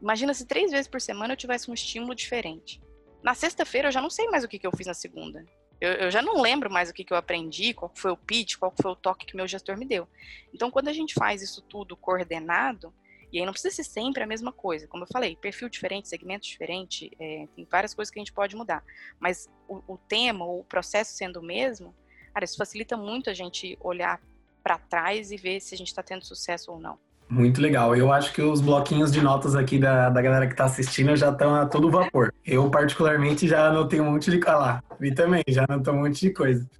Imagina 0.00 0.34
se 0.34 0.46
três 0.46 0.70
vezes 0.70 0.88
por 0.88 1.00
semana 1.00 1.32
eu 1.32 1.36
tivesse 1.36 1.70
um 1.70 1.74
estímulo 1.74 2.14
diferente. 2.14 2.80
Na 3.22 3.34
sexta-feira 3.34 3.88
eu 3.88 3.92
já 3.92 4.00
não 4.00 4.10
sei 4.10 4.28
mais 4.28 4.44
o 4.44 4.48
que, 4.48 4.58
que 4.58 4.66
eu 4.66 4.76
fiz 4.76 4.86
na 4.86 4.94
segunda. 4.94 5.44
Eu, 5.80 5.92
eu, 5.92 6.10
já 6.10 6.22
não 6.22 6.40
lembro 6.40 6.70
mais 6.70 6.88
o 6.88 6.94
que, 6.94 7.04
que 7.04 7.12
eu 7.12 7.16
aprendi, 7.16 7.74
qual 7.74 7.90
foi 7.94 8.10
o 8.10 8.16
pitch, 8.16 8.56
qual 8.56 8.72
foi 8.80 8.90
o 8.90 8.96
toque 8.96 9.26
que 9.26 9.36
meu 9.36 9.46
gestor 9.46 9.76
me 9.76 9.84
deu. 9.84 10.08
Então, 10.52 10.70
quando 10.70 10.88
a 10.88 10.92
gente 10.92 11.14
faz 11.14 11.42
isso 11.42 11.62
tudo 11.62 11.96
coordenado, 11.96 12.94
e 13.34 13.40
aí 13.40 13.44
não 13.44 13.52
precisa 13.52 13.74
ser 13.74 13.82
sempre 13.82 14.22
a 14.22 14.26
mesma 14.28 14.52
coisa, 14.52 14.86
como 14.86 15.02
eu 15.02 15.08
falei, 15.08 15.34
perfil 15.34 15.68
diferente, 15.68 16.08
segmento 16.08 16.46
diferente, 16.46 17.10
é, 17.18 17.48
tem 17.56 17.66
várias 17.68 17.92
coisas 17.92 18.08
que 18.08 18.20
a 18.20 18.22
gente 18.22 18.32
pode 18.32 18.54
mudar. 18.54 18.84
Mas 19.18 19.50
o, 19.68 19.82
o 19.88 19.98
tema, 19.98 20.44
o 20.44 20.62
processo 20.62 21.14
sendo 21.14 21.40
o 21.40 21.42
mesmo, 21.42 21.92
cara, 22.32 22.44
isso 22.44 22.56
facilita 22.56 22.96
muito 22.96 23.28
a 23.28 23.34
gente 23.34 23.76
olhar 23.80 24.20
para 24.62 24.78
trás 24.78 25.32
e 25.32 25.36
ver 25.36 25.58
se 25.58 25.74
a 25.74 25.78
gente 25.78 25.88
está 25.88 26.00
tendo 26.00 26.24
sucesso 26.24 26.70
ou 26.70 26.78
não. 26.78 26.96
Muito 27.28 27.60
legal. 27.60 27.96
Eu 27.96 28.12
acho 28.12 28.32
que 28.32 28.40
os 28.40 28.60
bloquinhos 28.60 29.10
de 29.10 29.20
notas 29.20 29.56
aqui 29.56 29.80
da, 29.80 30.10
da 30.10 30.22
galera 30.22 30.46
que 30.46 30.52
está 30.52 30.66
assistindo 30.66 31.16
já 31.16 31.30
estão 31.30 31.56
a 31.56 31.66
todo 31.66 31.90
vapor. 31.90 32.32
Eu, 32.46 32.70
particularmente, 32.70 33.48
já 33.48 33.66
anotei 33.66 34.00
um 34.00 34.12
monte 34.12 34.30
de. 34.30 34.40
Ah 34.46 34.56
lá, 34.56 34.84
vi 35.00 35.12
também, 35.12 35.42
já 35.48 35.64
anotou 35.68 35.92
um 35.92 36.02
monte 36.02 36.20
de 36.20 36.30
coisa. 36.30 36.70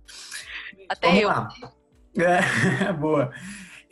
Até 0.88 1.08
Vamos 1.08 1.22
eu. 1.22 1.28
Lá. 1.28 1.48
É, 2.16 2.92
boa. 2.94 3.32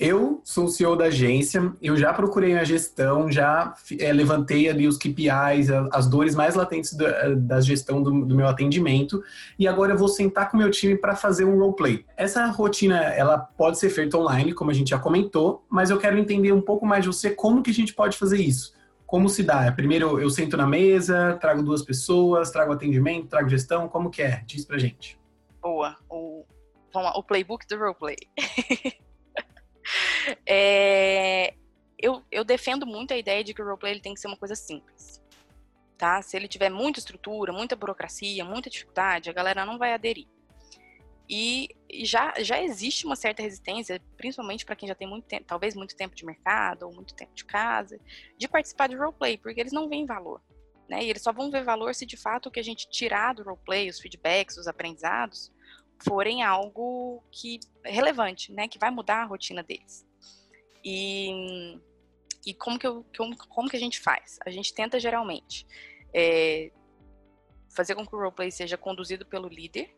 Eu 0.05 0.41
sou 0.43 0.65
o 0.65 0.69
CEO 0.69 0.97
da 0.97 1.05
agência, 1.05 1.73
eu 1.81 1.97
já 1.97 2.12
procurei 2.12 2.59
a 2.59 2.65
gestão, 2.65 3.31
já 3.31 3.73
é, 4.01 4.12
levantei 4.12 4.69
ali 4.69 4.88
os 4.88 4.99
KPIs, 4.99 5.71
as 5.93 6.09
dores 6.09 6.35
mais 6.35 6.57
latentes 6.57 6.93
da, 6.93 7.29
da 7.37 7.61
gestão 7.61 8.03
do, 8.03 8.25
do, 8.25 8.35
meu 8.35 8.49
atendimento, 8.49 9.23
e 9.57 9.69
agora 9.69 9.93
eu 9.93 9.97
vou 9.97 10.09
sentar 10.09 10.51
com 10.51 10.57
o 10.57 10.61
meu 10.61 10.73
time 10.73 10.97
para 10.97 11.15
fazer 11.15 11.45
um 11.45 11.57
roleplay. 11.57 12.05
Essa 12.17 12.47
rotina, 12.47 12.97
ela 12.97 13.38
pode 13.38 13.79
ser 13.79 13.91
feita 13.91 14.19
online, 14.19 14.53
como 14.53 14.73
a 14.73 14.75
gente 14.75 14.91
já 14.91 14.99
comentou, 14.99 15.65
mas 15.71 15.88
eu 15.88 15.99
quero 16.01 16.19
entender 16.19 16.51
um 16.51 16.62
pouco 16.62 16.85
mais 16.85 17.05
de 17.05 17.07
você 17.07 17.31
como 17.31 17.62
que 17.62 17.71
a 17.71 17.75
gente 17.75 17.95
pode 17.95 18.19
fazer 18.19 18.41
isso. 18.41 18.75
Como 19.07 19.29
se 19.29 19.45
dá? 19.45 19.71
Primeiro 19.71 20.21
eu 20.21 20.31
sento 20.31 20.57
na 20.57 20.67
mesa, 20.67 21.38
trago 21.41 21.62
duas 21.62 21.83
pessoas, 21.83 22.51
trago 22.51 22.73
atendimento, 22.73 23.29
trago 23.29 23.49
gestão, 23.49 23.87
como 23.87 24.11
que 24.11 24.21
é? 24.21 24.43
Diz 24.47 24.65
pra 24.65 24.79
gente. 24.79 25.17
Boa. 25.62 25.97
O, 26.11 26.45
vamos 26.93 27.09
lá, 27.09 27.17
o 27.17 27.23
playbook 27.23 27.69
do 27.69 27.79
roleplay. 27.79 28.17
É, 30.47 31.55
eu, 31.99 32.23
eu 32.31 32.45
defendo 32.45 32.87
muito 32.87 33.15
a 33.15 33.17
ideia 33.17 33.45
de 33.45 33.55
que 33.55 33.63
o 33.63 33.65
roleplay 33.65 33.93
ele 33.93 34.01
tem 34.01 34.15
que 34.15 34.21
ser 34.21 34.27
uma 34.27 34.37
coisa 34.37 34.55
simples. 34.55 35.23
Tá? 35.97 36.21
Se 36.21 36.37
ele 36.37 36.49
tiver 36.49 36.71
muita 36.71 36.99
estrutura, 36.99 37.53
muita 37.53 37.77
burocracia, 37.77 38.45
muita 38.45 38.69
dificuldade, 38.69 39.31
a 39.31 39.33
galera 39.33 39.65
não 39.65 39.79
vai 39.79 39.93
aderir. 39.93 40.27
E 41.29 41.69
já, 42.05 42.35
já 42.41 42.61
existe 42.61 43.07
uma 43.07 43.15
certa 43.15 43.43
resistência, 43.43 44.03
principalmente 44.17 44.67
para 44.67 44.75
quem 44.75 44.89
já 44.89 44.95
tem 44.95 45.09
muito 45.09 45.25
tempo, 45.25 45.45
talvez 45.47 45.75
muito 45.75 45.97
tempo 45.97 46.15
de 46.15 46.27
mercado 46.27 46.83
ou 46.83 46.93
muito 46.93 47.15
tempo 47.15 47.33
de 47.35 47.45
casa, 47.45 47.99
de 48.37 48.49
participar 48.49 48.89
de 48.89 48.97
roleplay, 48.97 49.39
porque 49.39 49.61
eles 49.61 49.73
não 49.73 49.89
veem 49.89 50.05
valor. 50.05 50.43
Né? 50.89 51.05
E 51.05 51.11
eles 51.11 51.23
só 51.23 51.33
vão 51.33 51.51
ver 51.51 51.65
valor 51.65 51.95
se 51.95 52.05
de 52.05 52.17
fato 52.17 52.49
o 52.49 52.51
que 52.51 52.61
a 52.61 52.65
gente 52.65 52.91
tirar 52.91 53.33
do 53.35 53.45
roleplay, 53.45 53.89
os 53.89 54.01
feedbacks, 54.01 54.57
os 54.57 54.67
aprendizados, 54.67 55.53
forem 56.05 56.43
algo 56.43 57.23
que 57.31 57.61
é 57.85 57.91
relevante, 57.91 58.53
né? 58.53 58.69
Que 58.69 58.79
vai 58.79 58.91
mudar 58.91 59.23
a 59.23 59.25
rotina 59.25 59.63
deles. 59.63 60.05
E, 60.85 61.79
e 62.45 62.55
como, 62.55 62.79
que 62.79 62.87
eu, 62.87 63.05
como, 63.49 63.68
que 63.68 63.77
a 63.77 63.81
gente 63.81 64.01
faz? 64.01 64.38
A 64.45 64.51
gente 64.51 64.75
tenta 64.75 64.99
geralmente 64.99 65.66
é, 66.12 66.71
fazer 67.71 67.95
com 67.95 68.07
que 68.07 68.14
o 68.14 68.18
roleplay 68.18 68.51
seja 68.51 68.77
conduzido 68.77 69.25
pelo 69.25 69.49
líder 69.49 69.97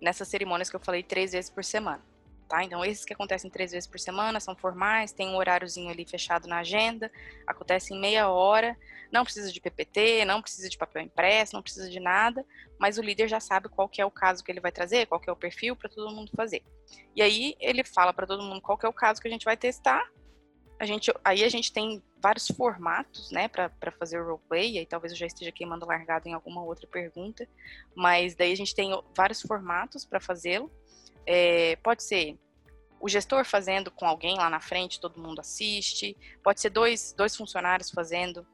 nessas 0.00 0.28
cerimônias 0.28 0.70
que 0.70 0.76
eu 0.76 0.80
falei 0.80 1.02
três 1.02 1.32
vezes 1.32 1.50
por 1.50 1.64
semana. 1.64 2.04
Tá? 2.48 2.64
Então, 2.64 2.82
esses 2.82 3.04
que 3.04 3.12
acontecem 3.12 3.50
três 3.50 3.72
vezes 3.72 3.86
por 3.86 4.00
semana 4.00 4.40
são 4.40 4.56
formais, 4.56 5.12
tem 5.12 5.28
um 5.28 5.36
horáriozinho 5.36 5.90
ali 5.90 6.06
fechado 6.06 6.48
na 6.48 6.60
agenda, 6.60 7.12
acontece 7.46 7.92
em 7.92 8.00
meia 8.00 8.30
hora, 8.30 8.74
não 9.12 9.22
precisa 9.22 9.52
de 9.52 9.60
PPT, 9.60 10.24
não 10.24 10.40
precisa 10.40 10.66
de 10.66 10.78
papel 10.78 11.02
impresso, 11.02 11.54
não 11.54 11.62
precisa 11.62 11.90
de 11.90 12.00
nada, 12.00 12.44
mas 12.78 12.96
o 12.96 13.02
líder 13.02 13.28
já 13.28 13.38
sabe 13.38 13.68
qual 13.68 13.86
que 13.86 14.00
é 14.00 14.06
o 14.06 14.10
caso 14.10 14.42
que 14.42 14.50
ele 14.50 14.60
vai 14.60 14.72
trazer, 14.72 15.06
qual 15.06 15.20
que 15.20 15.28
é 15.28 15.32
o 15.32 15.36
perfil 15.36 15.76
para 15.76 15.90
todo 15.90 16.14
mundo 16.14 16.30
fazer. 16.34 16.62
E 17.14 17.20
aí 17.20 17.54
ele 17.60 17.84
fala 17.84 18.14
para 18.14 18.26
todo 18.26 18.42
mundo 18.42 18.62
qual 18.62 18.78
que 18.78 18.86
é 18.86 18.88
o 18.88 18.94
caso 18.94 19.20
que 19.20 19.28
a 19.28 19.30
gente 19.30 19.44
vai 19.44 19.56
testar. 19.56 20.10
A 20.78 20.86
gente, 20.86 21.12
aí 21.22 21.44
a 21.44 21.48
gente 21.50 21.70
tem 21.70 22.02
vários 22.18 22.48
formatos, 22.48 23.30
né, 23.30 23.48
para 23.48 23.90
fazer 23.98 24.20
o 24.20 24.24
roleplay, 24.24 24.72
e 24.72 24.78
aí 24.78 24.86
talvez 24.86 25.12
eu 25.12 25.18
já 25.18 25.26
esteja 25.26 25.52
queimando 25.52 25.84
largado 25.84 26.28
em 26.28 26.32
alguma 26.32 26.62
outra 26.62 26.86
pergunta, 26.86 27.46
mas 27.94 28.34
daí 28.34 28.52
a 28.52 28.56
gente 28.56 28.74
tem 28.74 28.90
vários 29.14 29.42
formatos 29.42 30.06
para 30.06 30.18
fazê-lo. 30.18 30.70
É, 31.30 31.76
pode 31.76 32.02
ser 32.02 32.38
o 32.98 33.06
gestor 33.06 33.44
fazendo 33.44 33.90
com 33.90 34.06
alguém 34.06 34.36
lá 34.36 34.48
na 34.48 34.60
frente, 34.60 34.98
todo 34.98 35.20
mundo 35.20 35.40
assiste. 35.40 36.16
Pode 36.42 36.58
ser 36.58 36.70
dois, 36.70 37.12
dois 37.12 37.36
funcionários 37.36 37.90
fazendo, 37.90 38.46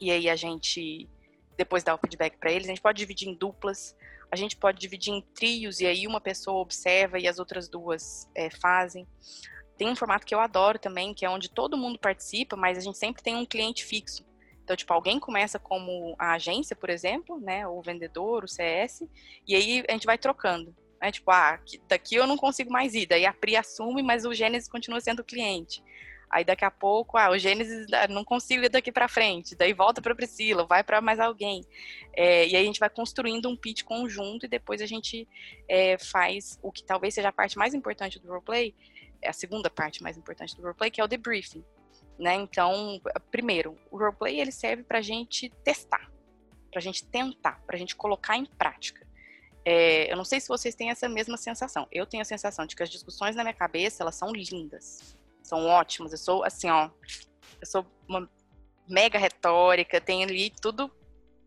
e 0.00 0.12
aí 0.12 0.30
a 0.30 0.36
gente 0.36 1.08
depois 1.56 1.82
dá 1.82 1.92
o 1.92 1.98
feedback 1.98 2.38
para 2.38 2.52
eles. 2.52 2.66
A 2.66 2.70
gente 2.70 2.80
pode 2.80 2.98
dividir 2.98 3.28
em 3.28 3.34
duplas, 3.34 3.96
a 4.30 4.36
gente 4.36 4.56
pode 4.56 4.78
dividir 4.78 5.12
em 5.12 5.22
trios, 5.34 5.80
e 5.80 5.86
aí 5.86 6.06
uma 6.06 6.20
pessoa 6.20 6.60
observa 6.60 7.18
e 7.18 7.26
as 7.26 7.40
outras 7.40 7.68
duas 7.68 8.30
é, 8.32 8.48
fazem. 8.48 9.06
Tem 9.76 9.88
um 9.88 9.96
formato 9.96 10.24
que 10.24 10.34
eu 10.34 10.40
adoro 10.40 10.78
também, 10.78 11.12
que 11.12 11.26
é 11.26 11.28
onde 11.28 11.50
todo 11.50 11.76
mundo 11.76 11.98
participa, 11.98 12.56
mas 12.56 12.78
a 12.78 12.80
gente 12.80 12.96
sempre 12.96 13.24
tem 13.24 13.34
um 13.34 13.44
cliente 13.44 13.84
fixo. 13.84 14.24
Então, 14.62 14.76
tipo, 14.76 14.92
alguém 14.92 15.18
começa 15.18 15.58
como 15.58 16.14
a 16.16 16.34
agência, 16.34 16.76
por 16.76 16.88
exemplo, 16.90 17.40
né, 17.40 17.66
o 17.66 17.82
vendedor, 17.82 18.44
o 18.44 18.48
CS, 18.48 19.02
e 19.46 19.54
aí 19.56 19.84
a 19.88 19.92
gente 19.92 20.06
vai 20.06 20.16
trocando. 20.16 20.74
Né? 21.04 21.12
Tipo, 21.12 21.30
ah, 21.30 21.60
daqui 21.86 22.14
eu 22.14 22.26
não 22.26 22.38
consigo 22.38 22.72
mais 22.72 22.94
ir. 22.94 23.04
Daí 23.04 23.26
a 23.26 23.32
Pri 23.32 23.56
assume, 23.56 24.02
mas 24.02 24.24
o 24.24 24.32
Gênesis 24.32 24.66
continua 24.66 25.02
sendo 25.02 25.20
o 25.20 25.24
cliente. 25.24 25.84
Aí 26.30 26.46
daqui 26.46 26.64
a 26.64 26.70
pouco, 26.70 27.18
ah, 27.18 27.30
o 27.30 27.36
Gênesis 27.36 27.86
ah, 27.92 28.08
não 28.08 28.24
consigo 28.24 28.64
ir 28.64 28.70
daqui 28.70 28.90
para 28.90 29.06
frente. 29.06 29.54
Daí 29.54 29.74
volta 29.74 30.00
para 30.00 30.14
Priscila, 30.14 30.64
vai 30.64 30.82
para 30.82 31.02
mais 31.02 31.20
alguém. 31.20 31.62
É, 32.14 32.48
e 32.48 32.56
aí 32.56 32.62
a 32.62 32.64
gente 32.64 32.80
vai 32.80 32.88
construindo 32.88 33.50
um 33.50 33.56
pitch 33.56 33.82
conjunto 33.82 34.46
e 34.46 34.48
depois 34.48 34.80
a 34.80 34.86
gente 34.86 35.28
é, 35.68 35.98
faz 35.98 36.58
o 36.62 36.72
que 36.72 36.82
talvez 36.82 37.12
seja 37.12 37.28
a 37.28 37.32
parte 37.32 37.58
mais 37.58 37.74
importante 37.74 38.18
do 38.18 38.26
roleplay, 38.28 38.74
é 39.20 39.28
a 39.28 39.32
segunda 39.34 39.68
parte 39.68 40.02
mais 40.02 40.16
importante 40.16 40.56
do 40.56 40.62
roleplay, 40.62 40.90
que 40.90 41.02
é 41.02 41.04
o 41.04 41.08
debriefing. 41.08 41.62
Né? 42.18 42.34
Então, 42.34 42.98
primeiro, 43.30 43.76
o 43.90 43.98
roleplay 43.98 44.40
ele 44.40 44.52
serve 44.52 44.84
para 44.84 45.00
a 45.00 45.02
gente 45.02 45.50
testar, 45.62 46.10
para 46.70 46.78
a 46.78 46.82
gente 46.82 47.04
tentar, 47.04 47.60
para 47.66 47.76
a 47.76 47.78
gente 47.78 47.94
colocar 47.94 48.38
em 48.38 48.46
prática. 48.46 49.03
É, 49.64 50.12
eu 50.12 50.16
não 50.16 50.24
sei 50.24 50.40
se 50.40 50.48
vocês 50.48 50.74
têm 50.74 50.90
essa 50.90 51.08
mesma 51.08 51.36
sensação. 51.36 51.86
Eu 51.90 52.06
tenho 52.06 52.20
a 52.20 52.24
sensação 52.24 52.66
de 52.66 52.76
que 52.76 52.82
as 52.82 52.90
discussões 52.90 53.34
na 53.34 53.42
minha 53.42 53.54
cabeça, 53.54 54.02
elas 54.02 54.14
são 54.14 54.30
lindas. 54.30 55.16
São 55.42 55.66
ótimas. 55.66 56.12
Eu 56.12 56.18
sou, 56.18 56.44
assim, 56.44 56.68
ó... 56.68 56.90
Eu 57.60 57.66
sou 57.66 57.86
uma 58.06 58.28
mega 58.86 59.18
retórica, 59.18 60.00
tenho 60.00 60.28
ali 60.28 60.50
tudo 60.50 60.90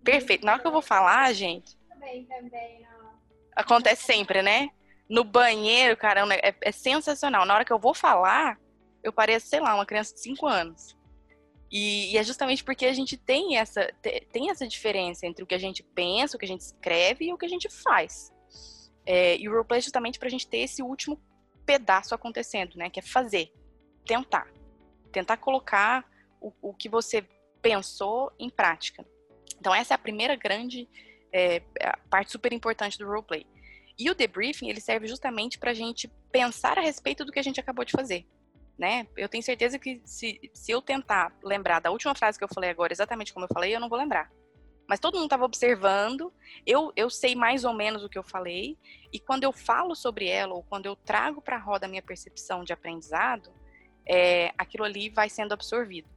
perfeito. 0.04 0.46
Na 0.46 0.54
hora 0.54 0.62
que 0.62 0.68
eu 0.68 0.72
vou 0.72 0.82
falar, 0.82 1.32
gente... 1.34 1.78
Também, 1.88 2.26
também, 2.26 2.82
não. 2.82 3.12
Acontece 3.56 4.04
sempre, 4.04 4.42
né? 4.42 4.70
No 5.08 5.24
banheiro, 5.24 5.96
caramba, 5.96 6.34
é, 6.36 6.56
é 6.60 6.72
sensacional. 6.72 7.46
Na 7.46 7.54
hora 7.54 7.66
que 7.66 7.74
eu 7.74 7.80
vou 7.80 7.94
falar, 7.94 8.60
eu 9.04 9.14
pareço, 9.14 9.48
sei 9.48 9.60
lá, 9.60 9.76
uma 9.76 9.86
criança 9.86 10.14
de 10.16 10.22
5 10.22 10.48
anos. 10.48 10.97
E, 11.70 12.14
e, 12.14 12.18
é 12.18 12.24
justamente 12.24 12.64
porque 12.64 12.86
a 12.86 12.94
gente 12.94 13.18
tem 13.18 13.58
essa, 13.58 13.92
tem 14.32 14.50
essa 14.50 14.68
diferença 14.68 15.26
entre 15.26 15.44
o 15.44 15.48
que 15.48 15.56
a 15.56 15.60
gente 15.60 15.84
pensa, 15.84 16.36
o 16.36 16.40
que 16.40 16.46
a 16.46 16.48
gente 16.48 16.62
escreve 16.62 17.26
e 17.26 17.34
o 17.34 17.38
que 17.38 17.46
a 17.46 17.50
gente 17.50 17.70
faz. 17.70 18.34
É, 19.06 19.38
e 19.38 19.48
o 19.48 19.52
roleplay 19.52 19.80
é 19.80 19.82
justamente 19.82 20.18
para 20.18 20.28
a 20.28 20.32
gente 20.32 20.48
ter 20.48 20.60
esse 20.60 20.82
último 20.82 21.22
pedaço 21.66 22.16
acontecendo, 22.16 22.76
né? 22.76 22.90
Que 22.90 23.00
é 23.00 23.04
fazer, 23.04 23.52
tentar. 24.06 24.48
Tentar 25.12 25.38
colocar 25.38 26.06
o, 26.40 26.54
o 26.62 26.74
que 26.74 26.88
você 26.88 27.26
pensou 27.62 28.32
em 28.40 28.50
prática. 28.50 29.06
Então, 29.60 29.74
essa 29.74 29.94
é 29.94 29.96
a 29.96 30.00
primeira 30.00 30.36
grande 30.36 30.88
é, 31.34 31.62
parte 32.10 32.32
super 32.32 32.54
importante 32.54 32.98
do 32.98 33.06
roleplay. 33.06 33.46
E 34.00 34.10
o 34.10 34.16
debriefing, 34.16 34.70
ele 34.70 34.80
serve 34.80 35.08
justamente 35.08 35.58
para 35.58 35.72
a 35.72 35.74
gente 35.74 36.08
pensar 36.32 36.78
a 36.78 36.82
respeito 36.82 37.26
do 37.26 37.32
que 37.32 37.40
a 37.40 37.44
gente 37.44 37.60
acabou 37.60 37.84
de 37.84 37.92
fazer 37.92 38.26
né? 38.78 39.08
Eu 39.18 39.28
tenho 39.28 39.44
certeza 39.44 39.80
que 39.80 40.02
se, 40.06 40.40
se 40.54 40.72
eu 40.72 40.82
tentar 40.82 41.36
lembrar 41.44 41.80
da 41.80 41.92
última 41.92 42.14
frase 42.14 42.38
que 42.38 42.44
eu 42.44 42.54
falei 42.54 42.70
agora, 42.70 42.94
exatamente 42.94 43.34
como 43.34 43.46
eu 43.46 43.54
falei, 43.54 43.76
eu 43.76 43.80
não 43.80 43.90
vou 43.90 43.98
lembrar. 43.98 44.32
Mas 44.88 45.00
todo 45.00 45.16
mundo 45.16 45.26
estava 45.26 45.44
observando, 45.44 46.32
eu, 46.66 46.94
eu 46.96 47.10
sei 47.10 47.36
mais 47.36 47.66
ou 47.66 47.74
menos 47.74 48.04
o 48.04 48.10
que 48.10 48.18
eu 48.18 48.24
falei, 48.24 48.78
e 49.12 49.20
quando 49.20 49.44
eu 49.44 49.52
falo 49.52 49.96
sobre 49.96 50.28
ela, 50.28 50.54
ou 50.54 50.64
quando 50.64 50.86
eu 50.86 50.96
trago 50.96 51.42
para 51.42 51.58
a 51.58 51.60
roda 51.60 51.86
a 51.86 51.90
minha 51.90 52.02
percepção 52.02 52.64
de 52.64 52.72
aprendizado, 52.72 53.52
é, 54.06 54.54
aquilo 54.58 54.86
ali 54.86 55.10
vai 55.10 55.30
sendo 55.30 55.54
absorvido. 55.54 56.08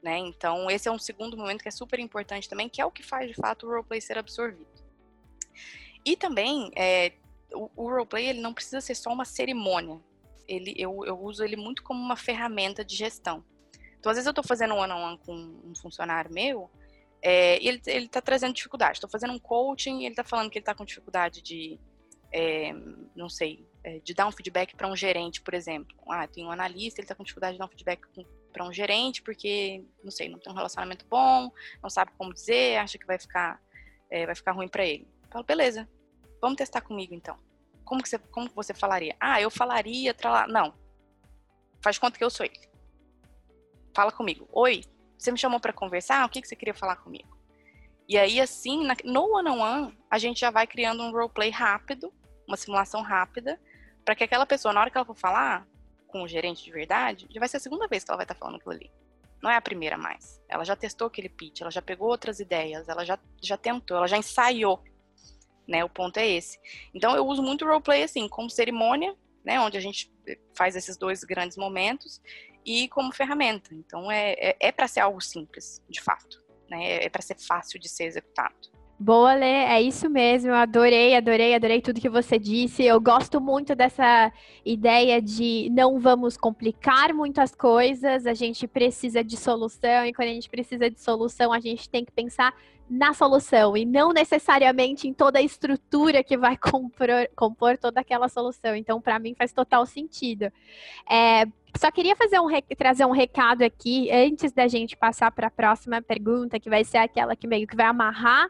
Né? 0.00 0.18
Então, 0.18 0.70
esse 0.70 0.86
é 0.86 0.92
um 0.92 0.98
segundo 0.98 1.36
momento 1.36 1.62
que 1.62 1.68
é 1.68 1.72
super 1.72 1.98
importante 1.98 2.48
também, 2.48 2.68
que 2.68 2.80
é 2.80 2.86
o 2.86 2.92
que 2.92 3.02
faz 3.02 3.28
de 3.28 3.34
fato 3.34 3.66
o 3.66 3.70
roleplay 3.70 4.00
ser 4.00 4.18
absorvido. 4.18 4.68
E 6.04 6.16
também, 6.16 6.70
é, 6.76 7.12
o, 7.52 7.68
o 7.74 7.90
roleplay 7.90 8.28
ele 8.28 8.40
não 8.40 8.54
precisa 8.54 8.80
ser 8.80 8.94
só 8.94 9.12
uma 9.12 9.24
cerimônia, 9.24 9.98
ele, 10.48 10.74
eu, 10.76 11.04
eu 11.04 11.18
uso 11.18 11.42
ele 11.44 11.56
muito 11.56 11.82
como 11.82 12.00
uma 12.00 12.16
ferramenta 12.16 12.84
de 12.84 12.96
gestão. 12.96 13.44
Então, 13.98 14.10
às 14.10 14.16
vezes 14.16 14.26
eu 14.26 14.30
estou 14.30 14.44
fazendo 14.44 14.74
um 14.74 14.78
one-on-one 14.78 15.16
-on 15.16 15.18
-one 15.18 15.26
com 15.26 15.70
um 15.70 15.74
funcionário 15.74 16.32
meu 16.32 16.70
é, 17.22 17.60
e 17.60 17.68
ele, 17.68 17.82
ele 17.86 18.08
tá 18.08 18.20
trazendo 18.20 18.54
dificuldade. 18.54 18.98
Estou 18.98 19.10
fazendo 19.10 19.32
um 19.32 19.38
coaching 19.38 20.00
e 20.00 20.04
ele 20.04 20.12
está 20.12 20.24
falando 20.24 20.50
que 20.50 20.58
ele 20.58 20.62
está 20.62 20.74
com 20.74 20.84
dificuldade 20.84 21.42
de, 21.42 21.78
é, 22.32 22.72
não 23.14 23.28
sei, 23.28 23.66
é, 23.82 23.98
de 23.98 24.14
dar 24.14 24.26
um 24.26 24.32
feedback 24.32 24.76
para 24.76 24.86
um 24.86 24.96
gerente, 24.96 25.40
por 25.40 25.54
exemplo. 25.54 25.96
Ah, 26.08 26.26
tem 26.26 26.44
um 26.44 26.50
analista, 26.50 27.00
ele 27.00 27.04
está 27.04 27.14
com 27.14 27.24
dificuldade 27.24 27.54
de 27.54 27.58
dar 27.58 27.66
um 27.66 27.68
feedback 27.68 28.02
para 28.52 28.64
um 28.64 28.72
gerente 28.72 29.22
porque, 29.22 29.84
não 30.02 30.10
sei, 30.10 30.28
não 30.28 30.38
tem 30.38 30.52
um 30.52 30.56
relacionamento 30.56 31.04
bom, 31.08 31.50
não 31.82 31.90
sabe 31.90 32.12
como 32.16 32.32
dizer, 32.32 32.76
acha 32.78 32.98
que 32.98 33.06
vai 33.06 33.18
ficar, 33.18 33.60
é, 34.10 34.24
vai 34.24 34.34
ficar 34.34 34.52
ruim 34.52 34.68
para 34.68 34.84
ele. 34.84 35.08
Eu 35.24 35.28
falo, 35.30 35.44
beleza, 35.44 35.88
vamos 36.40 36.56
testar 36.56 36.80
comigo 36.80 37.14
então. 37.14 37.36
Como 37.86 38.02
que 38.02 38.08
você, 38.08 38.18
como 38.18 38.48
que 38.48 38.54
você 38.54 38.74
falaria? 38.74 39.16
Ah, 39.18 39.40
eu 39.40 39.50
falaria, 39.50 40.12
tralá. 40.12 40.46
Não. 40.46 40.74
Faz 41.80 41.96
conta 41.98 42.18
que 42.18 42.24
eu 42.24 42.28
sou 42.28 42.44
ele. 42.44 42.60
Fala 43.94 44.10
comigo. 44.10 44.46
Oi, 44.52 44.84
você 45.16 45.30
me 45.30 45.38
chamou 45.38 45.60
para 45.60 45.72
conversar? 45.72 46.26
O 46.26 46.28
que, 46.28 46.42
que 46.42 46.48
você 46.48 46.56
queria 46.56 46.74
falar 46.74 46.96
comigo? 46.96 47.34
E 48.08 48.18
aí, 48.18 48.40
assim, 48.40 48.84
na, 48.84 48.94
no 49.04 49.36
one-on-one, 49.36 49.84
-on 49.84 49.86
-one, 49.86 49.98
a 50.10 50.18
gente 50.18 50.40
já 50.40 50.50
vai 50.50 50.66
criando 50.66 51.02
um 51.02 51.12
roleplay 51.12 51.50
rápido, 51.50 52.12
uma 52.46 52.56
simulação 52.56 53.02
rápida, 53.02 53.58
para 54.04 54.14
que 54.14 54.24
aquela 54.24 54.46
pessoa, 54.46 54.74
na 54.74 54.80
hora 54.80 54.90
que 54.90 54.98
ela 54.98 55.06
for 55.06 55.16
falar, 55.16 55.66
com 56.08 56.22
o 56.22 56.28
gerente 56.28 56.64
de 56.64 56.72
verdade, 56.72 57.26
já 57.30 57.38
vai 57.38 57.48
ser 57.48 57.58
a 57.58 57.60
segunda 57.60 57.88
vez 57.88 58.04
que 58.04 58.10
ela 58.10 58.16
vai 58.16 58.24
estar 58.24 58.34
tá 58.34 58.38
falando 58.38 58.56
aquilo 58.56 58.72
ali. 58.72 58.90
Não 59.42 59.50
é 59.50 59.56
a 59.56 59.60
primeira 59.60 59.96
mais. 59.96 60.40
Ela 60.48 60.64
já 60.64 60.74
testou 60.74 61.06
aquele 61.06 61.28
pitch, 61.28 61.60
ela 61.60 61.70
já 61.70 61.82
pegou 61.82 62.08
outras 62.08 62.40
ideias, 62.40 62.88
ela 62.88 63.04
já, 63.04 63.18
já 63.40 63.56
tentou, 63.56 63.96
ela 63.96 64.08
já 64.08 64.16
ensaiou. 64.16 64.82
Né? 65.66 65.84
O 65.84 65.88
ponto 65.88 66.18
é 66.18 66.26
esse. 66.26 66.58
Então 66.94 67.14
eu 67.16 67.26
uso 67.26 67.42
muito 67.42 67.64
o 67.64 67.68
roleplay 67.68 68.02
assim, 68.02 68.28
como 68.28 68.48
cerimônia, 68.48 69.14
né? 69.44 69.60
Onde 69.60 69.76
a 69.76 69.80
gente 69.80 70.12
faz 70.54 70.76
esses 70.76 70.96
dois 70.96 71.24
grandes 71.24 71.56
momentos 71.56 72.20
e 72.64 72.88
como 72.88 73.12
ferramenta. 73.12 73.74
Então 73.74 74.10
é, 74.10 74.32
é, 74.32 74.56
é 74.60 74.72
para 74.72 74.88
ser 74.88 75.00
algo 75.00 75.20
simples, 75.20 75.82
de 75.88 76.00
fato. 76.00 76.44
Né? 76.68 77.04
É 77.04 77.08
para 77.08 77.22
ser 77.22 77.38
fácil 77.38 77.78
de 77.78 77.88
ser 77.88 78.04
executado. 78.04 78.75
Boa, 78.98 79.34
Lê, 79.34 79.44
é 79.46 79.82
isso 79.82 80.08
mesmo. 80.08 80.50
Eu 80.50 80.54
adorei, 80.54 81.14
adorei, 81.14 81.54
adorei 81.54 81.82
tudo 81.82 82.00
que 82.00 82.08
você 82.08 82.38
disse. 82.38 82.82
Eu 82.82 82.98
gosto 82.98 83.38
muito 83.42 83.74
dessa 83.74 84.32
ideia 84.64 85.20
de 85.20 85.68
não 85.70 86.00
vamos 86.00 86.34
complicar 86.38 87.12
muitas 87.12 87.54
coisas, 87.54 88.26
a 88.26 88.32
gente 88.32 88.66
precisa 88.66 89.22
de 89.22 89.36
solução, 89.36 90.06
e 90.06 90.14
quando 90.14 90.30
a 90.30 90.32
gente 90.32 90.48
precisa 90.48 90.90
de 90.90 90.98
solução, 90.98 91.52
a 91.52 91.60
gente 91.60 91.90
tem 91.90 92.06
que 92.06 92.12
pensar 92.12 92.54
na 92.88 93.12
solução 93.12 93.76
e 93.76 93.84
não 93.84 94.12
necessariamente 94.12 95.06
em 95.06 95.12
toda 95.12 95.40
a 95.40 95.42
estrutura 95.42 96.24
que 96.24 96.38
vai 96.38 96.56
compor, 96.56 97.08
compor 97.36 97.76
toda 97.76 98.00
aquela 98.00 98.30
solução. 98.30 98.74
Então, 98.74 98.98
para 98.98 99.18
mim, 99.18 99.34
faz 99.36 99.52
total 99.52 99.84
sentido. 99.84 100.50
É, 101.10 101.44
só 101.76 101.90
queria 101.90 102.16
fazer 102.16 102.40
um, 102.40 102.46
trazer 102.78 103.04
um 103.04 103.10
recado 103.10 103.60
aqui 103.60 104.10
antes 104.10 104.52
da 104.52 104.66
gente 104.66 104.96
passar 104.96 105.30
para 105.32 105.48
a 105.48 105.50
próxima 105.50 106.00
pergunta, 106.00 106.58
que 106.58 106.70
vai 106.70 106.82
ser 106.82 106.96
aquela 106.96 107.36
que 107.36 107.46
meio 107.46 107.66
que 107.66 107.76
vai 107.76 107.86
amarrar 107.86 108.48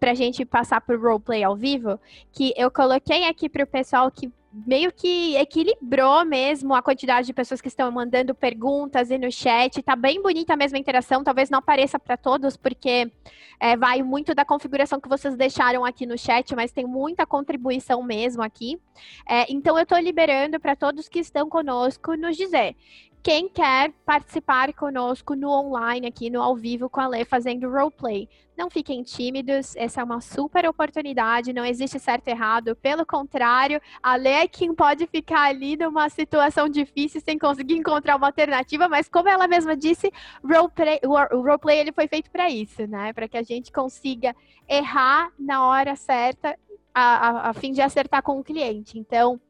para 0.00 0.12
a 0.12 0.14
gente 0.14 0.44
passar 0.46 0.80
por 0.80 0.98
roleplay 0.98 1.44
ao 1.44 1.54
vivo, 1.54 2.00
que 2.32 2.54
eu 2.56 2.70
coloquei 2.70 3.28
aqui 3.28 3.48
para 3.48 3.64
o 3.64 3.66
pessoal 3.66 4.10
que 4.10 4.32
meio 4.52 4.92
que 4.92 5.36
equilibrou 5.36 6.24
mesmo 6.24 6.74
a 6.74 6.82
quantidade 6.82 7.26
de 7.26 7.32
pessoas 7.32 7.60
que 7.60 7.68
estão 7.68 7.90
mandando 7.92 8.34
perguntas 8.34 9.10
e 9.10 9.18
no 9.18 9.30
chat. 9.30 9.80
Tá 9.82 9.94
bem 9.94 10.20
bonita 10.20 10.54
a 10.54 10.56
mesma 10.56 10.78
interação, 10.78 11.22
talvez 11.22 11.50
não 11.50 11.60
apareça 11.60 11.98
para 11.98 12.16
todos, 12.16 12.56
porque 12.56 13.12
é, 13.60 13.76
vai 13.76 14.02
muito 14.02 14.34
da 14.34 14.44
configuração 14.44 15.00
que 15.00 15.08
vocês 15.08 15.36
deixaram 15.36 15.84
aqui 15.84 16.04
no 16.04 16.18
chat, 16.18 16.56
mas 16.56 16.72
tem 16.72 16.84
muita 16.84 17.24
contribuição 17.26 18.02
mesmo 18.02 18.42
aqui. 18.42 18.80
É, 19.28 19.50
então 19.52 19.76
eu 19.76 19.84
estou 19.84 19.98
liberando 19.98 20.58
para 20.58 20.74
todos 20.74 21.08
que 21.08 21.20
estão 21.20 21.48
conosco 21.48 22.16
nos 22.16 22.36
dizer 22.36 22.74
quem 23.22 23.48
quer 23.48 23.92
participar 24.04 24.72
conosco 24.72 25.34
no 25.34 25.50
online, 25.50 26.06
aqui 26.06 26.30
no 26.30 26.40
ao 26.40 26.56
vivo 26.56 26.88
com 26.88 27.00
a 27.00 27.06
Lê, 27.06 27.24
fazendo 27.24 27.70
roleplay. 27.70 28.28
Não 28.56 28.70
fiquem 28.70 29.02
tímidos, 29.02 29.76
essa 29.76 30.00
é 30.00 30.04
uma 30.04 30.20
super 30.20 30.66
oportunidade, 30.68 31.52
não 31.52 31.64
existe 31.64 31.98
certo 31.98 32.28
e 32.28 32.30
errado, 32.30 32.74
pelo 32.76 33.04
contrário, 33.04 33.80
a 34.02 34.16
Lê 34.16 34.30
é 34.30 34.48
quem 34.48 34.74
pode 34.74 35.06
ficar 35.06 35.48
ali 35.48 35.76
numa 35.76 36.08
situação 36.08 36.68
difícil 36.68 37.20
sem 37.20 37.38
conseguir 37.38 37.74
encontrar 37.74 38.16
uma 38.16 38.28
alternativa, 38.28 38.88
mas 38.88 39.08
como 39.08 39.28
ela 39.28 39.46
mesma 39.48 39.76
disse, 39.76 40.10
roleplay, 40.42 41.00
o 41.04 41.42
roleplay 41.42 41.78
ele 41.78 41.92
foi 41.92 42.08
feito 42.08 42.30
para 42.30 42.50
isso, 42.50 42.86
né? 42.86 43.12
Para 43.12 43.28
que 43.28 43.36
a 43.36 43.42
gente 43.42 43.70
consiga 43.70 44.34
errar 44.68 45.30
na 45.38 45.66
hora 45.66 45.96
certa 45.96 46.58
a, 46.94 47.02
a, 47.02 47.50
a 47.50 47.52
fim 47.54 47.72
de 47.72 47.82
acertar 47.82 48.22
com 48.22 48.38
o 48.38 48.44
cliente. 48.44 48.98
Então, 48.98 49.40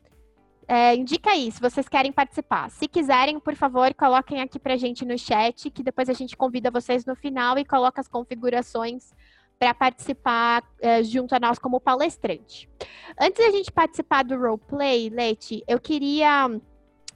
é, 0.71 0.95
indica 0.95 1.33
aí, 1.33 1.51
se 1.51 1.61
vocês 1.61 1.89
querem 1.89 2.13
participar. 2.13 2.71
Se 2.71 2.87
quiserem, 2.87 3.41
por 3.41 3.57
favor, 3.57 3.93
coloquem 3.93 4.41
aqui 4.41 4.57
pra 4.57 4.77
gente 4.77 5.05
no 5.05 5.19
chat, 5.19 5.69
que 5.69 5.83
depois 5.83 6.09
a 6.09 6.13
gente 6.13 6.37
convida 6.37 6.71
vocês 6.71 7.05
no 7.05 7.17
final 7.17 7.59
e 7.59 7.65
coloca 7.65 8.01
as 8.01 8.07
configurações 8.07 9.13
para 9.59 9.75
participar 9.75 10.63
é, 10.81 11.03
junto 11.03 11.35
a 11.35 11.41
nós 11.41 11.59
como 11.59 11.81
palestrante. 11.81 12.71
Antes 13.21 13.45
da 13.45 13.51
gente 13.51 13.73
participar 13.73 14.23
do 14.23 14.39
roleplay, 14.39 15.11
Leti, 15.11 15.65
eu 15.67 15.81
queria 15.81 16.49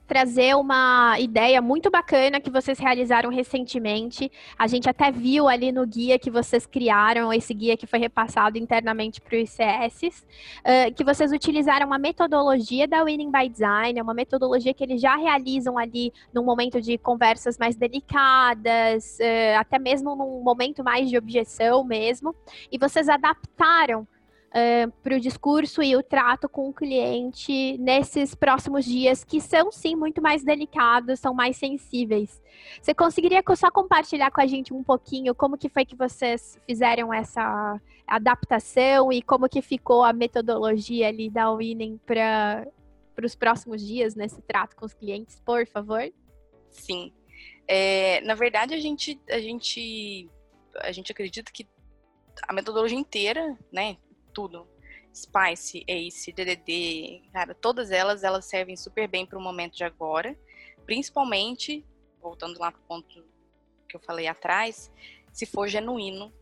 trazer 0.07 0.55
uma 0.55 1.19
ideia 1.19 1.61
muito 1.63 1.91
bacana 1.91 2.41
que 2.41 2.51
vocês 2.51 2.79
realizaram 2.79 3.31
recentemente. 3.31 4.31
A 4.59 4.67
gente 4.67 4.89
até 4.89 5.11
viu 5.11 5.49
ali 5.49 5.73
no 5.73 5.87
guia 5.87 6.19
que 6.19 6.31
vocês 6.31 6.67
criaram, 6.67 7.33
esse 7.33 7.55
guia 7.55 7.77
que 7.77 7.87
foi 7.87 7.99
repassado 7.99 8.59
internamente 8.59 9.21
para 9.21 9.37
os 9.37 9.55
ICS, 9.55 10.21
uh, 10.21 10.95
que 10.95 11.05
vocês 11.05 11.33
utilizaram 11.33 11.87
uma 11.87 11.99
metodologia 11.99 12.87
da 12.87 13.03
Winning 13.03 13.31
by 13.31 13.49
Design, 13.49 14.01
uma 14.01 14.15
metodologia 14.15 14.75
que 14.75 14.85
eles 14.85 15.01
já 15.01 15.17
realizam 15.17 15.79
ali 15.79 16.13
num 16.33 16.45
momento 16.45 16.81
de 16.81 16.99
conversas 16.99 17.57
mais 17.59 17.77
delicadas, 17.77 19.19
uh, 19.21 19.59
até 19.59 19.79
mesmo 19.79 20.15
num 20.15 20.43
momento 20.43 20.85
mais 20.85 21.09
de 21.09 21.17
objeção 21.17 21.85
mesmo, 21.85 22.35
e 22.71 22.79
vocês 22.79 23.09
adaptaram 23.09 24.07
uh, 24.55 24.91
para 25.03 25.17
o 25.17 25.21
discurso 25.21 25.83
e 25.83 25.97
o 25.97 26.03
trato 26.03 26.49
com 26.49 26.69
o 26.69 26.73
cliente 26.73 27.77
nesses 27.79 28.35
próximos 28.35 28.85
dias, 28.85 29.25
que 29.25 29.41
são 29.41 29.73
sim 29.73 29.97
muito 29.97 30.23
mais 30.23 30.45
delicados, 30.45 31.21
são 31.21 31.35
mais 31.35 31.57
sensíveis. 31.57 32.41
Você 32.81 32.95
conseguiria 32.95 33.43
só 33.57 33.71
compartilhar 33.71 34.31
com 34.31 34.41
a 34.41 34.47
gente 34.47 34.73
um 34.73 34.83
pouquinho 34.83 35.35
como 35.35 35.59
que 35.59 35.69
foi 35.69 35.85
que 35.85 35.97
vocês 35.97 36.59
fizeram 36.67 37.13
essa 37.13 37.81
adaptação 38.07 39.13
e 39.13 39.21
como 39.23 39.49
que 39.49 39.61
ficou 39.61 40.05
a 40.05 40.13
metodologia 40.13 41.09
ali 41.09 41.29
da 41.29 41.53
Winning 41.53 41.99
para 42.07 42.67
para 43.15 43.27
os 43.27 43.37
próximos 43.37 43.81
dias 43.81 44.15
nesse 44.15 44.43
trato 44.43 44.75
com 44.75 44.85
os 44.85 44.93
clientes, 44.93 45.41
por 45.45 45.67
favor? 45.69 46.13
Sim. 46.69 47.13
É, 47.67 48.21
na 48.23 48.35
verdade, 48.35 48.75
a 48.75 48.81
gente, 48.81 49.21
a 49.31 49.39
gente, 49.39 50.29
a 50.81 50.91
gente 50.91 51.13
acredita 51.13 51.53
que 51.53 51.67
a 52.49 52.53
metodologia 52.53 52.99
inteira, 52.99 53.57
né, 53.73 53.97
tudo. 54.35 54.69
Spice, 55.15 55.85
Ace, 55.87 56.33
DDD, 56.33 57.23
cara, 57.33 57.55
todas 57.55 57.93
elas, 57.93 58.25
elas 58.25 58.45
servem 58.47 58.77
super 58.77 59.07
bem 59.07 59.25
para 59.25 59.39
o 59.39 59.43
momento 59.43 59.77
de 59.77 59.85
agora. 59.85 60.37
Principalmente, 60.85 61.85
voltando 62.21 62.59
lá 62.59 62.73
para 62.73 62.81
o 62.81 62.85
ponto 62.85 63.25
que 63.89 63.97
eu 63.97 64.01
falei 64.01 64.27
atrás, 64.27 64.91
se 65.33 65.47
for 65.47 65.69
genuíno, 65.69 66.33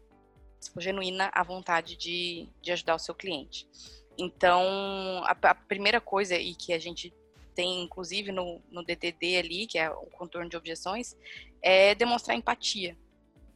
se 0.58 0.70
for 0.70 0.80
genuína 0.80 1.30
a 1.34 1.42
vontade 1.42 1.96
de, 1.96 2.48
de 2.62 2.72
ajudar 2.72 2.94
o 2.94 2.98
seu 2.98 3.14
cliente. 3.14 3.68
Então, 4.16 5.22
a, 5.24 5.36
a 5.50 5.54
primeira 5.54 6.00
coisa, 6.00 6.36
e 6.36 6.54
que 6.54 6.72
a 6.72 6.78
gente 6.78 7.12
tem 7.54 7.82
inclusive 7.82 8.32
no, 8.32 8.62
no 8.70 8.82
DDD 8.82 9.36
ali, 9.36 9.66
que 9.66 9.78
é 9.78 9.90
o 9.90 10.06
contorno 10.06 10.48
de 10.48 10.56
objeções, 10.56 11.16
é 11.60 11.94
demonstrar 11.94 12.36
empatia, 12.36 12.96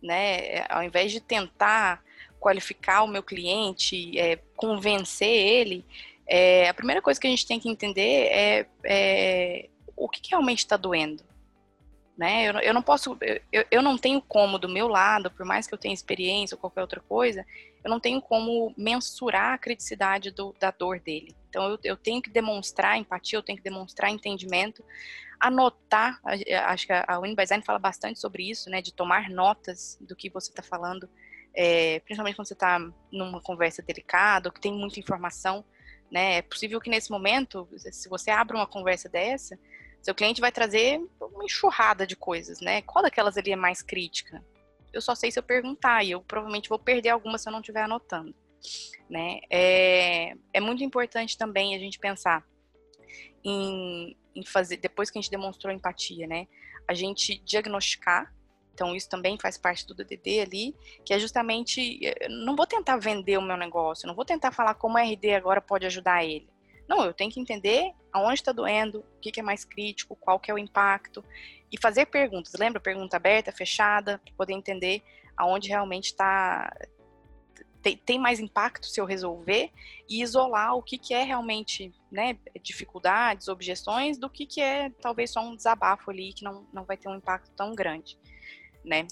né? 0.02 0.66
Ao 0.68 0.82
invés 0.82 1.10
de 1.10 1.20
tentar 1.20 2.04
qualificar 2.46 3.02
o 3.02 3.08
meu 3.08 3.24
cliente, 3.24 4.16
é, 4.16 4.36
convencer 4.54 5.28
ele, 5.28 5.84
é, 6.28 6.68
a 6.68 6.74
primeira 6.74 7.02
coisa 7.02 7.18
que 7.20 7.26
a 7.26 7.30
gente 7.30 7.44
tem 7.44 7.58
que 7.58 7.68
entender 7.68 8.28
é, 8.30 8.66
é 8.84 9.68
o 9.96 10.08
que, 10.08 10.20
que 10.20 10.30
realmente 10.30 10.60
está 10.60 10.76
doendo. 10.76 11.24
Né? 12.16 12.48
Eu, 12.48 12.54
eu 12.60 12.72
não 12.72 12.82
posso, 12.82 13.18
eu, 13.52 13.64
eu 13.68 13.82
não 13.82 13.98
tenho 13.98 14.22
como 14.22 14.60
do 14.60 14.68
meu 14.68 14.86
lado, 14.86 15.28
por 15.28 15.44
mais 15.44 15.66
que 15.66 15.74
eu 15.74 15.78
tenha 15.78 15.92
experiência 15.92 16.54
ou 16.54 16.60
qualquer 16.60 16.82
outra 16.82 17.00
coisa, 17.00 17.44
eu 17.82 17.90
não 17.90 17.98
tenho 17.98 18.22
como 18.22 18.72
mensurar 18.78 19.54
a 19.54 19.58
criticidade 19.58 20.30
do, 20.30 20.54
da 20.60 20.70
dor 20.70 21.00
dele. 21.00 21.34
Então 21.48 21.68
eu, 21.70 21.78
eu 21.82 21.96
tenho 21.96 22.22
que 22.22 22.30
demonstrar 22.30 22.96
empatia, 22.96 23.40
eu 23.40 23.42
tenho 23.42 23.58
que 23.58 23.64
demonstrar 23.64 24.08
entendimento, 24.08 24.84
anotar. 25.40 26.20
Acho 26.66 26.86
que 26.86 26.92
a 26.92 27.18
Win 27.18 27.34
Design 27.34 27.64
fala 27.64 27.78
bastante 27.80 28.20
sobre 28.20 28.48
isso, 28.48 28.70
né? 28.70 28.80
De 28.80 28.92
tomar 28.92 29.28
notas 29.28 29.98
do 30.00 30.14
que 30.14 30.30
você 30.30 30.50
está 30.50 30.62
falando 30.62 31.08
é, 31.56 32.00
principalmente 32.00 32.36
quando 32.36 32.46
você 32.46 32.52
está 32.52 32.78
numa 33.10 33.40
conversa 33.40 33.82
delicada 33.82 34.48
ou 34.48 34.52
que 34.52 34.60
tem 34.60 34.72
muita 34.72 35.00
informação, 35.00 35.64
né? 36.12 36.36
É 36.36 36.42
possível 36.42 36.78
que 36.80 36.90
nesse 36.90 37.10
momento, 37.10 37.66
se 37.76 38.08
você 38.10 38.30
abre 38.30 38.54
uma 38.54 38.66
conversa 38.66 39.08
dessa, 39.08 39.58
seu 40.02 40.14
cliente 40.14 40.40
vai 40.40 40.52
trazer 40.52 41.00
uma 41.18 41.44
enxurrada 41.44 42.06
de 42.06 42.14
coisas, 42.14 42.60
né? 42.60 42.82
Qual 42.82 43.02
daquelas 43.02 43.38
ali 43.38 43.52
é 43.52 43.56
mais 43.56 43.80
crítica? 43.80 44.44
Eu 44.92 45.00
só 45.00 45.14
sei 45.14 45.30
se 45.30 45.38
eu 45.38 45.42
perguntar 45.42 46.04
e 46.04 46.10
eu 46.10 46.20
provavelmente 46.20 46.68
vou 46.68 46.78
perder 46.78 47.08
alguma 47.08 47.38
se 47.38 47.48
eu 47.48 47.52
não 47.52 47.60
estiver 47.60 47.82
anotando, 47.82 48.34
né? 49.08 49.40
É, 49.50 50.34
é 50.52 50.60
muito 50.60 50.84
importante 50.84 51.38
também 51.38 51.74
a 51.74 51.78
gente 51.78 51.98
pensar 51.98 52.44
em, 53.42 54.14
em 54.34 54.44
fazer, 54.44 54.76
depois 54.76 55.10
que 55.10 55.18
a 55.18 55.22
gente 55.22 55.30
demonstrou 55.30 55.72
empatia, 55.72 56.26
né? 56.26 56.46
A 56.86 56.92
gente 56.92 57.38
diagnosticar 57.38 58.32
então, 58.76 58.94
isso 58.94 59.08
também 59.08 59.38
faz 59.40 59.56
parte 59.56 59.86
do 59.86 59.94
DDD 59.94 60.40
ali, 60.40 60.76
que 61.02 61.14
é 61.14 61.18
justamente, 61.18 61.98
eh, 62.06 62.28
não 62.28 62.54
vou 62.54 62.66
tentar 62.66 62.98
vender 62.98 63.38
o 63.38 63.42
meu 63.42 63.56
negócio, 63.56 64.06
não 64.06 64.14
vou 64.14 64.24
tentar 64.24 64.52
falar 64.52 64.74
como 64.74 64.98
a 64.98 65.02
RD 65.02 65.32
agora 65.32 65.62
pode 65.62 65.86
ajudar 65.86 66.22
ele. 66.22 66.46
Não, 66.86 67.02
eu 67.02 67.14
tenho 67.14 67.30
que 67.30 67.40
entender 67.40 67.90
aonde 68.12 68.34
está 68.34 68.52
doendo, 68.52 68.98
o 68.98 69.20
que, 69.20 69.32
que, 69.32 69.40
é 69.40 69.42
mais 69.42 69.64
crítico, 69.64 70.14
qual 70.14 70.38
que 70.38 70.50
é 70.50 70.54
o 70.54 70.58
impacto, 70.58 71.24
e 71.72 71.80
fazer 71.80 72.04
perguntas. 72.04 72.52
Lembra? 72.52 72.78
Pergunta 72.78 73.16
aberta, 73.16 73.50
fechada, 73.50 74.20
para 74.22 74.34
poder 74.34 74.52
entender 74.52 75.02
aonde 75.34 75.70
realmente 75.70 76.10
está 76.10 76.70
tem, 77.82 77.96
tem, 77.96 78.18
mais 78.18 78.40
impacto 78.40 78.86
se 78.86 79.00
eu 79.00 79.06
resolver 79.06 79.70
e 80.08 80.20
isolar 80.20 80.74
o 80.74 80.82
que, 80.82 80.98
que 80.98 81.14
é 81.14 81.22
realmente 81.22 81.94
né, 82.10 82.36
dificuldades, 82.60 83.48
objeções, 83.48 84.18
do 84.18 84.28
que, 84.28 84.44
que 84.44 84.60
é 84.60 84.90
talvez 85.00 85.30
só 85.30 85.40
um 85.40 85.54
desabafo 85.56 86.10
ali 86.10 86.32
que 86.32 86.44
não, 86.44 86.66
não 86.72 86.84
vai 86.84 86.96
ter 86.96 87.08
um 87.08 87.14
impacto 87.14 87.50
tão 87.52 87.74
grande 87.74 88.18
né? 88.86 89.06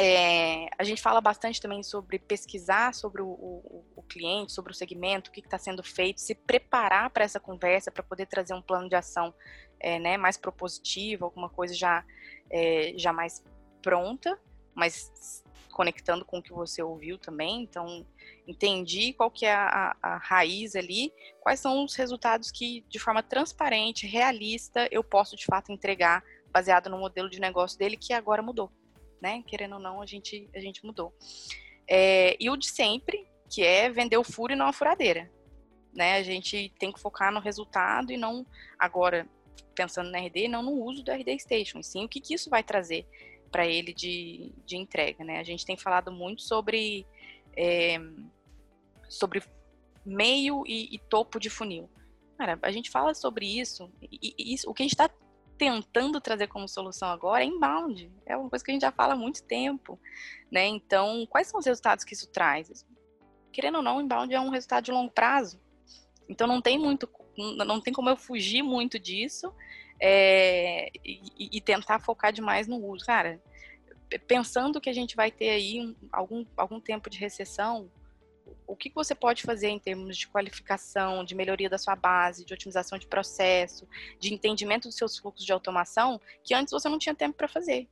É, 0.00 0.68
a 0.78 0.84
gente 0.84 1.02
fala 1.02 1.20
bastante 1.20 1.60
também 1.60 1.82
sobre 1.82 2.20
pesquisar 2.20 2.94
sobre 2.94 3.20
o, 3.20 3.26
o, 3.26 3.84
o 3.96 4.02
cliente, 4.04 4.52
sobre 4.52 4.70
o 4.70 4.74
segmento, 4.74 5.28
o 5.28 5.32
que 5.32 5.40
está 5.40 5.58
sendo 5.58 5.82
feito, 5.82 6.20
se 6.20 6.36
preparar 6.36 7.10
para 7.10 7.24
essa 7.24 7.40
conversa, 7.40 7.90
para 7.90 8.04
poder 8.04 8.26
trazer 8.26 8.54
um 8.54 8.62
plano 8.62 8.88
de 8.88 8.94
ação 8.94 9.34
é, 9.80 9.98
né, 9.98 10.16
mais 10.16 10.36
propositiva, 10.36 11.24
alguma 11.24 11.48
coisa 11.48 11.74
já, 11.74 12.04
é, 12.48 12.94
já 12.96 13.12
mais 13.12 13.42
pronta, 13.82 14.38
mas 14.72 15.42
conectando 15.72 16.24
com 16.24 16.38
o 16.38 16.42
que 16.42 16.52
você 16.52 16.80
ouviu 16.80 17.18
também. 17.18 17.62
Então, 17.62 18.06
entendi 18.46 19.12
qual 19.12 19.32
que 19.32 19.46
é 19.46 19.52
a, 19.52 19.96
a, 20.00 20.16
raiz 20.18 20.76
ali, 20.76 21.12
quais 21.40 21.58
são 21.58 21.84
os 21.84 21.96
resultados 21.96 22.52
que, 22.52 22.84
de 22.88 23.00
forma 23.00 23.22
transparente, 23.22 24.06
realista, 24.06 24.88
eu 24.92 25.02
posso 25.02 25.34
de 25.34 25.44
fato 25.44 25.72
entregar, 25.72 26.22
baseado 26.52 26.88
no 26.88 26.98
modelo 26.98 27.28
de 27.28 27.40
negócio 27.40 27.76
dele, 27.76 27.96
que 27.96 28.12
agora 28.12 28.42
mudou, 28.42 28.70
né? 29.20 29.42
Querendo 29.46 29.74
ou 29.74 29.80
não, 29.80 30.00
a 30.00 30.06
gente, 30.06 30.48
a 30.54 30.60
gente 30.60 30.84
mudou. 30.84 31.12
É, 31.88 32.36
e 32.38 32.50
o 32.50 32.56
de 32.56 32.68
sempre, 32.68 33.26
que 33.48 33.62
é 33.62 33.88
vender 33.88 34.16
o 34.16 34.24
furo 34.24 34.52
e 34.52 34.56
não 34.56 34.66
a 34.66 34.72
furadeira. 34.72 35.30
Né? 35.94 36.16
A 36.16 36.22
gente 36.22 36.72
tem 36.78 36.92
que 36.92 37.00
focar 37.00 37.32
no 37.32 37.40
resultado 37.40 38.12
e 38.12 38.16
não, 38.16 38.46
agora, 38.78 39.28
pensando 39.74 40.10
no 40.10 40.18
RD, 40.18 40.48
não 40.48 40.62
no 40.62 40.72
uso 40.84 41.02
do 41.02 41.10
RD 41.10 41.38
Station, 41.40 41.82
sim 41.82 42.04
o 42.04 42.08
que, 42.08 42.20
que 42.20 42.34
isso 42.34 42.50
vai 42.50 42.62
trazer 42.62 43.06
para 43.50 43.66
ele 43.66 43.92
de, 43.92 44.52
de 44.64 44.76
entrega. 44.76 45.24
Né? 45.24 45.38
A 45.38 45.44
gente 45.44 45.64
tem 45.64 45.76
falado 45.76 46.12
muito 46.12 46.42
sobre, 46.42 47.06
é, 47.56 47.98
sobre 49.08 49.42
meio 50.04 50.62
e, 50.66 50.94
e, 50.94 50.98
topo 50.98 51.40
de 51.40 51.50
funil. 51.50 51.88
Cara, 52.36 52.58
a 52.62 52.70
gente 52.70 52.90
fala 52.90 53.14
sobre 53.14 53.46
isso, 53.58 53.90
e, 54.00 54.34
e 54.38 54.54
isso, 54.54 54.70
o 54.70 54.74
que 54.74 54.82
a 54.82 54.84
gente 54.84 54.92
está 54.92 55.10
tentando 55.58 56.20
trazer 56.20 56.46
como 56.46 56.68
solução 56.68 57.08
agora 57.08 57.42
é 57.42 57.46
inbound. 57.46 58.10
É 58.24 58.36
uma 58.36 58.48
coisa 58.48 58.64
que 58.64 58.70
a 58.70 58.74
gente 58.74 58.82
já 58.82 58.92
fala 58.92 59.14
há 59.14 59.16
muito 59.16 59.42
tempo, 59.42 59.98
né? 60.50 60.66
Então, 60.66 61.26
quais 61.28 61.48
são 61.48 61.58
os 61.58 61.66
resultados 61.66 62.04
que 62.04 62.14
isso 62.14 62.30
traz? 62.30 62.86
Querendo 63.52 63.76
ou 63.76 63.82
não, 63.82 64.00
inbound 64.00 64.32
é 64.32 64.40
um 64.40 64.50
resultado 64.50 64.84
de 64.84 64.92
longo 64.92 65.10
prazo. 65.10 65.60
Então, 66.28 66.46
não 66.46 66.62
tem 66.62 66.78
muito, 66.78 67.08
não 67.66 67.80
tem 67.80 67.92
como 67.92 68.08
eu 68.08 68.16
fugir 68.16 68.62
muito 68.62 68.98
disso 68.98 69.52
é, 70.00 70.90
e, 71.04 71.56
e, 71.56 71.60
tentar 71.60 71.98
focar 71.98 72.32
demais 72.32 72.68
no 72.68 72.76
uso. 72.76 73.04
Cara, 73.04 73.42
pensando 74.26 74.80
que 74.80 74.88
a 74.88 74.92
gente 74.92 75.16
vai 75.16 75.30
ter 75.30 75.50
aí 75.50 75.80
um, 75.80 75.94
algum, 76.12 76.46
algum 76.56 76.80
tempo 76.80 77.10
de 77.10 77.18
recessão, 77.18 77.90
o 78.68 78.76
que 78.76 78.92
você 78.94 79.14
pode 79.14 79.42
fazer 79.42 79.68
em 79.68 79.78
termos 79.78 80.16
de 80.16 80.28
qualificação, 80.28 81.24
de 81.24 81.34
melhoria 81.34 81.70
da 81.70 81.78
sua 81.78 81.96
base, 81.96 82.44
de 82.44 82.52
otimização 82.52 82.98
de 82.98 83.06
processo, 83.06 83.88
de 84.20 84.32
entendimento 84.32 84.86
dos 84.86 84.96
seus 84.96 85.16
fluxos 85.16 85.44
de 85.44 85.52
automação, 85.52 86.20
que 86.44 86.54
antes 86.54 86.70
você 86.70 86.86
não 86.86 86.98
tinha 86.98 87.14
tempo 87.14 87.34
para 87.36 87.48
fazer. 87.48 87.88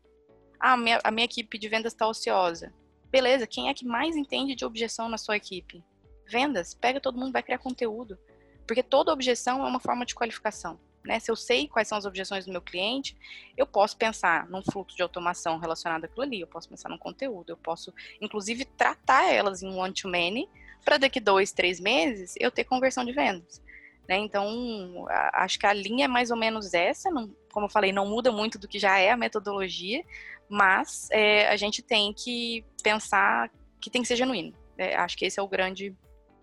Ah, 0.60 0.74
a 0.74 0.76
minha, 0.76 1.00
a 1.02 1.10
minha 1.10 1.24
equipe 1.24 1.58
de 1.58 1.68
vendas 1.68 1.94
está 1.94 2.06
ociosa. 2.06 2.74
Beleza, 3.10 3.46
quem 3.46 3.70
é 3.70 3.74
que 3.74 3.86
mais 3.86 4.16
entende 4.16 4.54
de 4.54 4.66
objeção 4.66 5.08
na 5.08 5.16
sua 5.16 5.36
equipe? 5.36 5.82
Vendas, 6.28 6.74
pega 6.74 7.00
todo 7.00 7.18
mundo, 7.18 7.32
vai 7.32 7.42
criar 7.42 7.58
conteúdo. 7.58 8.18
Porque 8.66 8.82
toda 8.82 9.12
objeção 9.12 9.64
é 9.64 9.68
uma 9.68 9.80
forma 9.80 10.04
de 10.04 10.14
qualificação. 10.14 10.78
Né? 11.02 11.20
Se 11.20 11.30
eu 11.30 11.36
sei 11.36 11.68
quais 11.68 11.88
são 11.88 11.96
as 11.96 12.04
objeções 12.04 12.44
do 12.44 12.52
meu 12.52 12.60
cliente, 12.60 13.16
eu 13.56 13.66
posso 13.66 13.96
pensar 13.96 14.46
num 14.50 14.60
fluxo 14.60 14.96
de 14.96 15.02
automação 15.02 15.56
relacionado 15.58 16.04
àquilo 16.04 16.22
ali, 16.22 16.40
eu 16.40 16.48
posso 16.48 16.68
pensar 16.68 16.88
num 16.88 16.98
conteúdo, 16.98 17.50
eu 17.50 17.56
posso, 17.56 17.94
inclusive, 18.20 18.64
tratar 18.64 19.32
elas 19.32 19.62
em 19.62 19.72
one-to-many 19.72 20.50
para 20.84 20.98
daqui 20.98 21.20
dois, 21.20 21.52
três 21.52 21.80
meses 21.80 22.34
eu 22.38 22.50
ter 22.50 22.64
conversão 22.64 23.04
de 23.04 23.12
vendas. 23.12 23.62
Né? 24.08 24.16
Então, 24.18 25.06
acho 25.32 25.58
que 25.58 25.66
a 25.66 25.72
linha 25.72 26.04
é 26.04 26.08
mais 26.08 26.30
ou 26.30 26.36
menos 26.36 26.74
essa, 26.74 27.10
não, 27.10 27.34
como 27.52 27.66
eu 27.66 27.70
falei, 27.70 27.92
não 27.92 28.06
muda 28.06 28.30
muito 28.30 28.58
do 28.58 28.68
que 28.68 28.78
já 28.78 28.98
é 28.98 29.10
a 29.10 29.16
metodologia, 29.16 30.04
mas 30.48 31.08
é, 31.10 31.48
a 31.48 31.56
gente 31.56 31.82
tem 31.82 32.12
que 32.12 32.64
pensar 32.82 33.50
que 33.80 33.90
tem 33.90 34.02
que 34.02 34.08
ser 34.08 34.16
genuíno. 34.16 34.54
É, 34.78 34.94
acho 34.96 35.16
que 35.16 35.24
esse 35.24 35.40
é 35.40 35.42
o 35.42 35.48
grande 35.48 35.94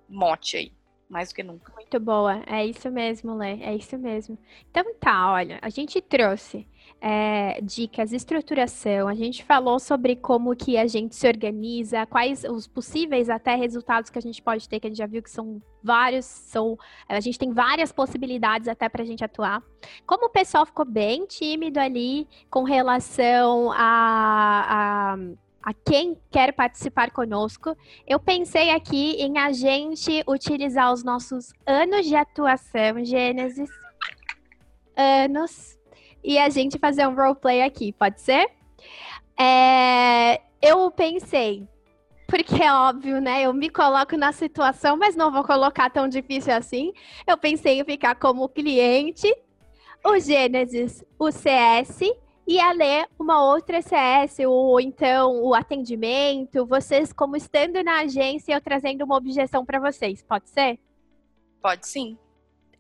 mote 0.10 0.58
aí 0.58 0.74
mais 1.10 1.30
do 1.30 1.36
que 1.36 1.44
nunca. 1.44 1.72
Muito 1.74 2.00
boa, 2.00 2.44
é 2.48 2.66
isso 2.66 2.90
mesmo, 2.90 3.36
Lê, 3.36 3.62
é 3.62 3.76
isso 3.76 3.98
mesmo. 3.98 4.38
Então 4.70 4.84
tá, 4.96 5.32
olha, 5.32 5.60
a 5.62 5.70
gente 5.70 6.02
trouxe 6.02 6.68
é, 7.06 7.60
dicas, 7.62 8.14
estruturação, 8.14 9.10
a 9.10 9.14
gente 9.14 9.44
falou 9.44 9.78
sobre 9.78 10.16
como 10.16 10.56
que 10.56 10.78
a 10.78 10.88
gente 10.88 11.14
se 11.14 11.28
organiza, 11.28 12.06
quais 12.06 12.46
os 12.46 12.66
possíveis 12.66 13.30
até 13.30 13.56
resultados 13.56 14.10
que 14.10 14.18
a 14.18 14.22
gente 14.22 14.42
pode 14.42 14.70
ter, 14.70 14.80
que 14.80 14.88
a 14.88 14.90
gente 14.90 15.00
já 15.00 15.06
viu 15.06 15.22
que 15.22 15.30
são 15.30 15.62
vários, 15.84 16.24
são, 16.24 16.78
a 17.10 17.20
gente 17.20 17.38
tem 17.38 17.52
várias 17.52 17.92
possibilidades 17.92 18.70
até 18.70 18.88
para 18.88 19.02
a 19.02 19.06
gente 19.06 19.22
atuar. 19.22 19.62
Como 20.08 20.28
o 20.28 20.30
pessoal 20.30 20.66
ficou 20.66 20.86
bem 20.86 21.26
tímido 21.26 21.78
ali 21.78 22.26
com 22.50 22.64
relação 22.64 23.70
a, 23.74 25.14
a 25.14 25.18
a 25.66 25.74
quem 25.74 26.18
quer 26.30 26.52
participar 26.52 27.10
conosco, 27.12 27.74
eu 28.06 28.20
pensei 28.20 28.70
aqui 28.70 29.14
em 29.14 29.38
a 29.38 29.54
gente 29.54 30.22
utilizar 30.28 30.92
os 30.92 31.06
nossos 31.06 31.54
anos 31.66 32.06
de 32.06 32.18
atuação, 32.18 33.02
Gênesis, 33.06 33.70
anos, 34.98 35.80
e 36.24 36.38
a 36.38 36.50
gente 36.50 36.80
fazer 36.80 37.08
um 37.08 37.16
roleplay 37.16 37.62
aqui, 37.62 37.92
pode 37.94 38.22
ser? 38.22 38.50
É, 39.40 40.42
eu 40.62 40.90
pensei, 40.92 41.68
porque 42.28 42.64
é 42.64 42.74
óbvio, 42.74 43.20
né? 43.20 43.44
Eu 43.44 43.54
me 43.54 43.70
coloco 43.70 44.16
na 44.16 44.32
situação, 44.32 44.98
mas 44.98 45.16
não 45.16 45.32
vou 45.32 45.44
colocar 45.44 45.90
tão 45.90 46.08
difícil 46.08 46.54
assim. 46.54 46.94
Eu 47.28 47.38
pensei 47.38 47.80
em 47.80 47.84
ficar 47.84 48.16
como 48.16 48.50
cliente, 48.50 49.28
o 50.06 50.20
Gênesis, 50.20 51.04
o 51.20 51.32
CS 51.32 52.02
e 52.46 52.60
a 52.60 52.72
ler 52.72 53.08
uma 53.18 53.44
outra 53.44 53.82
CS, 53.82 54.40
ou 54.46 54.80
então 54.80 55.42
o 55.44 55.54
atendimento, 55.54 56.66
vocês 56.66 57.14
como 57.14 57.38
estando 57.38 57.82
na 57.84 58.02
agência, 58.02 58.54
eu 58.54 58.62
trazendo 58.62 59.06
uma 59.06 59.16
objeção 59.16 59.66
para 59.66 59.80
vocês, 59.80 60.22
pode 60.22 60.50
ser? 60.50 60.78
Pode 61.62 61.88
sim. 61.88 62.18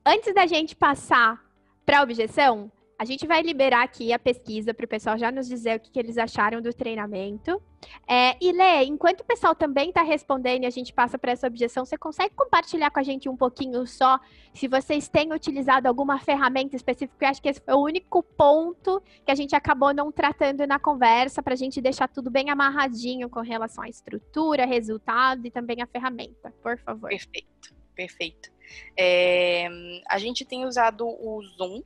Antes 0.05 0.33
da 0.33 0.45
gente 0.45 0.75
passar 0.75 1.41
para 1.85 1.99
a 1.99 2.03
objeção, 2.03 2.69
a 3.03 3.05
gente 3.05 3.27
vai 3.27 3.41
liberar 3.41 3.83
aqui 3.83 4.13
a 4.13 4.17
pesquisa 4.17 4.73
para 4.73 4.85
o 4.85 4.87
pessoal 4.87 5.17
já 5.17 5.29
nos 5.29 5.45
dizer 5.45 5.75
o 5.75 5.79
que, 5.81 5.91
que 5.91 5.99
eles 5.99 6.17
acharam 6.17 6.61
do 6.61 6.73
treinamento. 6.73 7.61
É, 8.07 8.37
e 8.39 8.53
Lê, 8.53 8.85
enquanto 8.85 9.19
o 9.19 9.25
pessoal 9.25 9.53
também 9.53 9.89
está 9.89 10.01
respondendo 10.01 10.63
e 10.63 10.65
a 10.65 10.69
gente 10.69 10.93
passa 10.93 11.19
para 11.19 11.33
essa 11.33 11.45
objeção, 11.45 11.83
você 11.83 11.97
consegue 11.97 12.33
compartilhar 12.33 12.89
com 12.91 13.01
a 13.01 13.03
gente 13.03 13.27
um 13.27 13.35
pouquinho 13.35 13.85
só 13.85 14.17
se 14.53 14.69
vocês 14.69 15.09
têm 15.09 15.33
utilizado 15.33 15.85
alguma 15.85 16.17
ferramenta 16.17 16.77
específica? 16.77 17.25
Eu 17.25 17.29
acho 17.29 17.41
que 17.41 17.49
esse 17.49 17.59
foi 17.59 17.73
o 17.73 17.83
único 17.83 18.23
ponto 18.23 19.03
que 19.25 19.31
a 19.33 19.35
gente 19.35 19.53
acabou 19.53 19.93
não 19.93 20.09
tratando 20.09 20.65
na 20.65 20.79
conversa 20.79 21.43
para 21.43 21.55
a 21.55 21.57
gente 21.57 21.81
deixar 21.81 22.07
tudo 22.07 22.31
bem 22.31 22.49
amarradinho 22.49 23.29
com 23.29 23.41
relação 23.41 23.83
à 23.83 23.89
estrutura, 23.89 24.65
resultado 24.65 25.45
e 25.45 25.51
também 25.51 25.81
a 25.81 25.87
ferramenta, 25.87 26.53
por 26.63 26.77
favor. 26.77 27.09
Perfeito, 27.09 27.75
perfeito. 27.93 28.49
É, 28.97 29.67
a 30.07 30.17
gente 30.17 30.45
tem 30.45 30.65
usado 30.65 31.05
o 31.05 31.43
Zoom 31.57 31.83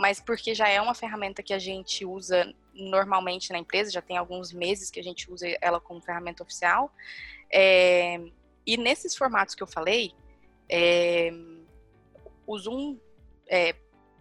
mas 0.00 0.18
porque 0.18 0.54
já 0.54 0.66
é 0.66 0.80
uma 0.80 0.94
ferramenta 0.94 1.42
que 1.42 1.52
a 1.52 1.58
gente 1.58 2.06
usa 2.06 2.54
normalmente 2.72 3.52
na 3.52 3.58
empresa, 3.58 3.90
já 3.90 4.00
tem 4.00 4.16
alguns 4.16 4.50
meses 4.50 4.90
que 4.90 4.98
a 4.98 5.02
gente 5.02 5.30
usa 5.30 5.46
ela 5.60 5.78
como 5.78 6.00
ferramenta 6.00 6.42
oficial. 6.42 6.90
É, 7.52 8.18
e 8.66 8.78
nesses 8.78 9.14
formatos 9.14 9.54
que 9.54 9.62
eu 9.62 9.66
falei, 9.66 10.14
é, 10.70 11.30
o 12.46 12.58
Zoom 12.58 12.98
é, 13.46 13.76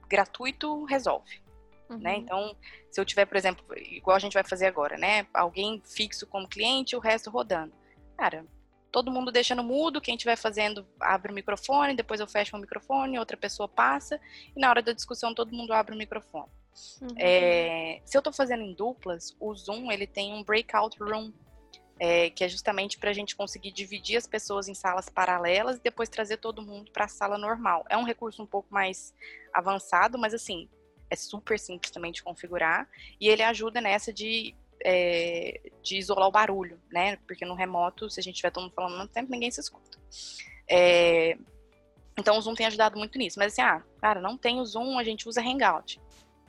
gratuito 0.09 0.83
resolve. 0.83 1.41
Uhum. 1.89 1.97
Né? 1.97 2.17
Então, 2.17 2.53
se 2.91 2.99
eu 2.99 3.05
tiver, 3.05 3.25
por 3.25 3.37
exemplo, 3.37 3.65
igual 3.77 4.17
a 4.17 4.19
gente 4.19 4.33
vai 4.33 4.43
fazer 4.43 4.65
agora, 4.65 4.97
né? 4.97 5.27
Alguém 5.33 5.81
fixo 5.85 6.27
como 6.27 6.45
cliente, 6.45 6.93
o 6.93 6.99
resto 6.99 7.29
rodando. 7.29 7.71
Cara, 8.17 8.45
todo 8.91 9.11
mundo 9.11 9.31
deixando 9.31 9.63
mudo, 9.63 10.01
quem 10.01 10.15
estiver 10.15 10.35
fazendo 10.35 10.85
abre 10.99 11.31
o 11.31 11.35
microfone, 11.35 11.95
depois 11.95 12.19
eu 12.19 12.27
fecho 12.27 12.55
o 12.55 12.59
microfone, 12.59 13.19
outra 13.19 13.37
pessoa 13.37 13.67
passa, 13.67 14.19
e 14.55 14.59
na 14.59 14.69
hora 14.69 14.81
da 14.81 14.91
discussão 14.91 15.33
todo 15.33 15.55
mundo 15.55 15.73
abre 15.73 15.93
o 15.93 15.97
microfone. 15.97 16.49
Uhum. 17.01 17.07
É, 17.17 18.01
se 18.05 18.17
eu 18.17 18.19
estou 18.19 18.33
fazendo 18.33 18.63
em 18.63 18.73
duplas, 18.73 19.35
o 19.39 19.53
Zoom 19.55 19.91
ele 19.91 20.07
tem 20.07 20.33
um 20.33 20.43
breakout 20.43 20.97
room, 21.01 21.31
é, 21.99 22.29
que 22.29 22.43
é 22.43 22.49
justamente 22.49 22.97
para 22.97 23.09
a 23.09 23.13
gente 23.13 23.35
conseguir 23.35 23.71
dividir 23.71 24.17
as 24.17 24.25
pessoas 24.25 24.69
em 24.69 24.73
salas 24.73 25.09
paralelas 25.09 25.77
e 25.77 25.81
depois 25.81 26.07
trazer 26.07 26.37
todo 26.37 26.61
mundo 26.61 26.91
para 26.91 27.05
a 27.05 27.09
sala 27.09 27.37
normal. 27.37 27.85
É 27.89 27.97
um 27.97 28.03
recurso 28.03 28.41
um 28.41 28.45
pouco 28.45 28.73
mais 28.73 29.13
avançado, 29.53 30.17
mas 30.17 30.33
assim, 30.33 30.69
é 31.09 31.15
super 31.15 31.59
simples 31.59 31.91
também 31.91 32.11
de 32.11 32.23
configurar, 32.23 32.87
e 33.19 33.27
ele 33.27 33.43
ajuda 33.43 33.81
nessa 33.81 34.13
de 34.13 34.55
é, 34.83 35.59
de 35.81 35.97
isolar 35.97 36.27
o 36.27 36.31
barulho, 36.31 36.79
né? 36.91 37.17
Porque 37.27 37.45
no 37.45 37.55
remoto, 37.55 38.09
se 38.09 38.19
a 38.19 38.23
gente 38.23 38.35
estiver 38.35 38.51
todo 38.51 38.63
mundo 38.63 38.73
falando 38.73 38.93
ao 38.93 38.97
mesmo 38.99 39.13
tempo, 39.13 39.31
ninguém 39.31 39.51
se 39.51 39.59
escuta. 39.59 39.97
É, 40.69 41.37
então 42.17 42.37
o 42.37 42.41
Zoom 42.41 42.53
tem 42.53 42.65
ajudado 42.65 42.97
muito 42.97 43.17
nisso. 43.17 43.39
Mas 43.39 43.53
assim, 43.53 43.61
ah, 43.61 43.83
cara, 44.01 44.21
não 44.21 44.37
tem 44.37 44.59
o 44.59 44.65
Zoom, 44.65 44.99
a 44.99 45.03
gente 45.03 45.27
usa 45.27 45.41
Hangout. 45.41 45.99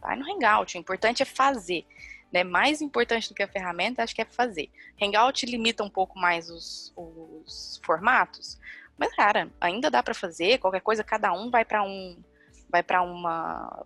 Vai 0.01 0.17
no 0.17 0.25
Hangout, 0.31 0.77
o 0.77 0.81
importante 0.81 1.23
é 1.23 1.27
fazer. 1.27 1.87
Né? 2.33 2.45
Mais 2.45 2.81
importante 2.81 3.29
do 3.29 3.35
que 3.35 3.43
a 3.43 3.49
ferramenta, 3.49 4.03
acho 4.03 4.15
que 4.15 4.23
é 4.23 4.25
fazer. 4.25 4.71
Hangout 5.01 5.45
limita 5.47 5.83
um 5.83 5.91
pouco 5.91 6.19
mais 6.19 6.49
os, 6.49 6.93
os 6.97 7.81
formatos, 7.85 8.59
mas 8.97 9.15
cara, 9.15 9.51
ainda 9.61 9.91
dá 9.91 10.03
para 10.03 10.15
fazer. 10.15 10.59
Qualquer 10.59 10.81
coisa, 10.81 11.03
cada 11.03 11.33
um 11.33 11.51
vai 11.51 11.65
para 11.65 11.83
um, 11.83 12.23
vai 12.69 12.83
para 12.83 13.03
uma 13.03 13.85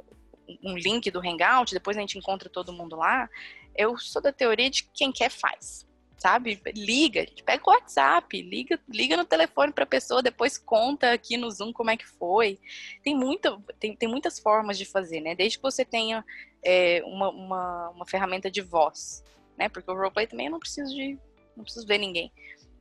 um 0.62 0.76
link 0.76 1.10
do 1.10 1.20
Hangout, 1.20 1.72
depois 1.72 1.96
a 1.96 2.00
gente 2.00 2.18
encontra 2.18 2.50
todo 2.50 2.72
mundo 2.72 2.96
lá 2.96 3.30
eu 3.76 3.96
sou 3.98 4.22
da 4.22 4.32
teoria 4.32 4.70
de 4.70 4.84
quem 4.94 5.12
quer 5.12 5.30
faz. 5.30 5.86
sabe? 6.16 6.60
Liga, 6.74 7.20
a 7.20 7.24
gente 7.26 7.42
pega 7.42 7.62
o 7.66 7.70
WhatsApp, 7.70 8.40
liga, 8.40 8.80
liga 8.88 9.16
no 9.16 9.26
telefone 9.26 9.72
para 9.72 9.84
a 9.84 9.86
pessoa, 9.86 10.22
depois 10.22 10.56
conta 10.56 11.12
aqui 11.12 11.36
no 11.36 11.50
Zoom 11.50 11.72
como 11.72 11.90
é 11.90 11.96
que 11.96 12.06
foi. 12.06 12.58
Tem, 13.02 13.14
muita, 13.14 13.60
tem, 13.78 13.94
tem 13.94 14.08
muitas 14.08 14.38
formas 14.38 14.78
de 14.78 14.86
fazer, 14.86 15.20
né? 15.20 15.34
Desde 15.34 15.58
que 15.58 15.62
você 15.62 15.84
tenha 15.84 16.24
é, 16.64 17.02
uma, 17.04 17.28
uma, 17.28 17.90
uma 17.90 18.06
ferramenta 18.06 18.50
de 18.50 18.62
voz, 18.62 19.22
né? 19.58 19.68
Porque 19.68 19.90
o 19.90 19.94
roleplay 19.94 20.26
também 20.26 20.46
eu 20.46 20.52
não 20.52 20.58
preciso 20.58 20.94
de. 20.94 21.18
não 21.56 21.62
preciso 21.62 21.86
ver 21.86 21.98
ninguém. 21.98 22.32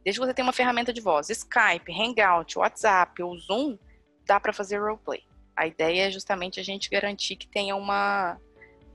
Desde 0.03 0.19
que 0.19 0.25
você 0.25 0.33
tenha 0.33 0.45
uma 0.45 0.53
ferramenta 0.53 0.93
de 0.93 1.01
voz, 1.01 1.29
Skype, 1.29 1.91
Hangout, 1.91 2.57
WhatsApp 2.57 3.21
ou 3.21 3.37
Zoom, 3.37 3.77
dá 4.25 4.39
para 4.39 4.53
fazer 4.53 4.77
roleplay. 4.79 5.23
A 5.55 5.67
ideia 5.67 6.07
é 6.07 6.11
justamente 6.11 6.59
a 6.59 6.63
gente 6.63 6.89
garantir 6.89 7.35
que 7.35 7.47
tenha 7.47 7.75
uma. 7.75 8.39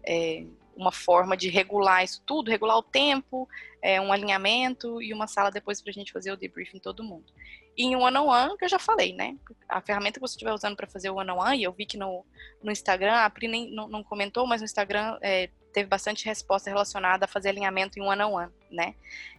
É, 0.07 0.44
uma 0.79 0.93
forma 0.93 1.37
de 1.37 1.51
regular 1.51 2.05
isso 2.05 2.22
tudo, 2.24 2.51
regular 2.51 2.79
o 2.79 2.83
tempo, 2.83 3.49
é, 3.83 4.01
um 4.01 4.12
alinhamento 4.12 5.03
e 5.03 5.12
uma 5.12 5.26
sala 5.26 5.51
depois 5.51 5.83
para 5.83 5.91
a 5.91 5.93
gente 5.93 6.12
fazer 6.12 6.31
o 6.31 6.37
debriefing 6.37 6.79
todo 6.79 7.03
mundo. 7.03 7.33
E 7.76 7.85
em 7.85 7.97
one-on-one, 7.97 8.57
que 8.57 8.64
eu 8.64 8.68
já 8.68 8.79
falei, 8.79 9.12
né? 9.12 9.37
A 9.68 9.81
ferramenta 9.81 10.14
que 10.14 10.26
você 10.26 10.35
estiver 10.35 10.53
usando 10.53 10.76
para 10.76 10.87
fazer 10.87 11.11
o 11.11 11.16
one-on-one, 11.16 11.59
e 11.59 11.64
eu 11.64 11.72
vi 11.72 11.85
que 11.85 11.97
no, 11.97 12.24
no 12.62 12.70
Instagram, 12.70 13.14
a 13.14 13.29
Pri 13.29 13.49
nem, 13.49 13.70
não, 13.70 13.89
não 13.89 14.03
comentou, 14.03 14.47
mas 14.47 14.61
no 14.61 14.64
Instagram 14.64 15.18
é, 15.20 15.49
teve 15.72 15.89
bastante 15.89 16.24
resposta 16.24 16.70
relacionada 16.70 17.24
a 17.24 17.29
fazer 17.29 17.51
alinhamento 17.51 17.99
em 17.99 18.03
one-on-one, 18.03 18.53
né? 18.70 18.95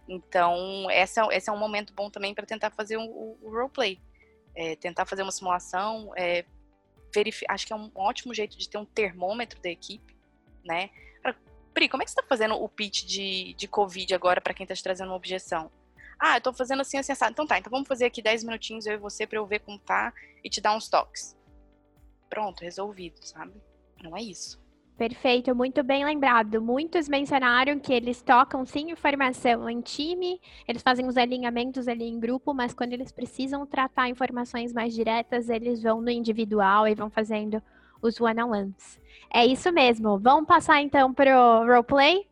Então, 0.08 0.90
essa, 0.90 1.28
esse 1.32 1.50
é 1.50 1.54
um 1.54 1.60
momento 1.60 1.94
bom 1.94 2.10
também 2.10 2.34
para 2.34 2.46
tentar 2.46 2.70
fazer 2.72 2.98
o, 2.98 3.04
o, 3.04 3.38
o 3.42 3.50
roleplay. 3.50 4.00
É, 4.56 4.76
tentar 4.76 5.06
fazer 5.06 5.22
uma 5.22 5.32
simulação, 5.32 6.12
é, 6.18 6.44
acho 7.48 7.68
que 7.68 7.72
é 7.72 7.76
um 7.76 7.90
ótimo 7.96 8.34
jeito 8.34 8.58
de 8.58 8.68
ter 8.68 8.78
um 8.78 8.86
termômetro 8.86 9.62
da 9.62 9.70
equipe, 9.70 10.18
né? 10.66 10.90
Pri, 11.74 11.88
como 11.88 12.04
é 12.04 12.06
que 12.06 12.12
você 12.12 12.20
está 12.20 12.28
fazendo 12.28 12.56
o 12.56 12.68
pitch 12.68 13.06
de, 13.06 13.54
de 13.54 13.68
Covid 13.68 14.14
agora 14.14 14.42
para 14.42 14.54
quem 14.54 14.64
está 14.64 14.76
te 14.76 14.84
trazendo 14.84 15.10
uma 15.10 15.16
objeção? 15.16 15.72
Ah, 16.20 16.38
eu 16.38 16.42
tô 16.42 16.52
fazendo 16.52 16.82
assim, 16.82 16.98
assim, 16.98 17.12
assado. 17.12 17.32
Então 17.32 17.48
tá, 17.48 17.58
então 17.58 17.72
vamos 17.72 17.88
fazer 17.88 18.06
aqui 18.06 18.22
10 18.22 18.44
minutinhos 18.44 18.86
eu 18.86 18.94
e 18.94 18.98
você 18.98 19.26
para 19.26 19.38
eu 19.38 19.46
ver 19.46 19.60
como 19.60 19.80
tá 19.80 20.14
e 20.44 20.50
te 20.50 20.60
dar 20.60 20.76
uns 20.76 20.90
toques. 20.90 21.38
Pronto, 22.30 22.62
resolvido, 22.62 23.18
sabe? 23.24 23.54
Não 24.04 24.16
é 24.16 24.22
isso. 24.22 24.62
Perfeito, 24.98 25.56
muito 25.56 25.82
bem 25.82 26.04
lembrado. 26.04 26.62
Muitos 26.62 27.08
mencionaram 27.08 27.80
que 27.80 27.94
eles 27.94 28.22
tocam 28.22 28.66
sim 28.66 28.92
informação 28.92 29.70
em 29.70 29.80
time, 29.80 30.42
eles 30.68 30.82
fazem 30.82 31.08
os 31.08 31.16
alinhamentos 31.16 31.88
ali 31.88 32.04
em 32.04 32.20
grupo, 32.20 32.54
mas 32.54 32.74
quando 32.74 32.92
eles 32.92 33.10
precisam 33.10 33.66
tratar 33.66 34.10
informações 34.10 34.74
mais 34.74 34.94
diretas, 34.94 35.48
eles 35.48 35.82
vão 35.82 36.02
no 36.02 36.10
individual 36.10 36.86
e 36.86 36.94
vão 36.94 37.10
fazendo 37.10 37.64
os 38.02 38.20
one-on-ones. 38.20 39.00
É 39.34 39.46
isso 39.46 39.72
mesmo. 39.72 40.20
Vamos 40.20 40.48
passar 40.48 40.82
então 40.82 41.14
para 41.14 41.40
o 41.40 41.66
roleplay? 41.66 42.26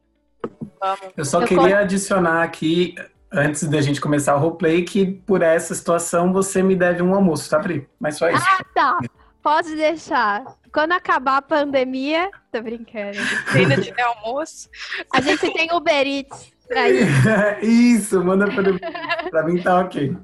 Vamos. 0.80 1.13
Eu 1.15 1.26
só 1.26 1.41
Eu 1.41 1.47
queria 1.47 1.80
adicionar 1.80 2.43
aqui, 2.43 2.95
antes 3.32 3.68
da 3.68 3.82
gente 3.82 4.01
começar 4.01 4.36
o 4.36 4.39
roleplay, 4.39 4.84
que 4.84 5.05
por 5.05 5.41
essa 5.41 5.74
situação 5.76 6.34
você 6.34 6.63
me 6.63 6.76
deve 6.76 7.01
um 7.03 7.13
almoço, 7.13 7.49
tá, 7.49 7.59
Pri? 7.59 7.88
Mas 7.99 8.18
só 8.18 8.30
isso. 8.30 8.43
Ah, 8.45 8.63
tá. 8.74 8.99
Pode 9.41 9.76
deixar. 9.76 10.43
Quando 10.74 10.91
acabar 10.91 11.38
a 11.38 11.41
pandemia, 11.41 12.30
tô 12.51 12.61
brincando. 12.61 13.18
Se 13.51 13.57
ainda 13.57 13.82
tiver 13.82 14.01
almoço. 14.01 14.70
A 15.13 15.22
gente 15.22 15.51
tem 15.53 15.70
Uber 15.74 16.05
Eats 16.05 16.51
pra 16.68 16.89
ir. 16.89 17.07
isso, 17.63 18.24
manda 18.24 18.45
pra, 18.47 19.30
pra 19.30 19.43
mim, 19.43 19.61
tá 19.61 19.80
ok. 19.80 20.18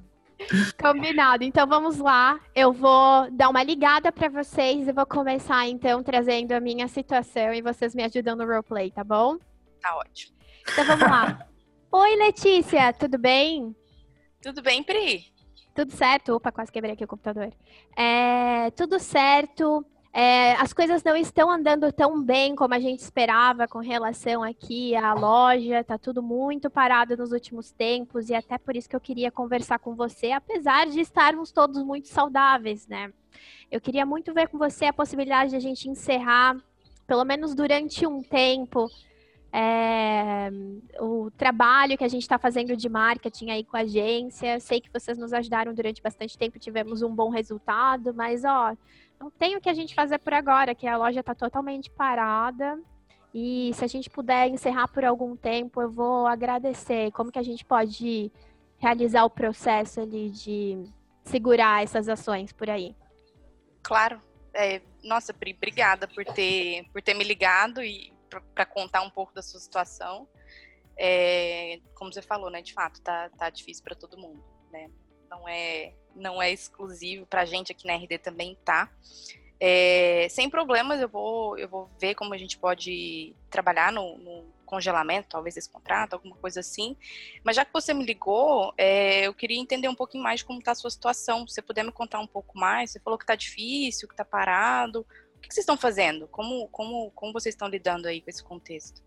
Combinado. 0.81 1.43
Então 1.43 1.67
vamos 1.67 1.97
lá. 1.97 2.39
Eu 2.55 2.71
vou 2.71 3.29
dar 3.31 3.49
uma 3.49 3.63
ligada 3.63 4.11
para 4.11 4.29
vocês 4.29 4.87
e 4.87 4.91
vou 4.91 5.05
começar 5.05 5.67
então 5.67 6.03
trazendo 6.03 6.51
a 6.53 6.59
minha 6.59 6.87
situação 6.87 7.53
e 7.53 7.61
vocês 7.61 7.93
me 7.95 8.03
ajudam 8.03 8.35
no 8.35 8.45
roleplay, 8.45 8.91
tá 8.91 9.03
bom? 9.03 9.37
Tá 9.81 9.95
ótimo. 9.97 10.35
Então 10.71 10.85
vamos 10.85 11.09
lá. 11.09 11.47
Oi, 11.91 12.15
Letícia, 12.15 12.91
tudo 12.93 13.17
bem? 13.17 13.75
Tudo 14.41 14.61
bem, 14.61 14.81
Pri? 14.83 15.31
Tudo 15.75 15.91
certo. 15.91 16.35
Opa, 16.35 16.51
quase 16.51 16.71
quebrei 16.71 16.93
aqui 16.93 17.03
o 17.03 17.07
computador. 17.07 17.51
É, 17.97 18.71
tudo 18.71 18.99
certo. 18.99 19.85
É, 20.15 20.53
as 20.57 20.71
coisas 20.73 21.03
não 21.03 21.15
estão 21.15 21.49
andando 21.49 21.91
tão 21.91 22.21
bem 22.21 22.55
como 22.55 22.75
a 22.75 22.79
gente 22.79 22.99
esperava 22.99 23.67
com 23.67 23.79
relação 23.79 24.43
aqui 24.43 24.95
à 24.95 25.11
loja, 25.15 25.83
tá 25.83 25.97
tudo 25.97 26.21
muito 26.21 26.69
parado 26.69 27.17
nos 27.17 27.31
últimos 27.31 27.71
tempos 27.71 28.29
e 28.29 28.35
até 28.35 28.59
por 28.59 28.75
isso 28.75 28.87
que 28.87 28.95
eu 28.95 29.01
queria 29.01 29.31
conversar 29.31 29.79
com 29.79 29.95
você, 29.95 30.31
apesar 30.31 30.85
de 30.85 30.99
estarmos 30.99 31.51
todos 31.51 31.83
muito 31.83 32.09
saudáveis, 32.09 32.87
né? 32.87 33.11
Eu 33.71 33.81
queria 33.81 34.05
muito 34.05 34.31
ver 34.35 34.49
com 34.49 34.59
você 34.59 34.85
a 34.85 34.93
possibilidade 34.93 35.49
de 35.49 35.55
a 35.55 35.59
gente 35.59 35.89
encerrar, 35.89 36.57
pelo 37.07 37.25
menos 37.25 37.55
durante 37.55 38.05
um 38.05 38.21
tempo, 38.21 38.87
é, 39.51 40.51
o 40.99 41.31
trabalho 41.31 41.97
que 41.97 42.03
a 42.03 42.07
gente 42.07 42.21
está 42.21 42.37
fazendo 42.37 42.77
de 42.77 42.87
marketing 42.87 43.49
aí 43.49 43.63
com 43.63 43.77
a 43.77 43.79
agência. 43.79 44.59
Sei 44.59 44.79
que 44.79 44.91
vocês 44.93 45.17
nos 45.17 45.33
ajudaram 45.33 45.73
durante 45.73 46.03
bastante 46.03 46.37
tempo, 46.37 46.59
tivemos 46.59 47.01
um 47.01 47.15
bom 47.15 47.29
resultado, 47.29 48.13
mas 48.13 48.45
ó 48.45 48.75
não 49.23 49.31
tem 49.31 49.55
o 49.55 49.61
que 49.61 49.69
a 49.69 49.73
gente 49.73 49.95
fazer 49.95 50.19
por 50.19 50.33
agora, 50.33 50.75
que 50.75 50.85
a 50.85 50.97
loja 50.97 51.21
está 51.21 51.33
totalmente 51.33 51.89
parada. 51.89 52.77
E 53.33 53.71
se 53.73 53.83
a 53.85 53.87
gente 53.87 54.09
puder 54.09 54.49
encerrar 54.49 54.89
por 54.89 55.05
algum 55.05 55.35
tempo, 55.35 55.81
eu 55.81 55.89
vou 55.89 56.27
agradecer. 56.27 57.09
Como 57.13 57.31
que 57.31 57.39
a 57.39 57.43
gente 57.43 57.63
pode 57.63 58.29
realizar 58.77 59.23
o 59.23 59.29
processo 59.29 60.01
ali 60.01 60.29
de 60.29 60.83
segurar 61.23 61.83
essas 61.83 62.09
ações 62.09 62.51
por 62.51 62.69
aí? 62.69 62.95
Claro. 63.81 64.21
É, 64.53 64.81
nossa, 65.01 65.33
Pri, 65.33 65.53
obrigada 65.53 66.05
por 66.05 66.25
ter, 66.25 66.83
por 66.91 67.01
ter 67.01 67.13
me 67.13 67.23
ligado 67.23 67.81
e 67.81 68.13
para 68.53 68.65
contar 68.65 69.01
um 69.01 69.09
pouco 69.09 69.33
da 69.33 69.41
sua 69.41 69.59
situação. 69.59 70.27
É, 70.97 71.79
como 71.95 72.11
você 72.11 72.21
falou, 72.21 72.51
né? 72.51 72.61
De 72.61 72.73
fato, 72.73 73.01
tá, 73.01 73.29
tá 73.29 73.49
difícil 73.49 73.83
para 73.83 73.95
todo 73.95 74.17
mundo, 74.17 74.43
né? 74.69 74.91
Não 75.29 75.47
é 75.47 75.93
não 76.15 76.41
é 76.41 76.51
exclusivo 76.51 77.25
para 77.25 77.41
a 77.41 77.45
gente 77.45 77.71
aqui 77.71 77.87
na 77.87 77.95
RD 77.95 78.17
também 78.19 78.57
tá. 78.63 78.89
É, 79.59 80.27
sem 80.29 80.49
problemas, 80.49 80.99
eu 80.99 81.07
vou, 81.07 81.57
eu 81.57 81.69
vou 81.69 81.89
ver 81.99 82.15
como 82.15 82.33
a 82.33 82.37
gente 82.37 82.57
pode 82.57 83.33
trabalhar 83.49 83.91
no, 83.91 84.17
no 84.17 84.45
congelamento, 84.65 85.29
talvez 85.29 85.55
esse 85.55 85.69
contrato, 85.69 86.13
alguma 86.13 86.35
coisa 86.35 86.59
assim. 86.59 86.97
Mas 87.43 87.55
já 87.55 87.63
que 87.63 87.71
você 87.71 87.93
me 87.93 88.03
ligou, 88.03 88.73
é, 88.77 89.27
eu 89.27 89.33
queria 89.33 89.59
entender 89.59 89.87
um 89.87 89.95
pouquinho 89.95 90.23
mais 90.23 90.39
de 90.39 90.45
como 90.45 90.59
está 90.59 90.71
a 90.71 90.75
sua 90.75 90.89
situação. 90.89 91.47
Se 91.47 91.53
você 91.53 91.61
puder 91.61 91.83
me 91.83 91.91
contar 91.91 92.19
um 92.19 92.27
pouco 92.27 92.57
mais, 92.57 92.91
você 92.91 92.99
falou 92.99 93.17
que 93.17 93.23
está 93.23 93.35
difícil, 93.35 94.07
que 94.07 94.13
está 94.13 94.25
parado. 94.25 95.05
O 95.37 95.39
que, 95.39 95.47
que 95.47 95.53
vocês 95.53 95.63
estão 95.63 95.77
fazendo? 95.77 96.27
Como, 96.27 96.67
como, 96.69 97.11
como 97.11 97.31
vocês 97.31 97.53
estão 97.53 97.67
lidando 97.67 98.07
aí 98.07 98.19
com 98.19 98.29
esse 98.29 98.43
contexto? 98.43 99.01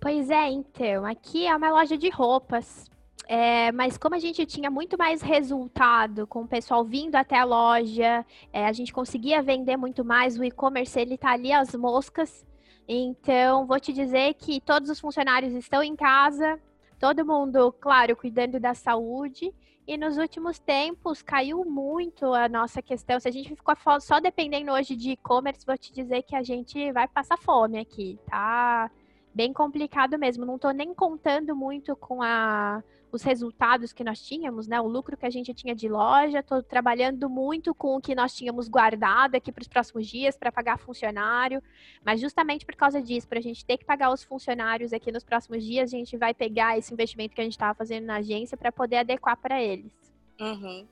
Pois 0.00 0.30
é, 0.30 0.48
então, 0.48 1.04
aqui 1.04 1.46
é 1.46 1.54
uma 1.54 1.70
loja 1.70 1.96
de 1.96 2.08
roupas. 2.08 2.90
É, 3.26 3.70
mas 3.72 3.96
como 3.96 4.14
a 4.14 4.18
gente 4.18 4.44
tinha 4.44 4.70
muito 4.70 4.98
mais 4.98 5.22
resultado 5.22 6.26
com 6.26 6.42
o 6.42 6.48
pessoal 6.48 6.84
vindo 6.84 7.14
até 7.14 7.38
a 7.38 7.44
loja, 7.44 8.26
é, 8.52 8.66
a 8.66 8.72
gente 8.72 8.92
conseguia 8.92 9.42
vender 9.42 9.76
muito 9.76 10.04
mais, 10.04 10.36
o 10.36 10.42
e-commerce 10.42 10.98
ele 10.98 11.16
tá 11.16 11.30
ali 11.30 11.52
às 11.52 11.74
moscas. 11.74 12.44
Então, 12.88 13.66
vou 13.66 13.78
te 13.78 13.92
dizer 13.92 14.34
que 14.34 14.60
todos 14.60 14.90
os 14.90 14.98
funcionários 14.98 15.54
estão 15.54 15.80
em 15.80 15.94
casa, 15.94 16.60
todo 16.98 17.24
mundo, 17.24 17.72
claro, 17.80 18.16
cuidando 18.16 18.58
da 18.58 18.74
saúde. 18.74 19.54
E 19.86 19.96
nos 19.96 20.18
últimos 20.18 20.58
tempos 20.58 21.22
caiu 21.22 21.64
muito 21.64 22.32
a 22.32 22.48
nossa 22.48 22.82
questão. 22.82 23.18
Se 23.18 23.28
a 23.28 23.32
gente 23.32 23.54
ficou 23.56 23.74
só 24.00 24.20
dependendo 24.20 24.72
hoje 24.72 24.94
de 24.94 25.12
e-commerce, 25.12 25.66
vou 25.66 25.76
te 25.78 25.92
dizer 25.92 26.22
que 26.22 26.36
a 26.36 26.42
gente 26.42 26.92
vai 26.92 27.08
passar 27.08 27.38
fome 27.38 27.78
aqui, 27.78 28.18
tá? 28.26 28.90
Bem 29.34 29.52
complicado 29.52 30.18
mesmo. 30.18 30.44
Não 30.44 30.56
estou 30.56 30.72
nem 30.72 30.92
contando 30.94 31.56
muito 31.56 31.96
com 31.96 32.22
a 32.22 32.82
os 33.12 33.22
resultados 33.22 33.92
que 33.92 34.04
nós 34.04 34.22
tínhamos, 34.22 34.66
né? 34.66 34.80
O 34.80 34.86
lucro 34.86 35.16
que 35.16 35.26
a 35.26 35.30
gente 35.30 35.52
tinha 35.52 35.74
de 35.74 35.88
loja, 35.88 36.40
estou 36.40 36.62
trabalhando 36.62 37.28
muito 37.28 37.74
com 37.74 37.96
o 37.96 38.00
que 38.00 38.14
nós 38.14 38.34
tínhamos 38.34 38.68
guardado 38.68 39.34
aqui 39.34 39.50
para 39.50 39.62
os 39.62 39.68
próximos 39.68 40.06
dias 40.06 40.36
para 40.36 40.52
pagar 40.52 40.78
funcionário, 40.78 41.62
mas 42.04 42.20
justamente 42.20 42.64
por 42.64 42.76
causa 42.76 43.02
disso, 43.02 43.26
para 43.26 43.38
a 43.38 43.42
gente 43.42 43.64
ter 43.64 43.78
que 43.78 43.84
pagar 43.84 44.12
os 44.12 44.22
funcionários 44.22 44.92
aqui 44.92 45.10
nos 45.10 45.24
próximos 45.24 45.64
dias, 45.64 45.92
a 45.92 45.96
gente 45.96 46.16
vai 46.16 46.32
pegar 46.32 46.78
esse 46.78 46.92
investimento 46.92 47.34
que 47.34 47.40
a 47.40 47.44
gente 47.44 47.54
estava 47.54 47.74
fazendo 47.74 48.06
na 48.06 48.16
agência 48.16 48.56
para 48.56 48.70
poder 48.70 48.96
adequar 48.98 49.36
para 49.36 49.60
eles. 49.60 49.92
Uhum. 50.40 50.86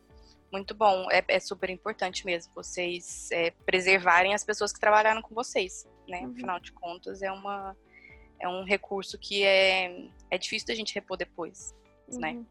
Muito 0.50 0.74
bom, 0.74 1.06
é, 1.10 1.22
é, 1.28 1.38
super 1.38 1.70
importante 1.70 2.24
mesmo 2.24 2.52
vocês 2.54 3.30
é, 3.30 3.50
preservarem 3.66 4.34
as 4.34 4.44
pessoas 4.44 4.72
que 4.72 4.80
trabalharam 4.80 5.20
com 5.22 5.34
vocês, 5.34 5.86
né? 6.08 6.20
Uhum. 6.20 6.32
Afinal 6.32 6.58
de 6.58 6.72
contas, 6.72 7.22
é 7.22 7.30
uma 7.30 7.76
é 8.40 8.48
um 8.48 8.64
recurso 8.64 9.18
que 9.18 9.42
é, 9.42 10.08
é 10.30 10.38
difícil 10.38 10.68
da 10.68 10.74
gente 10.74 10.94
repor 10.94 11.16
depois 11.16 11.74
né? 12.16 12.32
Uhum. 12.32 12.46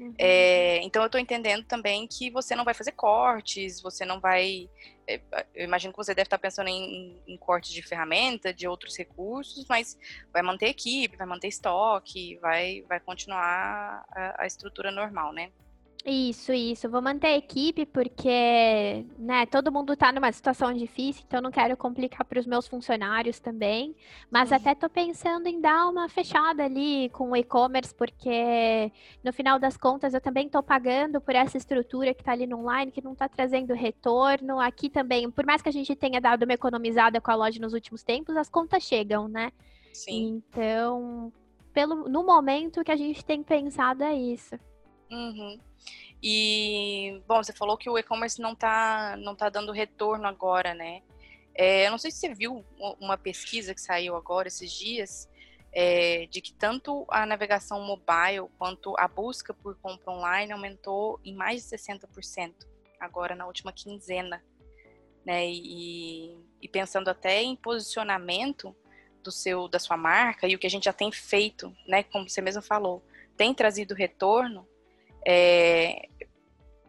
uhum. 0.00 0.14
É, 0.18 0.82
então 0.82 1.02
eu 1.02 1.06
estou 1.06 1.20
entendendo 1.20 1.64
também 1.64 2.06
que 2.06 2.30
você 2.30 2.54
não 2.54 2.64
vai 2.64 2.74
fazer 2.74 2.92
cortes, 2.92 3.80
você 3.80 4.04
não 4.04 4.20
vai. 4.20 4.68
É, 5.06 5.20
eu 5.54 5.64
imagino 5.64 5.92
que 5.92 5.96
você 5.96 6.14
deve 6.14 6.26
estar 6.26 6.38
pensando 6.38 6.68
em, 6.68 7.22
em 7.26 7.36
cortes 7.38 7.72
de 7.72 7.82
ferramenta, 7.82 8.52
de 8.52 8.68
outros 8.68 8.96
recursos, 8.96 9.64
mas 9.68 9.96
vai 10.32 10.42
manter 10.42 10.66
equipe, 10.66 11.16
vai 11.16 11.26
manter 11.26 11.48
estoque, 11.48 12.36
vai, 12.40 12.82
vai 12.82 13.00
continuar 13.00 14.04
a, 14.10 14.42
a 14.42 14.46
estrutura 14.46 14.90
normal, 14.90 15.32
né? 15.32 15.50
Isso, 16.10 16.54
isso. 16.54 16.88
Vou 16.88 17.02
manter 17.02 17.26
a 17.26 17.36
equipe 17.36 17.84
porque, 17.84 19.04
né, 19.18 19.44
todo 19.44 19.70
mundo 19.70 19.94
tá 19.94 20.10
numa 20.10 20.32
situação 20.32 20.72
difícil, 20.72 21.22
então 21.26 21.42
não 21.42 21.50
quero 21.50 21.76
complicar 21.76 22.24
para 22.24 22.40
os 22.40 22.46
meus 22.46 22.66
funcionários 22.66 23.38
também. 23.38 23.94
Mas 24.30 24.50
até 24.50 24.74
tô 24.74 24.88
pensando 24.88 25.46
em 25.48 25.60
dar 25.60 25.86
uma 25.86 26.08
fechada 26.08 26.64
ali 26.64 27.10
com 27.10 27.32
o 27.32 27.36
e-commerce, 27.36 27.94
porque 27.94 28.90
no 29.22 29.34
final 29.34 29.58
das 29.58 29.76
contas 29.76 30.14
eu 30.14 30.20
também 30.20 30.48
tô 30.48 30.62
pagando 30.62 31.20
por 31.20 31.34
essa 31.34 31.58
estrutura 31.58 32.14
que 32.14 32.24
tá 32.24 32.32
ali 32.32 32.46
no 32.46 32.60
online, 32.60 32.90
que 32.90 33.04
não 33.04 33.14
tá 33.14 33.28
trazendo 33.28 33.74
retorno. 33.74 34.58
Aqui 34.58 34.88
também, 34.88 35.30
por 35.30 35.44
mais 35.44 35.60
que 35.60 35.68
a 35.68 35.72
gente 35.72 35.94
tenha 35.94 36.22
dado 36.22 36.44
uma 36.44 36.54
economizada 36.54 37.20
com 37.20 37.30
a 37.30 37.34
loja 37.34 37.60
nos 37.60 37.74
últimos 37.74 38.02
tempos, 38.02 38.34
as 38.34 38.48
contas 38.48 38.82
chegam, 38.82 39.28
né? 39.28 39.52
Sim. 39.92 40.42
Então, 40.48 41.30
pelo, 41.74 42.08
no 42.08 42.24
momento 42.24 42.82
que 42.82 42.92
a 42.92 42.96
gente 42.96 43.22
tem 43.22 43.42
pensado 43.42 44.02
é 44.02 44.14
isso. 44.14 44.58
Uhum. 45.10 45.58
E, 46.22 47.22
bom, 47.26 47.42
você 47.42 47.52
falou 47.52 47.76
que 47.76 47.88
o 47.88 47.96
e-commerce 47.96 48.40
não 48.40 48.52
está 48.52 49.16
não 49.16 49.34
tá 49.36 49.48
dando 49.48 49.72
retorno 49.72 50.26
agora, 50.26 50.74
né? 50.74 51.02
É, 51.54 51.86
eu 51.86 51.90
não 51.90 51.98
sei 51.98 52.10
se 52.10 52.18
você 52.18 52.34
viu 52.34 52.64
uma 53.00 53.16
pesquisa 53.16 53.74
que 53.74 53.80
saiu 53.80 54.14
agora 54.14 54.46
esses 54.46 54.70
dias, 54.70 55.28
é, 55.72 56.26
de 56.26 56.40
que 56.40 56.52
tanto 56.52 57.04
a 57.08 57.26
navegação 57.26 57.80
mobile 57.80 58.48
quanto 58.58 58.94
a 58.96 59.08
busca 59.08 59.52
por 59.52 59.76
compra 59.76 60.12
online 60.12 60.52
aumentou 60.52 61.20
em 61.24 61.34
mais 61.34 61.62
de 61.62 61.76
60% 61.76 62.54
agora 63.00 63.34
na 63.34 63.46
última 63.46 63.72
quinzena. 63.72 64.42
Né? 65.24 65.50
E, 65.50 66.38
e 66.62 66.68
pensando 66.68 67.08
até 67.08 67.42
em 67.42 67.56
posicionamento 67.56 68.74
do 69.22 69.32
seu 69.32 69.68
da 69.68 69.78
sua 69.78 69.96
marca 69.96 70.46
e 70.46 70.54
o 70.54 70.58
que 70.58 70.66
a 70.66 70.70
gente 70.70 70.84
já 70.84 70.92
tem 70.92 71.10
feito, 71.10 71.74
né? 71.86 72.04
Como 72.04 72.28
você 72.28 72.40
mesmo 72.40 72.62
falou, 72.62 73.04
tem 73.36 73.52
trazido 73.52 73.94
retorno 73.94 74.66
é, 75.30 76.08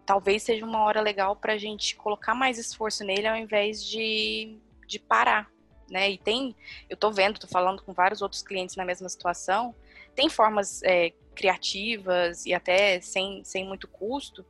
talvez 0.06 0.44
seja 0.44 0.66
uma 0.66 0.82
hora 0.84 1.02
legal 1.02 1.36
para 1.36 1.54
a 1.54 1.58
gente 1.58 1.98
colocar 1.98 2.34
mais 2.34 2.58
esforço 2.58 3.04
nele 3.04 3.28
ao 3.28 3.36
invés 3.36 3.84
de, 3.84 4.58
de 4.88 4.98
parar. 4.98 5.52
Né? 5.92 6.12
E 6.12 6.18
tem, 6.18 6.56
eu 6.90 6.94
estou 6.94 7.12
vendo, 7.12 7.34
estou 7.34 7.50
falando 7.50 7.84
com 7.84 7.92
vários 7.92 8.22
outros 8.22 8.42
clientes 8.42 8.78
na 8.78 8.86
mesma 8.86 9.10
situação, 9.10 9.76
tem 10.16 10.30
formas 10.30 10.82
é, 10.84 11.12
criativas 11.36 12.46
e 12.46 12.54
até 12.54 13.02
sem, 13.02 13.44
sem 13.44 13.68
muito 13.68 13.90
custo 13.90 14.46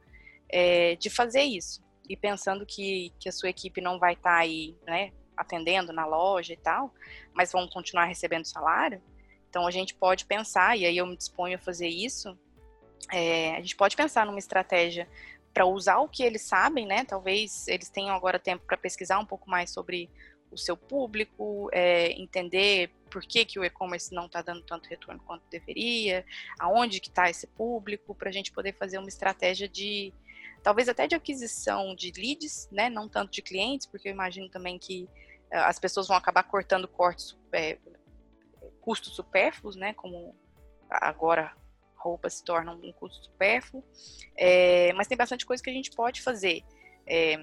é, 0.50 0.96
de 0.96 1.10
fazer 1.10 1.42
isso. 1.42 1.84
E 2.08 2.16
pensando 2.16 2.68
que, 2.68 3.12
que 3.20 3.28
a 3.28 3.32
sua 3.32 3.50
equipe 3.50 3.82
não 3.82 3.98
vai 3.98 4.14
estar 4.14 4.36
tá 4.36 4.38
aí, 4.38 4.78
né, 4.86 5.12
atendendo 5.36 5.92
na 5.92 6.06
loja 6.06 6.54
e 6.54 6.58
tal, 6.58 6.94
mas 7.34 7.52
vão 7.52 7.68
continuar 7.68 8.06
recebendo 8.06 8.46
salário, 8.46 9.02
então 9.50 9.66
a 9.66 9.72
gente 9.72 9.96
pode 9.96 10.26
pensar, 10.26 10.78
e 10.78 10.86
aí 10.86 10.98
eu 10.98 11.08
me 11.08 11.18
disponho 11.18 11.56
a 11.56 11.60
fazer 11.60 11.88
isso, 11.88 12.38
é, 13.12 13.56
a 13.56 13.62
gente 13.62 13.76
pode 13.76 13.96
pensar 13.96 14.26
numa 14.26 14.40
estratégia 14.40 15.08
para 15.54 15.66
usar 15.66 15.98
o 16.00 16.08
que 16.08 16.24
eles 16.24 16.44
sabem, 16.44 16.86
né? 16.86 17.04
Talvez 17.06 17.68
eles 17.68 17.90
tenham 17.90 18.16
agora 18.16 18.40
tempo 18.40 18.66
para 18.66 18.78
pesquisar 18.78 19.20
um 19.20 19.26
pouco 19.26 19.50
mais 19.50 19.72
sobre 19.72 20.10
o 20.52 20.58
seu 20.58 20.76
público, 20.76 21.70
é, 21.72 22.12
entender 22.12 22.92
por 23.10 23.22
que, 23.22 23.46
que 23.46 23.60
o 23.60 23.64
e-commerce 23.64 24.14
não 24.14 24.26
está 24.26 24.42
dando 24.42 24.62
tanto 24.64 24.88
retorno 24.90 25.22
quanto 25.26 25.44
deveria, 25.50 26.26
aonde 26.60 27.00
que 27.00 27.10
está 27.10 27.30
esse 27.30 27.48
público, 27.48 28.16
para 28.16 28.30
a 28.30 28.32
gente 28.32 28.52
poder 28.52 28.74
fazer 28.74 28.98
uma 28.98 29.10
estratégia 29.10 29.68
de, 29.68 30.14
talvez 30.64 30.90
até 30.90 31.08
de 31.08 31.16
aquisição 31.16 31.96
de 31.96 32.12
leads, 32.16 32.68
né? 32.72 32.90
Não 32.90 33.08
tanto 33.08 33.32
de 33.32 33.42
clientes, 33.42 33.88
porque 33.88 34.08
eu 34.08 34.14
imagino 34.14 34.50
também 34.50 34.78
que 34.78 35.08
uh, 35.52 35.66
as 35.66 35.80
pessoas 35.80 36.08
vão 36.08 36.18
acabar 36.18 36.44
cortando 36.44 36.88
cortes, 36.88 37.38
é, 37.52 37.78
custos 38.82 39.16
supérfluos, 39.16 39.76
né? 39.76 39.94
Como 39.94 40.36
agora 40.90 41.54
roupa 42.00 42.30
se 42.30 42.44
torna 42.44 42.72
um 42.72 42.92
custo 42.94 43.26
supérfluo, 43.26 43.84
é, 44.38 44.94
mas 44.94 45.08
tem 45.08 45.18
bastante 45.18 45.46
coisa 45.46 45.62
que 45.62 45.70
a 45.70 45.74
gente 45.74 45.92
pode 45.92 46.22
fazer. 46.22 46.64
É, 47.06 47.38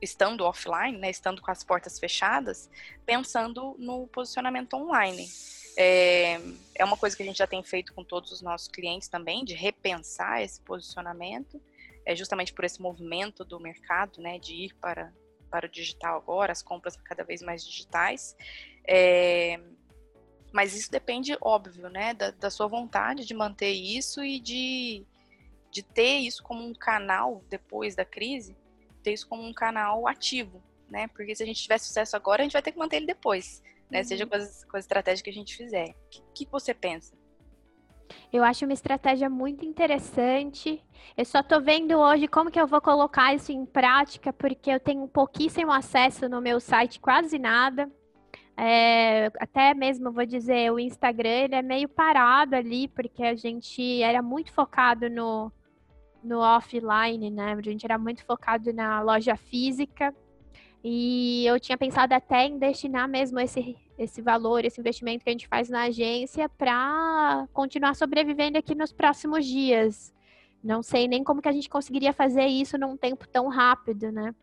estando 0.00 0.44
offline, 0.44 0.98
né, 0.98 1.10
estando 1.10 1.40
com 1.40 1.50
as 1.50 1.62
portas 1.62 1.98
fechadas, 1.98 2.68
pensando 3.06 3.76
no 3.78 4.08
posicionamento 4.08 4.74
online. 4.74 5.28
É, 5.76 6.40
é 6.74 6.84
uma 6.84 6.96
coisa 6.96 7.16
que 7.16 7.22
a 7.22 7.26
gente 7.26 7.38
já 7.38 7.46
tem 7.46 7.62
feito 7.62 7.94
com 7.94 8.04
todos 8.04 8.32
os 8.32 8.42
nossos 8.42 8.66
clientes 8.66 9.08
também, 9.08 9.44
de 9.44 9.54
repensar 9.54 10.42
esse 10.42 10.60
posicionamento, 10.60 11.62
é 12.04 12.16
justamente 12.16 12.52
por 12.52 12.64
esse 12.64 12.82
movimento 12.82 13.44
do 13.44 13.60
mercado, 13.60 14.20
né, 14.20 14.40
de 14.40 14.54
ir 14.54 14.74
para, 14.74 15.12
para 15.48 15.66
o 15.66 15.68
digital 15.68 16.16
agora, 16.16 16.50
as 16.50 16.62
compras 16.62 16.96
cada 16.96 17.22
vez 17.22 17.40
mais 17.40 17.64
digitais. 17.64 18.36
É, 18.84 19.60
mas 20.52 20.76
isso 20.76 20.90
depende, 20.90 21.36
óbvio, 21.40 21.88
né, 21.88 22.12
da, 22.12 22.30
da 22.30 22.50
sua 22.50 22.66
vontade 22.66 23.24
de 23.24 23.34
manter 23.34 23.70
isso 23.70 24.22
e 24.22 24.38
de, 24.38 25.04
de 25.70 25.82
ter 25.82 26.18
isso 26.18 26.42
como 26.42 26.62
um 26.64 26.74
canal 26.74 27.42
depois 27.48 27.96
da 27.96 28.04
crise, 28.04 28.56
ter 29.02 29.12
isso 29.12 29.26
como 29.26 29.42
um 29.42 29.52
canal 29.52 30.06
ativo, 30.06 30.62
né? 30.88 31.08
Porque 31.08 31.34
se 31.34 31.42
a 31.42 31.46
gente 31.46 31.62
tiver 31.62 31.78
sucesso 31.78 32.14
agora, 32.14 32.42
a 32.42 32.44
gente 32.44 32.52
vai 32.52 32.62
ter 32.62 32.72
que 32.72 32.78
manter 32.78 32.96
ele 32.96 33.06
depois, 33.06 33.62
né? 33.90 34.00
Uhum. 34.00 34.04
Seja 34.04 34.26
com 34.26 34.36
as, 34.36 34.64
com 34.64 34.76
as 34.76 34.84
estratégias 34.84 35.22
que 35.22 35.30
a 35.30 35.32
gente 35.32 35.56
fizer. 35.56 35.90
O 35.90 36.08
que, 36.10 36.22
que 36.34 36.50
você 36.50 36.74
pensa? 36.74 37.16
Eu 38.30 38.44
acho 38.44 38.66
uma 38.66 38.74
estratégia 38.74 39.30
muito 39.30 39.64
interessante. 39.64 40.82
Eu 41.16 41.24
só 41.24 41.42
tô 41.42 41.60
vendo 41.60 41.98
hoje 41.98 42.28
como 42.28 42.50
que 42.50 42.60
eu 42.60 42.66
vou 42.66 42.80
colocar 42.80 43.34
isso 43.34 43.50
em 43.50 43.64
prática, 43.64 44.32
porque 44.32 44.70
eu 44.70 44.78
tenho 44.78 45.08
pouquíssimo 45.08 45.72
acesso 45.72 46.28
no 46.28 46.40
meu 46.40 46.60
site, 46.60 47.00
quase 47.00 47.38
nada. 47.38 47.90
É, 48.56 49.26
até 49.40 49.74
mesmo 49.74 50.12
vou 50.12 50.26
dizer, 50.26 50.70
o 50.72 50.78
Instagram 50.78 51.28
ele 51.28 51.54
é 51.54 51.62
meio 51.62 51.88
parado 51.88 52.54
ali, 52.54 52.86
porque 52.88 53.22
a 53.22 53.34
gente 53.34 54.02
era 54.02 54.20
muito 54.22 54.52
focado 54.52 55.08
no, 55.08 55.50
no 56.22 56.38
offline, 56.38 57.30
né? 57.30 57.52
A 57.52 57.60
gente 57.60 57.84
era 57.84 57.98
muito 57.98 58.24
focado 58.24 58.72
na 58.72 59.00
loja 59.00 59.36
física. 59.36 60.14
E 60.84 61.46
eu 61.46 61.60
tinha 61.60 61.78
pensado 61.78 62.12
até 62.12 62.46
em 62.46 62.58
destinar 62.58 63.08
mesmo 63.08 63.38
esse, 63.38 63.76
esse 63.96 64.20
valor, 64.20 64.64
esse 64.64 64.80
investimento 64.80 65.22
que 65.22 65.30
a 65.30 65.32
gente 65.32 65.46
faz 65.46 65.68
na 65.68 65.84
agência 65.84 66.48
para 66.48 67.46
continuar 67.52 67.94
sobrevivendo 67.94 68.58
aqui 68.58 68.74
nos 68.74 68.92
próximos 68.92 69.46
dias. 69.46 70.12
Não 70.62 70.82
sei 70.82 71.06
nem 71.06 71.22
como 71.22 71.40
que 71.40 71.48
a 71.48 71.52
gente 71.52 71.68
conseguiria 71.68 72.12
fazer 72.12 72.46
isso 72.46 72.76
num 72.76 72.96
tempo 72.96 73.28
tão 73.28 73.48
rápido, 73.48 74.10
né? 74.10 74.34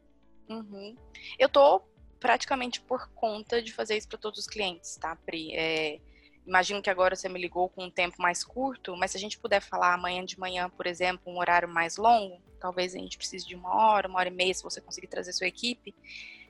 Uhum. 0.49 0.95
Eu 1.38 1.47
tô 1.47 1.82
praticamente 2.20 2.82
por 2.82 3.09
conta 3.15 3.61
de 3.61 3.74
fazer 3.74 3.97
isso 3.97 4.07
para 4.07 4.17
todos 4.17 4.39
os 4.39 4.47
clientes, 4.47 4.95
tá, 4.97 5.15
Pri? 5.26 5.55
É, 5.55 5.99
imagino 6.45 6.82
que 6.82 6.89
agora 6.89 7.15
você 7.15 7.30
me 7.30 7.39
ligou 7.39 7.70
com 7.70 7.86
um 7.86 7.91
tempo 7.91 8.22
mais 8.22 8.43
curto, 8.43 8.95
mas 8.97 9.11
se 9.11 9.17
a 9.17 9.20
gente 9.20 9.39
puder 9.39 9.61
falar 9.61 9.93
amanhã 9.93 10.24
de 10.26 10.39
manhã, 10.39 10.70
por 10.70 10.86
exemplo, 10.88 11.32
um 11.32 11.39
horário 11.39 11.67
mais 11.67 11.97
longo, 11.97 12.41
talvez 12.59 12.93
a 12.93 12.97
gente 12.97 13.17
precise 13.17 13.47
de 13.47 13.55
uma 13.55 13.74
hora, 13.74 14.07
uma 14.07 14.20
hora 14.20 14.30
e 14.30 14.32
meia, 14.32 14.53
se 14.53 14.63
você 14.63 14.82
conseguir 14.82 15.07
trazer 15.07 15.34
sua 15.34 15.47
equipe, 15.47 15.95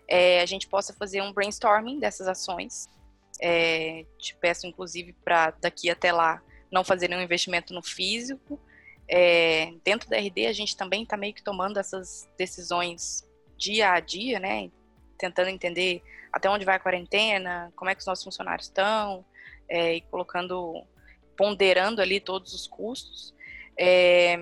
é, 0.07 0.41
a 0.41 0.45
gente 0.45 0.67
possa 0.67 0.93
fazer 0.93 1.21
um 1.21 1.31
brainstorming 1.31 1.99
dessas 1.99 2.27
ações. 2.27 2.89
É, 3.39 4.05
te 4.17 4.35
peço, 4.35 4.65
inclusive, 4.65 5.13
para 5.23 5.51
daqui 5.51 5.89
até 5.89 6.11
lá 6.11 6.41
não 6.71 6.83
fazer 6.83 7.07
nenhum 7.07 7.21
investimento 7.21 7.73
no 7.73 7.83
físico. 7.83 8.59
É, 9.07 9.73
dentro 9.83 10.09
da 10.09 10.17
RD, 10.17 10.47
a 10.47 10.53
gente 10.53 10.75
também 10.75 11.03
está 11.03 11.15
meio 11.15 11.33
que 11.33 11.43
tomando 11.43 11.77
essas 11.77 12.27
decisões 12.37 13.27
dia 13.57 13.91
a 13.91 13.99
dia, 13.99 14.39
né? 14.39 14.71
Tentando 15.19 15.49
entender 15.49 16.01
até 16.31 16.49
onde 16.49 16.65
vai 16.65 16.77
a 16.77 16.79
quarentena, 16.79 17.71
como 17.75 17.91
é 17.91 17.93
que 17.93 17.99
os 17.99 18.07
nossos 18.07 18.23
funcionários 18.23 18.67
estão, 18.67 19.25
é, 19.67 19.95
e 19.95 20.01
colocando, 20.01 20.83
ponderando 21.37 22.01
ali 22.01 22.19
todos 22.19 22.53
os 22.53 22.65
custos. 22.65 23.35
É, 23.77 24.37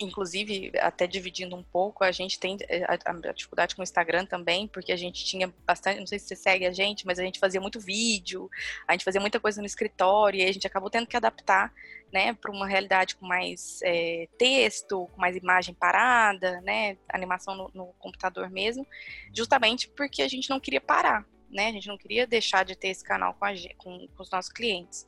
inclusive, 0.00 0.72
até 0.80 1.06
dividindo 1.06 1.54
um 1.54 1.62
pouco, 1.62 2.02
a 2.02 2.10
gente 2.10 2.40
tem 2.40 2.56
é, 2.68 2.84
a, 2.84 2.98
a, 3.04 3.32
dificuldade 3.32 3.76
com 3.76 3.82
o 3.82 3.84
Instagram 3.84 4.24
também, 4.24 4.66
porque 4.66 4.92
a 4.92 4.96
gente 4.96 5.24
tinha 5.24 5.52
bastante, 5.66 6.00
não 6.00 6.06
sei 6.06 6.18
se 6.18 6.26
você 6.26 6.36
segue 6.36 6.66
a 6.66 6.72
gente, 6.72 7.06
mas 7.06 7.18
a 7.18 7.22
gente 7.22 7.38
fazia 7.38 7.60
muito 7.60 7.78
vídeo, 7.78 8.50
a 8.88 8.92
gente 8.92 9.04
fazia 9.04 9.20
muita 9.20 9.38
coisa 9.38 9.60
no 9.60 9.66
escritório, 9.66 10.40
e 10.40 10.44
a 10.44 10.52
gente 10.52 10.66
acabou 10.66 10.88
tendo 10.88 11.06
que 11.06 11.16
adaptar, 11.16 11.72
né, 12.12 12.32
para 12.32 12.50
uma 12.50 12.66
realidade 12.66 13.14
com 13.14 13.26
mais 13.26 13.80
é, 13.84 14.26
texto, 14.36 15.06
com 15.12 15.20
mais 15.20 15.36
imagem 15.36 15.74
parada, 15.74 16.60
né, 16.62 16.96
animação 17.08 17.54
no, 17.54 17.70
no 17.74 17.86
computador 17.98 18.50
mesmo, 18.50 18.86
justamente 19.32 19.88
porque 19.88 20.22
a 20.22 20.28
gente 20.28 20.50
não 20.50 20.58
queria 20.58 20.80
parar, 20.80 21.24
né? 21.48 21.68
A 21.68 21.72
gente 21.72 21.88
não 21.88 21.98
queria 21.98 22.26
deixar 22.26 22.64
de 22.64 22.76
ter 22.76 22.88
esse 22.88 23.04
canal 23.04 23.34
com, 23.34 23.44
a, 23.44 23.52
com, 23.76 24.08
com 24.08 24.22
os 24.22 24.30
nossos 24.30 24.52
clientes. 24.52 25.06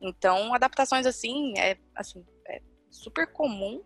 Então, 0.00 0.52
adaptações 0.54 1.06
assim 1.06 1.54
é 1.58 1.76
assim 1.94 2.24
é 2.46 2.60
super 2.90 3.26
comum 3.26 3.82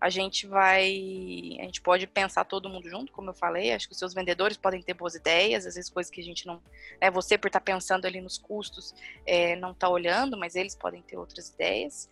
a 0.00 0.08
gente 0.08 0.46
vai. 0.46 1.56
A 1.58 1.64
gente 1.64 1.80
pode 1.80 2.06
pensar 2.06 2.44
todo 2.44 2.68
mundo 2.68 2.88
junto, 2.88 3.12
como 3.12 3.30
eu 3.30 3.34
falei. 3.34 3.72
Acho 3.72 3.88
que 3.88 3.92
os 3.92 3.98
seus 3.98 4.14
vendedores 4.14 4.56
podem 4.56 4.80
ter 4.80 4.94
boas 4.94 5.14
ideias, 5.14 5.66
às 5.66 5.74
vezes 5.74 5.90
coisas 5.90 6.10
que 6.10 6.20
a 6.20 6.24
gente 6.24 6.46
não. 6.46 6.62
Né, 7.00 7.10
você, 7.10 7.36
por 7.36 7.48
estar 7.48 7.58
tá 7.60 7.64
pensando 7.64 8.06
ali 8.06 8.20
nos 8.20 8.38
custos, 8.38 8.94
é, 9.26 9.56
não 9.56 9.72
está 9.72 9.88
olhando, 9.88 10.36
mas 10.36 10.54
eles 10.54 10.76
podem 10.76 11.02
ter 11.02 11.16
outras 11.16 11.48
ideias. 11.48 12.08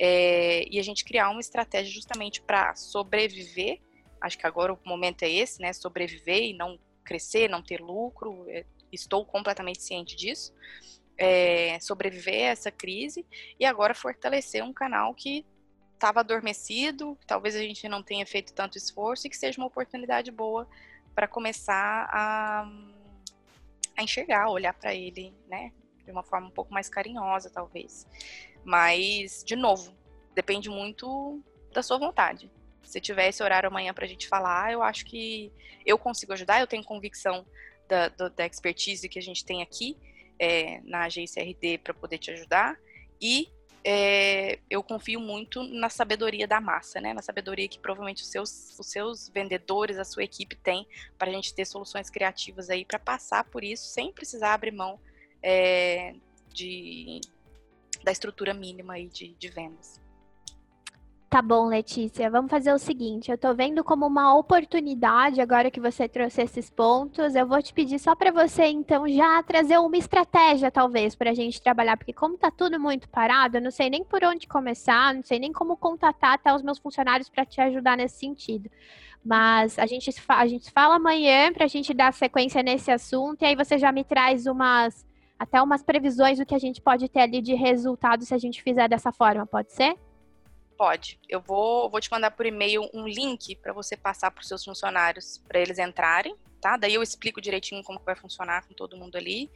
É, 0.00 0.66
e 0.68 0.78
a 0.80 0.82
gente 0.82 1.04
criar 1.04 1.30
uma 1.30 1.40
estratégia 1.40 1.92
justamente 1.92 2.40
para 2.40 2.74
sobreviver. 2.74 3.80
Acho 4.20 4.36
que 4.36 4.46
agora 4.46 4.72
o 4.72 4.78
momento 4.84 5.22
é 5.22 5.30
esse, 5.30 5.60
né? 5.60 5.72
Sobreviver 5.72 6.42
e 6.42 6.54
não 6.54 6.76
crescer, 7.04 7.48
não 7.48 7.62
ter 7.62 7.80
lucro. 7.80 8.46
É, 8.48 8.64
estou 8.90 9.24
completamente 9.24 9.80
ciente 9.80 10.16
disso. 10.16 10.52
É, 11.16 11.78
sobreviver 11.80 12.48
a 12.48 12.52
essa 12.52 12.70
crise 12.70 13.26
e 13.58 13.64
agora 13.64 13.92
fortalecer 13.92 14.62
um 14.62 14.72
canal 14.72 15.14
que 15.14 15.44
estava 15.98 16.20
adormecido, 16.20 17.18
talvez 17.26 17.54
a 17.56 17.60
gente 17.60 17.88
não 17.88 18.02
tenha 18.02 18.24
feito 18.24 18.52
tanto 18.52 18.78
esforço 18.78 19.26
e 19.26 19.30
que 19.30 19.36
seja 19.36 19.60
uma 19.60 19.66
oportunidade 19.66 20.30
boa 20.30 20.66
para 21.14 21.26
começar 21.26 22.08
a, 22.10 22.70
a 23.96 24.02
enxergar, 24.02 24.48
olhar 24.48 24.72
para 24.72 24.94
ele, 24.94 25.34
né, 25.48 25.72
de 26.04 26.10
uma 26.10 26.22
forma 26.22 26.46
um 26.46 26.52
pouco 26.52 26.72
mais 26.72 26.88
carinhosa, 26.88 27.50
talvez. 27.50 28.06
Mas, 28.64 29.42
de 29.44 29.56
novo, 29.56 29.92
depende 30.34 30.70
muito 30.70 31.42
da 31.72 31.82
sua 31.82 31.98
vontade. 31.98 32.50
Se 32.84 33.00
tiver 33.00 33.28
esse 33.28 33.42
horário 33.42 33.68
amanhã 33.68 33.92
para 33.92 34.04
a 34.04 34.08
gente 34.08 34.28
falar, 34.28 34.72
eu 34.72 34.82
acho 34.82 35.04
que 35.04 35.52
eu 35.84 35.98
consigo 35.98 36.32
ajudar, 36.32 36.60
eu 36.60 36.66
tenho 36.66 36.84
convicção 36.84 37.44
da, 37.88 38.08
da, 38.08 38.28
da 38.28 38.46
expertise 38.46 39.08
que 39.08 39.18
a 39.18 39.22
gente 39.22 39.44
tem 39.44 39.62
aqui 39.62 39.98
é, 40.38 40.80
na 40.84 41.04
agência 41.04 41.42
RD 41.42 41.78
para 41.78 41.92
poder 41.92 42.18
te 42.18 42.30
ajudar. 42.30 42.78
E 43.20 43.48
é, 43.84 44.58
eu 44.68 44.82
confio 44.82 45.20
muito 45.20 45.62
na 45.62 45.88
sabedoria 45.88 46.46
da 46.46 46.60
massa, 46.60 47.00
né? 47.00 47.12
Na 47.14 47.22
sabedoria 47.22 47.68
que 47.68 47.78
provavelmente 47.78 48.22
os 48.22 48.28
seus, 48.28 48.78
os 48.78 48.86
seus 48.86 49.28
vendedores, 49.28 49.98
a 49.98 50.04
sua 50.04 50.24
equipe 50.24 50.56
tem 50.56 50.86
para 51.16 51.30
a 51.30 51.32
gente 51.32 51.54
ter 51.54 51.64
soluções 51.64 52.10
criativas 52.10 52.70
aí 52.70 52.84
para 52.84 52.98
passar 52.98 53.44
por 53.44 53.62
isso 53.62 53.86
sem 53.88 54.12
precisar 54.12 54.54
abrir 54.54 54.72
mão 54.72 54.98
é, 55.42 56.14
de, 56.52 57.20
da 58.02 58.12
estrutura 58.12 58.52
mínima 58.52 58.94
aí 58.94 59.08
de, 59.08 59.34
de 59.34 59.48
vendas. 59.48 60.00
Tá 61.30 61.42
bom, 61.42 61.66
Letícia. 61.66 62.30
Vamos 62.30 62.50
fazer 62.50 62.72
o 62.72 62.78
seguinte: 62.78 63.30
eu 63.30 63.36
tô 63.36 63.52
vendo 63.54 63.84
como 63.84 64.06
uma 64.06 64.34
oportunidade, 64.34 65.42
agora 65.42 65.70
que 65.70 65.78
você 65.78 66.08
trouxe 66.08 66.40
esses 66.42 66.70
pontos, 66.70 67.34
eu 67.34 67.46
vou 67.46 67.62
te 67.62 67.72
pedir 67.74 67.98
só 67.98 68.14
para 68.14 68.32
você, 68.32 68.64
então, 68.64 69.06
já 69.06 69.42
trazer 69.42 69.76
uma 69.78 69.96
estratégia, 69.98 70.70
talvez, 70.70 71.14
para 71.14 71.30
a 71.30 71.34
gente 71.34 71.60
trabalhar, 71.60 71.98
porque 71.98 72.14
como 72.14 72.38
tá 72.38 72.50
tudo 72.50 72.80
muito 72.80 73.10
parado, 73.10 73.58
eu 73.58 73.60
não 73.60 73.70
sei 73.70 73.90
nem 73.90 74.02
por 74.02 74.24
onde 74.24 74.48
começar, 74.48 75.14
não 75.14 75.22
sei 75.22 75.38
nem 75.38 75.52
como 75.52 75.76
contatar 75.76 76.32
até 76.32 76.54
os 76.54 76.62
meus 76.62 76.78
funcionários 76.78 77.28
para 77.28 77.44
te 77.44 77.60
ajudar 77.60 77.98
nesse 77.98 78.18
sentido. 78.18 78.70
Mas 79.22 79.78
a 79.78 79.84
gente, 79.84 80.10
a 80.28 80.46
gente 80.46 80.70
fala 80.70 80.96
amanhã 80.96 81.52
para 81.52 81.66
a 81.66 81.68
gente 81.68 81.92
dar 81.92 82.12
sequência 82.14 82.62
nesse 82.62 82.90
assunto, 82.90 83.42
e 83.42 83.44
aí 83.44 83.54
você 83.54 83.76
já 83.76 83.92
me 83.92 84.02
traz 84.02 84.46
umas, 84.46 85.04
até 85.38 85.60
umas 85.60 85.82
previsões 85.82 86.38
do 86.38 86.46
que 86.46 86.54
a 86.54 86.58
gente 86.58 86.80
pode 86.80 87.06
ter 87.06 87.20
ali 87.20 87.42
de 87.42 87.54
resultado 87.54 88.24
se 88.24 88.32
a 88.32 88.38
gente 88.38 88.62
fizer 88.62 88.88
dessa 88.88 89.12
forma, 89.12 89.44
pode 89.44 89.74
ser? 89.74 89.94
Pode. 90.78 91.18
Eu 91.28 91.40
vou, 91.40 91.90
vou 91.90 92.00
te 92.00 92.08
mandar 92.08 92.30
por 92.30 92.46
e-mail 92.46 92.88
um 92.94 93.04
link 93.04 93.56
para 93.56 93.72
você 93.72 93.96
passar 93.96 94.30
para 94.30 94.42
os 94.42 94.46
seus 94.46 94.64
funcionários 94.64 95.38
para 95.48 95.58
eles 95.58 95.76
entrarem, 95.76 96.36
tá? 96.60 96.76
Daí 96.76 96.94
eu 96.94 97.02
explico 97.02 97.40
direitinho 97.40 97.82
como 97.82 97.98
que 97.98 98.04
vai 98.04 98.14
funcionar 98.14 98.64
com 98.64 98.72
todo 98.72 98.96
mundo 98.96 99.16
ali. 99.16 99.50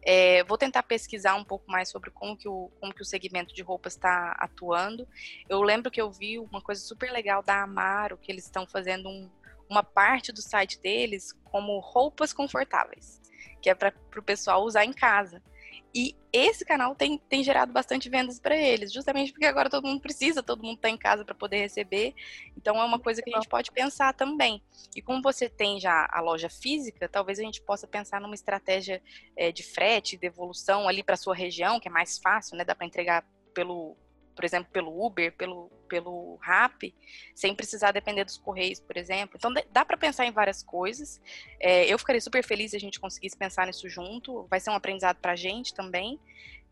É, 0.00 0.44
vou 0.44 0.56
tentar 0.56 0.84
pesquisar 0.84 1.34
um 1.34 1.42
pouco 1.42 1.68
mais 1.68 1.88
sobre 1.88 2.12
como 2.12 2.36
que 2.36 2.48
o, 2.48 2.70
como 2.78 2.94
que 2.94 3.02
o 3.02 3.04
segmento 3.04 3.52
de 3.52 3.60
roupas 3.60 3.94
está 3.94 4.36
atuando. 4.38 5.06
Eu 5.48 5.60
lembro 5.62 5.90
que 5.90 6.00
eu 6.00 6.12
vi 6.12 6.38
uma 6.38 6.62
coisa 6.62 6.80
super 6.80 7.10
legal 7.10 7.42
da 7.42 7.60
Amaro, 7.60 8.16
que 8.16 8.30
eles 8.30 8.44
estão 8.44 8.64
fazendo 8.64 9.08
um, 9.08 9.28
uma 9.68 9.82
parte 9.82 10.30
do 10.30 10.40
site 10.40 10.78
deles 10.78 11.32
como 11.42 11.80
roupas 11.80 12.32
confortáveis, 12.32 13.20
que 13.60 13.68
é 13.68 13.74
para 13.74 13.92
o 14.16 14.22
pessoal 14.22 14.62
usar 14.62 14.84
em 14.84 14.92
casa. 14.92 15.42
E 15.94 16.14
esse 16.32 16.64
canal 16.64 16.94
tem, 16.94 17.18
tem 17.18 17.42
gerado 17.42 17.72
bastante 17.72 18.08
vendas 18.10 18.38
para 18.38 18.56
eles, 18.56 18.92
justamente 18.92 19.32
porque 19.32 19.46
agora 19.46 19.70
todo 19.70 19.86
mundo 19.86 20.00
precisa, 20.00 20.42
todo 20.42 20.62
mundo 20.62 20.76
está 20.76 20.90
em 20.90 20.98
casa 20.98 21.24
para 21.24 21.34
poder 21.34 21.58
receber. 21.58 22.14
Então 22.56 22.76
é 22.80 22.84
uma 22.84 22.98
coisa 22.98 23.22
que 23.22 23.32
a 23.32 23.36
gente 23.36 23.48
pode 23.48 23.72
pensar 23.72 24.12
também. 24.12 24.62
E 24.94 25.00
como 25.00 25.22
você 25.22 25.48
tem 25.48 25.80
já 25.80 26.06
a 26.10 26.20
loja 26.20 26.50
física, 26.50 27.08
talvez 27.08 27.38
a 27.38 27.42
gente 27.42 27.62
possa 27.62 27.86
pensar 27.86 28.20
numa 28.20 28.34
estratégia 28.34 29.02
é, 29.36 29.50
de 29.50 29.62
frete, 29.62 30.16
devolução 30.16 30.86
ali 30.86 31.02
para 31.02 31.16
sua 31.16 31.34
região, 31.34 31.80
que 31.80 31.88
é 31.88 31.90
mais 31.90 32.18
fácil, 32.18 32.56
né? 32.56 32.64
Dá 32.64 32.74
para 32.74 32.86
entregar 32.86 33.24
pelo 33.54 33.96
por 34.38 34.44
exemplo, 34.44 34.70
pelo 34.72 35.04
Uber, 35.04 35.32
pelo, 35.32 35.68
pelo 35.88 36.36
Rap, 36.36 36.94
sem 37.34 37.56
precisar 37.56 37.90
depender 37.90 38.22
dos 38.22 38.38
Correios, 38.38 38.78
por 38.78 38.96
exemplo. 38.96 39.34
Então, 39.36 39.52
dá 39.72 39.84
para 39.84 39.96
pensar 39.96 40.26
em 40.26 40.30
várias 40.30 40.62
coisas. 40.62 41.20
É, 41.58 41.92
eu 41.92 41.98
ficaria 41.98 42.20
super 42.20 42.44
feliz 42.44 42.70
se 42.70 42.76
a 42.76 42.80
gente 42.80 43.00
conseguisse 43.00 43.36
pensar 43.36 43.66
nisso 43.66 43.88
junto. 43.88 44.46
Vai 44.48 44.60
ser 44.60 44.70
um 44.70 44.74
aprendizado 44.74 45.16
para 45.16 45.32
a 45.32 45.36
gente 45.36 45.74
também. 45.74 46.20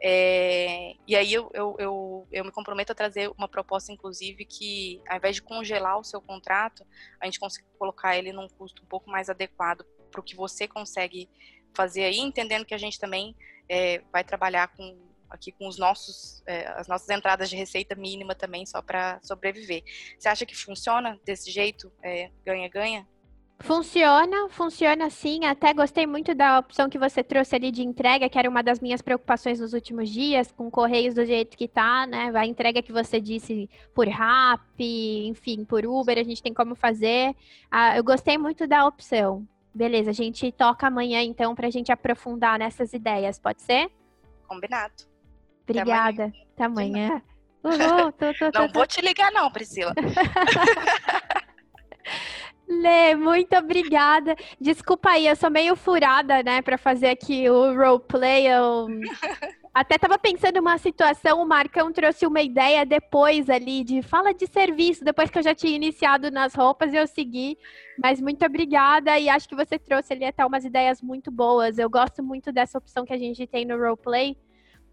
É, 0.00 0.94
e 1.08 1.16
aí 1.16 1.32
eu, 1.32 1.50
eu, 1.52 1.74
eu, 1.80 2.28
eu, 2.30 2.44
me 2.44 2.52
comprometo 2.52 2.92
a 2.92 2.94
trazer 2.94 3.32
uma 3.36 3.48
proposta, 3.48 3.90
inclusive, 3.90 4.44
que 4.44 5.02
ao 5.08 5.16
invés 5.16 5.34
de 5.34 5.42
congelar 5.42 5.98
o 5.98 6.04
seu 6.04 6.20
contrato, 6.20 6.86
a 7.20 7.24
gente 7.24 7.40
consiga 7.40 7.66
colocar 7.76 8.16
ele 8.16 8.32
num 8.32 8.46
custo 8.46 8.80
um 8.80 8.86
pouco 8.86 9.10
mais 9.10 9.28
adequado 9.28 9.84
para 10.12 10.20
o 10.20 10.22
que 10.22 10.36
você 10.36 10.68
consegue 10.68 11.28
fazer 11.74 12.04
aí, 12.04 12.20
entendendo 12.20 12.64
que 12.64 12.74
a 12.74 12.78
gente 12.78 12.96
também 13.00 13.34
é, 13.68 14.00
vai 14.12 14.22
trabalhar 14.22 14.68
com 14.68 14.96
aqui 15.30 15.52
com 15.52 15.68
os 15.68 15.78
nossos, 15.78 16.42
é, 16.46 16.66
as 16.68 16.88
nossas 16.88 17.08
entradas 17.08 17.48
de 17.50 17.56
receita 17.56 17.94
mínima 17.94 18.34
também 18.34 18.64
só 18.66 18.80
para 18.82 19.20
sobreviver. 19.22 19.82
Você 20.18 20.28
acha 20.28 20.46
que 20.46 20.56
funciona 20.56 21.18
desse 21.24 21.50
jeito, 21.50 21.92
é, 22.02 22.30
ganha-ganha? 22.44 23.06
É, 23.10 23.16
Funciona, 23.60 24.48
funciona 24.50 25.08
sim. 25.08 25.44
Até 25.46 25.72
gostei 25.72 26.06
muito 26.06 26.34
da 26.34 26.58
opção 26.58 26.90
que 26.90 26.98
você 26.98 27.24
trouxe 27.24 27.56
ali 27.56 27.70
de 27.70 27.82
entrega, 27.82 28.28
que 28.28 28.38
era 28.38 28.50
uma 28.50 28.62
das 28.62 28.80
minhas 28.80 29.00
preocupações 29.00 29.60
nos 29.60 29.72
últimos 29.72 30.10
dias, 30.10 30.52
com 30.52 30.70
Correios 30.70 31.14
do 31.14 31.24
jeito 31.24 31.56
que 31.56 31.66
tá, 31.66 32.06
né? 32.06 32.30
A 32.34 32.46
entrega 32.46 32.82
que 32.82 32.92
você 32.92 33.20
disse 33.20 33.68
por 33.94 34.06
Rap, 34.06 34.60
enfim, 34.78 35.64
por 35.64 35.86
Uber, 35.86 36.18
a 36.18 36.22
gente 36.22 36.42
tem 36.42 36.52
como 36.52 36.74
fazer. 36.74 37.34
Ah, 37.70 37.96
eu 37.96 38.04
gostei 38.04 38.36
muito 38.36 38.66
da 38.66 38.86
opção. 38.86 39.46
Beleza, 39.74 40.10
a 40.10 40.14
gente 40.14 40.52
toca 40.52 40.86
amanhã 40.86 41.22
então 41.22 41.54
para 41.54 41.66
a 41.66 41.70
gente 41.70 41.90
aprofundar 41.90 42.58
nessas 42.58 42.92
ideias, 42.92 43.38
pode 43.38 43.62
ser? 43.62 43.90
Combinado. 44.46 45.15
Obrigada. 45.68 46.32
Até 46.54 46.64
amanhã. 46.64 47.22
Uhul, 47.64 48.12
tô, 48.12 48.32
tô, 48.32 48.52
tô, 48.52 48.60
não 48.60 48.68
vou 48.68 48.86
te 48.86 49.00
ligar, 49.00 49.32
não, 49.32 49.50
Priscila. 49.50 49.92
Lê, 52.68 53.14
muito 53.14 53.56
obrigada. 53.56 54.34
Desculpa 54.60 55.10
aí, 55.10 55.26
eu 55.26 55.36
sou 55.36 55.50
meio 55.50 55.76
furada, 55.76 56.42
né, 56.42 56.60
para 56.62 56.76
fazer 56.76 57.08
aqui 57.08 57.48
o 57.48 57.74
roleplay. 57.74 58.46
Eu 58.46 58.86
até 59.74 59.96
tava 59.98 60.18
pensando 60.18 60.58
uma 60.58 60.76
situação, 60.78 61.40
o 61.40 61.46
Marcão 61.46 61.92
trouxe 61.92 62.26
uma 62.26 62.40
ideia 62.40 62.84
depois 62.84 63.48
ali 63.48 63.84
de 63.84 64.02
fala 64.02 64.34
de 64.34 64.46
serviço, 64.46 65.04
depois 65.04 65.30
que 65.30 65.38
eu 65.38 65.42
já 65.42 65.54
tinha 65.54 65.76
iniciado 65.76 66.30
nas 66.30 66.54
roupas, 66.54 66.92
eu 66.92 67.06
segui. 67.06 67.56
Mas 68.02 68.20
muito 68.20 68.44
obrigada 68.44 69.18
e 69.18 69.28
acho 69.28 69.48
que 69.48 69.56
você 69.56 69.78
trouxe 69.78 70.12
ali 70.12 70.24
até 70.24 70.44
umas 70.44 70.64
ideias 70.64 71.00
muito 71.00 71.30
boas. 71.30 71.78
Eu 71.78 71.88
gosto 71.88 72.22
muito 72.22 72.52
dessa 72.52 72.78
opção 72.78 73.04
que 73.04 73.12
a 73.12 73.18
gente 73.18 73.46
tem 73.46 73.64
no 73.64 73.76
roleplay 73.76 74.36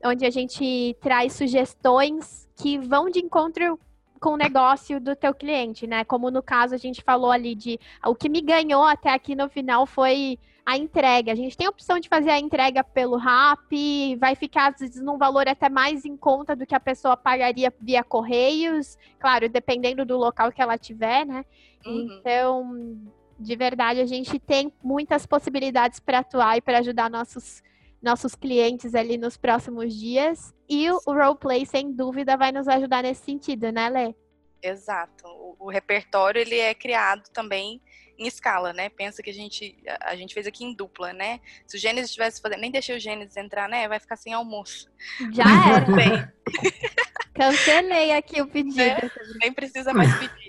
onde 0.04 0.26
a 0.26 0.30
gente 0.30 0.96
traz 1.02 1.34
sugestões 1.34 2.50
que 2.56 2.78
vão 2.78 3.10
de 3.10 3.20
encontro 3.20 3.80
com 4.20 4.32
o 4.32 4.38
negócio 4.38 5.02
do 5.02 5.16
teu 5.16 5.34
cliente, 5.34 5.86
né? 5.86 6.04
Como 6.06 6.32
no 6.32 6.42
caso 6.42 6.74
a 6.74 6.78
gente 6.78 7.04
falou 7.04 7.32
ali 7.32 7.54
de 7.54 7.80
o 8.06 8.16
que 8.16 8.30
me 8.30 8.42
ganhou 8.42 8.84
até 8.84 9.10
aqui 9.10 9.36
no 9.36 9.50
final 9.50 9.86
foi 9.86 10.40
a 10.66 10.78
entrega. 10.78 11.32
A 11.32 11.36
gente 11.36 11.58
tem 11.58 11.68
a 11.68 11.70
opção 11.70 12.00
de 12.00 12.08
fazer 12.08 12.30
a 12.30 12.40
entrega 12.40 12.84
pelo 12.84 13.18
RAP, 13.18 13.72
vai 14.18 14.34
ficar 14.34 14.72
às 14.72 14.80
vezes 14.80 15.02
num 15.02 15.18
valor 15.18 15.48
até 15.48 15.70
mais 15.70 16.06
em 16.06 16.16
conta 16.16 16.56
do 16.56 16.66
que 16.66 16.74
a 16.74 16.80
pessoa 16.80 17.18
pagaria 17.18 17.74
via 17.82 18.04
correios, 18.04 18.98
claro, 19.20 19.50
dependendo 19.50 20.06
do 20.06 20.18
local 20.18 20.52
que 20.52 20.62
ela 20.62 20.78
tiver, 20.78 21.26
né? 21.26 21.44
Uhum. 21.86 22.18
Então, 22.20 22.98
de 23.38 23.56
verdade, 23.58 24.00
a 24.00 24.06
gente 24.06 24.40
tem 24.40 24.72
muitas 24.82 25.26
possibilidades 25.26 26.00
para 26.00 26.20
atuar 26.20 26.58
e 26.58 26.62
para 26.62 26.80
ajudar 26.80 27.10
nossos 27.10 27.62
nossos 28.04 28.36
clientes 28.36 28.94
ali 28.94 29.18
nos 29.18 29.38
próximos 29.38 29.96
dias. 29.96 30.54
E 30.70 30.92
o 30.92 31.00
roleplay, 31.08 31.66
sem 31.66 31.92
dúvida, 31.92 32.36
vai 32.36 32.52
nos 32.52 32.68
ajudar 32.68 33.04
nesse 33.04 33.24
sentido, 33.24 33.72
né, 33.72 33.90
Lê? 33.90 34.14
Exato. 34.62 35.26
O, 35.26 35.56
o, 35.60 35.70
repertório 35.70 36.40
ele 36.40 36.58
é 36.58 36.74
criado 36.74 37.24
também 37.34 37.82
em 38.18 38.28
escala, 38.28 38.72
né? 38.74 38.90
Pensa 38.90 39.24
que 39.24 39.30
a 39.30 39.34
gente 39.34 39.78
a 40.02 40.16
gente 40.16 40.34
fez 40.34 40.48
aqui 40.48 40.64
em 40.64 40.74
dupla, 40.74 41.12
né? 41.12 41.40
Se 41.66 41.76
o 41.76 41.80
Gênesis 41.80 42.12
estivesse 42.12 42.42
fazendo, 42.42 42.62
nem 42.62 42.72
deixei 42.72 42.96
o 42.96 43.00
Gênesis 43.00 43.36
entrar, 43.36 43.68
né? 43.68 43.88
Vai 43.88 44.00
ficar 44.00 44.16
sem 44.16 44.34
almoço. 44.34 44.90
Já 45.34 45.44
era. 45.76 45.86
Bem. 45.86 46.12
Cancelei 47.34 48.12
aqui 48.12 48.42
o 48.42 48.48
pedido. 48.48 48.80
É, 48.84 49.10
nem 49.42 49.52
precisa 49.52 49.94
mais 49.94 50.14
pedir. 50.18 50.43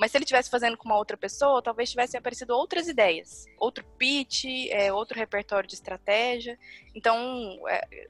Mas 0.00 0.10
se 0.10 0.16
ele 0.16 0.24
estivesse 0.24 0.48
fazendo 0.48 0.78
com 0.78 0.86
uma 0.88 0.96
outra 0.96 1.14
pessoa, 1.14 1.60
talvez 1.60 1.90
tivessem 1.90 2.16
aparecido 2.16 2.54
outras 2.54 2.88
ideias, 2.88 3.44
outro 3.58 3.84
pitch, 3.98 4.46
é, 4.70 4.90
outro 4.90 5.18
repertório 5.18 5.68
de 5.68 5.74
estratégia. 5.74 6.58
Então, 6.94 7.60
é, 7.68 8.08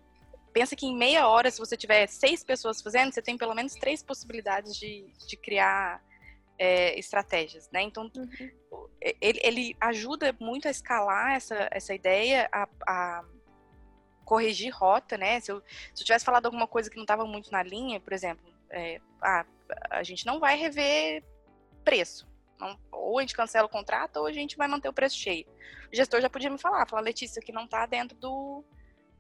pensa 0.53 0.77
que 0.77 0.87
em 0.87 0.97
meia 0.97 1.27
hora, 1.27 1.51
se 1.51 1.59
você 1.59 1.77
tiver 1.77 2.07
seis 2.07 2.45
pessoas 2.45 2.81
fazendo, 2.81 3.13
você 3.13 3.21
tem 3.21 3.37
pelo 3.37 3.57
menos 3.57 3.75
três 3.75 4.05
possibilidades 4.05 4.77
de, 4.77 5.13
de 5.27 5.37
criar 5.37 6.01
é, 6.57 6.97
estratégias, 6.97 7.69
né? 7.73 7.83
Então, 7.83 8.09
uhum. 8.15 8.89
ele, 9.21 9.41
ele, 9.43 9.77
ajuda 9.81 10.33
muito 10.39 10.69
a 10.69 10.71
escalar 10.71 11.33
essa, 11.33 11.69
essa 11.73 11.93
ideia, 11.93 12.49
a, 12.53 12.69
a 12.87 13.25
corrigir 14.25 14.73
rota, 14.73 15.19
né? 15.19 15.41
Se 15.41 15.51
eu, 15.51 15.61
se 15.93 16.03
eu 16.03 16.07
tivesse 16.07 16.25
falado 16.25 16.47
alguma 16.47 16.69
coisa 16.69 16.89
que 16.89 16.95
não 16.95 17.03
estava 17.03 17.25
muito 17.25 17.51
na 17.51 17.65
linha, 17.65 17.99
por 17.99 18.13
exemplo, 18.13 18.47
é, 18.71 19.01
ah, 19.21 19.45
a 19.91 20.05
gente 20.05 20.25
não 20.25 20.39
vai 20.39 20.57
rever 20.57 21.25
preço. 21.81 22.29
Não, 22.59 22.79
ou 22.93 23.19
a 23.19 23.23
gente 23.23 23.35
cancela 23.35 23.67
o 23.67 23.71
contrato 23.71 24.19
ou 24.19 24.27
a 24.27 24.33
gente 24.33 24.57
vai 24.57 24.69
manter 24.69 24.89
o 24.89 24.93
preço 24.93 25.17
cheio. 25.17 25.47
O 25.91 25.97
gestor 25.97 26.21
já 26.21 26.29
podia 26.29 26.51
me 26.51 26.59
falar, 26.59 26.87
falar, 26.87 27.03
Letícia, 27.03 27.41
que 27.41 27.53
não 27.53 27.65
está 27.65 27.87
dentro 27.87 28.17
do, 28.19 28.63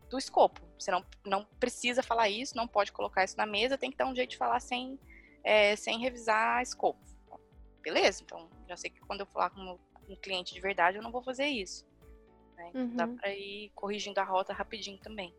do 0.09 0.19
escopo. 0.19 0.61
Você 0.79 0.91
não, 0.91 1.05
não 1.25 1.45
precisa 1.59 2.03
falar 2.03 2.29
isso, 2.29 2.57
não 2.57 2.69
pode 2.69 2.93
colocar 2.93 3.25
isso 3.25 3.37
na 3.37 3.47
mesa, 3.47 3.79
tem 3.79 3.91
que 3.91 3.97
dar 3.97 4.07
um 4.07 4.15
jeito 4.15 4.31
de 4.31 4.37
falar 4.37 4.61
sem, 4.61 4.99
é, 5.43 5.75
sem 5.75 5.99
revisar 5.99 6.63
escopo. 6.63 7.01
Beleza, 7.81 8.23
então 8.23 8.51
já 8.69 8.77
sei 8.77 8.91
que 8.91 9.01
quando 9.01 9.21
eu 9.21 9.27
falar 9.27 9.51
com 9.51 9.79
um 10.09 10.17
cliente 10.17 10.53
de 10.53 10.61
verdade, 10.61 10.99
eu 10.99 11.03
não 11.03 11.11
vou 11.11 11.23
fazer 11.23 11.47
isso. 11.47 11.87
Né? 12.57 12.69
Então, 12.69 12.83
uhum. 12.83 12.97
Dá 12.97 13.09
para 13.09 13.35
ir 13.35 13.71
corrigindo 13.75 14.21
a 14.21 14.25
rota 14.25 14.53
rapidinho 14.53 14.99
também. 14.99 15.35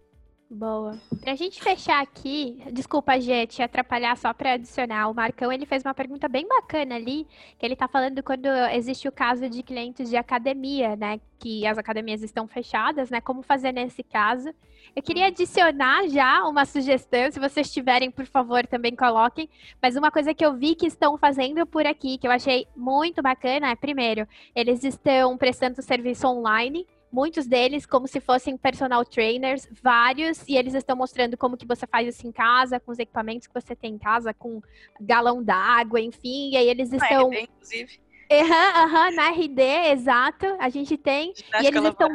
Boa. 0.54 1.00
Pra 1.22 1.34
gente 1.34 1.64
fechar 1.64 2.04
aqui, 2.04 2.62
desculpa, 2.74 3.18
gente, 3.22 3.56
te 3.56 3.64
atrapalhar 3.64 4.18
só 4.18 4.34
para 4.34 4.52
adicionar. 4.52 5.08
O 5.10 5.14
Marcão, 5.14 5.50
ele 5.50 5.66
fez 5.66 5.82
uma 5.82 5.94
pergunta 5.94 6.28
bem 6.28 6.46
bacana 6.46 6.96
ali, 6.96 7.26
que 7.58 7.66
ele 7.66 7.74
tá 7.74 7.88
falando 7.88 8.22
quando 8.22 8.48
existe 8.74 9.08
o 9.08 9.14
caso 9.14 9.50
de 9.50 9.64
clientes 9.64 10.10
de 10.10 10.18
academia, 10.18 10.98
né, 10.98 11.22
que 11.40 11.66
as 11.66 11.78
academias 11.78 12.22
estão 12.22 12.50
fechadas, 12.50 13.10
né, 13.10 13.22
como 13.22 13.42
fazer 13.42 13.72
nesse 13.72 14.04
caso. 14.04 14.54
Eu 14.94 15.02
queria 15.02 15.28
adicionar 15.28 16.10
já 16.10 16.44
uma 16.46 16.66
sugestão, 16.66 17.32
se 17.32 17.40
vocês 17.40 17.72
tiverem, 17.72 18.12
por 18.12 18.26
favor, 18.26 18.68
também 18.68 18.94
coloquem. 18.94 19.48
Mas 19.82 19.96
uma 19.96 20.12
coisa 20.12 20.34
que 20.34 20.46
eu 20.46 20.54
vi 20.58 20.76
que 20.76 20.86
estão 20.86 21.18
fazendo 21.18 21.66
por 21.66 21.86
aqui, 21.86 22.18
que 22.18 22.28
eu 22.28 22.32
achei 22.32 22.68
muito 22.76 23.22
bacana, 23.22 23.70
é, 23.70 23.76
primeiro, 23.76 24.28
eles 24.54 24.84
estão 24.84 25.38
prestando 25.38 25.82
serviço 25.82 26.28
online, 26.28 26.86
muitos 27.12 27.46
deles 27.46 27.86
como 27.86 28.08
se 28.08 28.20
fossem 28.20 28.58
personal 28.58 29.04
trainers, 29.04 29.68
vários, 29.82 30.44
e 30.48 30.56
eles 30.56 30.74
estão 30.74 30.96
mostrando 30.96 31.38
como 31.38 31.58
que 31.58 31.66
você 31.66 31.86
faz 31.86 32.08
isso 32.08 32.26
em 32.26 32.32
casa, 32.32 32.80
com 32.80 32.92
os 32.92 33.00
equipamentos 33.00 33.48
que 33.48 33.54
você 33.54 33.76
tem 33.76 33.96
em 33.96 33.98
casa, 33.98 34.34
com 34.34 34.62
galão 35.00 35.44
d'água, 35.44 36.00
enfim, 36.00 36.52
e 36.52 36.58
aí 36.58 36.70
eles 36.70 36.92
estão... 36.92 37.30
Na 37.30 37.36
RD, 37.36 37.42
inclusive. 37.44 38.00
Aham, 38.32 38.46
uhum, 38.46 39.10
uhum, 39.10 39.16
na 39.16 39.30
RD, 39.30 39.62
exato, 39.92 40.46
a 40.58 40.70
gente 40.70 40.98
tem, 40.98 41.34
e 41.62 41.68
eles 41.68 41.84
estão 41.84 42.10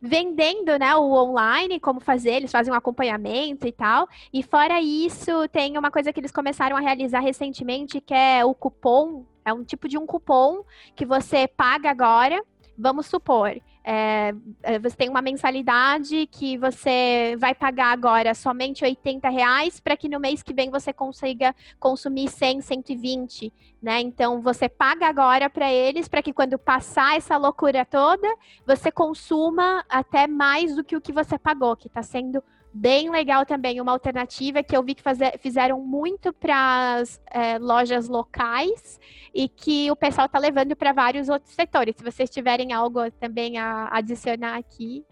vendendo, 0.00 0.78
né, 0.78 0.94
o 0.94 1.12
online, 1.12 1.78
como 1.78 2.00
fazer, 2.00 2.34
eles 2.34 2.52
fazem 2.52 2.72
um 2.72 2.76
acompanhamento 2.76 3.66
e 3.66 3.72
tal. 3.72 4.08
E 4.32 4.44
fora 4.44 4.80
isso, 4.80 5.48
tem 5.48 5.76
uma 5.76 5.90
coisa 5.90 6.12
que 6.12 6.20
eles 6.20 6.30
começaram 6.30 6.76
a 6.76 6.80
realizar 6.80 7.18
recentemente, 7.18 8.00
que 8.00 8.14
é 8.14 8.44
o 8.44 8.54
cupom, 8.54 9.26
é 9.44 9.52
um 9.52 9.64
tipo 9.64 9.88
de 9.88 9.98
um 9.98 10.06
cupom 10.06 10.64
que 10.94 11.04
você 11.04 11.48
paga 11.48 11.90
agora 11.90 12.40
vamos 12.78 13.06
supor, 13.06 13.60
é, 13.90 14.34
é, 14.62 14.78
você 14.78 14.94
tem 14.94 15.08
uma 15.08 15.22
mensalidade 15.22 16.26
que 16.26 16.58
você 16.58 17.34
vai 17.38 17.54
pagar 17.54 17.90
agora 17.90 18.34
somente 18.34 18.84
80 18.84 19.30
reais 19.30 19.80
para 19.80 19.96
que 19.96 20.10
no 20.10 20.20
mês 20.20 20.42
que 20.42 20.52
vem 20.52 20.68
você 20.68 20.92
consiga 20.92 21.56
consumir 21.80 22.28
100, 22.28 22.60
120, 22.60 23.50
né? 23.82 23.98
Então 24.02 24.42
você 24.42 24.68
paga 24.68 25.06
agora 25.06 25.48
para 25.48 25.72
eles 25.72 26.06
para 26.06 26.22
que 26.22 26.34
quando 26.34 26.58
passar 26.58 27.16
essa 27.16 27.38
loucura 27.38 27.82
toda, 27.86 28.28
você 28.66 28.92
consuma 28.92 29.82
até 29.88 30.26
mais 30.26 30.76
do 30.76 30.84
que 30.84 30.94
o 30.94 31.00
que 31.00 31.10
você 31.10 31.38
pagou, 31.38 31.74
que 31.74 31.86
está 31.86 32.02
sendo 32.02 32.44
bem 32.72 33.10
legal 33.10 33.44
também, 33.46 33.80
uma 33.80 33.92
alternativa 33.92 34.62
que 34.62 34.76
eu 34.76 34.82
vi 34.82 34.94
que 34.94 35.02
fazer, 35.02 35.38
fizeram 35.38 35.80
muito 35.80 36.32
para 36.32 36.96
as 36.96 37.20
é, 37.30 37.58
lojas 37.58 38.08
locais 38.08 39.00
e 39.34 39.48
que 39.48 39.90
o 39.90 39.96
pessoal 39.96 40.26
está 40.26 40.38
levando 40.38 40.76
para 40.76 40.92
vários 40.92 41.28
outros 41.28 41.54
setores. 41.54 41.96
Se 41.96 42.04
vocês 42.04 42.30
tiverem 42.30 42.72
algo 42.72 43.10
também 43.12 43.58
a 43.58 43.88
adicionar 43.90 44.56
aqui. 44.56 45.04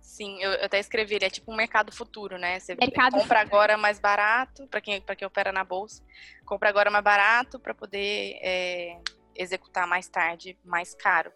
Sim, 0.00 0.42
eu, 0.42 0.50
eu 0.52 0.64
até 0.66 0.78
escrevi, 0.78 1.14
ele 1.14 1.24
é 1.24 1.30
tipo 1.30 1.52
um 1.52 1.56
mercado 1.56 1.92
futuro, 1.92 2.36
né? 2.36 2.58
Você 2.58 2.74
mercado 2.74 3.12
compra 3.12 3.40
futuro. 3.40 3.56
agora 3.56 3.76
mais 3.78 3.98
barato, 3.98 4.66
para 4.66 4.80
quem, 4.80 5.00
quem 5.00 5.26
opera 5.26 5.52
na 5.52 5.64
bolsa, 5.64 6.02
compra 6.44 6.68
agora 6.68 6.90
mais 6.90 7.04
barato 7.04 7.58
para 7.58 7.74
poder 7.74 8.38
é, 8.42 8.98
executar 9.34 9.86
mais 9.86 10.08
tarde 10.08 10.58
mais 10.64 10.94
caro. 10.94 11.32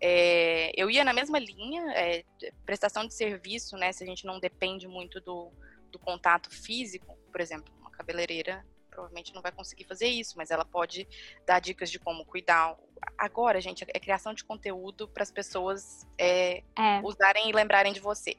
É, 0.00 0.72
eu 0.74 0.90
ia 0.90 1.04
na 1.04 1.12
mesma 1.12 1.38
linha, 1.38 1.92
é, 1.92 2.24
prestação 2.64 3.06
de 3.06 3.14
serviço, 3.14 3.76
né? 3.76 3.92
Se 3.92 4.02
a 4.02 4.06
gente 4.06 4.24
não 4.24 4.40
depende 4.40 4.88
muito 4.88 5.20
do, 5.20 5.52
do 5.90 5.98
contato 5.98 6.50
físico, 6.50 7.18
por 7.30 7.40
exemplo, 7.40 7.72
uma 7.80 7.90
cabeleireira 7.90 8.64
provavelmente 8.90 9.32
não 9.32 9.40
vai 9.40 9.52
conseguir 9.52 9.84
fazer 9.84 10.08
isso, 10.08 10.36
mas 10.36 10.50
ela 10.50 10.64
pode 10.64 11.08
dar 11.46 11.60
dicas 11.60 11.90
de 11.90 11.98
como 11.98 12.24
cuidar. 12.24 12.76
Agora, 13.16 13.60
gente, 13.60 13.84
é 13.88 14.00
criação 14.00 14.34
de 14.34 14.44
conteúdo 14.44 15.08
para 15.08 15.22
as 15.22 15.30
pessoas 15.30 16.06
é, 16.18 16.62
é. 16.76 17.00
usarem 17.02 17.48
e 17.48 17.52
lembrarem 17.52 17.92
de 17.92 18.00
você. 18.00 18.36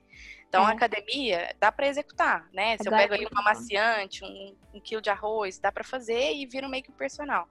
Então, 0.47 0.65
a 0.65 0.71
é. 0.71 0.73
academia 0.73 1.55
dá 1.59 1.71
para 1.71 1.87
executar, 1.87 2.47
né? 2.53 2.77
Se 2.77 2.87
eu 2.87 2.91
pego 2.91 3.13
ali 3.13 3.25
uma 3.31 3.41
maciante, 3.41 4.23
um, 4.23 4.55
um 4.73 4.81
quilo 4.81 5.01
de 5.01 5.09
arroz, 5.09 5.57
dá 5.57 5.71
para 5.71 5.83
fazer 5.83 6.33
e 6.33 6.45
vira 6.45 6.67
meio 6.67 6.83
que 6.83 6.91
um 6.91 6.95
personal. 6.95 7.47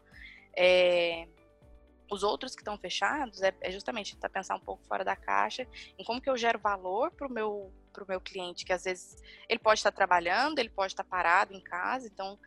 É, 0.54 1.26
os 2.10 2.22
outros 2.22 2.54
que 2.54 2.60
estão 2.60 2.76
fechados 2.76 3.40
é, 3.40 3.54
é 3.60 3.70
justamente 3.70 4.14
tentar 4.14 4.28
pensar 4.28 4.56
um 4.56 4.60
pouco 4.60 4.84
fora 4.86 5.04
da 5.04 5.14
caixa 5.14 5.66
em 5.98 6.04
como 6.04 6.20
que 6.20 6.28
eu 6.28 6.36
gero 6.36 6.58
valor 6.58 7.10
para 7.12 7.26
o 7.26 7.30
meu 7.30 7.72
para 7.92 8.04
o 8.04 8.06
meu 8.06 8.20
cliente, 8.20 8.64
que 8.64 8.72
às 8.72 8.84
vezes 8.84 9.16
ele 9.48 9.58
pode 9.58 9.80
estar 9.80 9.90
trabalhando, 9.90 10.60
ele 10.60 10.68
pode 10.68 10.92
estar 10.92 11.02
parado 11.02 11.52
em 11.52 11.60
casa, 11.60 12.06
então 12.06 12.38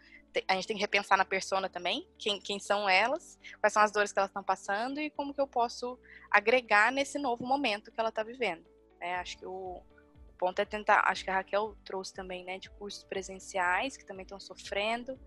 a 0.47 0.55
gente 0.55 0.67
tem 0.67 0.77
que 0.77 0.81
repensar 0.81 1.17
na 1.17 1.25
persona 1.25 1.69
também, 1.69 2.07
quem, 2.17 2.39
quem 2.39 2.59
são 2.59 2.87
elas, 2.87 3.37
quais 3.59 3.73
são 3.73 3.81
as 3.81 3.91
dores 3.91 4.11
que 4.11 4.19
elas 4.19 4.29
estão 4.29 4.43
passando 4.43 4.99
e 4.99 5.09
como 5.09 5.33
que 5.33 5.41
eu 5.41 5.45
posso 5.47 5.99
agregar 6.31 6.91
nesse 6.91 7.19
novo 7.19 7.45
momento 7.45 7.91
que 7.91 7.99
ela 7.99 8.09
está 8.09 8.23
vivendo. 8.23 8.65
É, 8.99 9.15
acho 9.15 9.37
que 9.37 9.45
o, 9.45 9.81
o, 10.29 10.33
ponto 10.37 10.59
é 10.59 10.65
tentar, 10.65 11.03
acho 11.07 11.23
que 11.23 11.29
a 11.29 11.35
Raquel 11.35 11.75
trouxe 11.83 12.13
também, 12.13 12.43
né, 12.43 12.57
de 12.57 12.69
cursos 12.69 13.03
presenciais 13.03 13.97
que 13.97 14.05
também 14.05 14.23
estão 14.23 14.39
sofrendo, 14.39 15.19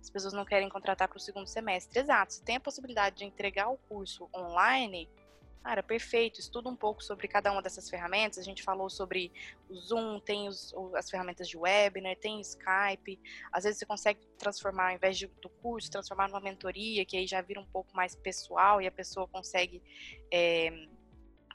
as 0.00 0.10
pessoas 0.10 0.32
não 0.32 0.44
querem 0.44 0.68
contratar 0.68 1.08
para 1.08 1.18
o 1.18 1.20
segundo 1.20 1.46
semestre. 1.46 1.98
Exato, 1.98 2.34
se 2.34 2.42
tem 2.42 2.56
a 2.56 2.60
possibilidade 2.60 3.16
de 3.16 3.24
entregar 3.24 3.68
o 3.68 3.76
curso 3.76 4.28
online, 4.34 5.08
cara, 5.62 5.82
perfeito. 5.82 6.40
Estuda 6.40 6.68
um 6.68 6.76
pouco 6.76 7.02
sobre 7.02 7.28
cada 7.28 7.52
uma 7.52 7.62
dessas 7.62 7.88
ferramentas. 7.88 8.38
A 8.38 8.42
gente 8.42 8.62
falou 8.62 8.88
sobre 8.88 9.32
o 9.68 9.74
Zoom, 9.74 10.18
tem 10.20 10.48
os, 10.48 10.74
as 10.94 11.10
ferramentas 11.10 11.48
de 11.48 11.56
webinar, 11.56 12.16
tem 12.16 12.38
o 12.38 12.40
Skype. 12.40 13.20
Às 13.52 13.64
vezes 13.64 13.78
você 13.78 13.86
consegue 13.86 14.20
transformar, 14.38 14.90
ao 14.90 14.96
invés 14.96 15.18
de, 15.18 15.26
do 15.26 15.48
curso, 15.48 15.90
transformar 15.90 16.28
numa 16.28 16.40
mentoria, 16.40 17.04
que 17.04 17.16
aí 17.16 17.26
já 17.26 17.40
vira 17.42 17.60
um 17.60 17.66
pouco 17.66 17.94
mais 17.94 18.14
pessoal 18.16 18.80
e 18.80 18.86
a 18.86 18.92
pessoa 18.92 19.28
consegue. 19.28 19.82
É, 20.32 20.86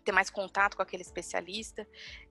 ter 0.03 0.11
mais 0.11 0.29
contato 0.29 0.75
com 0.75 0.83
aquele 0.83 1.01
especialista. 1.01 1.87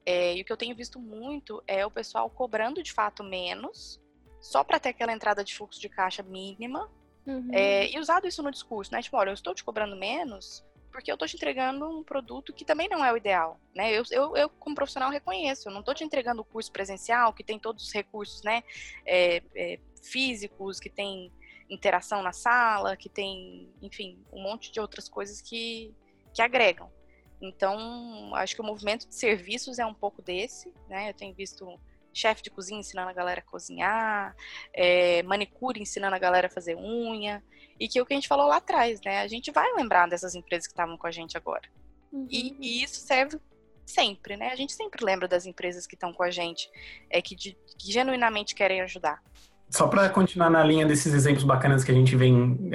É, 0.06 0.36
e 0.36 0.40
o 0.40 0.44
que 0.44 0.52
eu 0.52 0.56
tenho 0.56 0.76
visto 0.76 1.00
muito 1.00 1.60
é 1.66 1.84
o 1.84 1.90
pessoal 1.90 2.30
cobrando 2.30 2.80
de 2.80 2.92
fato 2.92 3.24
menos 3.24 4.00
só 4.44 4.62
para 4.62 4.78
ter 4.78 4.90
aquela 4.90 5.10
entrada 5.10 5.42
de 5.42 5.54
fluxo 5.54 5.80
de 5.80 5.88
caixa 5.88 6.22
mínima 6.22 6.90
uhum. 7.26 7.48
é, 7.50 7.90
e 7.90 7.98
usado 7.98 8.26
isso 8.26 8.42
no 8.42 8.50
discurso, 8.50 8.92
né? 8.92 9.00
Tipo, 9.00 9.16
olha, 9.16 9.30
eu 9.30 9.34
estou 9.34 9.54
te 9.54 9.64
cobrando 9.64 9.96
menos 9.96 10.62
porque 10.92 11.10
eu 11.10 11.14
estou 11.14 11.26
te 11.26 11.34
entregando 11.34 11.88
um 11.88 12.04
produto 12.04 12.52
que 12.52 12.62
também 12.62 12.86
não 12.86 13.02
é 13.02 13.10
o 13.10 13.16
ideal, 13.16 13.58
né? 13.74 13.90
Eu, 13.90 14.04
eu, 14.10 14.36
eu 14.36 14.50
como 14.50 14.76
profissional, 14.76 15.10
reconheço, 15.10 15.68
eu 15.68 15.72
não 15.72 15.80
estou 15.80 15.94
te 15.94 16.04
entregando 16.04 16.42
o 16.42 16.44
curso 16.44 16.70
presencial, 16.70 17.32
que 17.32 17.42
tem 17.42 17.58
todos 17.58 17.86
os 17.86 17.92
recursos, 17.92 18.42
né, 18.42 18.62
é, 19.06 19.42
é, 19.56 19.80
físicos, 20.02 20.78
que 20.78 20.90
tem 20.90 21.32
interação 21.70 22.22
na 22.22 22.32
sala, 22.32 22.98
que 22.98 23.08
tem, 23.08 23.72
enfim, 23.80 24.22
um 24.30 24.42
monte 24.42 24.70
de 24.70 24.78
outras 24.78 25.08
coisas 25.08 25.40
que, 25.40 25.92
que 26.34 26.42
agregam. 26.42 26.92
Então, 27.40 28.32
acho 28.34 28.54
que 28.54 28.60
o 28.60 28.64
movimento 28.64 29.08
de 29.08 29.14
serviços 29.14 29.78
é 29.78 29.86
um 29.86 29.94
pouco 29.94 30.20
desse, 30.20 30.70
né? 30.86 31.08
Eu 31.08 31.14
tenho 31.14 31.34
visto 31.34 31.80
chefe 32.14 32.42
de 32.42 32.50
cozinha 32.50 32.80
ensinando 32.80 33.10
a 33.10 33.12
galera 33.12 33.40
a 33.40 33.50
cozinhar, 33.50 34.34
é, 34.72 35.22
manicure 35.22 35.80
ensinando 35.80 36.14
a 36.14 36.18
galera 36.18 36.46
a 36.46 36.50
fazer 36.50 36.76
unha, 36.76 37.42
e 37.78 37.88
que 37.88 37.98
é 37.98 38.02
o 38.02 38.06
que 38.06 38.12
a 38.12 38.16
gente 38.16 38.28
falou 38.28 38.46
lá 38.46 38.56
atrás, 38.56 39.00
né? 39.04 39.20
A 39.20 39.28
gente 39.28 39.50
vai 39.50 39.72
lembrar 39.74 40.08
dessas 40.08 40.34
empresas 40.34 40.66
que 40.66 40.72
estavam 40.72 40.96
com 40.96 41.06
a 41.06 41.10
gente 41.10 41.36
agora. 41.36 41.68
Uhum. 42.12 42.26
E, 42.30 42.56
e, 42.60 42.84
isso 42.84 43.00
serve 43.00 43.38
sempre, 43.84 44.36
né? 44.36 44.50
A 44.50 44.56
gente 44.56 44.72
sempre 44.72 45.04
lembra 45.04 45.26
das 45.26 45.46
empresas 45.46 45.86
que 45.86 45.94
estão 45.94 46.12
com 46.12 46.22
a 46.22 46.30
gente, 46.30 46.70
é, 47.10 47.20
que, 47.20 47.34
de, 47.34 47.56
que 47.78 47.92
genuinamente 47.92 48.54
querem 48.54 48.80
ajudar. 48.80 49.20
Só 49.68 49.88
para 49.88 50.08
continuar 50.08 50.50
na 50.50 50.62
linha 50.62 50.86
desses 50.86 51.12
exemplos 51.12 51.42
bacanas 51.42 51.82
que 51.82 51.90
a 51.90 51.94
gente 51.94 52.14
vem, 52.14 52.70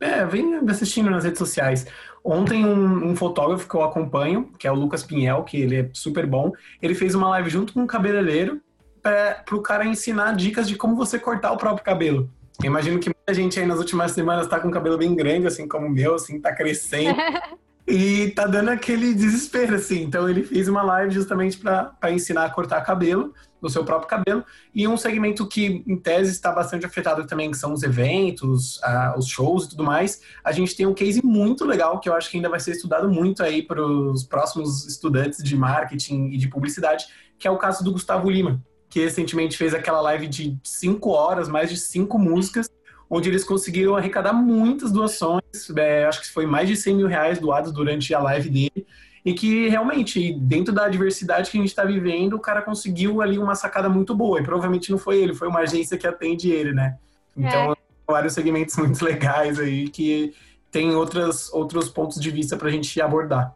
é, 0.00 0.24
vem 0.24 0.60
assistindo 0.68 1.10
nas 1.10 1.24
redes 1.24 1.38
sociais. 1.38 1.86
Ontem, 2.24 2.64
um, 2.64 3.10
um, 3.10 3.16
fotógrafo 3.16 3.68
que 3.68 3.74
eu 3.74 3.82
acompanho, 3.82 4.52
que 4.58 4.66
é 4.66 4.72
o 4.72 4.74
Lucas 4.74 5.02
Pinhel, 5.02 5.44
que 5.44 5.60
ele 5.60 5.76
é 5.76 5.90
super 5.92 6.26
bom, 6.26 6.52
ele 6.82 6.94
fez 6.94 7.14
uma 7.14 7.28
live 7.30 7.48
junto 7.48 7.72
com 7.72 7.80
um 7.80 7.86
cabeleireiro 7.86 8.60
para 9.02 9.56
o 9.56 9.62
cara 9.62 9.86
ensinar 9.86 10.34
dicas 10.34 10.68
de 10.68 10.76
como 10.76 10.96
você 10.96 11.18
cortar 11.18 11.52
o 11.52 11.56
próprio 11.56 11.84
cabelo. 11.84 12.30
Eu 12.62 12.66
imagino 12.66 12.98
que 12.98 13.08
muita 13.08 13.32
gente 13.32 13.58
aí 13.58 13.66
nas 13.66 13.78
últimas 13.78 14.12
semanas 14.12 14.44
está 14.44 14.58
com 14.58 14.68
o 14.68 14.70
cabelo 14.72 14.98
bem 14.98 15.14
grande, 15.14 15.46
assim 15.46 15.68
como 15.68 15.86
o 15.86 15.90
meu, 15.90 16.16
assim, 16.16 16.40
tá 16.40 16.52
crescendo. 16.52 17.16
e 17.88 18.30
tá 18.32 18.46
dando 18.46 18.68
aquele 18.68 19.14
desespero, 19.14 19.74
assim. 19.74 20.02
Então 20.02 20.28
ele 20.28 20.44
fez 20.44 20.68
uma 20.68 20.82
live 20.82 21.14
justamente 21.14 21.56
para 21.56 22.12
ensinar 22.12 22.44
a 22.44 22.50
cortar 22.50 22.82
cabelo 22.82 23.32
do 23.62 23.70
seu 23.70 23.82
próprio 23.82 24.08
cabelo. 24.08 24.44
E 24.74 24.86
um 24.86 24.96
segmento 24.96 25.46
que, 25.46 25.82
em 25.86 25.96
tese, 25.96 26.30
está 26.30 26.52
bastante 26.52 26.84
afetado 26.84 27.26
também, 27.26 27.50
que 27.50 27.56
são 27.56 27.72
os 27.72 27.82
eventos, 27.82 28.78
os 29.16 29.26
shows 29.26 29.64
e 29.64 29.70
tudo 29.70 29.84
mais. 29.84 30.20
A 30.44 30.52
gente 30.52 30.76
tem 30.76 30.86
um 30.86 30.92
case 30.92 31.24
muito 31.24 31.64
legal 31.64 31.98
que 31.98 32.10
eu 32.10 32.14
acho 32.14 32.30
que 32.30 32.36
ainda 32.36 32.50
vai 32.50 32.60
ser 32.60 32.72
estudado 32.72 33.08
muito 33.08 33.42
aí 33.42 33.62
para 33.62 33.82
os 33.82 34.22
próximos 34.22 34.86
estudantes 34.86 35.42
de 35.42 35.56
marketing 35.56 36.26
e 36.26 36.36
de 36.36 36.46
publicidade, 36.46 37.06
que 37.38 37.48
é 37.48 37.50
o 37.50 37.56
caso 37.56 37.82
do 37.82 37.90
Gustavo 37.90 38.30
Lima, 38.30 38.62
que 38.90 39.00
recentemente 39.00 39.56
fez 39.56 39.72
aquela 39.72 40.02
live 40.02 40.28
de 40.28 40.58
cinco 40.62 41.10
horas, 41.10 41.48
mais 41.48 41.70
de 41.70 41.78
cinco 41.78 42.18
músicas, 42.18 42.68
onde 43.10 43.28
eles 43.28 43.44
conseguiram 43.44 43.96
arrecadar 43.96 44.32
muitas 44.32 44.92
doações. 44.92 45.42
É, 45.76 46.04
acho 46.04 46.20
que 46.20 46.32
foi 46.32 46.46
mais 46.46 46.68
de 46.68 46.76
100 46.76 46.96
mil 46.96 47.06
reais 47.06 47.38
doados 47.38 47.72
durante 47.72 48.12
a 48.14 48.20
live 48.20 48.50
dele 48.50 48.86
e 49.24 49.34
que 49.34 49.68
realmente, 49.68 50.32
dentro 50.32 50.72
da 50.72 50.88
diversidade 50.88 51.50
que 51.50 51.58
a 51.58 51.60
gente 51.60 51.70
está 51.70 51.84
vivendo, 51.84 52.34
o 52.34 52.40
cara 52.40 52.62
conseguiu 52.62 53.20
ali 53.20 53.38
uma 53.38 53.54
sacada 53.54 53.88
muito 53.88 54.14
boa. 54.14 54.40
E 54.40 54.42
provavelmente 54.42 54.90
não 54.90 54.98
foi 54.98 55.18
ele, 55.18 55.34
foi 55.34 55.48
uma 55.48 55.60
agência 55.60 55.98
que 55.98 56.06
atende 56.06 56.50
ele, 56.50 56.72
né? 56.72 56.96
Então, 57.36 57.76
vários 58.06 58.32
segmentos 58.32 58.76
muito 58.78 59.04
legais 59.04 59.58
aí 59.58 59.88
que 59.88 60.34
tem 60.70 60.94
outras, 60.94 61.52
outros 61.52 61.88
pontos 61.88 62.20
de 62.20 62.30
vista 62.30 62.56
para 62.56 62.68
a 62.68 62.70
gente 62.70 63.00
abordar. 63.00 63.54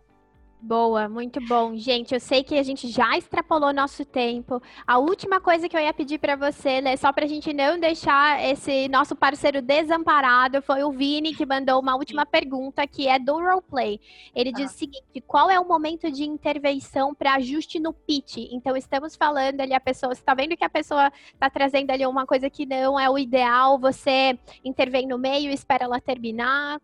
Boa, 0.65 1.09
muito 1.09 1.41
bom. 1.49 1.75
Gente, 1.75 2.15
eu 2.15 2.21
sei 2.21 2.45
que 2.45 2.57
a 2.57 2.63
gente 2.63 2.87
já 2.87 3.19
extrapolou 3.19 3.73
nosso 3.73 4.05
tempo. 4.05 4.63
A 4.87 4.97
última 4.97 5.41
coisa 5.41 5.69
que 5.69 5.77
eu 5.77 5.81
ia 5.81 5.93
pedir 5.93 6.19
para 6.19 6.37
você, 6.37 6.81
né, 6.81 6.97
só 6.97 7.13
para 7.13 7.25
a 7.25 7.29
gente 7.29 7.53
não 7.53 7.81
deixar 7.81 8.41
esse 8.49 8.87
nosso 8.87 9.17
parceiro 9.17 9.61
desamparado, 9.61 10.63
foi 10.63 10.85
o 10.85 10.93
Vini 10.93 11.35
que 11.35 11.45
mandou 11.45 11.81
uma 11.81 11.97
última 11.97 12.25
pergunta, 12.25 12.87
que 12.87 13.09
é 13.09 13.19
do 13.19 13.33
roleplay. 13.41 13.99
Ele 14.33 14.51
ah. 14.51 14.53
diz 14.53 14.71
o 14.71 14.79
seguinte: 14.79 15.21
qual 15.27 15.51
é 15.51 15.59
o 15.59 15.67
momento 15.67 16.09
de 16.13 16.23
intervenção 16.23 17.13
para 17.13 17.35
ajuste 17.35 17.81
no 17.81 17.93
pitch? 17.93 18.37
Então, 18.53 18.77
estamos 18.77 19.17
falando 19.17 19.61
ali, 19.61 19.75
a 19.75 19.81
pessoa, 19.81 20.15
você 20.15 20.21
está 20.21 20.33
vendo 20.33 20.57
que 20.57 20.65
a 20.65 20.71
pessoa 20.71 21.13
está 21.35 21.51
trazendo 21.51 21.91
ali 21.91 22.07
uma 22.07 22.25
coisa 22.25 22.49
que 22.49 22.65
não 22.65 23.01
é 23.01 23.11
o 23.11 23.19
ideal, 23.19 23.81
você 23.81 24.39
intervém 24.65 25.09
no 25.09 25.19
meio, 25.19 25.51
espera 25.51 25.87
ela 25.87 26.01
terminar. 26.01 26.81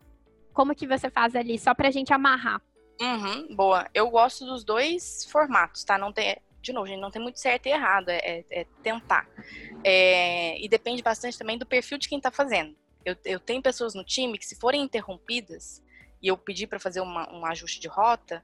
Como 0.51 0.75
que 0.75 0.85
você 0.85 1.09
faz 1.09 1.33
ali, 1.33 1.57
só 1.57 1.73
para 1.73 1.87
a 1.87 1.91
gente 1.91 2.11
amarrar? 2.11 2.61
Uhum, 3.01 3.55
boa. 3.55 3.89
Eu 3.93 4.09
gosto 4.09 4.45
dos 4.45 4.63
dois 4.63 5.25
formatos, 5.31 5.83
tá? 5.83 5.97
Não 5.97 6.11
tem, 6.11 6.37
de 6.61 6.73
novo, 6.73 6.87
gente, 6.87 6.99
não 6.99 7.11
tem 7.11 7.21
muito 7.21 7.39
certo 7.39 7.67
e 7.67 7.69
errado, 7.69 8.09
é, 8.09 8.17
é, 8.17 8.45
é 8.51 8.65
tentar. 8.83 9.27
É, 9.83 10.59
e 10.59 10.67
depende 10.67 11.01
bastante 11.01 11.37
também 11.37 11.57
do 11.57 11.65
perfil 11.65 11.97
de 11.97 12.09
quem 12.09 12.19
tá 12.19 12.29
fazendo. 12.29 12.75
Eu, 13.05 13.15
eu 13.23 13.39
tenho 13.39 13.61
pessoas 13.61 13.93
no 13.93 14.03
time 14.03 14.37
que, 14.37 14.45
se 14.45 14.55
forem 14.55 14.81
interrompidas 14.81 15.81
e 16.21 16.27
eu 16.27 16.37
pedir 16.37 16.67
para 16.67 16.79
fazer 16.79 16.99
uma, 16.99 17.31
um 17.33 17.45
ajuste 17.45 17.79
de 17.79 17.87
rota, 17.87 18.43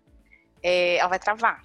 é, 0.64 0.96
ela 0.98 1.10
vai 1.10 1.20
travar. 1.20 1.64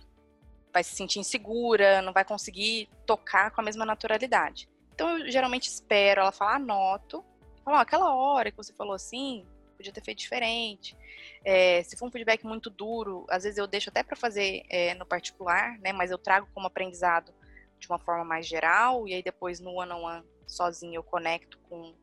Vai 0.73 0.83
se 0.83 0.95
sentir 0.95 1.21
insegura, 1.21 2.03
não 2.03 2.13
vai 2.13 2.25
conseguir 2.25 2.89
tocar 3.07 3.53
com 3.53 3.61
a 3.61 3.65
mesma 3.65 3.85
naturalidade. 3.85 4.69
Então, 4.93 5.19
eu 5.19 5.31
geralmente 5.31 5.69
espero 5.69 6.23
ela 6.23 6.33
falar, 6.33 6.57
anoto, 6.57 7.25
falo, 7.65 7.77
oh, 7.77 7.81
aquela 7.81 8.15
hora 8.15 8.51
que 8.51 8.57
você 8.57 8.73
falou 8.73 8.95
assim, 8.95 9.47
podia 9.81 9.93
ter 9.93 10.05
feito 10.05 10.19
diferente. 10.19 10.95
É, 11.43 11.83
se 11.83 11.97
for 11.97 12.07
um 12.07 12.11
feedback 12.11 12.45
muito 12.45 12.69
duro, 12.69 13.25
às 13.31 13.45
vezes 13.45 13.57
eu 13.57 13.67
deixo 13.67 13.89
até 13.89 14.03
para 14.03 14.15
fazer 14.15 14.63
é, 14.69 14.95
no 14.95 15.07
particular, 15.07 15.79
né? 15.79 15.91
Mas 15.91 16.11
eu 16.11 16.19
trago 16.19 16.47
como 16.53 16.67
aprendizado 16.67 17.33
de 17.79 17.89
uma 17.89 17.99
forma 17.99 18.23
mais 18.23 18.47
geral 18.47 19.09
e 19.09 19.15
aí 19.15 19.23
depois 19.23 19.59
no 19.59 19.71
one-on-one 19.71 20.19
-on 20.19 20.23
-one, 20.23 20.27
sozinho 20.47 20.97
eu 20.97 21.03
conecto 21.03 21.59
com 21.61 21.95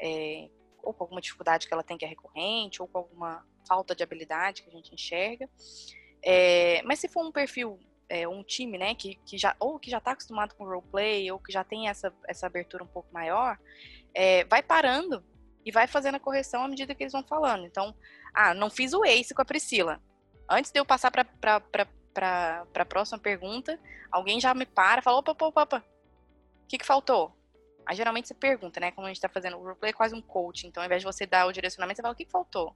é, 0.00 0.50
ou 0.82 0.92
com 0.92 1.04
alguma 1.04 1.20
dificuldade 1.20 1.68
que 1.68 1.72
ela 1.72 1.84
tem 1.84 1.96
que 1.96 2.04
é 2.04 2.08
recorrente 2.08 2.82
ou 2.82 2.88
com 2.88 2.98
alguma 2.98 3.46
falta 3.68 3.94
de 3.94 4.02
habilidade 4.02 4.62
que 4.62 4.68
a 4.68 4.72
gente 4.72 4.92
enxerga. 4.92 5.48
É, 6.20 6.82
mas 6.82 6.98
se 6.98 7.06
for 7.06 7.24
um 7.24 7.30
perfil 7.30 7.78
é, 8.08 8.26
um 8.26 8.42
time, 8.42 8.76
né, 8.78 8.96
que, 8.96 9.14
que 9.24 9.38
já 9.38 9.54
ou 9.60 9.78
que 9.78 9.90
já 9.90 9.98
está 9.98 10.10
acostumado 10.10 10.56
com 10.56 10.64
roleplay 10.64 11.30
ou 11.30 11.38
que 11.38 11.52
já 11.52 11.62
tem 11.62 11.88
essa, 11.88 12.12
essa 12.26 12.46
abertura 12.46 12.82
um 12.82 12.88
pouco 12.88 13.08
maior, 13.14 13.56
é, 14.12 14.44
vai 14.44 14.60
parando 14.60 15.24
e 15.64 15.70
vai 15.70 15.86
fazendo 15.86 16.16
a 16.16 16.20
correção 16.20 16.64
à 16.64 16.68
medida 16.68 16.94
que 16.94 17.02
eles 17.02 17.12
vão 17.12 17.22
falando. 17.22 17.64
Então, 17.64 17.94
ah, 18.34 18.54
não 18.54 18.70
fiz 18.70 18.92
o 18.92 19.04
ACE 19.04 19.34
com 19.34 19.42
a 19.42 19.44
Priscila. 19.44 20.00
Antes 20.48 20.70
de 20.70 20.78
eu 20.78 20.84
passar 20.84 21.10
para 21.10 21.62
a 22.74 22.84
próxima 22.84 23.18
pergunta, 23.18 23.78
alguém 24.10 24.40
já 24.40 24.52
me 24.54 24.66
para 24.66 25.02
fala: 25.02 25.18
opa, 25.18 25.32
opa, 25.32 25.62
opa, 25.62 25.84
o 26.64 26.66
que, 26.66 26.78
que 26.78 26.86
faltou? 26.86 27.36
Aí 27.86 27.96
geralmente 27.96 28.28
você 28.28 28.34
pergunta, 28.34 28.78
né? 28.78 28.92
Como 28.92 29.06
a 29.06 29.10
gente 29.10 29.16
está 29.16 29.28
fazendo 29.28 29.56
o 29.56 29.60
roleplay 29.60 29.90
é 29.90 29.94
quase 29.94 30.14
um 30.14 30.22
coach. 30.22 30.66
Então, 30.66 30.82
ao 30.82 30.86
invés 30.86 31.02
de 31.02 31.06
você 31.06 31.26
dar 31.26 31.46
o 31.46 31.52
direcionamento, 31.52 31.96
você 31.96 32.02
fala: 32.02 32.14
o 32.14 32.16
que, 32.16 32.24
que 32.24 32.30
faltou? 32.30 32.74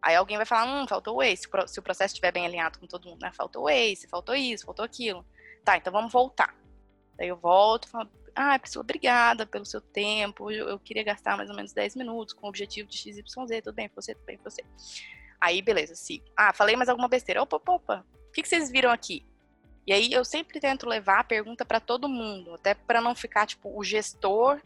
Aí 0.00 0.16
alguém 0.16 0.36
vai 0.36 0.46
falar: 0.46 0.66
hum, 0.66 0.86
faltou 0.88 1.16
o 1.16 1.22
ACE. 1.22 1.48
Se 1.66 1.78
o 1.78 1.82
processo 1.82 2.14
estiver 2.14 2.32
bem 2.32 2.44
alinhado 2.44 2.78
com 2.78 2.86
todo 2.86 3.08
mundo, 3.08 3.20
né? 3.22 3.32
Faltou 3.32 3.64
o 3.64 3.68
ACE, 3.68 4.08
faltou 4.08 4.34
isso, 4.34 4.66
faltou 4.66 4.84
aquilo. 4.84 5.24
Tá, 5.64 5.76
então 5.76 5.92
vamos 5.92 6.12
voltar. 6.12 6.56
Daí 7.16 7.28
eu 7.28 7.36
volto, 7.36 7.88
falo, 7.88 8.10
ah, 8.34 8.58
pessoa, 8.58 8.82
obrigada 8.82 9.46
pelo 9.46 9.64
seu 9.64 9.80
tempo. 9.80 10.50
Eu, 10.50 10.68
eu, 10.68 10.78
queria 10.78 11.02
gastar 11.02 11.36
mais 11.36 11.50
ou 11.50 11.56
menos 11.56 11.72
10 11.72 11.96
minutos 11.96 12.34
com 12.34 12.46
o 12.46 12.48
objetivo 12.48 12.88
de 12.88 12.96
XYZ. 12.96 13.24
Tudo 13.62 13.74
bem 13.74 13.90
você? 13.94 14.14
Tudo 14.14 14.24
bem 14.24 14.38
você? 14.42 14.64
Aí, 15.40 15.60
beleza, 15.60 15.94
sigo. 15.94 16.24
Ah, 16.36 16.52
falei 16.52 16.76
mais 16.76 16.88
alguma 16.88 17.08
besteira. 17.08 17.42
Opa, 17.42 17.56
opa, 17.56 17.72
opa. 17.72 18.06
O 18.28 18.32
que, 18.32 18.42
que 18.42 18.48
vocês 18.48 18.70
viram 18.70 18.90
aqui? 18.90 19.26
E 19.86 19.92
aí 19.92 20.12
eu 20.12 20.24
sempre 20.24 20.60
tento 20.60 20.88
levar 20.88 21.20
a 21.20 21.24
pergunta 21.24 21.64
para 21.64 21.80
todo 21.80 22.08
mundo, 22.08 22.54
até 22.54 22.74
para 22.74 23.00
não 23.00 23.14
ficar 23.14 23.46
tipo 23.46 23.76
o 23.76 23.82
gestor 23.82 24.60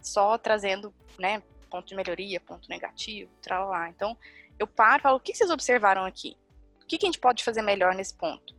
só 0.00 0.36
trazendo, 0.36 0.94
né, 1.18 1.42
ponto 1.70 1.88
de 1.88 1.94
melhoria, 1.94 2.38
ponto 2.38 2.68
negativo, 2.68 3.30
tal 3.42 3.70
lá. 3.70 3.88
Então, 3.88 4.16
eu 4.58 4.66
paro 4.66 5.00
e 5.00 5.02
falo: 5.02 5.16
"O 5.16 5.20
que 5.20 5.34
vocês 5.34 5.50
observaram 5.50 6.04
aqui? 6.04 6.36
O 6.82 6.86
que, 6.86 6.98
que 6.98 7.06
a 7.06 7.08
gente 7.08 7.18
pode 7.18 7.42
fazer 7.42 7.62
melhor 7.62 7.94
nesse 7.94 8.14
ponto?" 8.14 8.57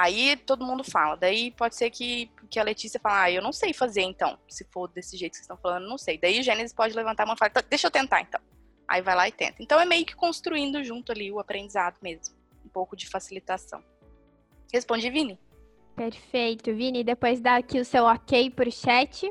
Aí 0.00 0.34
todo 0.34 0.64
mundo 0.64 0.82
fala. 0.82 1.14
Daí 1.14 1.50
pode 1.50 1.76
ser 1.76 1.90
que, 1.90 2.30
que 2.48 2.58
a 2.58 2.62
Letícia 2.62 2.98
fala, 2.98 3.24
ah, 3.24 3.30
eu 3.30 3.42
não 3.42 3.52
sei 3.52 3.74
fazer 3.74 4.00
então. 4.00 4.38
Se 4.48 4.64
for 4.64 4.88
desse 4.88 5.14
jeito 5.14 5.32
que 5.32 5.36
vocês 5.36 5.44
estão 5.44 5.58
falando, 5.58 5.86
não 5.86 5.98
sei. 5.98 6.16
Daí 6.16 6.40
o 6.40 6.42
Gênesis 6.42 6.72
pode 6.72 6.96
levantar 6.96 7.24
a 7.24 7.26
mão 7.26 7.34
e 7.34 7.38
falar, 7.38 7.50
tá, 7.50 7.62
deixa 7.68 7.86
eu 7.86 7.90
tentar 7.90 8.22
então. 8.22 8.40
Aí 8.88 9.02
vai 9.02 9.14
lá 9.14 9.28
e 9.28 9.32
tenta. 9.32 9.62
Então 9.62 9.78
é 9.78 9.84
meio 9.84 10.06
que 10.06 10.16
construindo 10.16 10.82
junto 10.82 11.12
ali 11.12 11.30
o 11.30 11.38
aprendizado 11.38 11.96
mesmo. 12.02 12.34
Um 12.64 12.68
pouco 12.70 12.96
de 12.96 13.08
facilitação. 13.08 13.84
Responde, 14.72 15.10
Vini? 15.10 15.38
Perfeito, 15.94 16.74
Vini. 16.74 17.04
Depois 17.04 17.40
dá 17.40 17.56
aqui 17.56 17.78
o 17.78 17.84
seu 17.84 18.04
ok 18.04 18.48
pro 18.50 18.72
chat. 18.72 19.30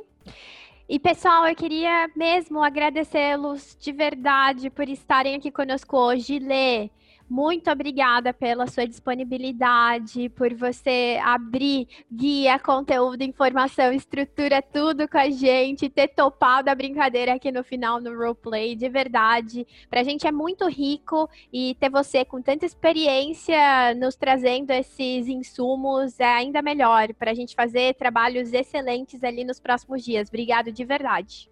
E 0.87 0.99
pessoal, 0.99 1.47
eu 1.47 1.55
queria 1.55 2.09
mesmo 2.15 2.61
agradecê-los 2.63 3.75
de 3.79 3.91
verdade 3.91 4.69
por 4.69 4.87
estarem 4.87 5.35
aqui 5.35 5.49
conosco 5.49 5.97
hoje. 5.97 6.37
Lê, 6.37 6.91
muito 7.29 7.69
obrigada 7.69 8.33
pela 8.33 8.65
sua 8.65 8.87
disponibilidade, 8.87 10.29
por 10.29 10.51
você 10.55 11.19
abrir 11.23 11.87
guia, 12.11 12.57
conteúdo, 12.57 13.21
informação, 13.21 13.93
estrutura 13.93 14.61
tudo 14.61 15.07
com 15.07 15.17
a 15.17 15.29
gente, 15.29 15.89
ter 15.89 16.07
topado 16.07 16.69
a 16.69 16.75
brincadeira 16.75 17.35
aqui 17.35 17.51
no 17.51 17.63
final 17.63 18.01
no 18.01 18.17
roleplay, 18.17 18.75
de 18.75 18.89
verdade. 18.89 19.67
Pra 19.89 20.03
gente 20.03 20.25
é 20.25 20.31
muito 20.31 20.67
rico 20.67 21.29
e 21.53 21.75
ter 21.75 21.89
você 21.89 22.25
com 22.25 22.41
tanta 22.41 22.65
experiência 22.65 23.93
nos 23.95 24.15
trazendo 24.15 24.71
esses 24.71 25.27
insumos 25.27 26.19
é 26.19 26.25
ainda 26.25 26.63
melhor 26.63 27.13
para 27.13 27.29
a 27.29 27.35
gente 27.35 27.53
fazer 27.53 27.93
trabalhos 27.93 28.53
excelentes 28.53 29.23
ali 29.23 29.43
nos 29.43 29.59
próximos 29.59 30.03
dias. 30.03 30.29
Obrigado 30.29 30.71
de 30.71 30.83
verdade. 30.83 31.49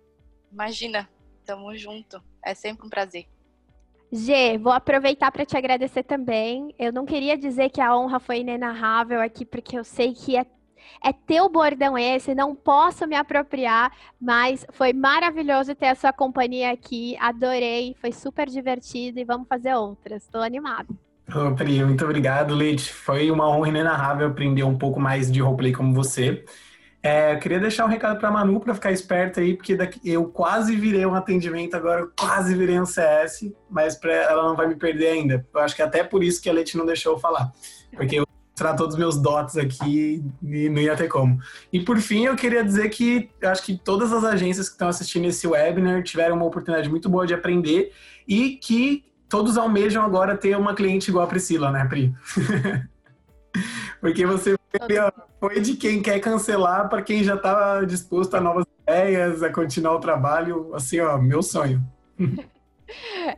Imagina, 0.52 1.08
tamo 1.46 1.76
junto. 1.76 2.20
É 2.44 2.56
sempre 2.56 2.88
um 2.88 2.90
prazer. 2.90 3.28
Gê, 4.12 4.58
vou 4.58 4.72
aproveitar 4.72 5.32
para 5.32 5.46
te 5.46 5.58
agradecer 5.58 6.04
também. 6.04 6.74
Eu 6.80 6.94
não 6.94 7.06
queria 7.06 7.38
dizer 7.38 7.70
que 7.70 7.82
a 7.82 7.96
honra 7.96 8.20
foi 8.20 8.40
inenarrável 8.40 9.20
aqui, 9.20 9.46
porque 9.46 9.78
eu 9.78 9.84
sei 9.84 10.14
que 10.14 10.38
é, 10.38 10.46
é 11.04 11.12
teu 11.12 11.50
bordão 11.50 11.98
esse, 11.98 12.34
não 12.34 12.56
posso 12.56 13.06
me 13.06 13.16
apropriar, 13.16 13.92
mas 14.20 14.66
foi 14.72 14.94
maravilhoso 14.94 15.76
ter 15.76 15.88
a 15.88 15.96
sua 15.96 16.14
companhia 16.14 16.72
aqui. 16.72 17.18
Adorei, 17.20 17.96
foi 18.00 18.14
super 18.14 18.48
divertido 18.48 19.20
e 19.20 19.26
vamos 19.26 19.48
fazer 19.48 19.76
outras. 19.76 20.24
Estou 20.24 20.42
animada. 20.42 20.88
Ô, 21.36 21.54
Pri, 21.54 21.84
muito 21.84 22.06
obrigado, 22.06 22.56
Leite. 22.56 22.94
Foi 22.94 23.30
uma 23.30 23.50
honra 23.50 23.68
inenarrável 23.68 24.28
aprender 24.28 24.64
um 24.64 24.78
pouco 24.78 25.02
mais 25.02 25.30
de 25.30 25.42
roleplay 25.42 25.74
como 25.74 25.94
você. 25.94 26.46
É, 27.02 27.34
eu 27.34 27.40
queria 27.40 27.60
deixar 27.60 27.86
um 27.86 27.90
recado 27.90 28.20
para 28.20 28.32
Manu 28.32 28.60
para 28.60 28.74
ficar 28.74 28.92
esperta 28.92 29.40
aí, 29.40 29.56
porque 29.56 29.76
daqui, 29.76 30.00
eu 30.04 30.26
quase 30.26 30.76
virei 30.76 31.06
um 31.06 31.14
atendimento 31.14 31.76
agora, 31.76 32.02
eu 32.02 32.12
quase 32.18 32.56
virei 32.56 32.80
um 32.80 32.86
CS, 32.86 33.52
mas 33.70 33.96
pra, 33.96 34.12
ela 34.14 34.44
não 34.44 34.56
vai 34.56 34.68
me 34.68 34.76
perder 34.76 35.10
ainda. 35.10 35.46
Eu 35.54 35.60
acho 35.62 35.76
que 35.76 35.82
até 35.82 36.04
por 36.04 36.24
isso 36.24 36.42
que 36.42 36.50
a 36.50 36.54
Leti 36.54 36.76
não 36.76 36.86
deixou 36.86 37.14
eu 37.14 37.20
falar, 37.20 37.52
porque 37.96 38.20
eu 38.20 38.28
mostrar 38.58 38.74
todos 38.74 38.96
os 38.96 39.00
meus 39.00 39.18
dots 39.18 39.56
aqui 39.56 40.24
e 40.44 40.70
não 40.70 40.82
ia 40.82 40.96
ter 40.96 41.08
como. 41.08 41.40
E 41.72 41.80
por 41.80 42.00
fim, 42.00 42.26
eu 42.26 42.36
queria 42.36 42.64
dizer 42.64 42.90
que 42.90 43.30
acho 43.44 43.64
que 43.64 43.78
todas 43.78 44.12
as 44.12 44.24
agências 44.24 44.68
que 44.68 44.74
estão 44.74 44.88
assistindo 44.88 45.26
esse 45.26 45.48
webinar 45.48 46.02
tiveram 46.02 46.36
uma 46.36 46.46
oportunidade 46.46 46.90
muito 46.90 47.08
boa 47.08 47.28
de 47.28 47.36
aprender 47.36 47.94
e 48.28 48.58
que 48.58 49.06
todos 49.30 49.58
almejam 49.58 50.04
agora 50.04 50.36
ter 50.36 50.58
uma 50.58 50.74
cliente 50.74 51.10
igual 51.10 51.26
a 51.26 51.28
Priscila, 51.28 51.72
né, 51.72 51.86
Pri? 51.86 52.14
porque 54.02 54.26
você 54.26 54.56
foi 55.40 55.60
de 55.60 55.76
quem 55.76 56.02
quer 56.02 56.20
cancelar 56.20 56.90
para 56.90 57.02
quem 57.02 57.24
já 57.24 57.36
está 57.36 57.84
disposto 57.84 58.36
a 58.36 58.42
novas 58.42 58.66
ideias, 58.84 59.44
a 59.44 59.52
continuar 59.52 59.96
o 59.96 60.00
trabalho. 60.00 60.74
Assim, 60.74 61.00
ó, 61.00 61.18
meu 61.18 61.42
sonho. 61.42 61.84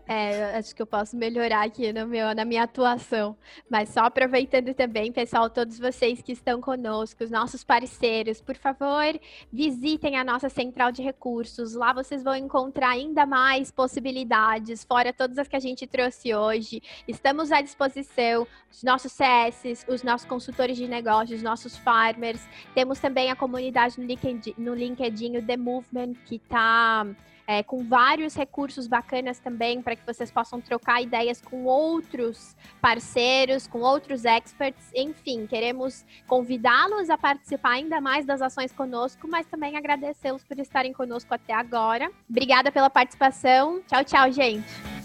É, 0.07 0.57
acho 0.57 0.75
que 0.75 0.81
eu 0.81 0.87
posso 0.87 1.15
melhorar 1.15 1.65
aqui 1.65 1.91
no 1.91 2.07
meu, 2.07 2.33
na 2.35 2.45
minha 2.45 2.63
atuação. 2.63 3.35
Mas 3.69 3.89
só 3.89 4.01
aproveitando 4.01 4.73
também, 4.73 5.11
pessoal, 5.11 5.49
todos 5.49 5.79
vocês 5.79 6.21
que 6.21 6.31
estão 6.31 6.61
conosco, 6.61 7.23
os 7.23 7.31
nossos 7.31 7.63
parceiros, 7.63 8.41
por 8.41 8.55
favor, 8.55 9.19
visitem 9.51 10.17
a 10.17 10.23
nossa 10.23 10.49
central 10.49 10.91
de 10.91 11.01
recursos. 11.01 11.73
Lá 11.73 11.93
vocês 11.93 12.23
vão 12.23 12.35
encontrar 12.35 12.91
ainda 12.91 13.25
mais 13.25 13.71
possibilidades, 13.71 14.83
fora 14.83 15.13
todas 15.13 15.37
as 15.37 15.47
que 15.47 15.55
a 15.55 15.59
gente 15.59 15.87
trouxe 15.87 16.33
hoje. 16.33 16.81
Estamos 17.07 17.51
à 17.51 17.61
disposição, 17.61 18.47
os 18.71 18.83
nossos 18.83 19.11
CS, 19.11 19.85
os 19.87 20.03
nossos 20.03 20.27
consultores 20.27 20.77
de 20.77 20.87
negócios, 20.87 21.39
os 21.39 21.43
nossos 21.43 21.77
farmers. 21.77 22.41
Temos 22.73 22.99
também 22.99 23.31
a 23.31 23.35
comunidade 23.35 23.99
no 23.99 24.05
LinkedIn, 24.05 24.53
no 24.57 24.73
LinkedIn 24.73 25.37
o 25.37 25.45
The 25.45 25.57
Movement, 25.57 26.13
que 26.25 26.35
está 26.35 27.05
é, 27.49 27.63
com 27.63 27.83
vários 27.83 28.35
recursos 28.35 28.85
bacanas 28.85 29.39
também, 29.39 29.81
para 29.81 29.95
que 29.95 30.05
vocês 30.05 30.29
possam 30.29 30.61
trocar 30.61 31.01
ideias 31.01 31.41
com 31.41 31.63
outros 31.65 32.55
parceiros, 32.79 33.65
com 33.65 33.79
outros 33.79 34.23
experts. 34.23 34.91
Enfim, 34.93 35.47
queremos 35.47 36.05
convidá-los 36.27 37.09
a 37.09 37.17
participar 37.17 37.71
ainda 37.71 37.99
mais 37.99 38.23
das 38.23 38.39
ações 38.39 38.71
conosco, 38.71 39.27
mas 39.27 39.47
também 39.47 39.75
agradecê-los 39.75 40.43
por 40.43 40.59
estarem 40.59 40.93
conosco 40.93 41.33
até 41.33 41.51
agora. 41.51 42.11
Obrigada 42.29 42.71
pela 42.71 42.87
participação. 42.87 43.81
Tchau, 43.87 44.03
tchau, 44.03 44.31
gente. 44.31 44.98